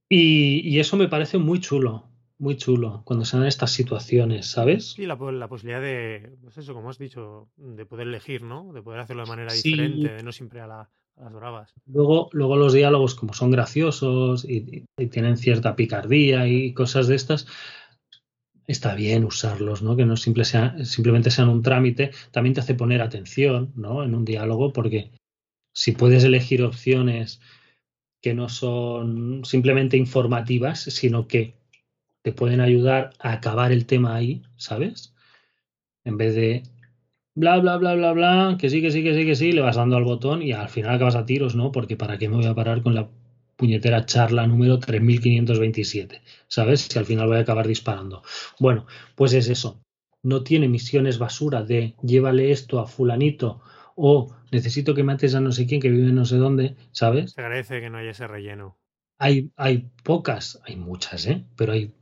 Y, 0.10 0.62
y 0.68 0.80
eso 0.80 0.98
me 0.98 1.08
parece 1.08 1.38
muy 1.38 1.60
chulo, 1.60 2.06
muy 2.38 2.58
chulo 2.58 3.02
cuando 3.06 3.26
se 3.26 3.38
dan 3.38 3.48
estas 3.48 3.72
situaciones, 3.72 4.48
¿sabes? 4.48 4.92
Sí, 4.92 5.06
la, 5.06 5.16
la 5.16 5.48
posibilidad 5.48 5.82
de, 5.82 6.36
pues 6.42 6.58
eso, 6.58 6.74
como 6.74 6.90
has 6.90 6.98
dicho, 6.98 7.50
de 7.58 7.86
poder 7.86 8.08
elegir, 8.08 8.44
¿no? 8.44 8.72
De 8.74 8.82
poder 8.82 9.00
hacerlo 9.00 9.24
de 9.24 9.30
manera 9.30 9.54
diferente, 9.54 10.14
de 10.14 10.24
no 10.24 10.32
siempre 10.32 10.62
a, 10.62 10.68
las 10.68 11.34
bravas. 11.34 11.74
Luego, 11.86 12.30
luego 12.34 12.58
los 12.58 12.74
diálogos, 12.74 13.16
como 13.16 13.34
son 13.34 13.50
graciosos 13.50 14.46
y, 14.48 14.86
tienen 15.10 15.38
cierta 15.38 15.76
picardía 15.76 16.48
y 16.48 16.74
cosas 16.74 17.08
de 17.08 17.16
estas, 17.16 17.48
está 18.68 18.96
bien 18.96 19.24
usarlos, 19.24 19.82
¿no? 19.82 19.96
Que 19.96 20.06
no 20.06 20.18
simplemente 20.18 21.32
sean 21.32 21.50
un 21.50 21.62
trámite, 21.62 22.12
también 22.32 22.54
te 22.54 22.62
hace 22.62 22.76
poner 22.76 23.02
atención, 23.02 23.72
¿no? 23.76 24.04
En 24.04 24.16
un 24.16 24.26
diálogo, 24.26 24.74
porque 24.74 25.12
si 25.74 25.92
puedes 25.92 26.24
elegir 26.24 26.64
opciones 26.64 27.42
que 28.22 28.34
no 28.34 28.50
son 28.50 29.46
simplemente 29.46 29.98
informativas, 29.98 30.80
sino 30.82 31.28
que 31.28 31.56
te 32.24 32.32
pueden 32.32 32.60
ayudar 32.60 33.12
a 33.20 33.34
acabar 33.34 33.72
el 33.72 33.86
tema 33.86 34.16
ahí, 34.16 34.42
¿sabes? 34.56 35.14
En 36.04 36.18
vez 36.18 36.34
de 36.34 36.64
bla, 37.36 37.60
bla, 37.60 37.78
bla, 37.78 37.94
bla, 37.94 38.14
bla, 38.14 38.58
que 38.60 38.70
sí, 38.70 38.82
que 38.82 38.90
sí, 38.90 39.04
que 39.04 39.14
sí, 39.14 39.26
que 39.26 39.36
sí, 39.36 39.52
le 39.52 39.62
vas 39.62 39.76
dando 39.76 39.98
al 39.98 40.06
botón 40.06 40.42
y 40.42 40.54
al 40.54 40.70
final 40.70 40.96
acabas 40.96 41.16
a 41.16 41.26
tiros, 41.26 41.56
¿no? 41.56 41.72
Porque 41.72 41.98
¿para 41.98 42.18
qué 42.18 42.30
me 42.30 42.38
voy 42.38 42.46
a 42.46 42.56
parar 42.56 42.82
con 42.82 42.96
la 42.96 43.10
puñetera 43.56 44.06
charla 44.06 44.48
número 44.48 44.80
3527? 44.80 46.22
¿Sabes? 46.48 46.82
Si 46.82 47.00
al 47.00 47.06
final 47.06 47.28
voy 47.28 47.38
a 47.38 47.42
acabar 47.42 47.68
disparando. 47.68 48.24
Bueno, 48.60 48.86
pues 49.16 49.34
es 49.34 49.48
eso. 49.50 49.82
No 50.24 50.44
tiene 50.44 50.68
misiones 50.68 51.20
basura 51.20 51.64
de 51.64 51.96
llévale 52.02 52.52
esto 52.52 52.80
a 52.80 52.88
fulanito 52.88 53.62
o 53.96 54.36
necesito 54.52 54.94
que 54.94 55.04
mates 55.04 55.36
a 55.36 55.42
no 55.42 55.52
sé 55.52 55.66
quién 55.68 55.82
que 55.82 55.90
vive 55.90 56.12
no 56.12 56.26
sé 56.26 56.38
dónde, 56.38 56.76
¿sabes? 56.92 57.32
Se 57.32 57.42
agradece 57.42 57.80
que 57.80 57.90
no 57.90 57.98
haya 57.98 58.12
ese 58.12 58.28
relleno. 58.28 58.78
Hay, 59.18 59.52
hay 59.56 59.90
pocas, 60.04 60.60
hay 60.66 60.76
muchas, 60.76 61.26
¿eh? 61.28 61.46
Pero 61.56 61.72
hay 61.74 61.94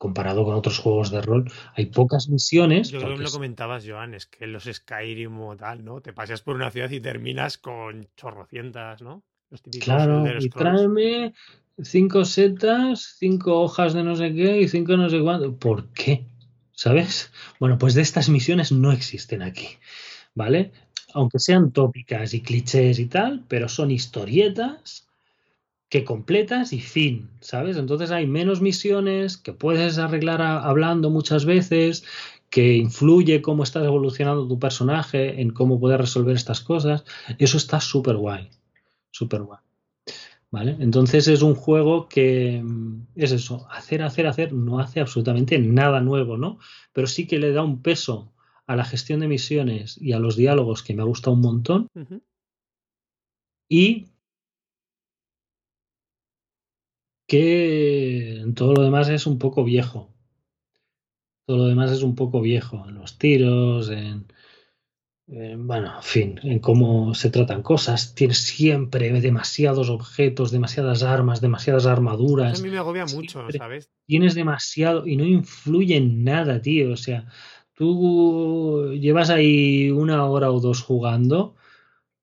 comparado 0.00 0.44
con 0.44 0.54
otros 0.54 0.78
juegos 0.78 1.10
de 1.10 1.20
rol, 1.20 1.52
hay 1.74 1.86
pocas 1.86 2.30
misiones. 2.30 2.90
Yo 2.90 3.00
creo 3.00 3.16
que 3.16 3.22
lo 3.22 3.30
comentabas, 3.30 3.84
Joan, 3.86 4.14
es 4.14 4.24
que 4.24 4.46
los 4.46 4.64
Skyrim 4.64 5.38
o 5.40 5.56
tal, 5.56 5.84
¿no? 5.84 6.00
Te 6.00 6.14
pasas 6.14 6.40
por 6.40 6.56
una 6.56 6.70
ciudad 6.70 6.90
y 6.90 7.00
terminas 7.00 7.58
con 7.58 8.08
chorrocientas, 8.16 9.02
¿no? 9.02 9.24
Los 9.50 9.62
típicos 9.62 9.84
claro, 9.84 10.24
y 10.38 10.48
tráeme 10.48 11.34
cinco 11.82 12.24
setas, 12.24 13.16
cinco 13.18 13.60
hojas 13.60 13.94
de 13.94 14.02
no 14.02 14.16
sé 14.16 14.32
qué 14.34 14.60
y 14.60 14.68
cinco 14.68 14.96
no 14.96 15.08
sé 15.10 15.20
cuánto. 15.20 15.56
¿Por 15.56 15.88
qué? 15.88 16.24
¿Sabes? 16.72 17.30
Bueno, 17.58 17.78
pues 17.78 17.94
de 17.94 18.02
estas 18.02 18.28
misiones 18.28 18.72
no 18.72 18.92
existen 18.92 19.42
aquí, 19.42 19.68
¿vale? 20.34 20.72
Aunque 21.12 21.38
sean 21.38 21.72
tópicas 21.72 22.32
y 22.34 22.42
clichés 22.42 22.98
y 22.98 23.06
tal, 23.06 23.44
pero 23.48 23.68
son 23.68 23.90
historietas 23.90 25.08
que 25.88 26.04
completas 26.04 26.72
y 26.72 26.80
fin, 26.80 27.28
¿sabes? 27.40 27.76
Entonces 27.76 28.12
hay 28.12 28.26
menos 28.26 28.60
misiones 28.60 29.36
que 29.36 29.52
puedes 29.52 29.98
arreglar 29.98 30.40
hablando 30.40 31.10
muchas 31.10 31.44
veces, 31.44 32.04
que 32.48 32.76
influye 32.76 33.42
cómo 33.42 33.64
estás 33.64 33.84
evolucionando 33.84 34.46
tu 34.46 34.58
personaje, 34.58 35.40
en 35.40 35.50
cómo 35.50 35.80
puedes 35.80 36.00
resolver 36.00 36.36
estas 36.36 36.60
cosas. 36.60 37.04
Eso 37.38 37.56
está 37.56 37.80
súper 37.80 38.16
guay, 38.16 38.48
súper 39.10 39.42
guay. 39.42 39.60
¿Vale? 40.52 40.76
Entonces 40.80 41.28
es 41.28 41.42
un 41.42 41.54
juego 41.54 42.08
que 42.08 42.60
mm, 42.62 43.06
es 43.14 43.30
eso, 43.30 43.68
hacer, 43.70 44.02
hacer, 44.02 44.26
hacer, 44.26 44.52
no 44.52 44.80
hace 44.80 45.00
absolutamente 45.00 45.58
nada 45.60 46.00
nuevo, 46.00 46.36
¿no? 46.36 46.58
Pero 46.92 47.06
sí 47.06 47.26
que 47.28 47.38
le 47.38 47.52
da 47.52 47.62
un 47.62 47.82
peso 47.82 48.32
a 48.66 48.74
la 48.76 48.84
gestión 48.84 49.20
de 49.20 49.28
misiones 49.28 49.96
y 50.00 50.12
a 50.12 50.18
los 50.18 50.36
diálogos 50.36 50.82
que 50.82 50.94
me 50.94 51.02
ha 51.02 51.04
gustado 51.04 51.34
un 51.34 51.42
montón. 51.42 51.88
Y 53.68 54.08
que 57.28 58.44
todo 58.56 58.74
lo 58.74 58.82
demás 58.82 59.08
es 59.08 59.26
un 59.26 59.38
poco 59.38 59.62
viejo. 59.62 60.12
Todo 61.46 61.58
lo 61.58 61.66
demás 61.66 61.92
es 61.92 62.02
un 62.02 62.16
poco 62.16 62.40
viejo, 62.40 62.84
en 62.88 62.94
los 62.94 63.18
tiros, 63.18 63.88
en, 63.90 64.26
bueno, 65.30 65.96
en 65.96 66.02
fin, 66.02 66.40
en 66.42 66.58
cómo 66.58 67.14
se 67.14 67.30
tratan 67.30 67.62
cosas. 67.62 68.14
Tienes 68.14 68.38
siempre 68.38 69.12
demasiados 69.20 69.88
objetos, 69.88 70.50
demasiadas 70.50 71.04
armas, 71.04 71.40
demasiadas 71.40 71.86
armaduras. 71.86 72.58
a 72.58 72.62
mí 72.62 72.70
me 72.70 72.78
agobia 72.78 73.06
mucho, 73.06 73.46
¿sabes? 73.56 73.90
Tienes 74.06 74.34
demasiado 74.34 75.06
y 75.06 75.16
no 75.16 75.24
influye 75.24 75.96
en 75.96 76.24
nada, 76.24 76.60
tío. 76.60 76.92
O 76.92 76.96
sea, 76.96 77.26
tú 77.74 78.92
llevas 79.00 79.30
ahí 79.30 79.90
una 79.90 80.24
hora 80.24 80.50
o 80.50 80.58
dos 80.58 80.82
jugando 80.82 81.54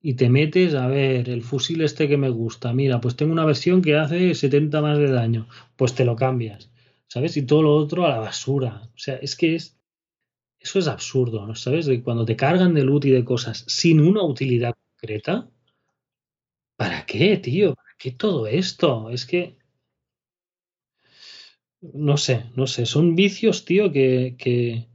y 0.02 0.16
te 0.16 0.30
metes 0.30 0.76
a 0.76 0.88
ver 0.88 1.30
el 1.30 1.44
fusil 1.44 1.82
este 1.82 2.10
que 2.10 2.18
me 2.18 2.30
gusta. 2.30 2.74
Mira, 2.74 3.00
pues 3.00 3.16
tengo 3.16 3.32
una 3.32 3.46
versión 3.46 3.82
que 3.82 3.96
hace 3.96 4.36
70 4.36 4.82
más 4.82 4.98
de 4.98 5.12
daño. 5.12 5.48
Pues 5.78 5.96
te 5.96 6.04
lo 6.04 6.18
cambias, 6.18 6.70
¿sabes? 7.08 7.38
Y 7.38 7.46
todo 7.46 7.64
lo 7.64 7.76
otro 7.76 8.06
a 8.06 8.10
la 8.10 8.20
basura. 8.20 8.82
O 8.84 8.98
sea, 8.98 9.16
es 9.16 9.38
que 9.38 9.56
es. 9.56 9.77
Eso 10.60 10.80
es 10.80 10.88
absurdo, 10.88 11.46
¿no? 11.46 11.56
¿Sabes? 11.56 11.86
De 11.86 12.02
cuando 12.02 12.26
te 12.26 12.36
cargan 12.36 12.74
de 12.74 12.84
loot 12.84 13.06
y 13.06 13.12
de 13.12 13.24
cosas 13.24 13.64
sin 13.68 14.00
una 14.00 14.24
utilidad 14.24 14.76
concreta. 14.76 15.50
¿Para 16.76 17.06
qué, 17.06 17.38
tío? 17.38 17.76
¿Para 17.76 17.96
qué 17.98 18.12
todo 18.12 18.48
esto? 18.48 19.10
Es 19.10 19.26
que. 19.26 19.58
No 21.82 22.18
sé, 22.18 22.46
no 22.56 22.68
sé. 22.68 22.86
Son 22.86 23.16
vicios, 23.16 23.66
tío, 23.66 23.92
que, 23.92 24.36
que 24.38 24.88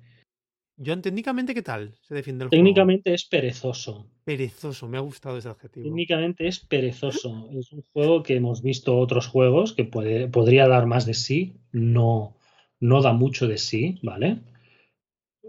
yo 0.82 1.01
técnicamente, 1.01 1.55
¿qué 1.55 1.62
tal 1.62 1.94
se 2.01 2.14
defiende 2.14 2.44
el 2.44 2.51
Técnicamente 2.51 3.14
es 3.14 3.24
perezoso. 3.24 4.10
Perezoso, 4.24 4.89
me 4.89 4.97
ha 4.97 5.01
gustado 5.01 5.39
ese 5.39 5.48
adjetivo. 5.48 5.84
Técnicamente 5.84 6.48
es 6.48 6.59
perezoso. 6.59 7.48
es 7.56 7.72
un 7.72 7.84
juego 7.93 8.24
que 8.24 8.34
hemos 8.34 8.62
visto 8.62 8.98
otros 8.98 9.28
juegos 9.28 9.74
que 9.74 9.84
puede, 9.84 10.26
podría 10.26 10.66
dar 10.66 10.86
más 10.86 11.06
de 11.06 11.14
sí, 11.14 11.55
no, 11.70 12.36
no 12.80 13.01
da 13.01 13.12
mucho 13.12 13.47
de 13.47 13.59
sí, 13.59 14.01
¿vale? 14.02 14.40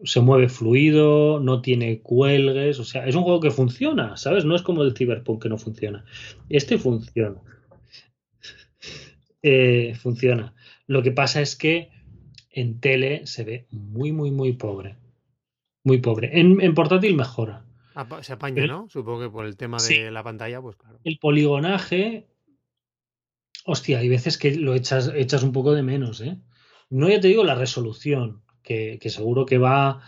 Se 0.04 0.20
mueve 0.20 0.50
fluido, 0.50 1.40
no 1.40 1.62
tiene 1.62 2.02
cuelgues, 2.02 2.80
o 2.80 2.84
sea, 2.84 3.08
es 3.08 3.16
un 3.16 3.24
juego 3.24 3.40
que 3.40 3.52
funciona, 3.52 4.18
¿sabes? 4.18 4.46
No 4.46 4.56
es 4.56 4.62
como 4.62 4.84
el 4.84 4.96
Cyberpunk 4.96 5.44
que 5.44 5.50
no 5.50 5.58
funciona. 5.58 6.06
Este 6.50 6.78
funciona. 6.78 7.38
Eh, 9.46 9.94
funciona. 9.96 10.54
Lo 10.88 11.04
que 11.04 11.12
pasa 11.12 11.42
es 11.42 11.58
que 11.58 11.90
en 12.50 12.80
tele 12.80 13.28
se 13.28 13.44
ve 13.44 13.68
muy, 13.72 14.14
muy, 14.14 14.32
muy 14.32 14.54
pobre 14.54 14.96
muy 15.84 15.98
pobre. 16.00 16.40
En, 16.40 16.74
portátil 16.74 17.16
mejora. 17.16 17.66
Se 18.22 18.34
apaña, 18.34 18.66
¿no? 18.66 18.88
Supongo 18.90 19.22
que 19.22 19.30
por 19.30 19.46
el 19.46 19.56
tema 19.56 19.78
de 19.78 20.12
la 20.12 20.24
pantalla, 20.24 20.62
pues 20.62 20.76
claro. 20.76 21.00
El 21.04 21.20
poligonaje. 21.20 22.28
Hostia, 23.66 24.00
hay 24.00 24.10
veces 24.10 24.38
que 24.38 24.56
lo 24.56 24.74
echas, 24.74 25.12
echas 25.16 25.44
un 25.44 25.54
poco 25.54 25.74
de 25.74 25.84
menos, 25.84 26.20
¿eh? 26.22 26.38
No 26.90 27.10
ya 27.10 27.22
te 27.22 27.30
digo 27.30 27.44
la 27.44 27.56
resolución, 27.56 28.43
que, 28.64 29.00
seguro 29.10 29.46
que 29.46 29.58
va 29.58 30.02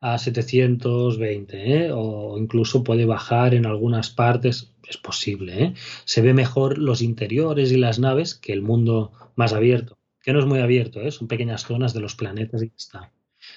a 0.00 0.18
720, 0.18 1.86
¿eh? 1.86 1.92
O 1.92 2.38
incluso 2.38 2.82
puede 2.82 3.04
bajar 3.04 3.54
en 3.54 3.66
algunas 3.66 4.10
partes. 4.10 4.74
Es 4.88 4.96
posible, 4.96 5.64
¿eh? 5.64 5.74
Se 6.04 6.22
ve 6.22 6.34
mejor 6.34 6.78
los 6.78 7.02
interiores 7.02 7.70
y 7.70 7.76
las 7.76 7.98
naves 7.98 8.34
que 8.34 8.52
el 8.52 8.62
mundo 8.62 9.12
más 9.36 9.52
abierto. 9.52 9.98
Que 10.22 10.32
no 10.32 10.40
es 10.40 10.46
muy 10.46 10.58
abierto, 10.58 11.00
¿eh? 11.00 11.10
Son 11.10 11.28
pequeñas 11.28 11.64
zonas 11.64 11.94
de 11.94 12.00
los 12.00 12.16
planetas 12.16 12.62
y 12.62 12.68
ya 12.68 12.74
está. 12.76 13.12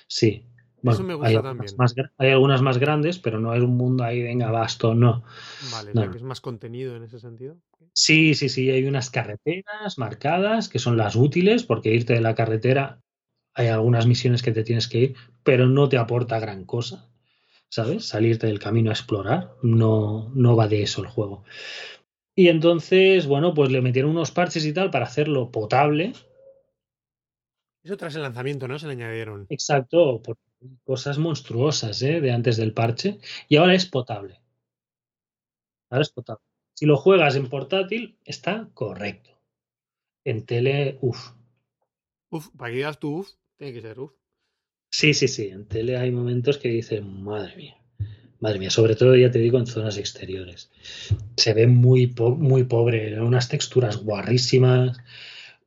Sí, 0.08 0.46
eso 0.92 1.04
me 1.04 1.14
gusta 1.14 1.42
también. 1.42 1.76
hay 2.18 2.32
algunas 2.32 2.62
más 2.62 2.78
grandes, 2.78 3.20
pero 3.20 3.40
no 3.40 3.54
es 3.54 3.64
un 3.64 3.78
mundo 3.78 4.04
ahí, 4.04 4.22
venga, 4.22 4.52
vasto, 4.52 4.94
no. 4.94 5.24
Vale, 5.72 6.12
que 6.12 6.18
es 6.18 6.24
más 6.24 6.42
contenido 6.42 6.96
en 6.96 7.04
ese 7.04 7.20
sentido. 7.20 7.58
Sí, 7.94 8.34
sí, 8.34 8.50
sí, 8.50 8.70
hay 8.70 8.86
unas 8.86 9.10
carreteras 9.10 9.98
marcadas 9.98 10.68
que 10.68 10.80
son 10.80 10.98
las 10.98 11.16
útiles, 11.16 11.64
porque 11.64 11.94
irte 11.94 12.14
de 12.14 12.22
la 12.22 12.36
carretera 12.36 13.02
hay 13.54 13.68
algunas 13.68 14.08
misiones 14.08 14.42
que 14.42 14.52
te 14.52 14.64
tienes 14.64 14.88
que 14.88 15.00
ir, 15.00 15.16
pero 15.44 15.68
no 15.68 15.90
te 15.90 15.98
aporta 15.98 16.40
gran 16.40 16.66
cosa, 16.66 17.10
¿sabes? 17.70 18.06
Salirte 18.06 18.48
del 18.48 18.60
camino 18.60 18.90
a 18.90 18.94
explorar, 18.94 19.56
no, 19.62 20.32
no 20.34 20.56
va 20.56 20.68
de 20.68 20.84
eso 20.84 21.02
el 21.02 21.08
juego. 21.08 21.44
Y 22.36 22.48
entonces, 22.48 23.28
bueno, 23.28 23.54
pues 23.54 23.72
le 23.72 23.82
metieron 23.82 24.12
unos 24.12 24.32
parches 24.32 24.66
y 24.66 24.74
tal 24.74 24.90
para 24.90 25.06
hacerlo 25.06 25.52
potable. 25.52 26.14
Eso 27.84 27.98
tras 27.98 28.16
el 28.16 28.24
lanzamiento, 28.24 28.68
¿no? 28.68 28.80
Se 28.80 28.88
le 28.88 28.94
añadieron. 28.94 29.46
Exacto, 29.50 30.22
porque 30.24 30.42
cosas 30.84 31.18
monstruosas 31.18 32.02
¿eh? 32.02 32.22
de 32.22 32.32
antes 32.32 32.58
del 32.58 32.74
parche 32.74 33.20
y 33.50 33.58
ahora 33.58 33.76
es 33.76 33.86
potable. 33.86 34.40
Ahora 35.90 36.02
es 36.02 36.10
potable. 36.10 36.44
Si 36.74 36.86
lo 36.86 36.98
juegas 36.98 37.36
en 37.36 37.50
portátil, 37.50 38.18
está 38.26 38.70
correcto. 38.74 39.30
En 40.24 40.46
tele, 40.46 40.98
uff. 41.02 41.34
Uf, 42.32 42.50
para 42.58 42.72
que 42.72 42.78
digas 42.78 42.98
tú, 42.98 43.20
uff, 43.20 43.30
que. 43.72 44.18
Sí, 44.92 45.14
sí, 45.14 45.28
sí. 45.28 45.48
En 45.48 45.66
tele 45.66 45.98
hay 45.98 46.12
momentos 46.12 46.58
que 46.58 46.70
dices, 46.70 47.04
madre 47.04 47.56
mía. 47.56 47.78
Madre 48.40 48.60
mía, 48.60 48.70
sobre 48.70 48.96
todo 48.96 49.16
ya 49.16 49.32
te 49.32 49.40
digo 49.40 49.58
en 49.58 49.68
zonas 49.68 49.98
exteriores. 49.98 50.70
Se 51.38 51.54
ve 51.54 51.68
muy, 51.68 52.14
muy 52.38 52.64
pobre, 52.66 53.20
unas 53.22 53.48
texturas 53.50 53.98
guarrísimas. 53.98 54.98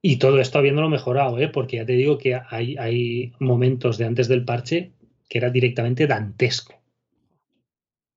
Y 0.02 0.18
todo 0.18 0.39
esto 0.40 0.59
habiéndolo 0.59 0.89
mejorado, 0.89 1.39
¿eh? 1.39 1.48
porque 1.48 1.78
ya 1.78 1.86
te 1.86 1.94
digo 1.94 2.18
que 2.18 2.35
hay, 2.35 2.77
hay 2.77 3.32
momentos 3.40 3.98
de 3.98 4.05
antes 4.05 4.28
del 4.28 4.44
parche 4.44 4.93
que 5.28 5.39
era 5.39 5.51
directamente 5.51 6.06
dantesco. 6.06 6.81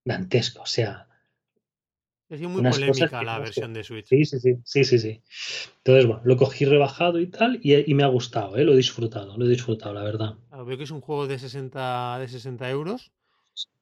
Dantesco, 0.06 0.62
o 0.62 0.68
sea. 0.68 1.09
Es 2.30 2.42
muy 2.42 2.62
polémica 2.62 3.24
la 3.24 3.40
versión 3.40 3.74
de 3.74 3.84
Switch. 3.84 4.08
Sí, 4.08 4.24
sí, 4.24 4.40
sí, 4.40 4.56
sí, 4.64 4.84
sí, 4.84 5.00
sí. 5.00 5.24
Entonces, 5.78 6.06
bueno, 6.06 6.22
lo 6.24 6.38
cogí 6.38 6.64
rebajado 6.64 7.20
y 7.20 7.28
tal, 7.28 7.60
y, 7.64 7.94
me 7.96 8.04
ha 8.04 8.08
gustado, 8.08 8.56
¿eh? 8.56 8.64
lo 8.64 8.74
he 8.74 8.78
disfrutado, 8.78 9.36
lo 9.36 9.46
he 9.46 9.50
disfrutado, 9.50 9.96
la 9.96 10.04
verdad. 10.04 10.36
veo 10.52 10.78
que 10.78 10.84
es 10.84 10.92
un 10.92 11.02
juego 11.02 11.26
de 11.26 11.40
60, 11.40 12.20
de 12.20 12.28
60 12.28 12.70
euros, 12.70 13.12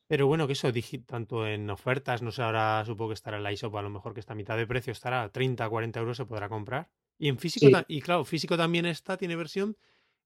pero 0.08 0.28
bueno, 0.28 0.48
que 0.48 0.54
eso, 0.54 0.72
tanto 1.06 1.46
en 1.46 1.70
ofertas, 1.70 2.22
no 2.22 2.32
sé, 2.32 2.42
ahora 2.42 2.84
supongo 2.86 3.10
que 3.10 3.16
estará 3.16 3.36
en 3.36 3.44
la 3.44 3.52
ISOP, 3.52 3.76
a 3.76 3.82
lo 3.82 3.90
mejor 3.90 4.14
que 4.14 4.22
está 4.22 4.32
a 4.32 4.38
mitad 4.38 4.56
de 4.56 4.66
precio, 4.66 4.94
estará 4.94 5.30
30, 5.30 5.68
40 5.68 6.00
euros, 6.00 6.16
se 6.16 6.26
podrá 6.26 6.48
comprar. 6.48 6.90
Y 7.20 7.28
en 7.28 7.40
físico, 7.40 7.68
y 7.90 8.00
claro, 8.00 8.24
físico 8.24 8.56
también 8.56 8.86
está, 8.86 9.18
tiene 9.18 9.36
versión 9.36 9.76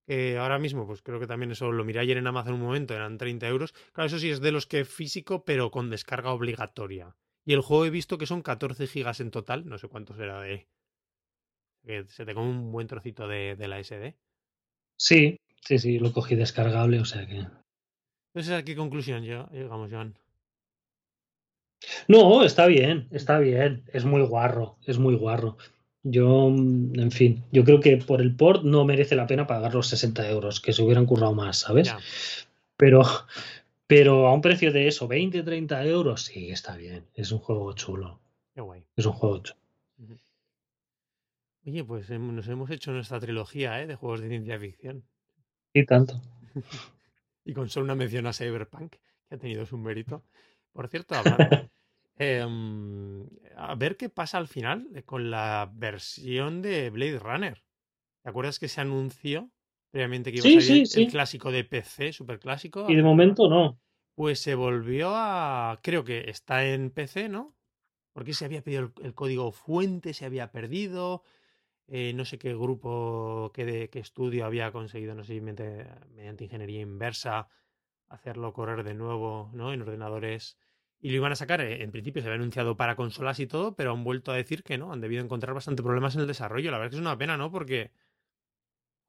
que 0.05 0.37
ahora 0.37 0.59
mismo, 0.59 0.85
pues 0.85 1.01
creo 1.01 1.19
que 1.19 1.27
también 1.27 1.51
eso 1.51 1.71
lo 1.71 1.83
miré 1.85 2.01
ayer 2.01 2.17
en 2.17 2.27
Amazon 2.27 2.55
un 2.55 2.61
momento, 2.61 2.93
eran 2.93 3.17
30 3.17 3.47
euros. 3.47 3.73
Claro, 3.93 4.07
eso 4.07 4.19
sí 4.19 4.29
es 4.29 4.41
de 4.41 4.51
los 4.51 4.67
que 4.67 4.85
físico, 4.85 5.43
pero 5.45 5.71
con 5.71 5.89
descarga 5.89 6.33
obligatoria. 6.33 7.15
Y 7.45 7.53
el 7.53 7.61
juego 7.61 7.85
he 7.85 7.89
visto 7.89 8.17
que 8.17 8.27
son 8.27 8.41
14 8.41 8.87
gigas 8.87 9.19
en 9.19 9.31
total, 9.31 9.67
no 9.67 9.77
sé 9.77 9.87
cuánto 9.87 10.15
será 10.15 10.41
de... 10.41 10.67
Que 11.83 12.05
se 12.07 12.25
te 12.25 12.35
come 12.35 12.49
un 12.49 12.71
buen 12.71 12.87
trocito 12.87 13.27
de, 13.27 13.55
de 13.55 13.67
la 13.67 13.83
SD. 13.83 14.15
Sí, 14.97 15.39
sí, 15.61 15.79
sí, 15.79 15.97
lo 15.97 16.13
cogí 16.13 16.35
descargable, 16.35 16.99
o 16.99 17.05
sea 17.05 17.25
que... 17.25 17.47
Entonces, 18.33 18.53
¿a 18.53 18.63
qué 18.63 18.75
conclusión 18.75 19.23
llegamos, 19.23 19.91
Joan? 19.91 20.15
No, 22.07 22.43
está 22.43 22.67
bien, 22.67 23.07
está 23.11 23.39
bien. 23.39 23.83
Es 23.91 24.05
muy 24.05 24.21
guarro, 24.21 24.77
es 24.85 24.99
muy 24.99 25.15
guarro. 25.15 25.57
Yo, 26.03 26.47
en 26.47 27.11
fin, 27.11 27.43
yo 27.51 27.63
creo 27.63 27.79
que 27.79 27.97
por 27.97 28.21
el 28.21 28.35
port 28.35 28.63
no 28.63 28.85
merece 28.85 29.15
la 29.15 29.27
pena 29.27 29.47
pagar 29.47 29.75
los 29.75 29.87
60 29.87 30.29
euros, 30.29 30.59
que 30.59 30.73
se 30.73 30.81
hubieran 30.81 31.05
currado 31.05 31.33
más, 31.33 31.59
¿sabes? 31.59 31.93
Pero, 32.75 33.03
pero 33.91 34.25
a 34.25 34.33
un 34.33 34.39
precio 34.39 34.71
de 34.71 34.87
eso, 34.87 35.05
20, 35.05 35.43
30 35.43 35.85
euros, 35.85 36.23
sí, 36.23 36.49
está 36.49 36.77
bien. 36.77 37.09
Es 37.13 37.33
un 37.33 37.39
juego 37.39 37.73
chulo. 37.73 38.21
Qué 38.55 38.61
guay. 38.61 38.85
Es 38.95 39.05
un 39.05 39.11
juego 39.11 39.39
chulo. 39.39 39.59
Oye, 41.65 41.83
pues 41.83 42.09
nos 42.09 42.47
hemos 42.47 42.69
hecho 42.69 42.93
nuestra 42.93 43.19
trilogía 43.19 43.81
¿eh? 43.81 43.87
de 43.87 43.95
juegos 43.95 44.21
de 44.21 44.29
ciencia 44.29 44.57
ficción. 44.57 45.03
Y 45.73 45.85
tanto. 45.85 46.21
y 47.43 47.53
con 47.53 47.67
solo 47.67 47.83
una 47.83 47.95
mención 47.95 48.27
a 48.27 48.31
Cyberpunk, 48.31 48.95
que 49.27 49.35
ha 49.35 49.37
tenido 49.37 49.65
su 49.65 49.77
mérito. 49.77 50.23
Por 50.71 50.87
cierto, 50.87 51.15
hablando, 51.15 51.69
Em, 52.17 53.27
a 53.57 53.75
ver 53.75 53.97
qué 53.97 54.07
pasa 54.07 54.37
al 54.37 54.47
final 54.47 54.87
eh, 54.95 55.03
con 55.03 55.31
la 55.31 55.69
versión 55.73 56.61
de 56.61 56.91
Blade 56.91 57.19
Runner. 57.19 57.61
¿Te 58.21 58.29
acuerdas 58.29 58.57
que 58.57 58.69
se 58.69 58.79
anunció 58.79 59.51
previamente 59.91 60.31
que 60.31 60.39
iba 60.39 60.59
a 60.59 60.61
salir 60.61 60.87
el 60.95 61.11
clásico 61.11 61.51
de 61.51 61.63
PC, 61.63 62.13
super 62.13 62.39
clásico? 62.39 62.85
Y 62.89 62.95
de 62.95 63.03
momento 63.03 63.47
no. 63.49 63.79
Pues 64.15 64.39
se 64.39 64.55
volvió 64.55 65.11
a. 65.13 65.79
Creo 65.83 66.03
que 66.03 66.29
está 66.29 66.65
en 66.65 66.89
PC, 66.89 67.29
¿no? 67.29 67.55
Porque 68.13 68.33
se 68.33 68.45
había 68.45 68.63
pedido 68.63 68.91
el, 69.01 69.13
código 69.13 69.51
fuente, 69.51 70.13
se 70.13 70.25
había 70.25 70.51
perdido. 70.51 71.23
Eh, 71.87 72.13
no 72.13 72.25
sé 72.25 72.37
qué 72.37 72.53
grupo, 72.53 73.51
qué, 73.53 73.89
qué 73.91 73.99
estudio 73.99 74.45
había 74.45 74.71
conseguido, 74.71 75.13
no 75.13 75.23
sé 75.23 75.33
si 75.33 75.41
mediante, 75.41 75.87
mediante 76.09 76.45
ingeniería 76.45 76.79
inversa, 76.79 77.49
hacerlo 78.07 78.53
correr 78.53 78.83
de 78.83 78.93
nuevo, 78.93 79.51
¿no? 79.53 79.73
En 79.73 79.81
ordenadores 79.81 80.57
y 81.01 81.09
lo 81.09 81.15
iban 81.15 81.31
a 81.31 81.35
sacar, 81.35 81.61
eh, 81.61 81.81
en 81.81 81.91
principio 81.91 82.21
se 82.21 82.27
había 82.27 82.35
anunciado 82.35 82.77
para 82.77 82.95
consolas 82.95 83.39
y 83.39 83.47
todo, 83.47 83.75
pero 83.75 83.91
han 83.91 84.03
vuelto 84.03 84.31
a 84.31 84.35
decir 84.35 84.63
que 84.63 84.77
no, 84.77 84.93
han 84.93 85.01
debido 85.01 85.23
encontrar 85.23 85.55
bastante 85.55 85.81
problemas 85.81 86.15
en 86.15 86.21
el 86.21 86.27
desarrollo. 86.27 86.69
La 86.69 86.77
verdad 86.77 86.87
es 86.87 86.91
que 86.91 86.97
es 86.97 87.01
una 87.01 87.17
pena, 87.17 87.37
¿no? 87.37 87.51
Porque 87.51 87.91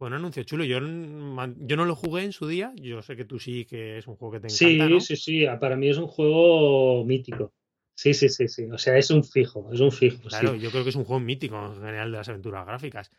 fue 0.02 0.08
un 0.08 0.14
anuncio 0.14 0.42
chulo. 0.42 0.64
Yo, 0.64 0.80
yo 0.80 1.76
no 1.76 1.84
lo 1.84 1.94
jugué 1.94 2.24
en 2.24 2.32
su 2.32 2.48
día, 2.48 2.72
yo 2.74 3.02
sé 3.02 3.14
que 3.14 3.24
tú 3.24 3.38
sí, 3.38 3.64
que 3.66 3.98
es 3.98 4.08
un 4.08 4.16
juego 4.16 4.32
que 4.32 4.40
te 4.40 4.48
encanta, 4.48 4.98
Sí, 4.98 5.00
sí, 5.00 5.16
sí, 5.16 5.46
ah, 5.46 5.60
para 5.60 5.76
mí 5.76 5.88
es 5.88 5.96
un 5.96 6.08
juego 6.08 7.04
mítico. 7.04 7.54
Sí, 7.94 8.12
sí, 8.12 8.28
sí, 8.28 8.48
sí. 8.48 8.64
O 8.64 8.78
sea, 8.78 8.98
es 8.98 9.12
un 9.12 9.22
fijo, 9.22 9.70
es 9.72 9.78
un 9.78 9.92
fijo. 9.92 10.28
Claro, 10.28 10.56
yo 10.56 10.72
creo 10.72 10.82
que 10.82 10.90
es 10.90 10.96
un 10.96 11.04
juego 11.04 11.20
mítico 11.20 11.56
en 11.66 11.74
general 11.74 12.10
de 12.10 12.18
las 12.18 12.28
aventuras 12.28 12.66
gráficas. 12.66 13.12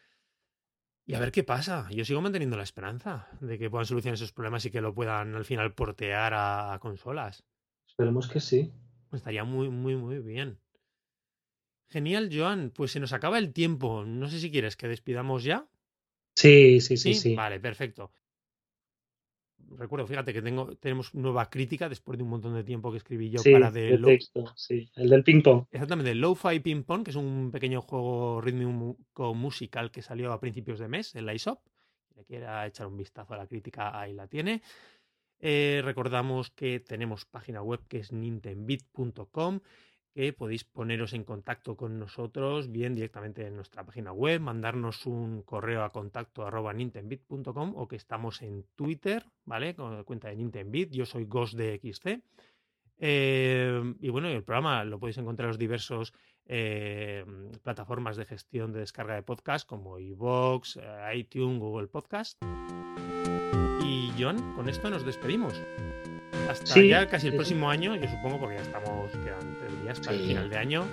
Y 1.05 1.13
a 1.13 1.21
ver 1.21 1.31
qué 1.31 1.45
pasa. 1.45 1.87
Yo 1.89 2.03
sigo 2.03 2.19
manteniendo 2.19 2.57
la 2.57 2.63
esperanza 2.63 3.29
de 3.39 3.57
que 3.57 3.69
puedan 3.69 3.85
solucionar 3.85 4.15
esos 4.15 4.33
problemas 4.33 4.65
y 4.65 4.69
que 4.69 4.81
lo 4.81 4.93
puedan 4.93 5.35
al 5.35 5.45
final 5.45 5.73
portear 5.73 6.33
a 6.35 6.77
consolas. 6.81 7.45
Esperemos 7.87 8.27
que 8.27 8.41
sí. 8.41 8.73
Estaría 9.13 9.45
muy, 9.45 9.69
muy, 9.69 9.95
muy 9.95 10.19
bien. 10.19 10.59
Genial, 11.87 12.29
Joan. 12.29 12.73
Pues 12.75 12.91
se 12.91 12.99
nos 12.99 13.13
acaba 13.13 13.37
el 13.37 13.53
tiempo. 13.53 14.03
No 14.03 14.27
sé 14.27 14.39
si 14.39 14.51
quieres 14.51 14.75
que 14.75 14.89
despidamos 14.89 15.45
ya. 15.45 15.69
Sí, 16.35 16.81
sí, 16.81 16.97
sí, 16.97 17.13
sí. 17.13 17.35
Vale, 17.35 17.59
perfecto. 17.59 18.11
Recuerdo, 19.77 20.05
fíjate 20.05 20.33
que 20.33 20.41
tengo, 20.41 20.75
tenemos 20.75 21.13
nueva 21.15 21.49
crítica 21.49 21.89
después 21.89 22.17
de 22.17 22.23
un 22.23 22.29
montón 22.29 22.53
de 22.53 22.63
tiempo 22.63 22.91
que 22.91 22.97
escribí 22.97 23.29
yo 23.29 23.41
para 23.51 23.71
de, 23.71 23.97
texto, 23.97 24.53
sí, 24.55 24.89
el 24.95 25.09
del 25.09 25.23
ping 25.23 25.41
pong. 25.41 25.65
Exactamente, 25.71 26.11
el 26.11 26.19
Lo-Fi 26.19 26.59
Ping 26.59 26.83
Pong, 26.83 27.03
que 27.03 27.11
es 27.11 27.15
un 27.15 27.49
pequeño 27.51 27.81
juego 27.81 28.39
rítmico 28.41 29.33
musical 29.33 29.91
que 29.91 30.01
salió 30.01 30.31
a 30.31 30.39
principios 30.39 30.79
de 30.79 30.87
mes 30.87 31.15
en 31.15 31.25
la 31.25 31.33
ISOP. 31.33 31.59
Si 32.07 32.15
le 32.15 32.25
quiera 32.25 32.67
echar 32.67 32.87
un 32.87 32.97
vistazo 32.97 33.33
a 33.33 33.37
la 33.37 33.47
crítica, 33.47 33.99
ahí 33.99 34.13
la 34.13 34.27
tiene. 34.27 34.61
Eh, 35.39 35.81
recordamos 35.83 36.51
que 36.51 36.79
tenemos 36.79 37.25
página 37.25 37.61
web 37.61 37.81
que 37.87 37.97
es 37.97 38.11
nintendbit.com 38.11 39.59
que 40.13 40.31
podéis 40.33 40.63
poneros 40.63 41.13
en 41.13 41.23
contacto 41.23 41.75
con 41.75 41.99
nosotros 41.99 42.71
bien 42.71 42.95
directamente 42.95 43.47
en 43.47 43.55
nuestra 43.55 43.83
página 43.83 44.11
web, 44.11 44.41
mandarnos 44.41 45.05
un 45.05 45.41
correo 45.41 45.83
a 45.83 45.91
contacto 45.91 46.45
arroba 46.45 46.73
nintendbit.com 46.73 47.73
o 47.75 47.87
que 47.87 47.95
estamos 47.95 48.41
en 48.41 48.65
Twitter, 48.75 49.25
¿vale? 49.45 49.75
Con 49.75 49.97
la 49.97 50.03
cuenta 50.03 50.29
de 50.29 50.35
Nintendbit, 50.35 50.91
yo 50.91 51.05
soy 51.05 51.25
Ghost 51.25 51.55
de 51.55 51.79
XC. 51.81 52.21
Eh, 52.99 53.95
y 53.99 54.09
bueno, 54.09 54.29
el 54.29 54.43
programa 54.43 54.83
lo 54.83 54.99
podéis 54.99 55.17
encontrar 55.17 55.47
en 55.47 55.49
los 55.49 55.57
diversos 55.57 56.13
eh, 56.45 57.25
plataformas 57.63 58.15
de 58.15 58.25
gestión 58.25 58.71
de 58.71 58.79
descarga 58.79 59.15
de 59.15 59.23
podcast 59.23 59.67
como 59.67 59.99
iVoox, 59.99 60.77
iTunes, 61.13 61.59
Google 61.59 61.87
Podcast. 61.87 62.41
John, 64.17 64.53
con 64.55 64.69
esto 64.69 64.89
nos 64.89 65.05
despedimos. 65.05 65.53
Hasta 66.49 66.81
ya 66.81 67.07
casi 67.07 67.27
el 67.27 67.35
próximo 67.35 67.69
año, 67.69 67.95
yo 67.95 68.07
supongo, 68.07 68.39
porque 68.39 68.55
ya 68.55 68.61
estamos, 68.61 69.11
quedan 69.11 69.57
días 69.83 69.99
para 69.99 70.13
el 70.13 70.23
final 70.23 70.49
de 70.49 70.57
año. 70.57 70.85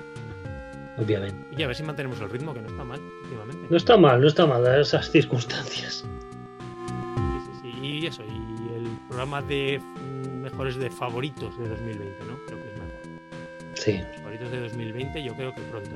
Obviamente. 0.98 1.36
Y 1.56 1.62
a 1.62 1.66
ver 1.66 1.76
si 1.76 1.82
mantenemos 1.82 2.20
el 2.20 2.28
ritmo, 2.28 2.52
que 2.52 2.60
no 2.60 2.68
está 2.68 2.84
mal 2.84 3.00
últimamente. 3.22 3.66
No 3.70 3.76
está 3.76 3.96
mal, 3.96 4.20
no 4.20 4.26
está 4.26 4.46
mal, 4.46 4.66
en 4.66 4.80
esas 4.80 5.10
circunstancias. 5.10 6.04
Sí, 6.04 7.60
sí, 7.62 7.70
sí. 7.72 7.86
Y 7.86 8.06
eso, 8.06 8.22
y 8.24 8.76
el 8.76 8.88
programa 9.08 9.40
de 9.40 9.80
mejores 10.42 10.76
de 10.76 10.90
favoritos 10.90 11.56
de 11.58 11.68
2020, 11.68 12.24
¿no? 12.24 12.38
Creo 12.46 12.58
que 12.58 12.68
es 12.68 12.74
mejor. 12.74 12.90
Sí. 13.74 14.00
favoritos 14.16 14.50
de 14.50 14.60
2020, 14.60 15.22
yo 15.22 15.34
creo 15.34 15.54
que 15.54 15.62
pronto. 15.62 15.90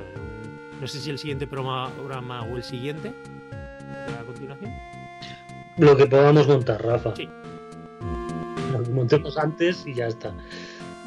No 0.81 0.87
sé 0.87 1.01
si 1.01 1.11
el 1.11 1.19
siguiente 1.19 1.47
programa 1.47 2.43
o 2.43 2.57
el 2.57 2.63
siguiente, 2.63 3.13
a 4.21 4.25
continuación. 4.25 4.73
Lo 5.77 5.97
que 5.97 6.07
podamos 6.07 6.47
montar, 6.47 6.85
Rafa. 6.85 7.15
Sí. 7.17 7.29
Lo 8.73 8.79
montemos 8.93 9.37
antes 9.39 9.87
y 9.87 9.95
ya 9.95 10.07
está. 10.07 10.33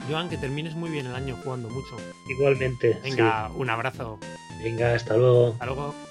Joan, 0.07 0.29
que 0.29 0.37
termines 0.37 0.75
muy 0.75 0.89
bien 0.89 1.05
el 1.05 1.15
año 1.15 1.37
jugando 1.43 1.69
mucho. 1.69 1.97
Igualmente. 2.27 2.99
Venga, 3.03 3.49
un 3.55 3.69
abrazo. 3.69 4.19
Venga, 4.63 4.93
hasta 4.93 5.17
luego. 5.17 5.51
Hasta 5.53 5.65
luego. 5.65 6.06